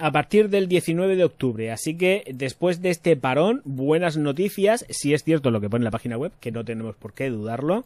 a 0.00 0.10
partir 0.10 0.48
del 0.48 0.66
19 0.66 1.14
de 1.14 1.24
octubre. 1.24 1.70
Así 1.70 1.94
que 1.94 2.24
después 2.34 2.80
de 2.80 2.90
este 2.90 3.16
parón, 3.16 3.60
buenas 3.64 4.16
noticias, 4.16 4.86
si 4.88 5.12
es 5.12 5.22
cierto 5.22 5.50
lo 5.50 5.60
que 5.60 5.68
pone 5.68 5.82
en 5.82 5.84
la 5.84 5.90
página 5.90 6.16
web, 6.16 6.32
que 6.40 6.50
no 6.50 6.64
tenemos 6.64 6.96
por 6.96 7.12
qué 7.12 7.28
dudarlo. 7.28 7.84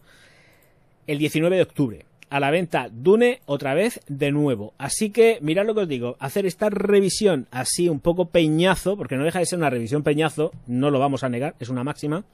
El 1.06 1.18
19 1.18 1.56
de 1.56 1.62
octubre. 1.62 2.04
A 2.30 2.40
la 2.40 2.50
venta 2.50 2.88
Dune 2.90 3.40
otra 3.46 3.74
vez 3.74 4.00
de 4.06 4.30
nuevo. 4.30 4.72
Así 4.78 5.10
que 5.10 5.38
mirad 5.42 5.66
lo 5.66 5.74
que 5.74 5.82
os 5.82 5.88
digo, 5.88 6.16
hacer 6.20 6.46
esta 6.46 6.70
revisión 6.70 7.46
así 7.50 7.88
un 7.88 8.00
poco 8.00 8.26
peñazo, 8.26 8.96
porque 8.96 9.16
no 9.16 9.24
deja 9.24 9.40
de 9.40 9.46
ser 9.46 9.58
una 9.58 9.70
revisión 9.70 10.02
peñazo, 10.02 10.52
no 10.66 10.90
lo 10.90 11.00
vamos 11.00 11.24
a 11.24 11.28
negar, 11.28 11.54
es 11.58 11.68
una 11.68 11.84
máxima. 11.84 12.24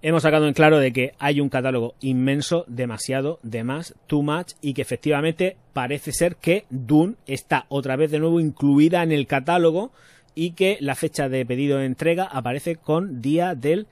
Hemos 0.00 0.22
sacado 0.22 0.46
en 0.46 0.54
claro 0.54 0.78
de 0.78 0.92
que 0.92 1.14
hay 1.18 1.40
un 1.40 1.48
catálogo 1.48 1.94
inmenso, 2.00 2.64
demasiado, 2.68 3.40
de 3.42 3.64
más, 3.64 3.94
too 4.06 4.22
much, 4.22 4.52
y 4.60 4.74
que 4.74 4.82
efectivamente 4.82 5.56
parece 5.72 6.12
ser 6.12 6.36
que 6.36 6.66
Dune 6.70 7.16
está 7.26 7.66
otra 7.68 7.96
vez 7.96 8.12
de 8.12 8.20
nuevo 8.20 8.38
incluida 8.38 9.02
en 9.02 9.10
el 9.10 9.26
catálogo 9.26 9.90
y 10.36 10.52
que 10.52 10.78
la 10.80 10.94
fecha 10.94 11.28
de 11.28 11.44
pedido 11.44 11.78
de 11.78 11.86
entrega 11.86 12.24
aparece 12.24 12.76
con 12.76 13.20
día 13.20 13.56
del 13.56 13.88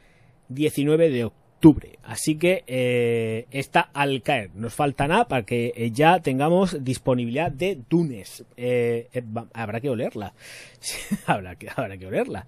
19 0.49 1.11
de 1.11 1.25
octubre. 1.25 1.99
Así 2.05 2.37
que 2.37 2.63
eh, 2.69 3.47
está 3.51 3.81
al 3.93 4.23
caer. 4.23 4.51
Nos 4.55 4.75
falta 4.75 5.09
nada 5.09 5.27
para 5.27 5.43
que 5.43 5.73
eh, 5.75 5.91
ya 5.91 6.21
tengamos 6.21 6.85
disponibilidad 6.85 7.51
de 7.51 7.81
Dunes. 7.91 8.45
Eh, 8.57 9.09
eh, 9.13 9.23
habrá 9.55 9.81
que 9.81 9.91
olerla. 9.91 10.35
habrá, 11.27 11.57
que, 11.57 11.69
habrá 11.75 11.97
que 11.97 12.07
olerla. 12.07 12.47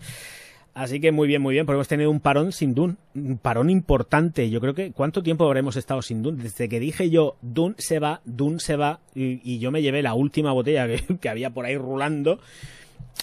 Así 0.75 1.01
que 1.01 1.11
muy 1.11 1.27
bien, 1.27 1.43
muy 1.43 1.55
bien, 1.55 1.67
podemos 1.67 1.89
tener 1.89 2.07
un 2.07 2.21
parón 2.21 2.53
sin 2.53 2.75
Dune, 2.75 2.97
un 3.15 3.39
parón 3.39 3.69
importante. 3.69 4.49
Yo 4.49 4.61
creo 4.61 4.75
que 4.75 4.93
¿cuánto 4.93 5.23
tiempo 5.23 5.45
habremos 5.45 5.77
estado 5.77 6.03
sin 6.03 6.23
Dune? 6.23 6.43
Desde 6.43 6.69
que 6.69 6.79
dije 6.79 7.11
yo 7.11 7.37
Dune 7.43 7.75
se 7.79 7.99
va, 7.99 8.21
Dune 8.25 8.61
se 8.61 8.77
va 8.77 9.01
y, 9.15 9.59
yo 9.59 9.73
me 9.73 9.83
llevé 9.83 10.03
la 10.03 10.15
última 10.15 10.53
botella 10.53 10.87
que, 10.87 11.17
que 11.21 11.29
había 11.29 11.51
por 11.51 11.65
ahí 11.65 11.77
rulando 11.77 12.39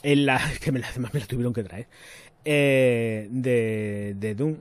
en 0.04 0.26
la 0.26 0.42
que 0.62 0.72
me 0.72 0.80
la, 0.80 0.90
además 0.90 1.14
me 1.14 1.22
la 1.22 1.26
tuvieron 1.28 1.54
que 1.54 1.64
traer 1.64 1.88
eh, 2.44 3.28
de, 3.32 4.16
de 4.18 4.36
Dune. 4.36 4.58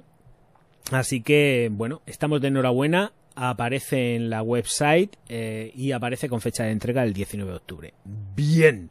Así 0.90 1.22
que 1.22 1.70
bueno, 1.72 2.02
estamos 2.06 2.40
de 2.40 2.48
enhorabuena. 2.48 3.12
Aparece 3.36 4.14
en 4.14 4.30
la 4.30 4.42
website 4.42 5.16
eh, 5.28 5.72
y 5.74 5.90
aparece 5.90 6.28
con 6.28 6.40
fecha 6.40 6.62
de 6.62 6.70
entrega 6.70 7.02
el 7.02 7.12
19 7.12 7.50
de 7.50 7.56
octubre. 7.56 7.94
Bien. 8.36 8.90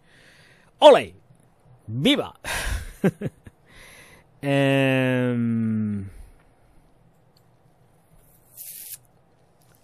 ¡Ole! 0.79 1.15
¡Viva! 1.87 2.37
Em, 4.45 6.05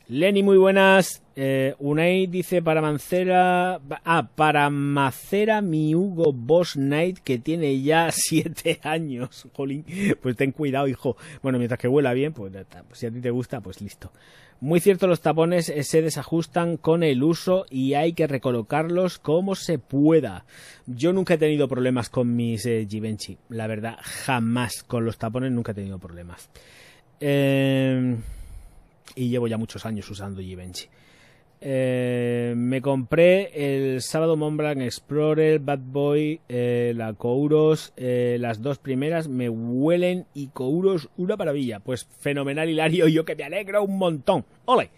Lenny, 0.09 0.43
muy 0.43 0.57
buenas. 0.57 1.23
Eh, 1.37 1.75
Unai 1.79 2.27
dice 2.27 2.61
para 2.61 2.81
Mancera. 2.81 3.79
Ah, 4.03 4.27
para 4.35 4.69
Macera 4.69 5.61
mi 5.61 5.95
Hugo 5.95 6.33
Boss 6.33 6.73
Knight 6.73 7.19
que 7.19 7.37
tiene 7.39 7.81
ya 7.81 8.09
siete 8.11 8.81
años. 8.83 9.47
Jolín. 9.53 9.85
Pues 10.21 10.35
ten 10.35 10.51
cuidado, 10.51 10.89
hijo. 10.89 11.15
Bueno, 11.41 11.57
mientras 11.57 11.79
que 11.79 11.87
huela 11.87 12.11
bien, 12.13 12.33
pues. 12.33 12.51
Pues 12.51 12.99
si 12.99 13.05
a 13.05 13.11
ti 13.11 13.21
te 13.21 13.29
gusta, 13.29 13.61
pues 13.61 13.79
listo. 13.79 14.11
Muy 14.61 14.81
cierto, 14.81 15.07
los 15.07 15.21
tapones 15.21 15.69
eh, 15.69 15.83
se 15.83 16.01
desajustan 16.01 16.75
con 16.75 17.01
el 17.01 17.23
uso 17.23 17.65
y 17.69 17.93
hay 17.93 18.11
que 18.11 18.27
recolocarlos 18.27 19.17
como 19.17 19.55
se 19.55 19.79
pueda. 19.79 20.45
Yo 20.85 21.13
nunca 21.13 21.35
he 21.35 21.37
tenido 21.37 21.69
problemas 21.69 22.09
con 22.09 22.35
mis 22.35 22.65
eh, 22.65 22.85
Givenchy, 22.89 23.37
la 23.47 23.67
verdad, 23.67 23.97
jamás. 24.01 24.83
Con 24.83 25.05
los 25.05 25.17
tapones 25.17 25.53
nunca 25.53 25.71
he 25.71 25.75
tenido 25.75 25.97
problemas. 25.97 26.49
Eh, 27.21 28.17
y 29.15 29.29
llevo 29.29 29.47
ya 29.47 29.57
muchos 29.57 29.85
años 29.85 30.09
usando 30.09 30.41
Givenchy. 30.41 30.87
Eh, 31.61 32.53
me 32.55 32.81
compré 32.81 33.51
el 33.93 34.01
sábado 34.01 34.37
Montblanc 34.37 34.79
Explorer, 34.81 35.59
Bad 35.59 35.79
Boy, 35.79 36.39
eh, 36.47 36.93
la 36.95 37.13
Couros, 37.13 37.91
eh, 37.97 38.37
las 38.39 38.61
dos 38.61 38.77
primeras 38.77 39.27
me 39.27 39.49
huelen 39.49 40.25
y 40.33 40.47
Couros 40.47 41.09
una 41.17 41.35
maravilla. 41.35 41.79
Pues 41.81 42.07
fenomenal, 42.19 42.69
Hilario, 42.69 43.07
yo 43.09 43.25
que 43.25 43.35
me 43.35 43.43
alegro 43.43 43.83
un 43.83 43.97
montón. 43.97 44.45
¡Ole! 44.65 44.89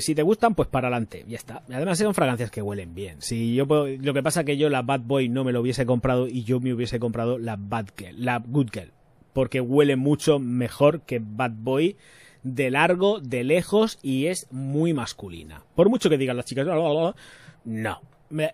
Si 0.00 0.14
te 0.14 0.22
gustan, 0.22 0.54
pues 0.54 0.68
para 0.68 0.86
adelante, 0.86 1.24
ya 1.26 1.36
está. 1.38 1.62
Además 1.72 1.98
son 1.98 2.14
fragancias 2.14 2.50
que 2.52 2.62
huelen 2.62 2.94
bien. 2.94 3.16
Si 3.20 3.54
yo 3.54 3.66
puedo- 3.66 3.88
lo 3.88 4.14
que 4.14 4.22
pasa 4.22 4.44
que 4.44 4.56
yo 4.56 4.68
la 4.68 4.82
Bad 4.82 5.00
Boy 5.00 5.28
no 5.28 5.42
me 5.42 5.50
lo 5.52 5.60
hubiese 5.60 5.84
comprado 5.86 6.28
y 6.28 6.44
yo 6.44 6.60
me 6.60 6.72
hubiese 6.72 7.00
comprado 7.00 7.38
la 7.38 7.56
Bad 7.58 7.86
Girl, 7.98 8.24
la 8.24 8.38
Good 8.38 8.68
Girl, 8.72 8.92
porque 9.32 9.60
huele 9.60 9.96
mucho 9.96 10.38
mejor 10.38 11.00
que 11.00 11.20
Bad 11.20 11.52
Boy 11.56 11.96
de 12.42 12.70
largo, 12.70 13.20
de 13.20 13.44
lejos 13.44 13.98
y 14.02 14.26
es 14.26 14.46
muy 14.50 14.92
masculina. 14.94 15.62
Por 15.74 15.88
mucho 15.88 16.10
que 16.10 16.18
digan 16.18 16.36
las 16.36 16.46
chicas, 16.46 16.66
no. 16.66 17.14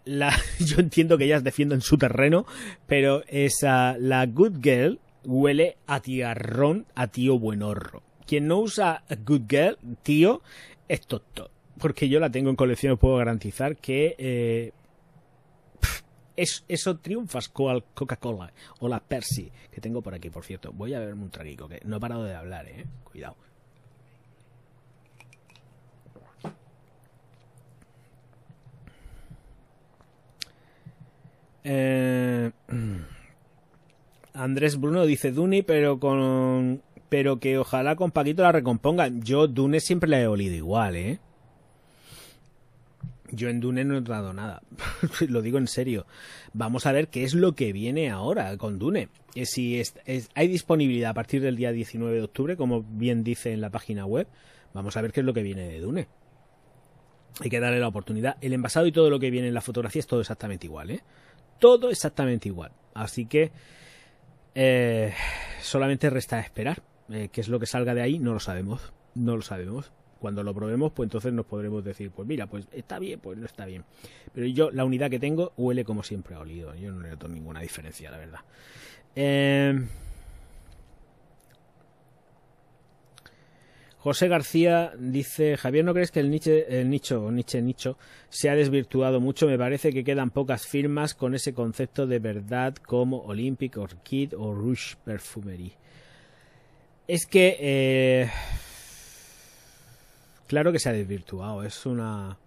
La- 0.04 0.36
yo 0.58 0.78
entiendo 0.80 1.16
que 1.18 1.24
ellas 1.24 1.44
defienden 1.44 1.80
su 1.80 1.96
terreno, 1.98 2.44
pero 2.86 3.22
esa, 3.28 3.96
la 3.98 4.26
Good 4.26 4.58
Girl 4.62 5.00
huele 5.24 5.76
a 5.86 6.00
tiarrón, 6.00 6.86
a 6.94 7.06
tío 7.08 7.38
buenorro. 7.38 8.02
Quien 8.26 8.46
no 8.48 8.58
usa 8.58 9.04
Good 9.24 9.42
Girl, 9.48 9.78
tío, 10.02 10.42
es 10.88 11.00
tonto. 11.06 11.50
Porque 11.78 12.08
yo 12.08 12.18
la 12.18 12.28
tengo 12.30 12.50
en 12.50 12.56
colección 12.56 12.92
y 12.94 12.96
puedo 12.96 13.16
garantizar 13.16 13.76
que 13.76 14.16
eh, 14.18 14.72
es, 16.36 16.64
eso 16.68 16.98
triunfas 16.98 17.48
con 17.48 17.74
la 17.74 17.80
Coca-Cola 17.94 18.52
o 18.80 18.88
la 18.88 19.00
Percy 19.00 19.50
que 19.70 19.80
tengo 19.80 20.02
por 20.02 20.12
aquí, 20.14 20.28
por 20.28 20.44
cierto. 20.44 20.72
Voy 20.72 20.92
a 20.94 21.00
beberme 21.00 21.22
un 21.22 21.30
traguico, 21.30 21.68
que 21.68 21.80
no 21.84 21.96
he 21.96 22.00
parado 22.00 22.24
de 22.24 22.34
hablar, 22.34 22.66
eh. 22.68 22.84
Cuidado. 23.04 23.36
Eh, 31.64 32.50
Andrés 34.34 34.80
Bruno 34.80 35.04
dice 35.04 35.32
Duni, 35.32 35.62
pero 35.62 35.98
con 35.98 36.82
pero 37.08 37.40
que 37.40 37.58
ojalá 37.58 37.96
con 37.96 38.10
Paquito 38.10 38.42
la 38.42 38.52
recompongan. 38.52 39.22
Yo 39.22 39.48
Dune 39.48 39.80
siempre 39.80 40.10
la 40.10 40.20
he 40.20 40.26
olido 40.26 40.54
igual, 40.54 40.96
¿eh? 40.96 41.18
Yo 43.30 43.48
en 43.48 43.60
Dune 43.60 43.84
no 43.84 43.94
he 43.94 43.98
entrado 43.98 44.32
nada. 44.32 44.62
lo 45.28 45.42
digo 45.42 45.58
en 45.58 45.66
serio. 45.66 46.06
Vamos 46.52 46.86
a 46.86 46.92
ver 46.92 47.08
qué 47.08 47.24
es 47.24 47.34
lo 47.34 47.54
que 47.54 47.72
viene 47.72 48.10
ahora 48.10 48.56
con 48.56 48.78
Dune. 48.78 49.08
Eh, 49.34 49.46
si 49.46 49.82
hay 50.34 50.48
disponibilidad 50.48 51.10
a 51.10 51.14
partir 51.14 51.42
del 51.42 51.56
día 51.56 51.72
19 51.72 52.16
de 52.16 52.22
octubre, 52.22 52.56
como 52.56 52.82
bien 52.82 53.24
dice 53.24 53.52
en 53.52 53.60
la 53.60 53.70
página 53.70 54.06
web. 54.06 54.26
Vamos 54.72 54.96
a 54.96 55.02
ver 55.02 55.12
qué 55.12 55.20
es 55.20 55.26
lo 55.26 55.34
que 55.34 55.42
viene 55.42 55.68
de 55.68 55.80
Dune. 55.80 56.08
Hay 57.40 57.50
que 57.50 57.60
darle 57.60 57.80
la 57.80 57.88
oportunidad. 57.88 58.36
El 58.40 58.52
envasado 58.52 58.86
y 58.86 58.92
todo 58.92 59.10
lo 59.10 59.18
que 59.18 59.30
viene 59.30 59.48
en 59.48 59.54
la 59.54 59.60
fotografía 59.60 60.00
es 60.00 60.06
todo 60.06 60.20
exactamente 60.20 60.66
igual, 60.66 60.90
¿eh? 60.90 61.02
Todo 61.58 61.90
exactamente 61.90 62.48
igual. 62.48 62.72
Así 62.94 63.26
que 63.26 63.50
eh, 64.54 65.12
solamente 65.60 66.10
resta 66.10 66.40
esperar. 66.40 66.82
Eh, 67.10 67.28
qué 67.32 67.40
es 67.40 67.48
lo 67.48 67.58
que 67.58 67.66
salga 67.66 67.94
de 67.94 68.02
ahí, 68.02 68.18
no 68.18 68.32
lo 68.32 68.40
sabemos. 68.40 68.92
No 69.14 69.36
lo 69.36 69.42
sabemos 69.42 69.92
cuando 70.18 70.42
lo 70.42 70.54
probemos, 70.54 70.92
pues 70.92 71.06
entonces 71.06 71.32
nos 71.32 71.46
podremos 71.46 71.84
decir, 71.84 72.10
pues 72.10 72.26
mira, 72.26 72.46
pues 72.46 72.66
está 72.72 72.98
bien, 72.98 73.20
pues 73.20 73.38
no 73.38 73.46
está 73.46 73.66
bien. 73.66 73.84
Pero 74.34 74.46
yo, 74.46 74.70
la 74.70 74.84
unidad 74.84 75.10
que 75.10 75.18
tengo 75.18 75.52
huele 75.56 75.84
como 75.84 76.02
siempre 76.02 76.34
ha 76.34 76.40
olido. 76.40 76.74
Yo 76.74 76.92
no 76.92 77.06
noto 77.06 77.28
ninguna 77.28 77.60
diferencia, 77.60 78.10
la 78.10 78.18
verdad. 78.18 78.40
Eh, 79.14 79.80
José 84.08 84.28
García 84.28 84.92
dice, 84.98 85.58
Javier, 85.58 85.84
¿no 85.84 85.92
crees 85.92 86.10
que 86.10 86.20
el, 86.20 86.30
nicho, 86.30 86.50
el 86.50 86.88
nicho, 86.88 87.30
niche, 87.30 87.60
nicho, 87.60 87.98
se 88.30 88.48
ha 88.48 88.54
desvirtuado 88.54 89.20
mucho? 89.20 89.46
Me 89.46 89.58
parece 89.58 89.92
que 89.92 90.02
quedan 90.02 90.30
pocas 90.30 90.66
firmas 90.66 91.12
con 91.12 91.34
ese 91.34 91.52
concepto 91.52 92.06
de 92.06 92.18
verdad 92.18 92.74
como 92.74 93.18
Olympic, 93.24 93.76
Orchid 93.76 94.32
o 94.34 94.54
Rouge 94.54 94.96
Perfumery. 95.04 95.74
Es 97.06 97.26
que... 97.26 97.58
Eh, 97.60 98.30
Claro 100.46 100.72
que 100.72 100.78
se 100.78 100.88
ha 100.88 100.92
desvirtuado, 100.92 101.62
es 101.62 101.84
una... 101.84 102.38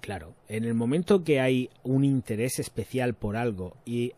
Claro, 0.00 0.36
en 0.48 0.64
el 0.64 0.72
momento 0.72 1.22
que 1.22 1.38
hay 1.38 1.68
un 1.82 2.02
interés 2.02 2.60
especial 2.60 3.12
por 3.12 3.36
algo 3.36 3.76
y... 3.84 4.14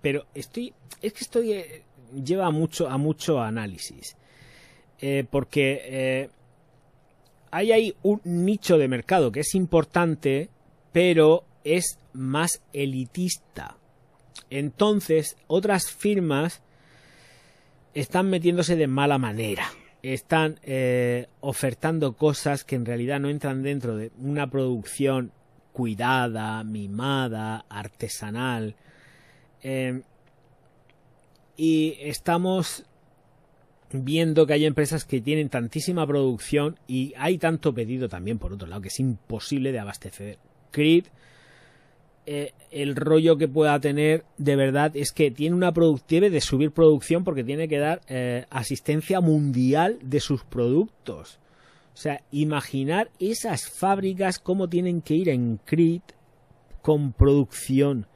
pero 0.00 0.26
estoy... 0.32 0.72
Es 1.02 1.12
que 1.12 1.24
estoy... 1.24 1.52
Eh, 1.54 1.82
lleva 2.14 2.52
mucho, 2.52 2.88
a 2.88 2.98
mucho 2.98 3.40
análisis. 3.40 4.16
Eh, 5.00 5.24
porque 5.30 5.80
eh, 5.84 6.30
hay 7.50 7.72
ahí 7.72 7.94
un 8.02 8.20
nicho 8.24 8.78
de 8.78 8.88
mercado 8.88 9.30
que 9.30 9.40
es 9.40 9.54
importante, 9.54 10.50
pero 10.92 11.44
es 11.64 11.98
más 12.12 12.62
elitista. 12.72 13.76
Entonces, 14.50 15.36
otras 15.46 15.90
firmas 15.90 16.62
están 17.94 18.30
metiéndose 18.30 18.76
de 18.76 18.86
mala 18.86 19.18
manera 19.18 19.70
están 20.00 20.60
eh, 20.62 21.26
ofertando 21.40 22.12
cosas 22.12 22.62
que 22.62 22.76
en 22.76 22.86
realidad 22.86 23.18
no 23.18 23.28
entran 23.28 23.64
dentro 23.64 23.96
de 23.96 24.12
una 24.20 24.48
producción 24.48 25.32
cuidada, 25.72 26.62
mimada, 26.62 27.64
artesanal. 27.68 28.76
Y 31.56 31.98
estamos 32.00 32.87
viendo 33.92 34.46
que 34.46 34.52
hay 34.54 34.66
empresas 34.66 35.04
que 35.04 35.20
tienen 35.20 35.48
tantísima 35.48 36.06
producción 36.06 36.78
y 36.86 37.14
hay 37.16 37.38
tanto 37.38 37.72
pedido 37.74 38.08
también 38.08 38.38
por 38.38 38.52
otro 38.52 38.68
lado 38.68 38.82
que 38.82 38.88
es 38.88 39.00
imposible 39.00 39.72
de 39.72 39.78
abastecer. 39.78 40.38
Creed 40.70 41.06
eh, 42.30 42.52
el 42.70 42.94
rollo 42.94 43.38
que 43.38 43.48
pueda 43.48 43.80
tener 43.80 44.22
de 44.36 44.54
verdad 44.54 44.94
es 44.94 45.12
que 45.12 45.30
tiene 45.30 45.56
una 45.56 45.72
debe 46.06 46.28
de 46.28 46.42
subir 46.42 46.72
producción 46.72 47.24
porque 47.24 47.42
tiene 47.42 47.68
que 47.68 47.78
dar 47.78 48.02
eh, 48.06 48.44
asistencia 48.50 49.22
mundial 49.22 49.98
de 50.02 50.20
sus 50.20 50.44
productos. 50.44 51.38
O 51.94 51.96
sea, 51.96 52.20
imaginar 52.30 53.10
esas 53.18 53.70
fábricas 53.70 54.38
cómo 54.38 54.68
tienen 54.68 55.00
que 55.00 55.14
ir 55.14 55.30
en 55.30 55.58
CRIT 55.64 56.02
con 56.82 57.14
producción. 57.14 58.06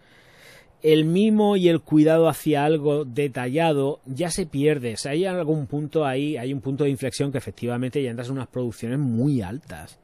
El 0.82 1.04
mimo 1.04 1.56
y 1.56 1.68
el 1.68 1.80
cuidado 1.80 2.28
hacia 2.28 2.64
algo 2.64 3.04
detallado 3.04 4.00
ya 4.04 4.30
se 4.30 4.46
pierde. 4.46 4.94
O 4.94 4.96
sea, 4.96 5.12
hay 5.12 5.24
algún 5.24 5.66
punto 5.66 6.04
ahí, 6.04 6.36
hay 6.36 6.52
un 6.52 6.60
punto 6.60 6.84
de 6.84 6.90
inflexión 6.90 7.30
que 7.30 7.38
efectivamente 7.38 8.02
ya 8.02 8.10
entras 8.10 8.28
en 8.28 8.34
unas 8.34 8.48
producciones 8.48 8.98
muy 8.98 9.42
altas. 9.42 9.98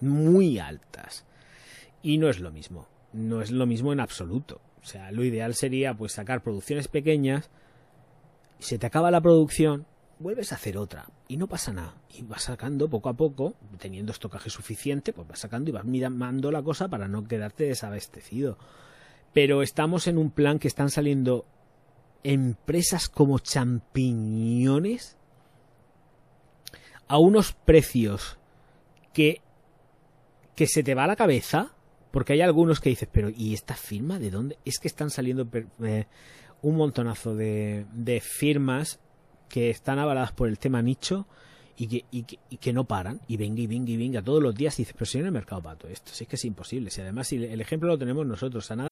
Muy 0.00 0.58
altas. 0.58 1.26
Y 2.02 2.18
no 2.18 2.28
es 2.28 2.40
lo 2.40 2.50
mismo 2.50 2.88
no 3.12 3.42
es 3.42 3.50
lo 3.50 3.66
mismo 3.66 3.92
en 3.92 4.00
absoluto. 4.00 4.60
O 4.82 4.86
sea, 4.86 5.12
lo 5.12 5.24
ideal 5.24 5.54
sería 5.54 5.94
pues 5.94 6.12
sacar 6.12 6.42
producciones 6.42 6.88
pequeñas, 6.88 7.50
y 8.58 8.64
se 8.64 8.78
te 8.78 8.86
acaba 8.86 9.10
la 9.10 9.20
producción, 9.20 9.86
vuelves 10.18 10.52
a 10.52 10.56
hacer 10.56 10.76
otra 10.78 11.06
y 11.28 11.36
no 11.36 11.46
pasa 11.46 11.72
nada. 11.72 11.94
Y 12.16 12.22
vas 12.22 12.42
sacando 12.42 12.88
poco 12.88 13.08
a 13.08 13.14
poco, 13.14 13.54
teniendo 13.78 14.12
estocaje 14.12 14.50
suficiente, 14.50 15.12
pues 15.12 15.28
vas 15.28 15.40
sacando 15.40 15.70
y 15.70 15.72
vas 15.72 15.84
mirando 15.84 16.50
la 16.50 16.62
cosa 16.62 16.88
para 16.88 17.08
no 17.08 17.24
quedarte 17.24 17.64
desabastecido. 17.64 18.58
Pero 19.32 19.62
estamos 19.62 20.06
en 20.06 20.18
un 20.18 20.30
plan 20.30 20.58
que 20.58 20.68
están 20.68 20.90
saliendo 20.90 21.46
empresas 22.22 23.08
como 23.08 23.38
champiñones 23.38 25.16
a 27.08 27.18
unos 27.18 27.52
precios 27.52 28.38
que 29.12 29.40
que 30.54 30.66
se 30.66 30.82
te 30.82 30.94
va 30.94 31.04
a 31.04 31.08
la 31.08 31.16
cabeza 31.16 31.74
porque 32.10 32.34
hay 32.34 32.42
algunos 32.42 32.78
que 32.80 32.90
dices, 32.90 33.08
pero 33.10 33.30
¿y 33.30 33.54
esta 33.54 33.74
firma 33.74 34.18
de 34.18 34.30
dónde? 34.30 34.58
Es 34.66 34.78
que 34.78 34.86
están 34.86 35.10
saliendo 35.10 35.48
eh, 35.82 36.04
un 36.60 36.76
montonazo 36.76 37.34
de, 37.34 37.86
de, 37.92 38.20
firmas 38.20 39.00
que 39.48 39.70
están 39.70 39.98
avaladas 39.98 40.32
por 40.32 40.48
el 40.48 40.58
tema 40.58 40.82
nicho 40.82 41.26
y 41.76 41.86
que, 41.88 42.04
y 42.10 42.24
que, 42.24 42.38
y 42.50 42.58
que 42.58 42.72
no 42.74 42.84
paran. 42.84 43.22
Y 43.28 43.38
venga 43.38 43.62
y 43.62 43.66
venga 43.66 43.90
y 43.90 43.96
venga 43.96 44.20
todos 44.20 44.42
los 44.42 44.54
días. 44.54 44.76
dices, 44.76 44.92
pero 44.92 45.06
si 45.06 45.18
en 45.18 45.26
el 45.26 45.32
mercado 45.32 45.62
pato 45.62 45.88
esto, 45.88 46.12
si 46.12 46.24
es 46.24 46.28
que 46.28 46.36
es 46.36 46.44
imposible. 46.44 46.90
Si 46.90 47.00
además 47.00 47.32
el 47.32 47.60
ejemplo 47.60 47.88
lo 47.88 47.98
tenemos 47.98 48.26
nosotros, 48.26 48.70
a 48.70 48.76
nada. 48.76 48.91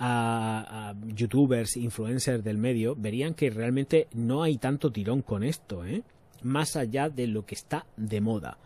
a, 0.00 0.94
youtubers, 1.14 1.76
influencers 1.76 2.42
del 2.42 2.58
medio, 2.58 2.96
verían 2.96 3.34
que 3.34 3.50
realmente 3.50 4.08
no 4.12 4.42
hay 4.42 4.56
tanto 4.56 4.90
tirón 4.90 5.22
con 5.22 5.44
esto, 5.44 5.84
¿eh? 5.84 6.02
más 6.42 6.74
allá 6.74 7.10
de 7.10 7.26
lo 7.26 7.44
que 7.44 7.54
está 7.54 7.86
de 7.96 8.20
moda. 8.20 8.58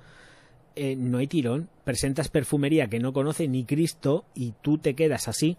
eh, 0.77 0.97
no 0.97 1.19
hay 1.19 1.27
tirón. 1.27 1.69
Presentas 1.85 2.29
perfumería 2.29 2.89
que 2.89 2.99
no 3.01 3.13
conoce 3.13 3.47
ni 3.49 3.65
Cristo 3.65 4.25
y 4.35 4.55
tú 4.63 4.79
te 4.79 4.95
quedas 4.95 5.29
así 5.29 5.57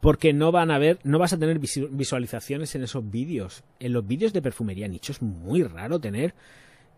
porque 0.00 0.32
no 0.32 0.50
van 0.50 0.70
a 0.70 0.78
ver, 0.78 0.98
no 1.04 1.18
vas 1.18 1.32
a 1.32 1.38
tener 1.38 1.58
visualizaciones 1.58 2.74
en 2.74 2.82
esos 2.82 3.08
vídeos. 3.10 3.62
En 3.78 3.92
los 3.92 4.06
vídeos 4.06 4.32
de 4.32 4.42
perfumería 4.42 4.88
nicho 4.88 5.12
es 5.12 5.22
muy 5.22 5.62
raro 5.62 5.98
tener 5.98 6.34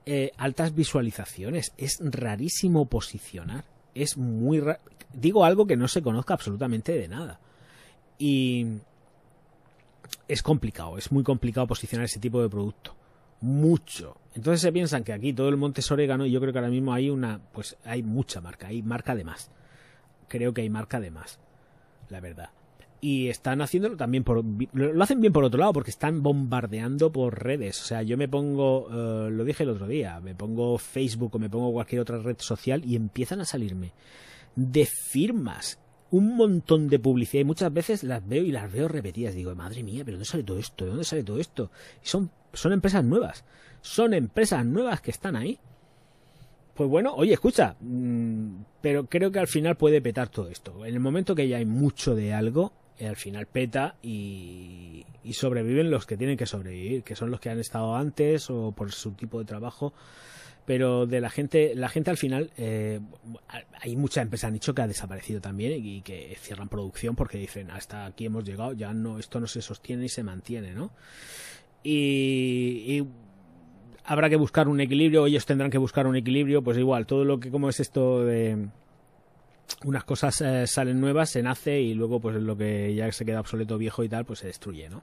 eh, 0.07 0.31
altas 0.37 0.75
visualizaciones. 0.75 1.73
Es 1.77 1.99
rarísimo 2.01 2.87
posicionar. 2.87 3.65
Es 3.95 4.17
muy 4.17 4.61
raro. 4.61 4.81
Digo 5.13 5.45
algo 5.45 5.67
que 5.67 5.77
no 5.77 5.89
se 5.89 6.01
conozca 6.01 6.35
absolutamente 6.35 6.93
de 6.93 7.09
nada. 7.09 7.41
Y 8.19 8.67
es 10.29 10.43
complicado, 10.43 10.99
es 10.99 11.11
muy 11.13 11.25
complicado 11.25 11.67
posicionar 11.67 12.05
ese 12.05 12.21
tipo 12.21 12.41
de 12.43 12.49
producto. 12.49 12.95
Mucho. 13.41 14.17
Entonces 14.35 14.61
se 14.61 14.73
piensan 14.73 15.03
que 15.03 15.13
aquí 15.13 15.33
todo 15.33 15.49
el 15.49 15.57
monte 15.57 15.81
es 15.81 15.91
orégano 15.91 16.25
y 16.27 16.31
yo 16.31 16.41
creo 16.41 16.53
que 16.53 16.59
ahora 16.59 16.71
mismo 16.71 16.93
hay 16.93 17.11
una, 17.11 17.41
pues 17.53 17.77
hay 17.85 18.03
mucha 18.03 18.41
marca, 18.41 18.69
hay 18.69 18.83
marca 18.83 19.15
de 19.15 19.25
más. 19.25 19.51
Creo 20.29 20.55
que 20.55 20.63
hay 20.63 20.71
marca 20.71 21.01
de 21.01 21.11
más, 21.11 21.41
la 22.09 22.21
verdad 22.21 22.51
y 23.05 23.29
están 23.29 23.61
haciéndolo 23.61 23.97
también 23.97 24.23
por 24.23 24.45
lo 24.73 25.03
hacen 25.03 25.21
bien 25.21 25.33
por 25.33 25.43
otro 25.43 25.59
lado 25.59 25.73
porque 25.73 25.91
están 25.91 26.23
bombardeando 26.23 27.11
por 27.11 27.43
redes 27.43 27.83
o 27.83 27.85
sea 27.85 28.03
yo 28.03 28.17
me 28.17 28.29
pongo 28.29 28.87
eh, 28.91 29.31
lo 29.31 29.45
dije 29.45 29.65
el 29.65 29.71
otro 29.71 29.89
día 29.89 30.21
me 30.21 30.37
pongo 30.37 30.79
Facebook 30.79 31.35
o 31.35 31.39
me 31.41 31.51
pongo 31.51 31.73
cualquier 31.73 32.01
otra 32.01 32.19
red 32.19 32.37
social 32.39 32.85
y 32.85 32.95
empiezan 32.95 33.41
a 33.41 33.45
salirme 33.45 33.93
de 34.55 34.87
firmas 34.87 35.81
un 36.13 36.37
montón 36.37 36.89
de 36.89 37.01
publicidad 37.01 37.41
y 37.41 37.45
muchas 37.45 37.73
veces 37.73 38.05
las 38.05 38.27
veo 38.27 38.45
y 38.45 38.53
las 38.53 38.71
veo 38.71 38.87
repetidas. 38.87 39.35
Digo 39.35 39.53
madre 39.57 39.83
mía 39.83 40.05
pero 40.05 40.19
dónde 40.19 40.27
sale 40.27 40.45
todo 40.45 40.59
esto 40.59 40.85
de 40.85 40.91
dónde 40.91 41.05
sale 41.05 41.25
todo 41.25 41.41
esto 41.41 41.73
y 42.05 42.07
son 42.07 42.31
son 42.53 42.73
empresas 42.73 43.05
nuevas. 43.05 43.45
Son 43.81 44.15
empresas 44.15 44.65
nuevas 44.65 45.01
que 45.01 45.11
están 45.11 45.37
ahí. 45.37 45.59
Pues 46.75 46.89
bueno, 46.89 47.15
oye, 47.15 47.35
escucha, 47.35 47.77
mm, 47.81 48.63
pero 48.81 49.07
creo 49.07 49.31
que 49.31 49.39
al 49.39 49.49
final 49.49 49.77
puede 49.77 50.01
petar 50.01 50.29
todo 50.29 50.49
esto. 50.49 50.85
En 50.87 50.95
el 50.95 51.01
momento 51.01 51.35
que 51.35 51.49
ya 51.49 51.59
hay 51.59 51.67
mucho 51.67 52.15
de 52.15 52.33
algo, 52.33 52.73
eh, 52.99 53.09
al 53.09 53.17
final 53.17 53.47
peta 53.47 53.97
y, 54.03 55.05
sobreviven 55.33 55.91
los 55.91 56.07
que 56.07 56.17
tienen 56.17 56.37
que 56.37 56.47
sobrevivir, 56.47 57.03
que 57.03 57.17
son 57.17 57.31
los 57.31 57.41
que 57.41 57.51
han 57.51 57.59
estado 57.59 57.95
antes 57.97 58.51
o 58.51 58.73
por 58.73 58.93
su 58.93 59.13
tipo 59.13 59.39
de 59.39 59.45
trabajo. 59.45 59.93
Pero 60.65 61.07
de 61.07 61.21
la 61.21 61.29
gente, 61.29 61.75
la 61.75 61.89
gente 61.89 62.11
al 62.11 62.17
final, 62.17 62.51
eh, 62.57 63.01
hay 63.81 63.97
muchas 63.97 64.23
empresas 64.23 64.49
han 64.49 64.55
dicho 64.55 64.75
que 64.75 64.83
ha 64.83 64.87
desaparecido 64.87 65.41
también 65.41 65.85
y 65.85 66.03
que 66.03 66.37
cierran 66.41 66.69
producción 66.69 67.17
porque 67.17 67.37
dicen 67.37 67.71
hasta 67.71 68.07
aquí 68.07 68.27
hemos 68.27 68.45
llegado, 68.45 68.73
ya 68.73 68.93
no, 68.93 69.19
esto 69.19 69.41
no 69.41 69.49
se 69.49 69.61
sostiene 69.61 70.05
y 70.05 70.09
se 70.09 70.23
mantiene, 70.23 70.73
¿no? 70.73 70.93
y, 71.85 73.05
habrá 74.05 74.29
que 74.29 74.37
buscar 74.37 74.69
un 74.69 74.81
equilibrio, 74.81 75.27
ellos 75.27 75.47
tendrán 75.47 75.71
que 75.71 75.79
buscar 75.79 76.07
un 76.07 76.17
equilibrio, 76.17 76.63
pues 76.63 76.79
igual, 76.79 77.07
todo 77.07 77.25
lo 77.25 77.39
que 77.41 77.51
como 77.51 77.69
es 77.69 77.81
esto 77.81 78.25
de 78.25 78.69
unas 79.85 80.05
cosas 80.05 80.41
eh, 80.41 80.67
salen 80.67 81.01
nuevas, 81.01 81.31
se 81.31 81.43
nace 81.43 81.81
y 81.81 81.95
luego 81.95 82.21
pues 82.21 82.37
lo 82.37 82.57
que 82.57 82.95
ya 82.95 83.11
se 83.13 83.25
queda 83.25 83.41
obsoleto 83.41 83.79
viejo 83.79 84.05
y 84.05 84.09
tal, 84.09 84.25
pues 84.25 84.41
se 84.41 84.49
destruye, 84.49 84.89
¿no? 84.89 85.03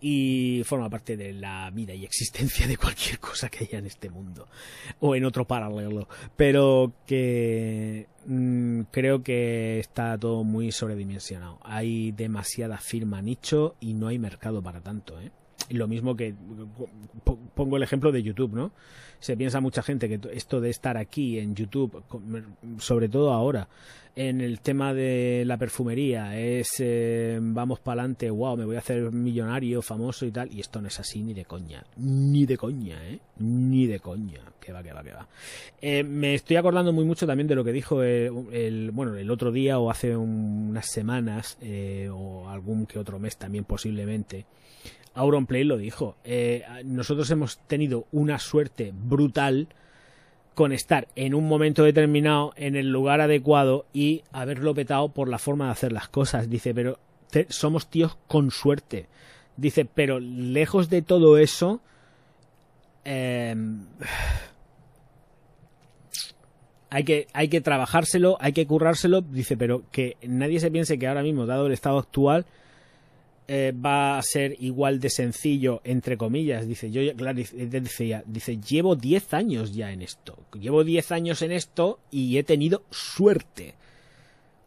Y 0.00 0.62
forma 0.64 0.90
parte 0.90 1.16
de 1.16 1.32
la 1.32 1.70
vida 1.70 1.94
y 1.94 2.04
existencia 2.04 2.66
de 2.66 2.76
cualquier 2.76 3.18
cosa 3.18 3.48
que 3.48 3.64
haya 3.64 3.78
en 3.78 3.86
este 3.86 4.10
mundo 4.10 4.46
o 5.00 5.14
en 5.14 5.24
otro 5.24 5.46
paralelo. 5.46 6.08
Pero 6.36 6.92
que 7.06 8.06
mm, 8.26 8.82
creo 8.90 9.22
que 9.22 9.78
está 9.80 10.18
todo 10.18 10.44
muy 10.44 10.72
sobredimensionado. 10.72 11.58
Hay 11.62 12.12
demasiada 12.12 12.78
firma 12.78 13.22
nicho 13.22 13.74
y 13.80 13.94
no 13.94 14.08
hay 14.08 14.18
mercado 14.18 14.62
para 14.62 14.80
tanto, 14.80 15.20
¿eh? 15.20 15.30
Lo 15.70 15.88
mismo 15.88 16.16
que 16.16 16.34
pongo 17.54 17.76
el 17.76 17.82
ejemplo 17.82 18.12
de 18.12 18.22
YouTube, 18.22 18.54
¿no? 18.54 18.72
Se 19.18 19.36
piensa 19.36 19.60
mucha 19.60 19.82
gente 19.82 20.08
que 20.08 20.20
esto 20.32 20.60
de 20.60 20.70
estar 20.70 20.96
aquí 20.96 21.38
en 21.38 21.54
YouTube, 21.54 22.02
sobre 22.78 23.08
todo 23.08 23.32
ahora, 23.32 23.68
en 24.16 24.40
el 24.40 24.60
tema 24.60 24.94
de 24.94 25.44
la 25.46 25.58
perfumería, 25.58 26.38
es 26.38 26.76
eh, 26.78 27.38
vamos 27.40 27.80
para 27.80 28.00
adelante, 28.00 28.30
wow, 28.30 28.56
me 28.56 28.64
voy 28.64 28.76
a 28.76 28.78
hacer 28.78 29.12
millonario, 29.12 29.82
famoso 29.82 30.24
y 30.24 30.30
tal, 30.30 30.50
y 30.50 30.60
esto 30.60 30.80
no 30.80 30.88
es 30.88 30.98
así 30.98 31.22
ni 31.22 31.34
de 31.34 31.44
coña, 31.44 31.84
ni 31.98 32.46
de 32.46 32.56
coña, 32.56 32.96
¿eh? 33.06 33.20
Ni 33.38 33.86
de 33.86 34.00
coña, 34.00 34.40
que 34.58 34.72
va, 34.72 34.82
que 34.82 34.92
va, 34.94 35.02
que 35.02 35.12
va. 35.12 35.28
Eh, 35.82 36.02
me 36.02 36.34
estoy 36.34 36.56
acordando 36.56 36.94
muy 36.94 37.04
mucho 37.04 37.26
también 37.26 37.46
de 37.46 37.54
lo 37.54 37.62
que 37.62 37.72
dijo 37.72 38.02
el, 38.02 38.90
bueno, 38.92 39.14
el 39.16 39.30
otro 39.30 39.52
día 39.52 39.78
o 39.78 39.90
hace 39.90 40.16
unas 40.16 40.86
semanas, 40.86 41.58
eh, 41.60 42.08
o 42.10 42.48
algún 42.48 42.86
que 42.86 42.98
otro 42.98 43.18
mes 43.18 43.36
también 43.36 43.64
posiblemente, 43.64 44.46
Auronplay 45.16 45.64
lo 45.64 45.78
dijo. 45.78 46.16
Eh, 46.24 46.62
nosotros 46.84 47.30
hemos 47.30 47.58
tenido 47.66 48.06
una 48.12 48.38
suerte 48.38 48.92
brutal 48.94 49.68
con 50.54 50.72
estar 50.72 51.08
en 51.16 51.34
un 51.34 51.48
momento 51.48 51.82
determinado 51.82 52.52
en 52.56 52.76
el 52.76 52.90
lugar 52.92 53.20
adecuado 53.20 53.86
y 53.92 54.22
haberlo 54.32 54.74
petado 54.74 55.08
por 55.08 55.28
la 55.28 55.38
forma 55.38 55.66
de 55.66 55.72
hacer 55.72 55.92
las 55.92 56.08
cosas. 56.08 56.48
Dice, 56.48 56.74
pero 56.74 56.98
somos 57.48 57.88
tíos 57.88 58.16
con 58.28 58.50
suerte. 58.50 59.08
Dice, 59.56 59.86
pero 59.86 60.20
lejos 60.20 60.90
de 60.90 61.00
todo 61.00 61.38
eso, 61.38 61.80
em, 63.04 63.86
hay, 66.90 67.04
que, 67.04 67.26
hay 67.32 67.48
que 67.48 67.62
trabajárselo, 67.62 68.36
hay 68.38 68.52
que 68.52 68.66
currárselo. 68.66 69.22
Dice, 69.22 69.56
pero 69.56 69.82
que 69.90 70.18
nadie 70.22 70.60
se 70.60 70.70
piense 70.70 70.98
que 70.98 71.06
ahora 71.06 71.22
mismo, 71.22 71.46
dado 71.46 71.66
el 71.66 71.72
estado 71.72 71.98
actual, 71.98 72.44
eh, 73.48 73.72
va 73.72 74.18
a 74.18 74.22
ser 74.22 74.56
igual 74.58 74.98
de 75.00 75.10
sencillo, 75.10 75.80
entre 75.84 76.16
comillas. 76.16 76.66
Dice, 76.66 76.90
yo, 76.90 77.14
claro, 77.14 77.38
decía, 77.38 78.22
dice, 78.26 78.58
llevo 78.58 78.96
10 78.96 79.34
años 79.34 79.74
ya 79.74 79.92
en 79.92 80.02
esto. 80.02 80.38
Llevo 80.58 80.84
10 80.84 81.12
años 81.12 81.42
en 81.42 81.52
esto 81.52 82.00
y 82.10 82.38
he 82.38 82.42
tenido 82.42 82.82
suerte. 82.90 83.74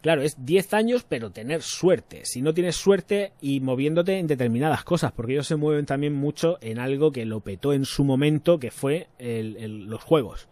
Claro, 0.02 0.22
es 0.22 0.46
10 0.46 0.74
años, 0.74 1.06
pero 1.08 1.30
tener 1.32 1.62
suerte. 1.62 2.22
Si 2.24 2.42
no 2.42 2.54
tienes 2.54 2.78
suerte 2.78 3.34
y 3.42 3.60
moviéndote 3.60 4.18
en 4.18 4.28
determinadas 4.28 4.86
cosas, 4.86 5.12
porque 5.12 5.34
ellos 5.34 5.48
se 5.48 5.58
mueven 5.58 5.86
también 5.86 6.14
mucho 6.14 6.58
en 6.62 6.80
algo 6.80 7.12
que 7.12 7.26
lo 7.26 7.42
petó 7.42 7.74
en 7.74 7.84
su 7.84 8.06
momento, 8.06 8.60
que 8.60 8.72
fue 8.72 9.08
los 9.20 10.02
juegos 10.02 10.48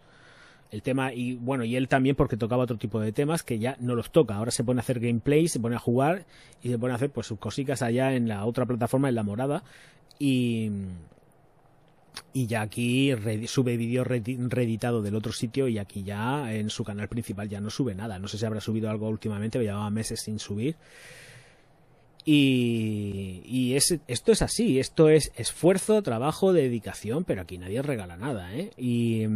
el 0.70 0.82
tema 0.82 1.12
y 1.12 1.34
bueno 1.34 1.64
y 1.64 1.76
él 1.76 1.88
también 1.88 2.14
porque 2.14 2.36
tocaba 2.36 2.64
otro 2.64 2.76
tipo 2.76 3.00
de 3.00 3.12
temas 3.12 3.42
que 3.42 3.58
ya 3.58 3.76
no 3.80 3.94
los 3.94 4.10
toca. 4.10 4.36
Ahora 4.36 4.50
se 4.50 4.64
pone 4.64 4.80
a 4.80 4.82
hacer 4.82 5.00
gameplay 5.00 5.48
se 5.48 5.60
pone 5.60 5.76
a 5.76 5.78
jugar 5.78 6.26
y 6.62 6.68
se 6.68 6.78
pone 6.78 6.92
a 6.92 6.96
hacer 6.96 7.10
pues 7.10 7.26
sus 7.26 7.38
cositas 7.38 7.82
allá 7.82 8.14
en 8.14 8.28
la 8.28 8.44
otra 8.44 8.66
plataforma 8.66 9.08
en 9.08 9.14
la 9.14 9.22
morada. 9.22 9.62
Y 10.18 10.70
y 12.32 12.46
ya 12.46 12.62
aquí 12.62 13.14
sube 13.46 13.76
vídeo 13.76 14.04
reeditado 14.04 15.02
del 15.02 15.14
otro 15.14 15.32
sitio 15.32 15.68
y 15.68 15.78
aquí 15.78 16.02
ya 16.02 16.52
en 16.52 16.68
su 16.68 16.84
canal 16.84 17.08
principal 17.08 17.48
ya 17.48 17.60
no 17.60 17.70
sube 17.70 17.94
nada. 17.94 18.18
No 18.18 18.28
sé 18.28 18.38
si 18.38 18.44
habrá 18.44 18.60
subido 18.60 18.90
algo 18.90 19.08
últimamente 19.08 19.58
llevaba 19.58 19.88
meses 19.90 20.20
sin 20.20 20.38
subir 20.38 20.76
y, 22.30 23.74
esto 23.74 24.32
es 24.32 24.42
así, 24.42 24.78
esto 24.78 25.08
es 25.08 25.32
esfuerzo, 25.34 26.02
trabajo, 26.02 26.52
dedicación, 26.52 27.24
pero 27.24 27.40
aquí 27.40 27.56
nadie 27.56 27.80
regala 27.80 28.18
nada, 28.18 28.54
¿eh? 28.54 28.70
Y, 28.76 29.26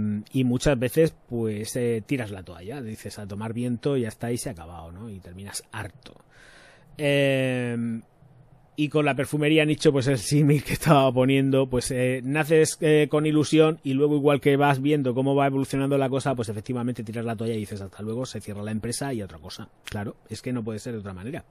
muchas 0.44 0.78
veces, 0.78 1.14
pues, 1.26 1.74
eh, 1.76 2.02
tiras 2.04 2.30
la 2.30 2.42
toalla, 2.42 2.82
dices 2.82 3.18
a 3.18 3.26
tomar 3.26 3.54
viento, 3.54 3.96
y 3.96 4.02
ya 4.02 4.08
está, 4.08 4.30
y 4.30 4.36
se 4.36 4.50
ha 4.50 4.52
acabado, 4.52 4.92
¿no? 4.92 5.08
Y 5.08 5.20
terminas 5.20 5.64
harto. 5.72 6.22
Em, 6.98 8.02
y 8.76 8.88
con 8.90 9.06
la 9.06 9.14
perfumería 9.14 9.64
nicho, 9.64 9.90
pues 9.90 10.06
el 10.08 10.18
símil 10.18 10.62
que 10.62 10.74
estaba 10.74 11.10
poniendo, 11.12 11.70
pues 11.70 11.90
eh, 11.92 12.20
naces 12.22 12.76
eh, 12.82 13.06
con 13.10 13.24
ilusión 13.24 13.80
y 13.82 13.94
luego 13.94 14.16
igual 14.16 14.42
que 14.42 14.56
vas 14.58 14.82
viendo 14.82 15.14
cómo 15.14 15.34
va 15.34 15.46
evolucionando 15.46 15.96
la 15.96 16.10
cosa, 16.10 16.34
pues 16.34 16.50
efectivamente 16.50 17.04
tiras 17.04 17.24
la 17.24 17.36
toalla 17.36 17.54
y 17.54 17.60
dices 17.60 17.80
hasta 17.80 18.02
luego, 18.02 18.26
se 18.26 18.42
cierra 18.42 18.62
la 18.62 18.70
empresa 18.70 19.14
y 19.14 19.22
otra 19.22 19.38
cosa. 19.38 19.70
Claro, 19.84 20.16
es 20.28 20.42
que 20.42 20.52
no 20.52 20.62
puede 20.62 20.78
ser 20.78 20.92
de 20.92 20.98
otra 20.98 21.14
manera. 21.14 21.44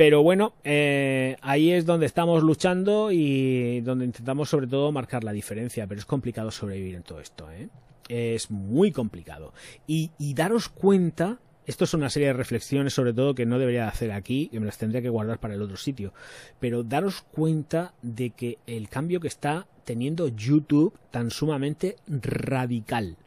Pero 0.00 0.22
bueno, 0.22 0.54
eh, 0.64 1.36
ahí 1.42 1.72
es 1.72 1.84
donde 1.84 2.06
estamos 2.06 2.42
luchando 2.42 3.12
y 3.12 3.82
donde 3.82 4.06
intentamos 4.06 4.48
sobre 4.48 4.66
todo 4.66 4.90
marcar 4.92 5.24
la 5.24 5.32
diferencia, 5.32 5.86
pero 5.86 5.98
es 5.98 6.06
complicado 6.06 6.50
sobrevivir 6.50 6.94
en 6.94 7.02
todo 7.02 7.20
esto, 7.20 7.50
¿eh? 7.52 7.68
Es 8.08 8.50
muy 8.50 8.92
complicado. 8.92 9.52
Y, 9.86 10.10
daros 10.32 10.70
cuenta, 10.70 11.36
esto 11.66 11.84
es 11.84 11.92
una 11.92 12.08
serie 12.08 12.28
de 12.28 12.32
reflexiones 12.32 12.94
sobre 12.94 13.12
todo 13.12 13.34
que 13.34 13.44
no 13.44 13.58
debería 13.58 13.88
hacer 13.88 14.10
aquí, 14.12 14.48
que 14.48 14.58
me 14.58 14.64
las 14.64 14.78
tendría 14.78 15.02
que 15.02 15.10
guardar 15.10 15.38
para 15.38 15.52
el 15.52 15.60
otro 15.60 15.76
sitio, 15.76 16.14
pero 16.60 16.82
daros 16.82 17.20
cuenta 17.20 17.92
de 18.00 18.30
que 18.30 18.56
el 18.66 18.88
cambio 18.88 19.20
que 19.20 19.28
está 19.28 19.66
teniendo 19.84 20.28
YouTube 20.28 20.94
tan 21.10 21.30
sumamente 21.30 21.96
radical. 22.08 23.18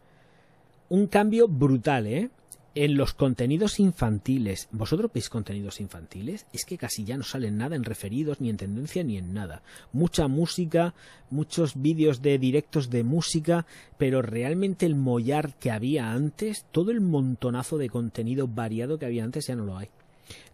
Un 0.89 1.05
cambio 1.05 1.47
brutal, 1.47 2.07
¿eh? 2.07 2.31
En 2.75 2.97
los 2.97 3.13
contenidos 3.13 3.79
infantiles, 3.79 4.67
¿vosotros 4.71 5.11
veis 5.13 5.29
contenidos 5.29 5.79
infantiles? 5.79 6.47
Es 6.53 6.65
que 6.65 6.79
casi 6.79 7.03
ya 7.03 7.17
no 7.17 7.23
salen 7.23 7.57
nada 7.57 7.75
en 7.75 7.83
referidos, 7.83 8.41
ni 8.41 8.49
en 8.49 8.57
tendencia, 8.57 9.03
ni 9.03 9.15
en 9.17 9.31
nada. 9.31 9.61
Mucha 9.91 10.27
música, 10.27 10.95
muchos 11.29 11.79
vídeos 11.79 12.23
de 12.23 12.39
directos 12.39 12.89
de 12.89 13.03
música, 13.03 13.67
pero 13.99 14.23
realmente 14.23 14.87
el 14.87 14.95
mollar 14.95 15.53
que 15.59 15.69
había 15.69 16.13
antes, 16.13 16.65
todo 16.71 16.89
el 16.89 16.99
montonazo 16.99 17.77
de 17.77 17.91
contenido 17.91 18.47
variado 18.47 18.97
que 18.97 19.05
había 19.05 19.23
antes 19.23 19.45
ya 19.45 19.55
no 19.55 19.65
lo 19.65 19.77
hay. 19.77 19.89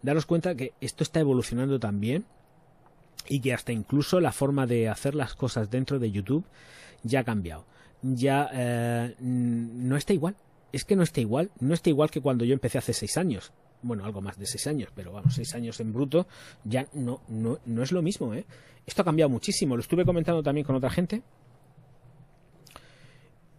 Daros 0.02 0.26
cuenta 0.26 0.54
que 0.54 0.74
esto 0.82 1.04
está 1.04 1.20
evolucionando 1.20 1.80
también 1.80 2.26
y 3.30 3.40
que 3.40 3.54
hasta 3.54 3.72
incluso 3.72 4.20
la 4.20 4.32
forma 4.32 4.66
de 4.66 4.90
hacer 4.90 5.14
las 5.14 5.34
cosas 5.34 5.70
dentro 5.70 5.98
de 5.98 6.10
YouTube 6.10 6.44
ya 7.02 7.20
ha 7.20 7.24
cambiado. 7.24 7.64
Ya 8.02 8.50
eh, 8.52 9.14
no 9.20 9.96
está 9.96 10.12
igual 10.12 10.36
es 10.72 10.84
que 10.84 10.96
no 10.96 11.02
está 11.02 11.20
igual, 11.20 11.50
no 11.60 11.74
está 11.74 11.90
igual 11.90 12.10
que 12.10 12.20
cuando 12.20 12.44
yo 12.44 12.54
empecé 12.54 12.78
hace 12.78 12.92
seis 12.92 13.16
años. 13.16 13.52
Bueno, 13.82 14.04
algo 14.04 14.20
más 14.20 14.38
de 14.38 14.46
seis 14.46 14.66
años, 14.66 14.90
pero 14.94 15.12
vamos, 15.12 15.34
seis 15.34 15.54
años 15.54 15.80
en 15.80 15.92
bruto, 15.92 16.26
ya 16.64 16.86
no, 16.92 17.22
no, 17.28 17.58
no 17.64 17.82
es 17.82 17.92
lo 17.92 18.02
mismo, 18.02 18.34
¿eh? 18.34 18.44
Esto 18.86 19.02
ha 19.02 19.04
cambiado 19.04 19.30
muchísimo, 19.30 19.76
lo 19.76 19.80
estuve 19.80 20.04
comentando 20.04 20.42
también 20.42 20.66
con 20.66 20.76
otra 20.76 20.90
gente. 20.90 21.22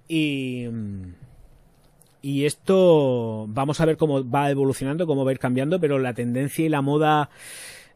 Y, 0.07 0.67
y 2.21 2.45
esto 2.45 3.47
vamos 3.47 3.79
a 3.81 3.85
ver 3.85 3.97
cómo 3.97 4.29
va 4.29 4.49
evolucionando, 4.49 5.07
cómo 5.07 5.25
va 5.25 5.31
a 5.31 5.33
ir 5.33 5.39
cambiando, 5.39 5.79
pero 5.79 5.97
la 5.99 6.13
tendencia 6.13 6.65
y 6.65 6.69
la 6.69 6.81
moda 6.81 7.29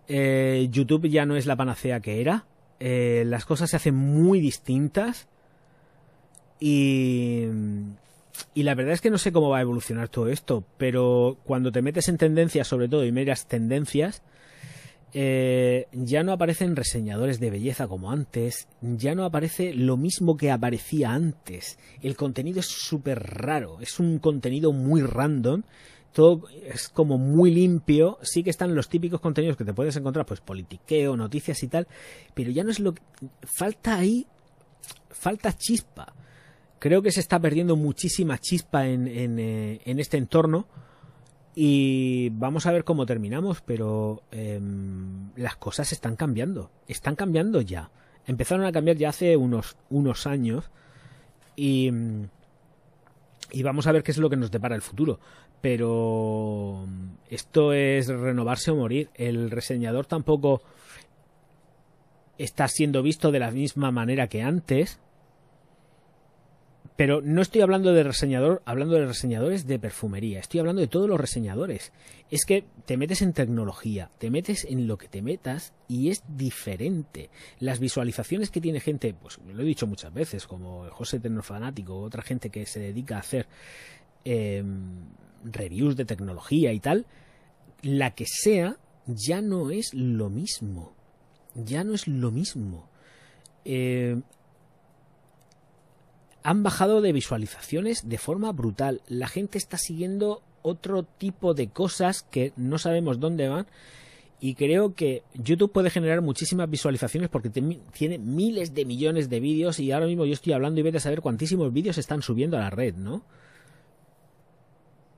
eh, 0.07 0.67
YouTube 0.71 1.09
ya 1.09 1.25
no 1.25 1.35
es 1.35 1.45
la 1.45 1.55
panacea 1.55 1.99
que 1.99 2.21
era. 2.21 2.45
Eh, 2.79 3.23
las 3.25 3.45
cosas 3.45 3.69
se 3.69 3.75
hacen 3.75 3.95
muy 3.95 4.39
distintas 4.39 5.27
y, 6.59 7.45
y 8.53 8.63
la 8.63 8.75
verdad 8.75 8.93
es 8.93 9.01
que 9.01 9.09
no 9.09 9.17
sé 9.17 9.31
cómo 9.31 9.49
va 9.49 9.59
a 9.59 9.61
evolucionar 9.61 10.09
todo 10.09 10.29
esto, 10.29 10.63
pero 10.77 11.37
cuando 11.43 11.71
te 11.71 11.81
metes 11.81 12.09
en 12.09 12.17
tendencias, 12.17 12.67
sobre 12.67 12.87
todo, 12.87 13.05
y 13.05 13.11
miras 13.11 13.47
tendencias, 13.47 14.21
eh, 15.13 15.87
ya 15.93 16.23
no 16.23 16.33
aparecen 16.33 16.75
reseñadores 16.75 17.39
de 17.39 17.49
belleza 17.49 17.87
como 17.87 18.11
antes, 18.11 18.67
ya 18.81 19.15
no 19.15 19.23
aparece 19.23 19.73
lo 19.73 19.95
mismo 19.95 20.35
que 20.35 20.51
aparecía 20.51 21.11
antes. 21.11 21.79
El 22.01 22.17
contenido 22.17 22.59
es 22.59 22.65
súper 22.65 23.23
raro, 23.23 23.79
es 23.79 23.99
un 23.99 24.19
contenido 24.19 24.73
muy 24.73 25.01
random, 25.01 25.63
todo 26.11 26.47
es 26.65 26.89
como 26.89 27.17
muy 27.17 27.51
limpio, 27.51 28.17
sí 28.23 28.43
que 28.43 28.49
están 28.49 28.75
los 28.75 28.89
típicos 28.89 29.21
contenidos 29.21 29.57
que 29.57 29.65
te 29.65 29.73
puedes 29.73 29.95
encontrar, 29.95 30.25
pues 30.25 30.41
politiqueo, 30.41 31.15
noticias 31.15 31.61
y 31.63 31.67
tal, 31.67 31.87
pero 32.33 32.51
ya 32.51 32.63
no 32.63 32.71
es 32.71 32.79
lo 32.79 32.93
que... 32.93 33.01
Falta 33.43 33.95
ahí, 33.95 34.27
falta 35.09 35.57
chispa. 35.57 36.13
Creo 36.79 37.01
que 37.01 37.11
se 37.11 37.19
está 37.19 37.39
perdiendo 37.39 37.75
muchísima 37.75 38.37
chispa 38.37 38.87
eh, 38.87 39.81
en 39.83 39.99
este 39.99 40.17
entorno 40.17 40.67
y 41.55 42.29
vamos 42.31 42.65
a 42.65 42.71
ver 42.73 42.83
cómo 42.83 43.05
terminamos, 43.05 43.61
pero 43.61 44.23
eh, 44.31 44.59
las 45.37 45.55
cosas 45.55 45.93
están 45.93 46.17
cambiando. 46.17 46.69
Están 46.85 47.15
cambiando 47.15 47.61
ya. 47.61 47.91
Empezaron 48.27 48.65
a 48.65 48.73
cambiar 48.73 48.97
ya 48.97 49.09
hace 49.09 49.37
unos, 49.37 49.77
unos 49.89 50.27
años. 50.27 50.69
Y, 51.55 51.89
y 53.51 53.63
vamos 53.63 53.87
a 53.87 53.93
ver 53.93 54.03
qué 54.03 54.11
es 54.11 54.17
lo 54.17 54.29
que 54.29 54.35
nos 54.35 54.51
depara 54.51 54.75
el 54.75 54.81
futuro. 54.81 55.21
Pero 55.61 56.85
esto 57.29 57.71
es 57.71 58.07
renovarse 58.07 58.71
o 58.71 58.75
morir. 58.75 59.09
El 59.15 59.49
reseñador 59.49 60.07
tampoco 60.07 60.61
está 62.37 62.67
siendo 62.67 63.01
visto 63.01 63.31
de 63.31 63.39
la 63.39 63.51
misma 63.51 63.91
manera 63.91 64.27
que 64.27 64.41
antes. 64.41 64.99
Pero 66.95 67.21
no 67.21 67.41
estoy 67.41 67.61
hablando 67.61 67.91
de 67.91 68.03
reseñador, 68.03 68.61
hablando 68.65 68.95
de 68.95 69.05
reseñadores 69.05 69.67
de 69.67 69.79
perfumería, 69.79 70.39
estoy 70.39 70.61
hablando 70.61 70.81
de 70.81 70.87
todos 70.87 71.09
los 71.09 71.19
reseñadores. 71.19 71.91
Es 72.31 72.45
que 72.45 72.63
te 72.85 72.95
metes 72.95 73.21
en 73.21 73.33
tecnología, 73.33 74.09
te 74.17 74.31
metes 74.31 74.63
en 74.63 74.87
lo 74.87 74.97
que 74.97 75.09
te 75.09 75.21
metas 75.21 75.73
y 75.89 76.09
es 76.09 76.23
diferente. 76.37 77.29
Las 77.59 77.79
visualizaciones 77.79 78.49
que 78.49 78.61
tiene 78.61 78.79
gente, 78.79 79.13
pues 79.13 79.39
lo 79.45 79.61
he 79.61 79.65
dicho 79.65 79.87
muchas 79.87 80.13
veces, 80.13 80.47
como 80.47 80.89
José 80.89 81.19
Tecnofanático, 81.19 81.99
otra 81.99 82.21
gente 82.21 82.49
que 82.49 82.65
se 82.65 82.79
dedica 82.79 83.17
a 83.17 83.19
hacer 83.19 83.47
eh, 84.23 84.63
reviews 85.43 85.97
de 85.97 86.05
tecnología 86.05 86.71
y 86.71 86.79
tal, 86.79 87.05
la 87.81 88.11
que 88.11 88.25
sea, 88.25 88.77
ya 89.05 89.41
no 89.41 89.69
es 89.69 89.93
lo 89.93 90.29
mismo. 90.29 90.93
Ya 91.55 91.83
no 91.83 91.93
es 91.93 92.07
lo 92.07 92.31
mismo. 92.31 92.89
Eh, 93.65 94.21
han 96.45 96.61
bajado 96.61 97.01
de 97.01 97.11
visualizaciones 97.11 98.07
de 98.07 98.19
forma 98.19 98.51
brutal. 98.51 99.01
La 99.07 99.27
gente 99.27 99.57
está 99.57 99.79
siguiendo 99.79 100.43
otro 100.61 101.01
tipo 101.01 101.55
de 101.55 101.69
cosas 101.69 102.21
que 102.21 102.53
no 102.55 102.77
sabemos 102.77 103.19
dónde 103.19 103.49
van. 103.49 103.65
Y 104.39 104.53
creo 104.53 104.93
que 104.93 105.23
YouTube 105.33 105.71
puede 105.71 105.89
generar 105.89 106.21
muchísimas 106.21 106.69
visualizaciones 106.69 107.29
porque 107.29 107.49
tiene 107.49 108.19
miles 108.19 108.75
de 108.75 108.85
millones 108.85 109.27
de 109.27 109.39
vídeos 109.39 109.79
y 109.79 109.91
ahora 109.91 110.05
mismo 110.05 110.23
yo 110.27 110.33
estoy 110.33 110.53
hablando 110.53 110.79
y 110.79 110.83
vete 110.83 110.97
a 110.97 110.99
saber 110.99 111.21
cuantísimos 111.21 111.73
vídeos 111.73 111.97
están 111.97 112.21
subiendo 112.21 112.57
a 112.57 112.59
la 112.59 112.69
red, 112.69 112.93
¿no? 112.93 113.23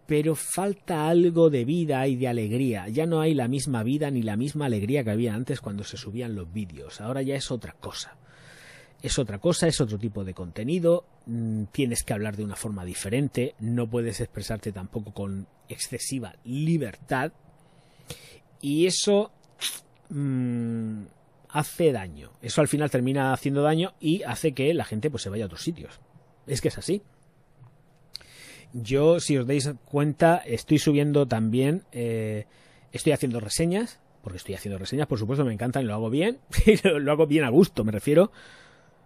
Pero 0.06 0.34
falta 0.34 1.10
algo 1.10 1.50
de 1.50 1.66
vida 1.66 2.08
y 2.08 2.16
de 2.16 2.30
alegría. 2.30 2.88
Ya 2.88 3.06
no 3.06 3.20
hay 3.20 3.34
la 3.34 3.50
misma 3.50 3.84
vida 3.84 4.10
ni 4.12 4.22
la 4.22 4.38
misma 4.38 4.68
alegría 4.68 5.04
que 5.04 5.12
había 5.12 5.34
antes 5.34 5.60
cuando 5.60 5.84
se 5.84 5.98
subían 5.98 6.36
los 6.36 6.54
vídeos. 6.54 7.02
Ahora 7.02 7.22
ya 7.22 7.36
es 7.36 7.52
otra 7.52 7.74
cosa 7.74 8.16
es 9.02 9.20
otra 9.20 9.40
cosa, 9.40 9.68
es 9.68 9.80
otro 9.80 9.98
tipo 9.98 10.24
de 10.24 10.34
contenido, 10.34 11.06
mm, 11.26 11.66
tienes 11.66 12.04
que 12.04 12.14
hablar 12.14 12.36
de 12.36 12.44
una 12.44 12.56
forma 12.56 12.84
diferente, 12.84 13.56
no 13.60 13.88
puedes 13.88 14.20
expresarte 14.22 14.72
tampoco 14.72 15.14
con 15.14 15.48
excesiva 15.70 16.36
libertad 16.44 17.32
y 18.62 18.88
eso 18.88 19.32
mmm, 20.10 21.04
hace 21.50 21.92
daño. 21.92 22.32
Eso 22.42 22.62
al 22.62 22.68
final 22.68 22.90
termina 22.90 23.34
haciendo 23.34 23.62
daño 23.62 23.94
y 24.00 24.24
hace 24.24 24.54
que 24.54 24.74
la 24.74 24.86
gente 24.86 25.10
pues 25.10 25.24
se 25.24 25.30
vaya 25.30 25.44
a 25.44 25.48
otros 25.48 25.62
sitios. 25.62 26.00
Es 26.48 26.62
que 26.62 26.70
es 26.70 26.78
así. 26.78 27.04
Yo, 28.74 29.20
si 29.20 29.38
os 29.38 29.48
dais 29.48 29.70
cuenta, 29.86 30.38
estoy 30.38 30.78
subiendo 30.78 31.28
también, 31.28 31.84
eh, 31.92 32.46
estoy 32.92 33.14
haciendo 33.14 33.40
reseñas, 33.40 34.00
porque 34.22 34.38
estoy 34.38 34.56
haciendo 34.56 34.78
reseñas, 34.78 35.08
por 35.08 35.20
supuesto, 35.20 35.46
me 35.46 35.54
encantan 35.54 35.88
lo 35.88 35.94
hago 35.94 36.10
bien, 36.10 36.40
lo 36.84 37.12
hago 37.12 37.28
bien 37.28 37.46
a 37.46 37.50
gusto, 37.50 37.84
me 37.86 37.92
refiero 37.92 38.32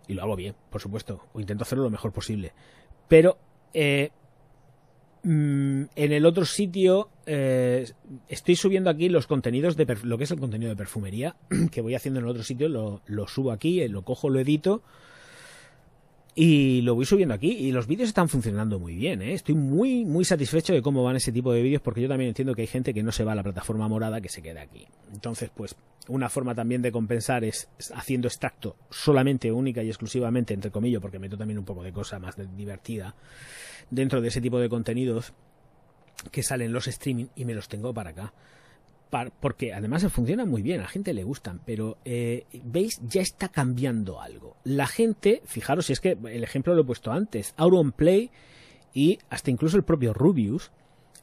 y 0.08 0.14
lo 0.14 0.24
hago 0.24 0.36
bien, 0.36 0.56
por 0.70 0.82
supuesto, 0.82 1.28
o 1.34 1.40
intento 1.40 1.64
hacerlo 1.64 1.84
lo 1.84 1.90
mejor 1.90 2.12
posible. 2.12 2.54
Pero 3.08 3.38
eh, 3.74 4.12
mm, 5.24 5.84
en 5.96 6.12
el 6.12 6.26
otro 6.26 6.46
sitio 6.46 7.10
eh, 7.26 7.90
estoy 8.28 8.56
subiendo 8.56 8.90
aquí 8.90 9.10
los 9.10 9.28
contenidos 9.28 9.76
de 9.78 9.86
lo 10.04 10.18
que 10.18 10.26
es 10.26 10.32
el 10.32 10.40
contenido 10.40 10.70
de 10.70 10.76
perfumería 10.76 11.36
que 11.72 11.82
voy 11.82 11.96
haciendo 11.96 12.20
en 12.20 12.26
el 12.26 12.32
otro 12.32 12.44
sitio, 12.44 12.70
lo, 12.70 13.02
lo 13.06 13.28
subo 13.28 13.52
aquí, 13.52 13.82
eh, 13.82 13.90
lo 13.90 14.04
cojo, 14.04 14.30
lo 14.30 14.40
edito 14.40 14.84
y 16.34 16.82
lo 16.82 16.96
voy 16.96 17.06
subiendo 17.06 17.36
aquí 17.36 17.52
y 17.52 17.72
los 17.72 17.88
vídeos 17.88 18.08
están 18.08 18.30
funcionando 18.30 18.80
muy 18.80 18.96
bien, 18.96 19.22
¿eh? 19.22 19.34
Estoy 19.34 19.56
muy, 19.56 20.06
muy 20.06 20.24
satisfecho 20.24 20.72
de 20.72 20.82
cómo 20.82 21.04
van 21.04 21.18
ese 21.18 21.32
tipo 21.32 21.52
de 21.52 21.62
vídeos 21.62 21.82
porque 21.82 22.02
yo 22.02 22.08
también 22.08 22.30
entiendo 22.30 22.56
que 22.56 22.62
hay 22.62 22.68
gente 22.68 22.94
que 22.94 23.04
no 23.04 23.12
se 23.12 23.24
va 23.24 23.34
a 23.34 23.36
la 23.36 23.44
plataforma 23.44 23.88
morada 23.90 24.22
que 24.22 24.30
se 24.30 24.42
queda 24.42 24.62
aquí. 24.62 24.88
Entonces, 25.12 25.52
pues, 25.54 25.76
una 26.08 26.30
forma 26.30 26.56
también 26.56 26.82
de 26.82 26.92
compensar 26.92 27.44
es 27.44 27.68
haciendo 27.94 28.28
extracto 28.28 28.78
solamente, 28.90 29.52
única 29.52 29.84
y 29.84 29.90
exclusivamente, 29.90 30.54
entre 30.54 30.72
comillas, 30.72 31.02
porque 31.02 31.20
meto 31.20 31.38
también 31.38 31.60
un 31.60 31.66
poco 31.66 31.84
de 31.84 31.92
cosa 31.92 32.18
más 32.18 32.36
divertida 32.56 33.14
dentro 33.90 34.22
de 34.22 34.30
ese 34.30 34.40
tipo 34.40 34.58
de 34.60 34.70
contenidos 34.70 35.34
que 36.32 36.44
salen 36.44 36.72
los 36.72 36.88
streaming 36.88 37.26
y 37.36 37.46
me 37.46 37.54
los 37.54 37.68
tengo 37.68 37.94
para 37.94 38.12
acá 38.12 38.34
porque 39.40 39.74
además 39.74 40.06
funciona 40.12 40.46
muy 40.46 40.62
bien, 40.62 40.80
a 40.80 40.84
la 40.84 40.90
gente 40.90 41.14
le 41.14 41.24
gustan, 41.24 41.62
pero 41.66 41.98
eh, 42.06 42.46
veis, 42.64 43.00
ya 43.04 43.22
está 43.22 43.50
cambiando 43.50 44.22
algo. 44.22 44.56
La 44.64 44.88
gente, 44.88 45.42
fijaros, 45.46 45.86
si 45.88 45.94
es 45.94 46.00
que 46.00 46.18
el 46.26 46.44
ejemplo 46.44 46.74
lo 46.74 46.82
he 46.82 46.86
puesto 46.86 47.12
antes, 47.12 47.54
Auron 47.58 47.92
Play 47.92 48.32
y 48.94 49.20
hasta 49.30 49.52
incluso 49.52 49.78
el 49.78 49.84
propio 49.84 50.14
Rubius 50.14 50.72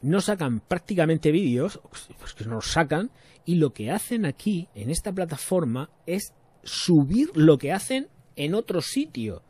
no 0.03 0.21
sacan 0.21 0.61
prácticamente 0.61 1.33
vídeos, 1.33 1.81
pues 2.19 2.35
que 2.35 2.45
no 2.45 2.57
los 2.57 2.71
sacan, 2.71 3.11
y 3.45 3.57
lo 3.57 3.73
que 3.73 3.91
hacen 3.91 4.27
aquí, 4.27 4.69
en 4.75 4.91
esta 4.91 5.13
plataforma, 5.13 5.91
es 6.07 6.35
subir 6.63 7.31
lo 7.35 7.59
que 7.59 7.73
hacen 7.73 8.09
en 8.37 8.55
otro 8.55 8.81
sitio. 8.81 9.43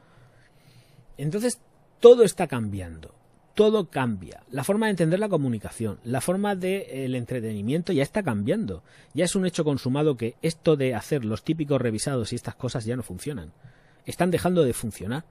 Entonces, 1.19 1.61
todo 2.01 2.23
está 2.23 2.47
cambiando 2.47 3.18
todo 3.59 3.91
cambia. 3.91 4.45
La 4.53 4.63
forma 4.63 4.87
de 4.87 4.91
entender 4.91 5.19
la 5.19 5.29
comunicación, 5.29 5.99
la 6.05 6.21
forma 6.21 6.55
del 6.55 7.17
entretenimiento 7.17 7.93
ya 7.93 8.05
está 8.05 8.23
cambiando. 8.23 8.85
Ya 9.15 9.25
es 9.25 9.35
un 9.35 9.47
hecho 9.47 9.65
consumado 9.65 10.17
que 10.17 10.37
esto 10.43 10.77
de 10.77 10.95
hacer 10.95 11.25
los 11.25 11.43
típicos 11.43 11.81
revisados 11.81 12.33
y 12.33 12.37
estas 12.37 12.55
cosas 12.55 12.85
ya 12.85 12.95
no 12.95 13.03
funcionan. 13.03 13.53
Están 14.07 14.31
dejando 14.31 14.63
de 14.63 14.75
funcionar. 14.75 15.25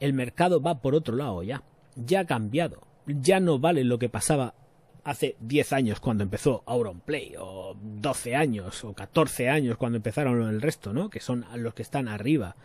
El 0.00 0.14
mercado 0.14 0.60
va 0.60 0.80
por 0.80 0.96
otro 0.96 1.14
lado 1.14 1.44
ya. 1.44 1.62
Ya 1.94 2.20
ha 2.20 2.24
cambiado. 2.24 2.88
Ya 3.06 3.38
no 3.38 3.60
vale 3.60 3.84
lo 3.84 4.00
que 4.00 4.08
pasaba 4.08 4.56
hace 5.04 5.36
10 5.38 5.74
años 5.74 6.00
cuando 6.00 6.24
empezó 6.24 6.64
Auronplay, 6.66 7.34
o 7.38 7.76
12 7.80 8.34
años, 8.34 8.82
o 8.82 8.94
14 8.94 9.48
años 9.48 9.76
cuando 9.76 9.98
empezaron 9.98 10.42
el 10.42 10.60
resto, 10.60 10.92
¿no? 10.92 11.08
Que 11.08 11.20
son 11.20 11.46
los 11.54 11.72
que 11.72 11.82
están 11.82 12.08
arriba. 12.08 12.56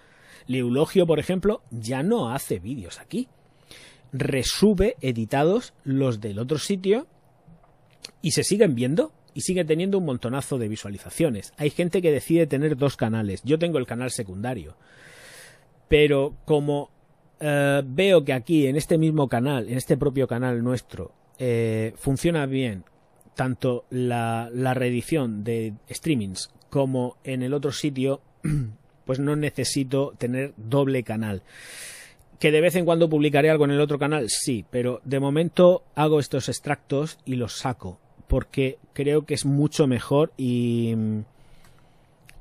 Leulogio, 0.48 1.06
por 1.06 1.20
ejemplo, 1.20 1.62
ya 1.70 2.02
no 2.02 2.32
hace 2.32 2.58
vídeos 2.58 3.00
aquí 3.00 3.30
resube 4.12 4.96
editados 5.02 5.74
los 5.84 6.22
del 6.22 6.40
otro 6.40 6.58
sitio 6.58 7.08
y 8.22 8.32
se 8.32 8.44
siguen 8.44 8.76
viendo 8.76 9.12
y 9.34 9.42
sigue 9.42 9.64
teniendo 9.64 9.98
un 9.98 10.06
montonazo 10.06 10.58
de 10.58 10.68
visualizaciones. 10.68 11.54
Hay 11.58 11.70
gente 11.70 12.02
que 12.02 12.12
decide 12.12 12.48
tener 12.48 12.76
dos 12.76 12.98
canales. 12.98 13.42
Yo 13.44 13.60
tengo 13.60 13.78
el 13.78 13.86
canal 13.86 14.12
secundario. 14.12 14.76
Pero 15.88 16.36
como 16.46 16.92
eh, 17.40 17.82
veo 17.86 18.24
que 18.26 18.34
aquí, 18.34 18.68
en 18.68 18.76
este 18.76 18.98
mismo 18.98 19.28
canal, 19.28 19.70
en 19.70 19.78
este 19.78 19.98
propio 19.98 20.28
canal 20.28 20.64
nuestro, 20.64 21.14
eh, 21.38 21.94
funciona 21.96 22.46
bien 22.46 22.84
tanto 23.36 23.86
la, 23.90 24.50
la 24.54 24.74
reedición 24.74 25.44
de 25.44 25.74
streamings 25.90 26.52
como 26.70 27.18
en 27.24 27.42
el 27.42 27.54
otro 27.54 27.72
sitio, 27.72 28.22
pues 29.06 29.20
no 29.20 29.36
necesito 29.36 30.14
tener 30.18 30.54
doble 30.58 31.04
canal 31.04 31.44
¿Que 32.40 32.52
de 32.52 32.62
vez 32.62 32.76
en 32.76 32.86
cuando 32.86 33.10
publicaré 33.10 33.50
algo 33.50 33.66
en 33.66 33.72
el 33.72 33.82
otro 33.82 34.00
canal? 34.00 34.30
Sí, 34.30 34.66
pero 34.72 35.02
de 35.04 35.20
momento 35.20 35.84
hago 35.94 36.22
estos 36.22 36.48
extractos 36.48 37.20
y 37.26 37.36
los 37.36 37.58
saco, 37.58 38.00
porque 38.28 38.80
creo 38.94 39.26
que 39.26 39.34
es 39.34 39.46
mucho 39.46 39.88
mejor 39.88 40.32
y, 40.38 40.96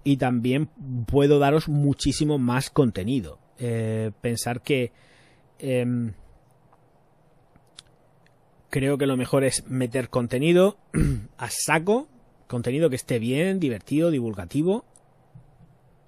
y 0.05 0.17
también 0.17 0.69
puedo 1.07 1.41
daros 1.41 1.69
muchísimo 1.69 2.39
más 2.39 2.71
contenido. 2.71 3.41
Eh, 3.59 4.13
pensar 4.21 4.63
que 4.63 4.93
em, 5.59 6.13
creo 8.71 8.99
que 8.99 9.07
lo 9.07 9.17
mejor 9.17 9.43
es 9.43 9.67
meter 9.67 10.11
contenido 10.11 10.79
a 11.39 11.49
saco, 11.51 12.07
contenido 12.47 12.89
que 12.89 12.95
esté 12.95 13.19
bien, 13.19 13.59
divertido, 13.59 14.13
divulgativo 14.13 14.85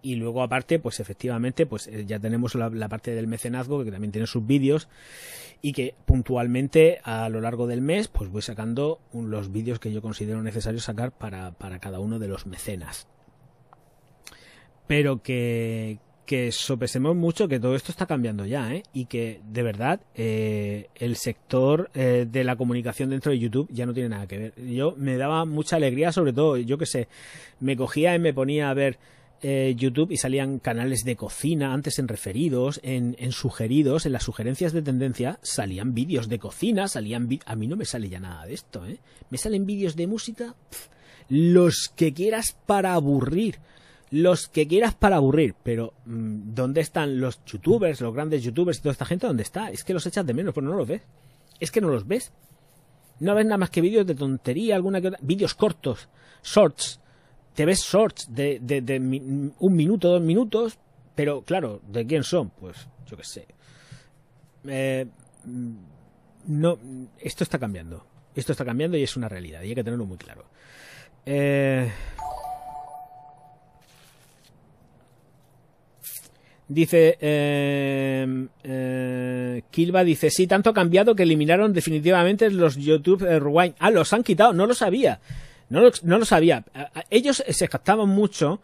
y 0.03 0.17
luego 0.17 0.43
aparte 0.43 0.79
pues 0.79 1.01
efectivamente 1.01 1.67
pues 1.67 1.87
eh, 1.87 2.05
ya 2.07 2.19
tenemos 2.19 2.55
la, 2.55 2.89
parte 2.89 3.15
del 3.15 3.27
mecenazgo 3.27 3.85
que 3.85 3.91
también 3.91 4.13
tiene 4.13 4.27
sus 4.27 4.47
vídeos 4.47 4.89
y 5.63 5.73
que 5.73 5.95
puntualmente 6.07 7.01
a 7.05 7.29
lo 7.29 7.41
largo 7.41 7.67
del 7.67 7.81
mes 7.81 8.09
pues 8.09 8.31
voy 8.31 8.43
sacando 8.43 9.01
los 9.13 9.53
vídeos 9.53 9.79
que 9.79 9.93
yo 9.93 10.03
considero 10.03 10.43
necesario 10.43 10.81
sacar 10.81 11.13
para, 11.13 11.53
para 11.53 11.79
cada 11.79 12.01
uno 12.01 12.19
de 12.19 12.29
los 12.29 12.47
mecenas 12.47 13.07
pero 14.87 15.23
que, 15.23 15.99
que 16.31 16.53
sopesemos 16.53 17.17
mucho 17.17 17.49
que 17.49 17.59
todo 17.59 17.75
esto 17.75 17.91
está 17.91 18.07
cambiando 18.07 18.47
ya, 18.47 18.73
¿eh? 18.73 18.85
Y 18.93 19.07
que 19.07 19.41
de 19.45 19.65
verdad 19.65 20.01
eh, 20.15 20.87
el 20.95 21.17
sector 21.17 21.91
eh, 21.93 22.25
de 22.31 22.45
la 22.45 22.55
comunicación 22.55 23.11
dentro 23.11 23.33
de 23.33 23.41
YouTube 23.41 23.69
ya 23.73 23.85
no 23.85 23.93
tiene 23.93 24.11
nada 24.11 24.29
que 24.29 24.39
ver. 24.39 24.55
Yo 24.65 24.95
me 24.97 25.17
daba 25.17 25.45
mucha 25.45 25.75
alegría, 25.75 26.13
sobre 26.13 26.33
todo, 26.33 26.57
yo 26.57 26.79
que 26.79 26.87
sé, 26.87 27.09
me 27.59 27.77
cogía 27.77 28.15
y 28.15 28.21
me 28.21 28.33
ponía 28.33 28.71
a 28.71 28.75
ver 28.75 28.97
eh, 29.43 29.75
YouTube 29.77 30.13
y 30.13 30.19
salían 30.19 30.59
canales 30.59 31.05
de 31.05 31.17
cocina, 31.17 31.73
antes 31.73 31.99
en 31.99 32.09
referidos, 32.09 32.79
en, 32.83 33.17
sugeridos, 33.33 34.05
en 34.05 34.13
las 34.13 34.25
sugerencias 34.25 34.73
de 34.73 34.83
tendencia, 34.83 35.39
salían 35.43 35.95
vídeos 35.95 36.29
de 36.29 36.39
cocina, 36.39 36.89
salían... 36.89 37.29
A 37.47 37.57
mí 37.57 37.67
no 37.67 37.77
me 37.77 37.87
sale 37.87 38.09
ya 38.09 38.21
nada 38.21 38.45
de 38.45 38.55
esto, 38.55 38.85
¿eh? 38.85 38.99
Me 39.31 39.39
salen 39.39 39.65
vídeos 39.65 39.97
de 39.97 40.07
música, 40.07 40.55
los 41.31 41.91
que 41.95 42.13
quieras 42.13 42.57
para 42.67 42.93
aburrir, 42.93 43.61
los 44.11 44.47
que 44.47 44.67
quieras 44.67 44.95
para 44.95 45.17
aburrir, 45.17 45.55
pero 45.63 45.95
mm, 46.05 46.55
¿dónde 46.55 46.83
están 46.83 47.19
los 47.19 47.43
youtubers, 47.47 48.01
los 48.01 48.13
grandes 48.13 48.43
youtubers 48.43 48.79
y 48.79 48.83
toda 48.83 48.93
esta 48.93 49.07
gente? 49.07 49.27
¿Dónde 49.27 49.45
está? 49.45 49.71
Es 49.71 49.85
que 49.85 49.95
los 49.95 50.05
echas 50.07 50.27
de 50.27 50.35
menos, 50.35 50.53
pero 50.53 50.67
no 50.67 50.77
los 50.77 50.87
ves. 50.87 51.03
Es 51.61 51.71
que 51.71 51.81
no 51.81 51.89
los 51.89 52.07
ves. 52.07 52.33
No 53.21 53.35
ves 53.35 53.45
nada 53.47 53.59
más 53.59 53.71
que 53.71 53.81
vídeos 53.81 54.07
de 54.07 54.15
tontería, 54.15 54.75
alguna 54.75 55.01
que 55.01 55.09
otra, 55.09 55.21
vídeos 55.23 55.55
cortos, 55.55 56.09
shorts, 56.43 57.00
te 57.61 57.67
ves 57.67 57.81
shorts 57.81 58.35
de, 58.35 58.59
de, 58.59 58.99
un 59.59 59.77
minuto, 59.77 60.09
dos 60.09 60.23
minutos, 60.23 60.79
pero 61.15 61.43
claro, 61.43 61.83
¿de 61.87 62.07
quién 62.07 62.25
son? 62.25 62.49
Pues 62.49 62.89
yo 63.07 63.19
qué 63.19 63.23
sé. 63.23 63.47
Eh, 64.67 65.05
no, 66.47 66.79
esto 67.19 67.45
está 67.45 67.59
cambiando. 67.59 68.07
Esto 68.35 68.53
está 68.53 68.65
cambiando 68.65 68.97
y 68.97 69.03
es 69.03 69.15
una 69.15 69.29
realidad 69.29 69.61
y 69.61 69.69
hay 69.69 69.75
que 69.75 69.85
tenerlo 69.85 70.07
muy 70.07 70.17
claro. 70.17 70.47
Eh, 71.27 71.93
dice 76.67 77.19
eh, 77.21 78.49
eh, 78.65 79.63
Kilva 79.71 80.03
dice 80.03 80.31
sí 80.31 80.47
tanto 80.47 80.71
ha 80.71 80.73
cambiado 80.73 81.15
que 81.15 81.25
eliminaron 81.25 81.75
definitivamente 81.75 82.51
los 82.51 82.77
YouTube 82.77 83.21
Rewind 83.21 83.75
ah 83.81 83.91
los 83.91 84.15
han 84.15 84.23
quitado 84.23 84.55
no 84.55 84.67
lo 84.67 84.73
sabía 84.73 85.21
no 85.71 85.81
lo, 85.81 85.91
no 86.03 86.19
lo 86.19 86.25
sabía. 86.25 86.65
Ellos 87.09 87.43
se 87.49 87.69
captaban 87.69 88.09
mucho 88.09 88.61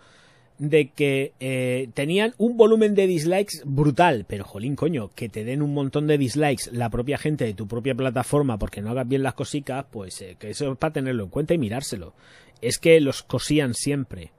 de 0.58 0.88
que 0.88 1.32
eh, 1.38 1.88
tenían 1.94 2.34
un 2.38 2.56
volumen 2.56 2.94
de 2.94 3.06
dislikes 3.06 3.60
brutal, 3.64 4.24
pero 4.26 4.44
jolín, 4.44 4.76
coño, 4.76 5.10
que 5.14 5.28
te 5.28 5.44
den 5.44 5.62
un 5.62 5.74
montón 5.74 6.06
de 6.06 6.18
dislikes 6.18 6.70
la 6.72 6.90
propia 6.90 7.18
gente 7.18 7.44
de 7.44 7.54
tu 7.54 7.68
propia 7.68 7.94
plataforma 7.94 8.58
porque 8.58 8.80
no 8.80 8.90
hagas 8.90 9.08
bien 9.08 9.22
las 9.22 9.34
cositas, 9.34 9.84
pues 9.90 10.20
eh, 10.22 10.36
que 10.38 10.50
eso 10.50 10.72
es 10.72 10.78
para 10.78 10.94
tenerlo 10.94 11.24
en 11.24 11.30
cuenta 11.30 11.54
y 11.54 11.58
mirárselo. 11.58 12.14
Es 12.60 12.78
que 12.78 13.00
los 13.00 13.22
cosían 13.22 13.74
siempre. 13.74 14.32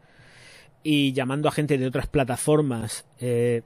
Y 0.83 1.13
llamando 1.13 1.49
a 1.49 1.51
gente 1.51 1.77
de 1.77 1.87
otras 1.87 2.07
plataformas, 2.07 3.05
eh, 3.19 3.61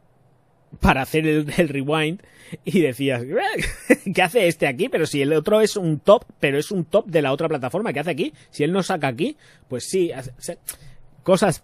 para 0.80 1.02
hacer 1.02 1.28
el, 1.28 1.46
rewind 1.70 2.22
y 2.64 2.82
decías, 2.82 3.24
¿qué 4.16 4.22
hace 4.22 4.48
este 4.48 4.68
aquí? 4.68 4.90
Pero 4.90 5.06
si 5.06 5.22
el 5.22 5.34
otro 5.34 5.62
es 5.62 5.76
un 5.76 6.00
top, 6.00 6.26
pero 6.40 6.58
es 6.58 6.72
un 6.72 6.86
top 6.86 7.08
de 7.08 7.22
la 7.22 7.32
otra 7.32 7.48
plataforma, 7.50 7.94
¿qué 7.94 8.00
hace 8.00 8.12
aquí? 8.12 8.34
Si 8.50 8.64
él 8.64 8.72
no 8.72 8.84
saca 8.84 9.08
aquí, 9.08 9.38
pues 9.68 9.90
sí, 9.90 10.12
cosas. 11.24 11.64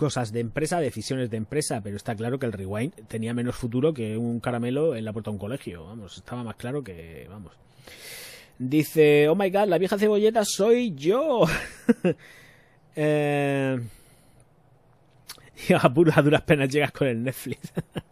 Cosas 0.00 0.32
de 0.32 0.40
empresa, 0.40 0.80
decisiones 0.80 1.28
de 1.28 1.36
empresa, 1.36 1.82
pero 1.82 1.96
está 1.96 2.16
claro 2.16 2.38
que 2.38 2.46
el 2.46 2.52
Rewind 2.52 3.06
tenía 3.06 3.34
menos 3.34 3.54
futuro 3.54 3.92
que 3.92 4.16
un 4.16 4.40
caramelo 4.40 4.96
en 4.96 5.04
la 5.04 5.12
puerta 5.12 5.30
de 5.30 5.34
un 5.34 5.38
colegio. 5.38 5.84
Vamos, 5.84 6.16
estaba 6.16 6.42
más 6.42 6.56
claro 6.56 6.82
que... 6.82 7.26
Vamos. 7.28 7.52
Dice, 8.58 9.28
oh 9.28 9.34
my 9.34 9.50
god, 9.50 9.68
la 9.68 9.76
vieja 9.76 9.98
cebolleta 9.98 10.42
soy 10.46 10.94
yo. 10.94 11.44
eh... 12.96 13.78
y 15.68 15.72
a, 15.72 15.88
duras 15.88 16.42
penas 16.42 16.68
llegas 16.68 16.92
con 16.92 17.08
el 17.08 17.22
Netflix. 17.22 17.72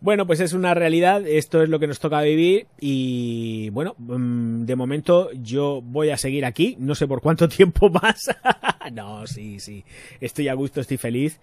bueno, 0.00 0.26
pues 0.26 0.40
es 0.40 0.52
una 0.52 0.74
realidad, 0.74 1.26
esto 1.26 1.62
es 1.62 1.68
lo 1.68 1.78
que 1.78 1.86
nos 1.86 2.00
toca 2.00 2.20
vivir 2.20 2.66
y 2.78 3.70
bueno, 3.70 3.94
mm, 3.98 4.64
de 4.64 4.76
momento 4.76 5.30
yo 5.32 5.80
voy 5.82 6.10
a 6.10 6.18
seguir 6.18 6.44
aquí, 6.44 6.76
no 6.78 6.94
sé 6.94 7.06
por 7.06 7.20
cuánto 7.20 7.48
tiempo 7.48 7.88
más. 7.90 8.30
no, 8.92 9.26
sí, 9.26 9.60
sí, 9.60 9.84
estoy 10.20 10.48
a 10.48 10.54
gusto, 10.54 10.80
estoy 10.80 10.96
feliz 10.96 11.40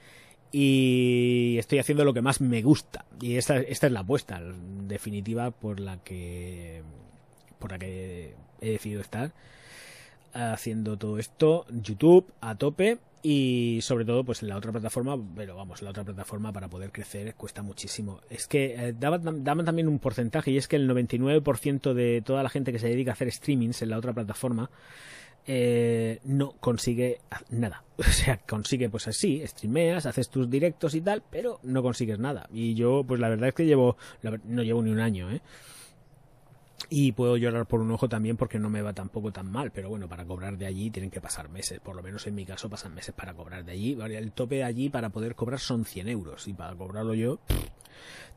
y 0.52 1.56
estoy 1.60 1.80
haciendo 1.80 2.04
lo 2.04 2.14
que 2.14 2.22
más 2.22 2.42
me 2.42 2.62
gusta 2.62 3.06
y 3.22 3.38
esta, 3.38 3.58
es 3.58 3.82
la 3.84 4.02
apuesta 4.02 4.42
definitiva 4.88 5.52
por 5.52 5.80
la 5.80 5.98
que 6.04 6.82
por 7.58 7.72
la 7.72 7.80
que 7.80 8.34
he 8.60 8.72
decidido 8.72 9.02
estar 9.02 9.32
haciendo 10.34 10.98
todo 10.98 11.20
esto, 11.20 11.66
YouTube 11.70 12.32
a 12.42 12.56
tope 12.56 13.00
y 13.24 13.80
sobre 13.82 14.06
todo 14.06 14.24
pues 14.24 14.42
en 14.42 14.50
la 14.50 14.58
otra 14.58 14.72
plataforma 14.72 15.18
pero 15.36 15.56
vamos 15.56 15.82
la 15.82 15.92
otra 15.92 16.04
plataforma 16.04 16.52
para 16.52 16.68
poder 16.68 16.92
crecer 16.92 17.36
cuesta 17.36 17.62
muchísimo. 17.62 18.22
Es 18.30 18.48
que 18.48 18.76
eh, 18.76 18.94
daban, 18.98 19.44
también 19.44 19.88
un 19.88 20.00
porcentaje 20.00 20.52
y 20.52 20.58
es 20.58 20.68
que 20.68 20.76
el 20.76 20.90
99% 20.90 21.94
de 21.94 22.22
toda 22.22 22.44
la 22.44 22.50
gente 22.50 22.72
que 22.72 22.80
se 22.80 22.88
dedica 22.88 23.12
a 23.12 23.14
hacer 23.14 23.32
streamings 23.32 23.82
en 23.82 23.90
la 23.90 23.98
otra 23.98 24.14
plataforma 24.14 24.70
eh, 25.46 26.20
no 26.24 26.54
consigue 26.60 27.20
nada. 27.50 27.84
O 27.98 28.04
sea 28.04 28.38
consigue 28.38 28.90
pues 28.90 29.08
así 29.08 29.44
streameas 29.46 30.08
haces 30.08 30.30
tus 30.30 30.50
directos 30.50 30.96
y 30.96 31.02
tal 31.02 31.22
pero 31.30 31.60
no 31.64 31.84
consigues 31.84 32.18
nada. 32.18 32.48
Y 32.52 32.74
yo 32.74 33.04
pues 33.08 33.20
la 33.20 33.30
verdad 33.30 33.50
es 33.50 33.56
que 33.56 33.66
llevo 33.66 33.98
no 34.46 34.64
llevo 34.64 34.82
ni 34.82 34.92
un 34.92 35.00
año 35.00 35.32
eh 35.32 35.42
y 36.90 37.12
puedo 37.12 37.38
llorar 37.38 37.66
por 37.66 37.82
un 37.82 37.92
ojo 37.92 38.10
también 38.10 38.38
porque 38.38 38.60
no 38.60 38.70
me 38.70 38.82
va 38.82 38.94
tampoco 38.94 39.32
tan 39.32 39.52
mal, 39.52 39.72
pero 39.72 39.90
bueno, 39.90 40.08
para 40.08 40.26
cobrar 40.26 40.58
de 40.58 40.66
allí 40.66 40.90
tienen 40.90 41.12
que 41.12 41.22
pasar 41.22 41.50
meses, 41.50 41.80
por 41.80 41.96
lo 41.96 42.04
menos 42.04 42.28
en 42.28 42.36
mi 42.36 42.46
caso 42.46 42.70
pasan 42.70 42.94
meses 42.94 43.14
para 43.16 43.34
cobrar 43.34 43.64
de 43.66 43.72
allí. 43.72 43.98
El 44.02 44.32
tope 44.32 44.56
de 44.56 44.64
allí 44.64 44.90
para 44.90 45.10
poder 45.10 45.36
cobrar 45.36 45.60
son 45.60 45.86
100 45.86 46.10
euros 46.10 46.48
y 46.48 46.54
para 46.54 46.76
cobrarlo 46.76 47.14
yo, 47.14 47.40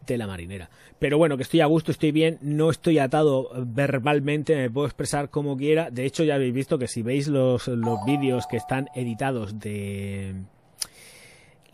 tela 0.05 0.27
marinera. 0.27 0.71
Pero 0.99 1.19
bueno, 1.19 1.37
que 1.37 1.43
estoy 1.43 1.61
a 1.61 1.67
gusto, 1.67 1.91
estoy 1.91 2.13
bien, 2.13 2.39
no 2.41 2.71
estoy 2.71 2.99
atado 2.99 3.51
verbalmente, 3.67 4.57
me 4.57 4.71
puedo 4.71 4.87
expresar 4.87 5.31
como 5.31 5.57
quiera. 5.57 5.91
De 5.91 6.05
hecho, 6.05 6.25
ya 6.25 6.37
habéis 6.37 6.55
visto 6.55 6.79
que 6.79 6.89
si 6.89 7.03
veis 7.03 7.29
los, 7.29 7.69
los 7.69 7.99
vídeos 8.05 8.47
que 8.47 8.57
están 8.57 8.89
editados 8.95 9.59
de 9.59 10.35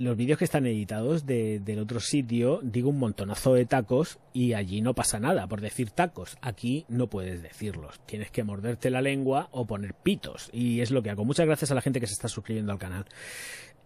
los 0.01 0.16
vídeos 0.16 0.39
que 0.39 0.47
están 0.47 0.66
editados 0.66 1.27
de, 1.27 1.60
del 1.60 1.78
otro 1.78 2.01
sitio, 2.01 2.60
digo 2.62 2.89
un 2.89 2.98
montonazo 2.98 3.52
de 3.52 3.66
tacos 3.66 4.18
y 4.32 4.55
allí 4.55 4.81
no 4.81 4.94
pasa 4.94 5.20
nada 5.20 5.47
por 5.47 5.60
decir 5.60 5.90
tacos. 5.90 6.39
Aquí 6.40 6.86
no 6.89 7.09
puedes 7.09 7.43
decirlos. 7.43 8.01
Tienes 8.06 8.31
que 8.31 8.43
morderte 8.43 8.89
la 8.89 9.02
lengua 9.02 9.48
o 9.52 9.66
poner 9.66 9.93
pitos. 9.93 10.48
Y 10.55 10.81
es 10.81 10.90
lo 10.90 11.02
que 11.02 11.10
hago. 11.10 11.27
Muchas 11.27 11.44
gracias 11.44 11.70
a 11.70 11.74
la 11.74 11.82
gente 11.82 12.01
que 12.01 12.06
se 12.06 12.14
está 12.14 12.28
suscribiendo 12.28 12.72
al 12.72 12.78
canal. 12.78 13.05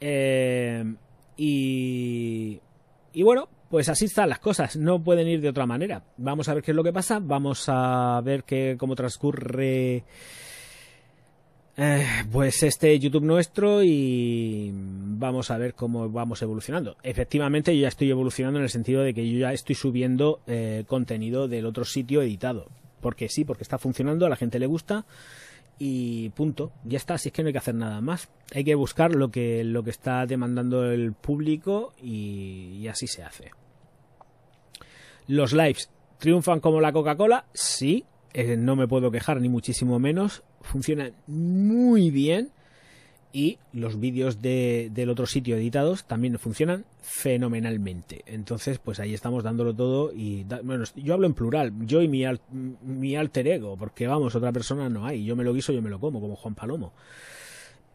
Eh, 0.01 0.85
y, 1.37 2.61
y 3.13 3.23
bueno, 3.25 3.49
pues 3.69 3.89
así 3.89 4.05
están 4.05 4.29
las 4.29 4.39
cosas. 4.39 4.77
No 4.77 5.03
pueden 5.03 5.27
ir 5.27 5.41
de 5.41 5.49
otra 5.49 5.67
manera. 5.67 6.05
Vamos 6.17 6.49
a 6.49 6.55
ver 6.55 6.63
qué 6.63 6.71
es 6.71 6.77
lo 6.77 6.85
que 6.85 6.93
pasa. 6.93 7.19
Vamos 7.21 7.65
a 7.67 8.21
ver 8.23 8.45
qué, 8.45 8.77
cómo 8.79 8.95
transcurre 8.95 10.05
eh, 11.77 12.07
pues 12.31 12.63
este 12.63 12.97
YouTube 13.01 13.25
nuestro 13.25 13.83
y 13.83 14.71
vamos 14.73 15.51
a 15.51 15.59
ver 15.59 15.75
cómo 15.75 16.09
vamos 16.09 16.41
evolucionando. 16.43 16.97
Efectivamente, 17.03 17.75
yo 17.75 17.83
ya 17.83 17.89
estoy 17.89 18.11
evolucionando 18.11 18.61
en 18.61 18.65
el 18.65 18.71
sentido 18.71 19.03
de 19.03 19.13
que 19.13 19.29
yo 19.29 19.39
ya 19.39 19.53
estoy 19.53 19.75
subiendo 19.75 20.41
eh, 20.47 20.85
contenido 20.87 21.49
del 21.49 21.67
otro 21.67 21.85
sitio 21.85 22.23
editado. 22.23 22.69
Porque 23.01 23.29
sí, 23.29 23.45
porque 23.45 23.65
está 23.65 23.79
funcionando, 23.79 24.25
a 24.25 24.29
la 24.29 24.37
gente 24.37 24.59
le 24.59 24.67
gusta 24.67 25.05
y 25.79 26.31
punto. 26.31 26.73
Ya 26.85 26.97
está, 26.97 27.15
así 27.15 27.29
es 27.29 27.33
que 27.33 27.43
no 27.43 27.49
hay 27.49 27.53
que 27.53 27.59
hacer 27.59 27.75
nada 27.75 28.01
más. 28.01 28.29
Hay 28.55 28.65
que 28.65 28.77
buscar 28.77 29.15
lo 29.15 29.31
que, 29.31 29.65
lo 29.65 29.83
que 29.83 29.91
está 29.91 30.27
demandando 30.27 30.91
el 30.91 31.13
público 31.13 31.93
y, 32.01 32.87
así 32.89 33.07
se 33.07 33.25
hace. 33.25 33.51
Los 35.27 35.53
lives 35.53 35.91
triunfan 36.19 36.61
como 36.61 36.81
la 36.81 36.93
Coca-Cola, 36.93 37.47
sí, 37.53 38.05
eh, 38.33 38.57
no 38.57 38.77
me 38.77 38.87
puedo 38.87 39.11
quejar 39.11 39.41
ni 39.41 39.49
muchísimo 39.49 39.99
menos, 39.99 40.45
funcionan 40.65 41.13
muy 41.27 42.11
bien 42.11 42.51
y 43.33 43.59
los 43.73 43.99
vídeos 43.99 44.41
de, 44.41 44.91
del 44.93 45.11
otro 45.11 45.27
sitio 45.27 45.57
editados 45.57 46.05
también 46.05 46.39
funcionan 46.39 46.85
fenomenalmente. 47.03 48.23
Entonces, 48.27 48.79
pues 48.79 49.01
ahí 49.01 49.13
estamos 49.13 49.43
dándolo 49.43 49.75
todo 49.75 50.13
y 50.13 50.45
bueno, 50.63 50.85
yo 50.95 51.15
hablo 51.15 51.27
en 51.27 51.35
plural, 51.35 51.73
yo 51.81 52.01
y 52.01 52.07
mi, 52.09 52.25
mi 52.83 53.17
alter 53.17 53.49
ego, 53.49 53.77
porque 53.77 54.07
vamos, 54.07 54.37
otra 54.37 54.53
persona 54.53 54.89
no 54.89 55.05
hay, 55.05 55.25
yo 55.25 55.35
me 55.35 55.43
lo 55.43 55.53
guiso, 55.53 55.73
yo 55.73 55.83
me 55.83 55.91
lo 55.91 55.99
como, 55.99 56.21
como 56.21 56.37
Juan 56.37 56.55
Palomo. 56.55 56.93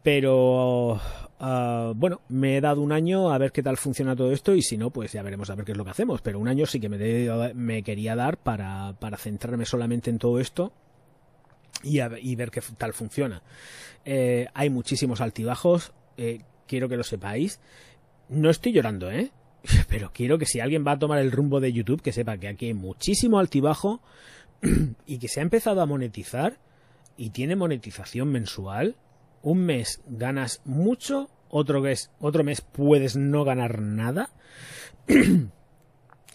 Pero 0.03 0.93
uh, 0.93 1.93
bueno, 1.95 2.21
me 2.29 2.57
he 2.57 2.61
dado 2.61 2.81
un 2.81 2.91
año 2.91 3.31
a 3.31 3.37
ver 3.37 3.51
qué 3.51 3.63
tal 3.63 3.77
funciona 3.77 4.15
todo 4.15 4.31
esto 4.31 4.55
y 4.55 4.61
si 4.61 4.77
no, 4.77 4.89
pues 4.89 5.13
ya 5.13 5.23
veremos 5.23 5.49
a 5.49 5.55
ver 5.55 5.65
qué 5.65 5.71
es 5.73 5.77
lo 5.77 5.85
que 5.85 5.91
hacemos. 5.91 6.21
Pero 6.21 6.39
un 6.39 6.47
año 6.47 6.65
sí 6.65 6.79
que 6.79 6.89
me, 6.89 6.97
de, 6.97 7.53
me 7.53 7.83
quería 7.83 8.15
dar 8.15 8.37
para, 8.37 8.93
para, 8.99 9.17
centrarme 9.17 9.65
solamente 9.65 10.09
en 10.09 10.17
todo 10.17 10.39
esto 10.39 10.71
y, 11.83 12.35
ver 12.35 12.51
qué 12.51 12.61
tal 12.77 12.93
funciona. 12.93 13.41
Eh, 14.05 14.47
hay 14.53 14.69
muchísimos 14.69 15.21
altibajos, 15.21 15.93
eh, 16.17 16.41
quiero 16.67 16.89
que 16.89 16.97
lo 16.97 17.03
sepáis. 17.03 17.59
No 18.27 18.49
estoy 18.49 18.73
llorando, 18.73 19.11
¿eh? 19.11 19.31
Pero 19.89 20.11
quiero 20.13 20.37
que 20.37 20.45
si 20.45 20.59
alguien 20.59 20.85
va 20.85 20.93
a 20.93 20.99
tomar 20.99 21.19
el 21.19 21.31
rumbo 21.31 21.59
de 21.59 21.73
YouTube, 21.73 22.01
que 22.01 22.13
sepa 22.13 22.37
que 22.37 22.47
aquí 22.47 22.67
hay 22.67 22.73
muchísimo 22.73 23.39
altibajo 23.39 24.01
y 25.05 25.19
que 25.19 25.27
se 25.27 25.39
ha 25.39 25.43
empezado 25.43 25.81
a 25.81 25.85
monetizar 25.85 26.59
y 27.17 27.31
tiene 27.31 27.55
monetización 27.55 28.31
mensual 28.31 28.95
un 29.41 29.65
mes 29.65 30.01
ganas 30.05 30.61
mucho, 30.65 31.29
otro 31.49 31.81
mes, 31.81 32.11
otro 32.19 32.43
mes 32.43 32.61
puedes 32.61 33.15
no 33.15 33.43
ganar 33.43 33.81
nada. 33.81 34.29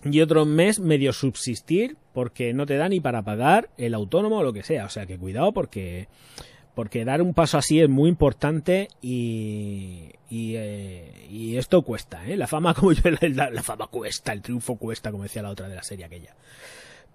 y 0.05 0.21
otro 0.21 0.45
mes 0.45 0.81
medio 0.81 1.13
subsistir 1.13 1.97
porque 2.13 2.53
no 2.53 2.67
te 2.67 2.77
da 2.77 2.89
ni 2.89 3.01
para 3.01 3.23
pagar 3.23 3.71
el 3.77 3.95
autónomo 3.95 4.39
o 4.39 4.43
lo 4.43 4.53
que 4.53 4.63
sea. 4.63 4.85
O 4.87 4.89
sea 4.89 5.07
que 5.07 5.19
cuidado 5.19 5.53
porque, 5.53 6.09
porque 6.75 7.05
dar 7.05 7.23
un 7.23 7.35
paso 7.35 7.59
así 7.59 7.81
es 7.81 7.89
muy 7.89 8.09
importante 8.09 8.89
y, 9.01 10.11
y, 10.31 10.55
eh, 10.57 11.27
y 11.31 11.57
esto 11.57 11.83
cuesta. 11.83 12.27
¿eh? 12.29 12.37
La 12.37 12.47
fama, 12.47 12.75
como 12.79 12.93
yo, 12.93 13.03
la, 13.11 13.51
la, 13.51 13.63
fama 13.63 13.87
cuesta, 13.89 14.33
el 14.33 14.43
triunfo 14.43 14.77
cuesta, 14.77 15.11
como 15.11 15.25
decía 15.25 15.43
la 15.43 15.51
otra 15.51 15.69
de 15.69 15.77
la 15.77 15.83
serie 15.83 16.05
aquella 16.05 16.35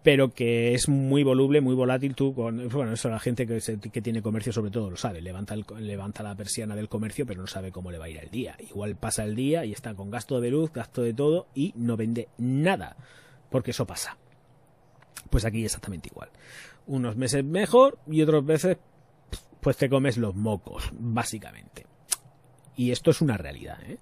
pero 0.04 0.34
que 0.34 0.74
es 0.74 0.88
muy 0.88 1.24
voluble, 1.24 1.62
muy 1.62 1.76
volátil. 1.76 2.16
Tú, 2.16 2.34
con, 2.34 2.70
bueno, 2.70 2.94
eso 2.94 3.10
la 3.10 3.20
gente 3.20 3.46
que, 3.46 3.60
se, 3.60 3.80
que 3.80 4.02
tiene 4.02 4.22
comercio 4.22 4.54
sobre 4.54 4.72
todo 4.72 4.90
lo 4.90 4.98
sabe. 4.98 5.22
Levanta, 5.22 5.54
el, 5.54 5.66
levanta 5.80 6.24
la 6.24 6.36
persiana 6.36 6.76
del 6.76 6.90
comercio, 6.90 7.26
pero 7.26 7.42
no 7.42 7.48
sabe 7.48 7.72
cómo 7.72 7.92
le 7.92 7.98
va 7.98 8.06
a 8.06 8.10
ir 8.10 8.18
el 8.18 8.30
día. 8.30 8.56
Igual 8.60 8.96
pasa 8.96 9.24
el 9.24 9.36
día 9.36 9.66
y 9.66 9.74
está 9.74 9.94
con 9.96 10.10
gasto 10.10 10.40
de 10.40 10.52
luz, 10.52 10.72
gasto 10.72 11.02
de 11.02 11.14
todo 11.14 11.48
y 11.54 11.74
no 11.76 11.98
vende 11.98 12.30
nada, 12.38 12.96
porque 13.50 13.72
eso 13.72 13.86
pasa. 13.86 14.18
Pues 15.30 15.46
aquí 15.46 15.66
exactamente 15.66 16.10
igual. 16.10 16.30
Unos 16.88 17.18
meses 17.18 17.44
mejor 17.44 18.00
y 18.08 18.22
otros 18.22 18.46
veces 18.46 18.78
pues 19.60 19.76
te 19.76 19.90
comes 19.90 20.18
los 20.18 20.36
mocos, 20.36 20.90
básicamente. 20.94 21.86
Y 22.76 22.92
esto 22.92 23.12
es 23.12 23.22
una 23.22 23.36
realidad, 23.36 23.78
¿eh? 23.84 23.98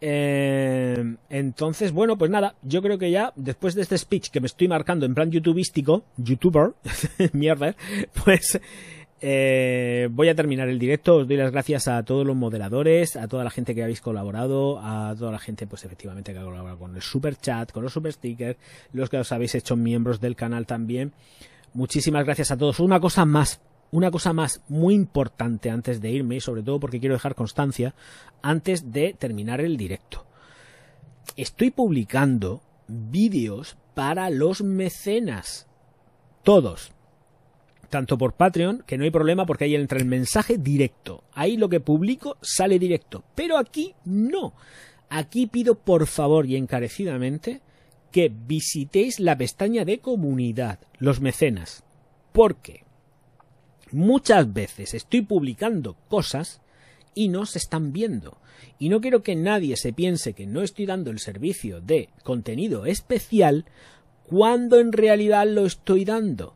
Eh, 0.00 1.16
entonces, 1.30 1.92
bueno, 1.92 2.18
pues 2.18 2.30
nada, 2.30 2.54
yo 2.62 2.82
creo 2.82 2.98
que 2.98 3.10
ya, 3.10 3.32
después 3.36 3.74
de 3.74 3.82
este 3.82 3.96
speech 3.96 4.30
que 4.30 4.40
me 4.40 4.46
estoy 4.46 4.68
marcando 4.68 5.06
en 5.06 5.14
plan 5.14 5.30
youtubístico, 5.30 6.04
youtuber, 6.16 6.72
mierda, 7.32 7.74
pues 8.24 8.60
eh, 9.20 10.08
voy 10.10 10.28
a 10.28 10.34
terminar 10.34 10.68
el 10.68 10.78
directo. 10.78 11.16
Os 11.16 11.28
doy 11.28 11.36
las 11.36 11.50
gracias 11.50 11.88
a 11.88 12.02
todos 12.02 12.26
los 12.26 12.36
moderadores, 12.36 13.16
a 13.16 13.28
toda 13.28 13.44
la 13.44 13.50
gente 13.50 13.74
que 13.74 13.82
habéis 13.82 14.00
colaborado, 14.00 14.78
a 14.80 15.14
toda 15.18 15.32
la 15.32 15.38
gente, 15.38 15.66
pues 15.66 15.84
efectivamente, 15.84 16.32
que 16.32 16.38
ha 16.38 16.44
colaborado 16.44 16.78
con 16.78 16.94
el 16.94 17.02
super 17.02 17.36
chat, 17.36 17.72
con 17.72 17.82
los 17.82 17.92
super 17.92 18.12
stickers, 18.12 18.58
los 18.92 19.08
que 19.08 19.18
os 19.18 19.32
habéis 19.32 19.54
hecho 19.54 19.76
miembros 19.76 20.20
del 20.20 20.36
canal 20.36 20.66
también. 20.66 21.12
Muchísimas 21.72 22.24
gracias 22.24 22.50
a 22.50 22.56
todos. 22.56 22.80
Una 22.80 23.00
cosa 23.00 23.24
más, 23.24 23.60
una 23.90 24.10
cosa 24.10 24.32
más 24.32 24.62
muy 24.68 24.94
importante 24.94 25.70
antes 25.70 26.00
de 26.00 26.10
irme, 26.10 26.36
y 26.36 26.40
sobre 26.40 26.62
todo 26.62 26.80
porque 26.80 27.00
quiero 27.00 27.14
dejar 27.14 27.34
constancia, 27.34 27.94
antes 28.42 28.92
de 28.92 29.14
terminar 29.18 29.60
el 29.60 29.76
directo. 29.76 30.26
Estoy 31.36 31.70
publicando 31.70 32.62
vídeos 32.88 33.76
para 33.94 34.30
los 34.30 34.62
mecenas. 34.62 35.66
Todos. 36.42 36.92
Tanto 37.90 38.18
por 38.18 38.34
Patreon, 38.34 38.84
que 38.86 38.98
no 38.98 39.04
hay 39.04 39.10
problema 39.10 39.46
porque 39.46 39.64
ahí 39.64 39.74
entra 39.74 39.98
el 39.98 40.06
mensaje 40.06 40.58
directo. 40.58 41.24
Ahí 41.32 41.56
lo 41.56 41.68
que 41.68 41.80
publico 41.80 42.36
sale 42.40 42.78
directo. 42.78 43.24
Pero 43.34 43.58
aquí 43.58 43.94
no. 44.04 44.54
Aquí 45.08 45.46
pido 45.46 45.76
por 45.76 46.06
favor 46.06 46.46
y 46.46 46.56
encarecidamente 46.56 47.60
que 48.10 48.32
visitéis 48.34 49.20
la 49.20 49.36
pestaña 49.36 49.84
de 49.84 49.98
comunidad, 49.98 50.80
los 50.98 51.20
mecenas. 51.20 51.84
¿Por 52.32 52.56
qué? 52.56 52.85
Muchas 53.92 54.52
veces 54.52 54.94
estoy 54.94 55.22
publicando 55.22 55.96
cosas 56.08 56.60
y 57.14 57.28
no 57.28 57.46
se 57.46 57.58
están 57.58 57.92
viendo. 57.92 58.38
Y 58.78 58.88
no 58.88 59.00
quiero 59.00 59.22
que 59.22 59.36
nadie 59.36 59.76
se 59.76 59.92
piense 59.92 60.32
que 60.32 60.46
no 60.46 60.62
estoy 60.62 60.86
dando 60.86 61.10
el 61.10 61.18
servicio 61.18 61.80
de 61.80 62.10
contenido 62.22 62.86
especial 62.86 63.64
cuando 64.28 64.80
en 64.80 64.92
realidad 64.92 65.46
lo 65.46 65.66
estoy 65.66 66.04
dando. 66.04 66.54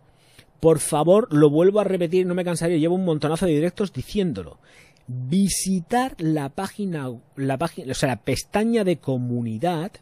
Por 0.61 0.81
favor, 0.81 1.32
lo 1.32 1.48
vuelvo 1.48 1.81
a 1.81 1.85
repetir, 1.85 2.27
no 2.27 2.35
me 2.35 2.44
cansaré, 2.44 2.78
llevo 2.78 2.97
un 2.97 3.05
montonazo 3.05 3.47
de 3.47 3.52
directos 3.52 3.93
diciéndolo. 3.93 4.59
Visitar 5.07 6.15
la 6.19 6.51
página, 6.51 7.11
la 7.36 7.57
página, 7.57 7.90
o 7.90 7.94
sea, 7.94 8.11
la 8.11 8.23
pestaña 8.23 8.85
de 8.85 8.98
comunidad, 8.98 9.93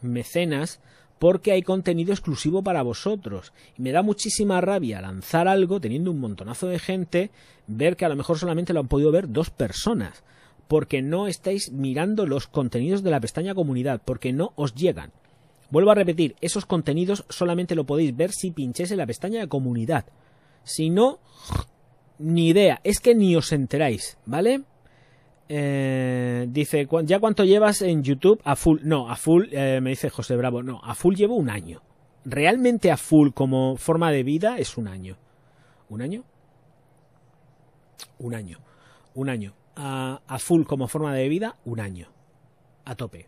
mecenas, 0.00 0.80
porque 1.18 1.52
hay 1.52 1.62
contenido 1.62 2.12
exclusivo 2.12 2.62
para 2.62 2.82
vosotros. 2.82 3.52
Y 3.78 3.82
me 3.82 3.92
da 3.92 4.02
muchísima 4.02 4.60
rabia 4.60 5.00
lanzar 5.00 5.48
algo 5.48 5.80
teniendo 5.80 6.10
un 6.10 6.20
montonazo 6.20 6.66
de 6.66 6.78
gente, 6.78 7.30
ver 7.66 7.96
que 7.96 8.04
a 8.04 8.08
lo 8.08 8.16
mejor 8.16 8.38
solamente 8.38 8.72
lo 8.72 8.80
han 8.80 8.88
podido 8.88 9.12
ver 9.12 9.30
dos 9.30 9.50
personas, 9.50 10.22
porque 10.68 11.02
no 11.02 11.26
estáis 11.26 11.70
mirando 11.72 12.26
los 12.26 12.46
contenidos 12.46 13.02
de 13.02 13.10
la 13.10 13.20
pestaña 13.20 13.54
comunidad, 13.54 14.02
porque 14.04 14.32
no 14.32 14.52
os 14.56 14.74
llegan. 14.74 15.12
Vuelvo 15.70 15.90
a 15.90 15.94
repetir, 15.94 16.36
esos 16.40 16.66
contenidos 16.66 17.24
solamente 17.28 17.74
lo 17.74 17.84
podéis 17.84 18.16
ver 18.16 18.32
si 18.32 18.50
pinchéis 18.50 18.90
en 18.90 18.98
la 18.98 19.06
pestaña 19.06 19.40
de 19.40 19.48
comunidad. 19.48 20.04
Si 20.62 20.90
no, 20.90 21.18
ni 22.18 22.48
idea, 22.48 22.80
es 22.84 23.00
que 23.00 23.14
ni 23.14 23.34
os 23.34 23.52
enteráis, 23.52 24.18
¿vale? 24.26 24.62
Eh, 25.48 26.46
dice, 26.48 26.88
¿ya 27.04 27.20
cuánto 27.20 27.44
llevas 27.44 27.82
en 27.82 28.02
YouTube 28.02 28.40
a 28.44 28.56
full? 28.56 28.80
No, 28.82 29.10
a 29.10 29.16
full, 29.16 29.46
eh, 29.52 29.80
me 29.82 29.90
dice 29.90 30.10
José 30.10 30.36
Bravo, 30.36 30.62
no, 30.62 30.80
a 30.82 30.94
full 30.94 31.14
llevo 31.14 31.36
un 31.36 31.50
año. 31.50 31.82
Realmente 32.24 32.90
a 32.90 32.96
full 32.96 33.30
como 33.30 33.76
forma 33.76 34.10
de 34.10 34.22
vida 34.22 34.58
es 34.58 34.78
un 34.78 34.88
año. 34.88 35.18
¿Un 35.90 36.00
año? 36.00 36.24
Un 38.18 38.34
año. 38.34 38.58
Un 39.14 39.28
año. 39.28 39.54
A, 39.76 40.22
a 40.26 40.38
full 40.38 40.64
como 40.64 40.88
forma 40.88 41.14
de 41.14 41.28
vida, 41.28 41.56
un 41.64 41.80
año. 41.80 42.08
A 42.84 42.94
tope. 42.94 43.26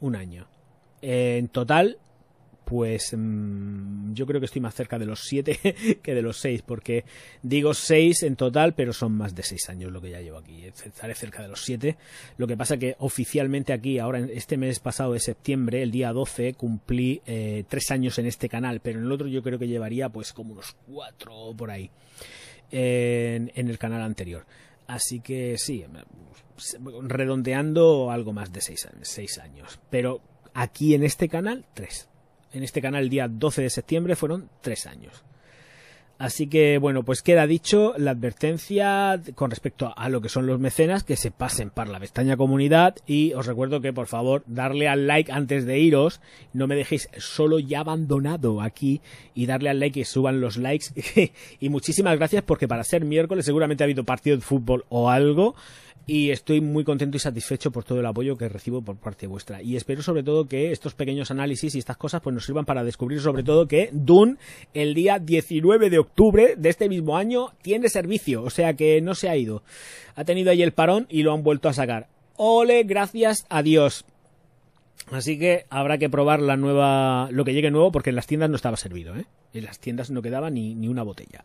Un 0.00 0.16
año. 0.16 0.46
En 1.00 1.48
total, 1.48 1.98
pues 2.66 3.14
mmm, 3.16 4.12
yo 4.12 4.26
creo 4.26 4.40
que 4.40 4.46
estoy 4.46 4.60
más 4.60 4.74
cerca 4.74 4.98
de 4.98 5.06
los 5.06 5.20
7 5.20 6.00
que 6.02 6.14
de 6.14 6.22
los 6.22 6.38
6, 6.38 6.62
porque 6.62 7.04
digo 7.42 7.72
6 7.72 8.24
en 8.24 8.34
total, 8.34 8.74
pero 8.74 8.92
son 8.92 9.12
más 9.12 9.36
de 9.36 9.44
6 9.44 9.68
años 9.70 9.92
lo 9.92 10.02
que 10.02 10.10
ya 10.10 10.20
llevo 10.20 10.38
aquí. 10.38 10.64
Estaré 10.64 11.14
cerca 11.14 11.42
de 11.42 11.48
los 11.48 11.62
7. 11.62 11.96
Lo 12.38 12.48
que 12.48 12.56
pasa 12.56 12.76
que 12.76 12.96
oficialmente 12.98 13.72
aquí, 13.72 14.00
ahora 14.00 14.18
este 14.18 14.56
mes 14.56 14.80
pasado 14.80 15.12
de 15.12 15.20
septiembre, 15.20 15.82
el 15.82 15.92
día 15.92 16.12
12, 16.12 16.54
cumplí 16.54 17.22
eh, 17.24 17.64
3 17.68 17.90
años 17.92 18.18
en 18.18 18.26
este 18.26 18.48
canal, 18.48 18.80
pero 18.80 18.98
en 18.98 19.04
el 19.04 19.12
otro 19.12 19.28
yo 19.28 19.44
creo 19.44 19.60
que 19.60 19.68
llevaría 19.68 20.08
pues 20.08 20.32
como 20.32 20.52
unos 20.52 20.76
4 20.88 21.54
por 21.56 21.70
ahí 21.70 21.90
en, 22.72 23.50
el 23.54 23.78
canal 23.78 24.02
anterior. 24.02 24.44
Así 24.88 25.20
que 25.20 25.56
sí, 25.56 25.84
redondeando 27.02 28.10
algo 28.10 28.32
más 28.32 28.52
de 28.52 28.60
seis, 28.60 28.88
seis 29.02 29.38
años. 29.38 29.78
Pero 29.88 30.20
aquí 30.52 30.94
en 30.94 31.04
este 31.04 31.28
canal, 31.28 31.64
tres. 31.74 32.08
En 32.56 32.62
este 32.62 32.80
canal 32.80 33.02
el 33.02 33.10
día 33.10 33.28
12 33.28 33.60
de 33.60 33.68
septiembre 33.68 34.16
fueron 34.16 34.48
tres 34.62 34.86
años. 34.86 35.22
Así 36.16 36.46
que 36.46 36.78
bueno, 36.78 37.02
pues 37.02 37.20
queda 37.20 37.46
dicho 37.46 37.92
la 37.98 38.12
advertencia 38.12 39.20
con 39.34 39.50
respecto 39.50 39.92
a 39.94 40.08
lo 40.08 40.22
que 40.22 40.30
son 40.30 40.46
los 40.46 40.58
mecenas, 40.58 41.04
que 41.04 41.16
se 41.16 41.30
pasen 41.30 41.68
para 41.68 41.90
la 41.90 42.00
pestaña 42.00 42.38
comunidad 42.38 42.96
y 43.06 43.34
os 43.34 43.44
recuerdo 43.44 43.82
que 43.82 43.92
por 43.92 44.06
favor 44.06 44.42
darle 44.46 44.88
al 44.88 45.06
like 45.06 45.30
antes 45.30 45.66
de 45.66 45.78
iros, 45.78 46.22
no 46.54 46.66
me 46.66 46.76
dejéis 46.76 47.10
solo 47.18 47.58
ya 47.58 47.80
abandonado 47.80 48.62
aquí 48.62 49.02
y 49.34 49.44
darle 49.44 49.68
al 49.68 49.78
like 49.78 50.00
y 50.00 50.04
suban 50.04 50.40
los 50.40 50.56
likes. 50.56 50.86
Y 51.60 51.68
muchísimas 51.68 52.16
gracias 52.16 52.42
porque 52.42 52.66
para 52.66 52.84
ser 52.84 53.04
miércoles 53.04 53.44
seguramente 53.44 53.84
ha 53.84 53.86
habido 53.86 54.04
partido 54.04 54.36
de 54.36 54.42
fútbol 54.42 54.86
o 54.88 55.10
algo 55.10 55.54
y 56.06 56.30
estoy 56.30 56.60
muy 56.60 56.84
contento 56.84 57.16
y 57.16 57.20
satisfecho 57.20 57.70
por 57.70 57.84
todo 57.84 58.00
el 58.00 58.06
apoyo 58.06 58.36
que 58.36 58.48
recibo 58.48 58.82
por 58.82 58.96
parte 58.96 59.26
vuestra 59.26 59.62
y 59.62 59.76
espero 59.76 60.02
sobre 60.02 60.22
todo 60.22 60.46
que 60.46 60.70
estos 60.70 60.94
pequeños 60.94 61.30
análisis 61.30 61.74
y 61.74 61.78
estas 61.78 61.96
cosas 61.96 62.20
pues 62.22 62.32
nos 62.32 62.46
sirvan 62.46 62.64
para 62.64 62.84
descubrir 62.84 63.20
sobre 63.20 63.42
todo 63.42 63.66
que 63.66 63.90
Dune 63.92 64.36
el 64.72 64.94
día 64.94 65.18
19 65.18 65.90
de 65.90 65.98
octubre 65.98 66.54
de 66.56 66.68
este 66.68 66.88
mismo 66.88 67.16
año 67.16 67.48
tiene 67.62 67.88
servicio, 67.88 68.42
o 68.42 68.50
sea 68.50 68.74
que 68.74 69.00
no 69.00 69.14
se 69.14 69.28
ha 69.28 69.36
ido. 69.36 69.62
Ha 70.14 70.24
tenido 70.24 70.50
ahí 70.50 70.62
el 70.62 70.72
parón 70.72 71.06
y 71.08 71.22
lo 71.22 71.32
han 71.32 71.42
vuelto 71.42 71.68
a 71.68 71.72
sacar. 71.72 72.08
Ole, 72.36 72.84
gracias 72.84 73.46
a 73.48 73.62
Dios. 73.62 74.04
Así 75.12 75.38
que 75.38 75.66
habrá 75.70 75.98
que 75.98 76.10
probar 76.10 76.40
la 76.40 76.56
nueva, 76.56 77.28
lo 77.30 77.44
que 77.44 77.54
llegue 77.54 77.70
nuevo, 77.70 77.92
porque 77.92 78.10
en 78.10 78.16
las 78.16 78.26
tiendas 78.26 78.50
no 78.50 78.56
estaba 78.56 78.76
servido, 78.76 79.16
¿eh? 79.16 79.26
En 79.52 79.64
las 79.64 79.78
tiendas 79.78 80.10
no 80.10 80.20
quedaba 80.20 80.50
ni, 80.50 80.74
ni 80.74 80.88
una 80.88 81.02
botella. 81.02 81.44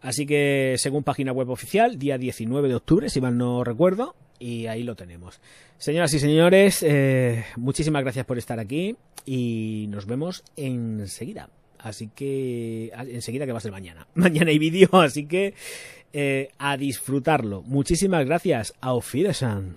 Así 0.00 0.24
que, 0.24 0.76
según 0.78 1.02
página 1.02 1.32
web 1.32 1.50
oficial, 1.50 1.98
día 1.98 2.16
19 2.16 2.68
de 2.68 2.74
octubre, 2.76 3.10
si 3.10 3.20
mal 3.20 3.36
no 3.36 3.64
recuerdo, 3.64 4.14
y 4.38 4.66
ahí 4.66 4.82
lo 4.82 4.94
tenemos. 4.94 5.40
Señoras 5.78 6.12
y 6.14 6.18
señores, 6.18 6.82
eh, 6.82 7.44
muchísimas 7.56 8.02
gracias 8.02 8.24
por 8.24 8.38
estar 8.38 8.58
aquí 8.58 8.96
y 9.24 9.86
nos 9.88 10.06
vemos 10.06 10.44
enseguida. 10.56 11.48
Así 11.78 12.08
que, 12.14 12.92
enseguida 12.94 13.46
que 13.46 13.52
va 13.52 13.58
a 13.58 13.62
ser 13.62 13.72
mañana. 13.72 14.06
Mañana 14.14 14.50
hay 14.50 14.58
vídeo, 14.58 14.88
así 14.92 15.26
que 15.26 15.54
eh, 16.12 16.50
a 16.58 16.76
disfrutarlo. 16.76 17.62
Muchísimas 17.62 18.24
gracias. 18.24 18.74
Auf 18.80 19.14
Wiedersehen. 19.14 19.76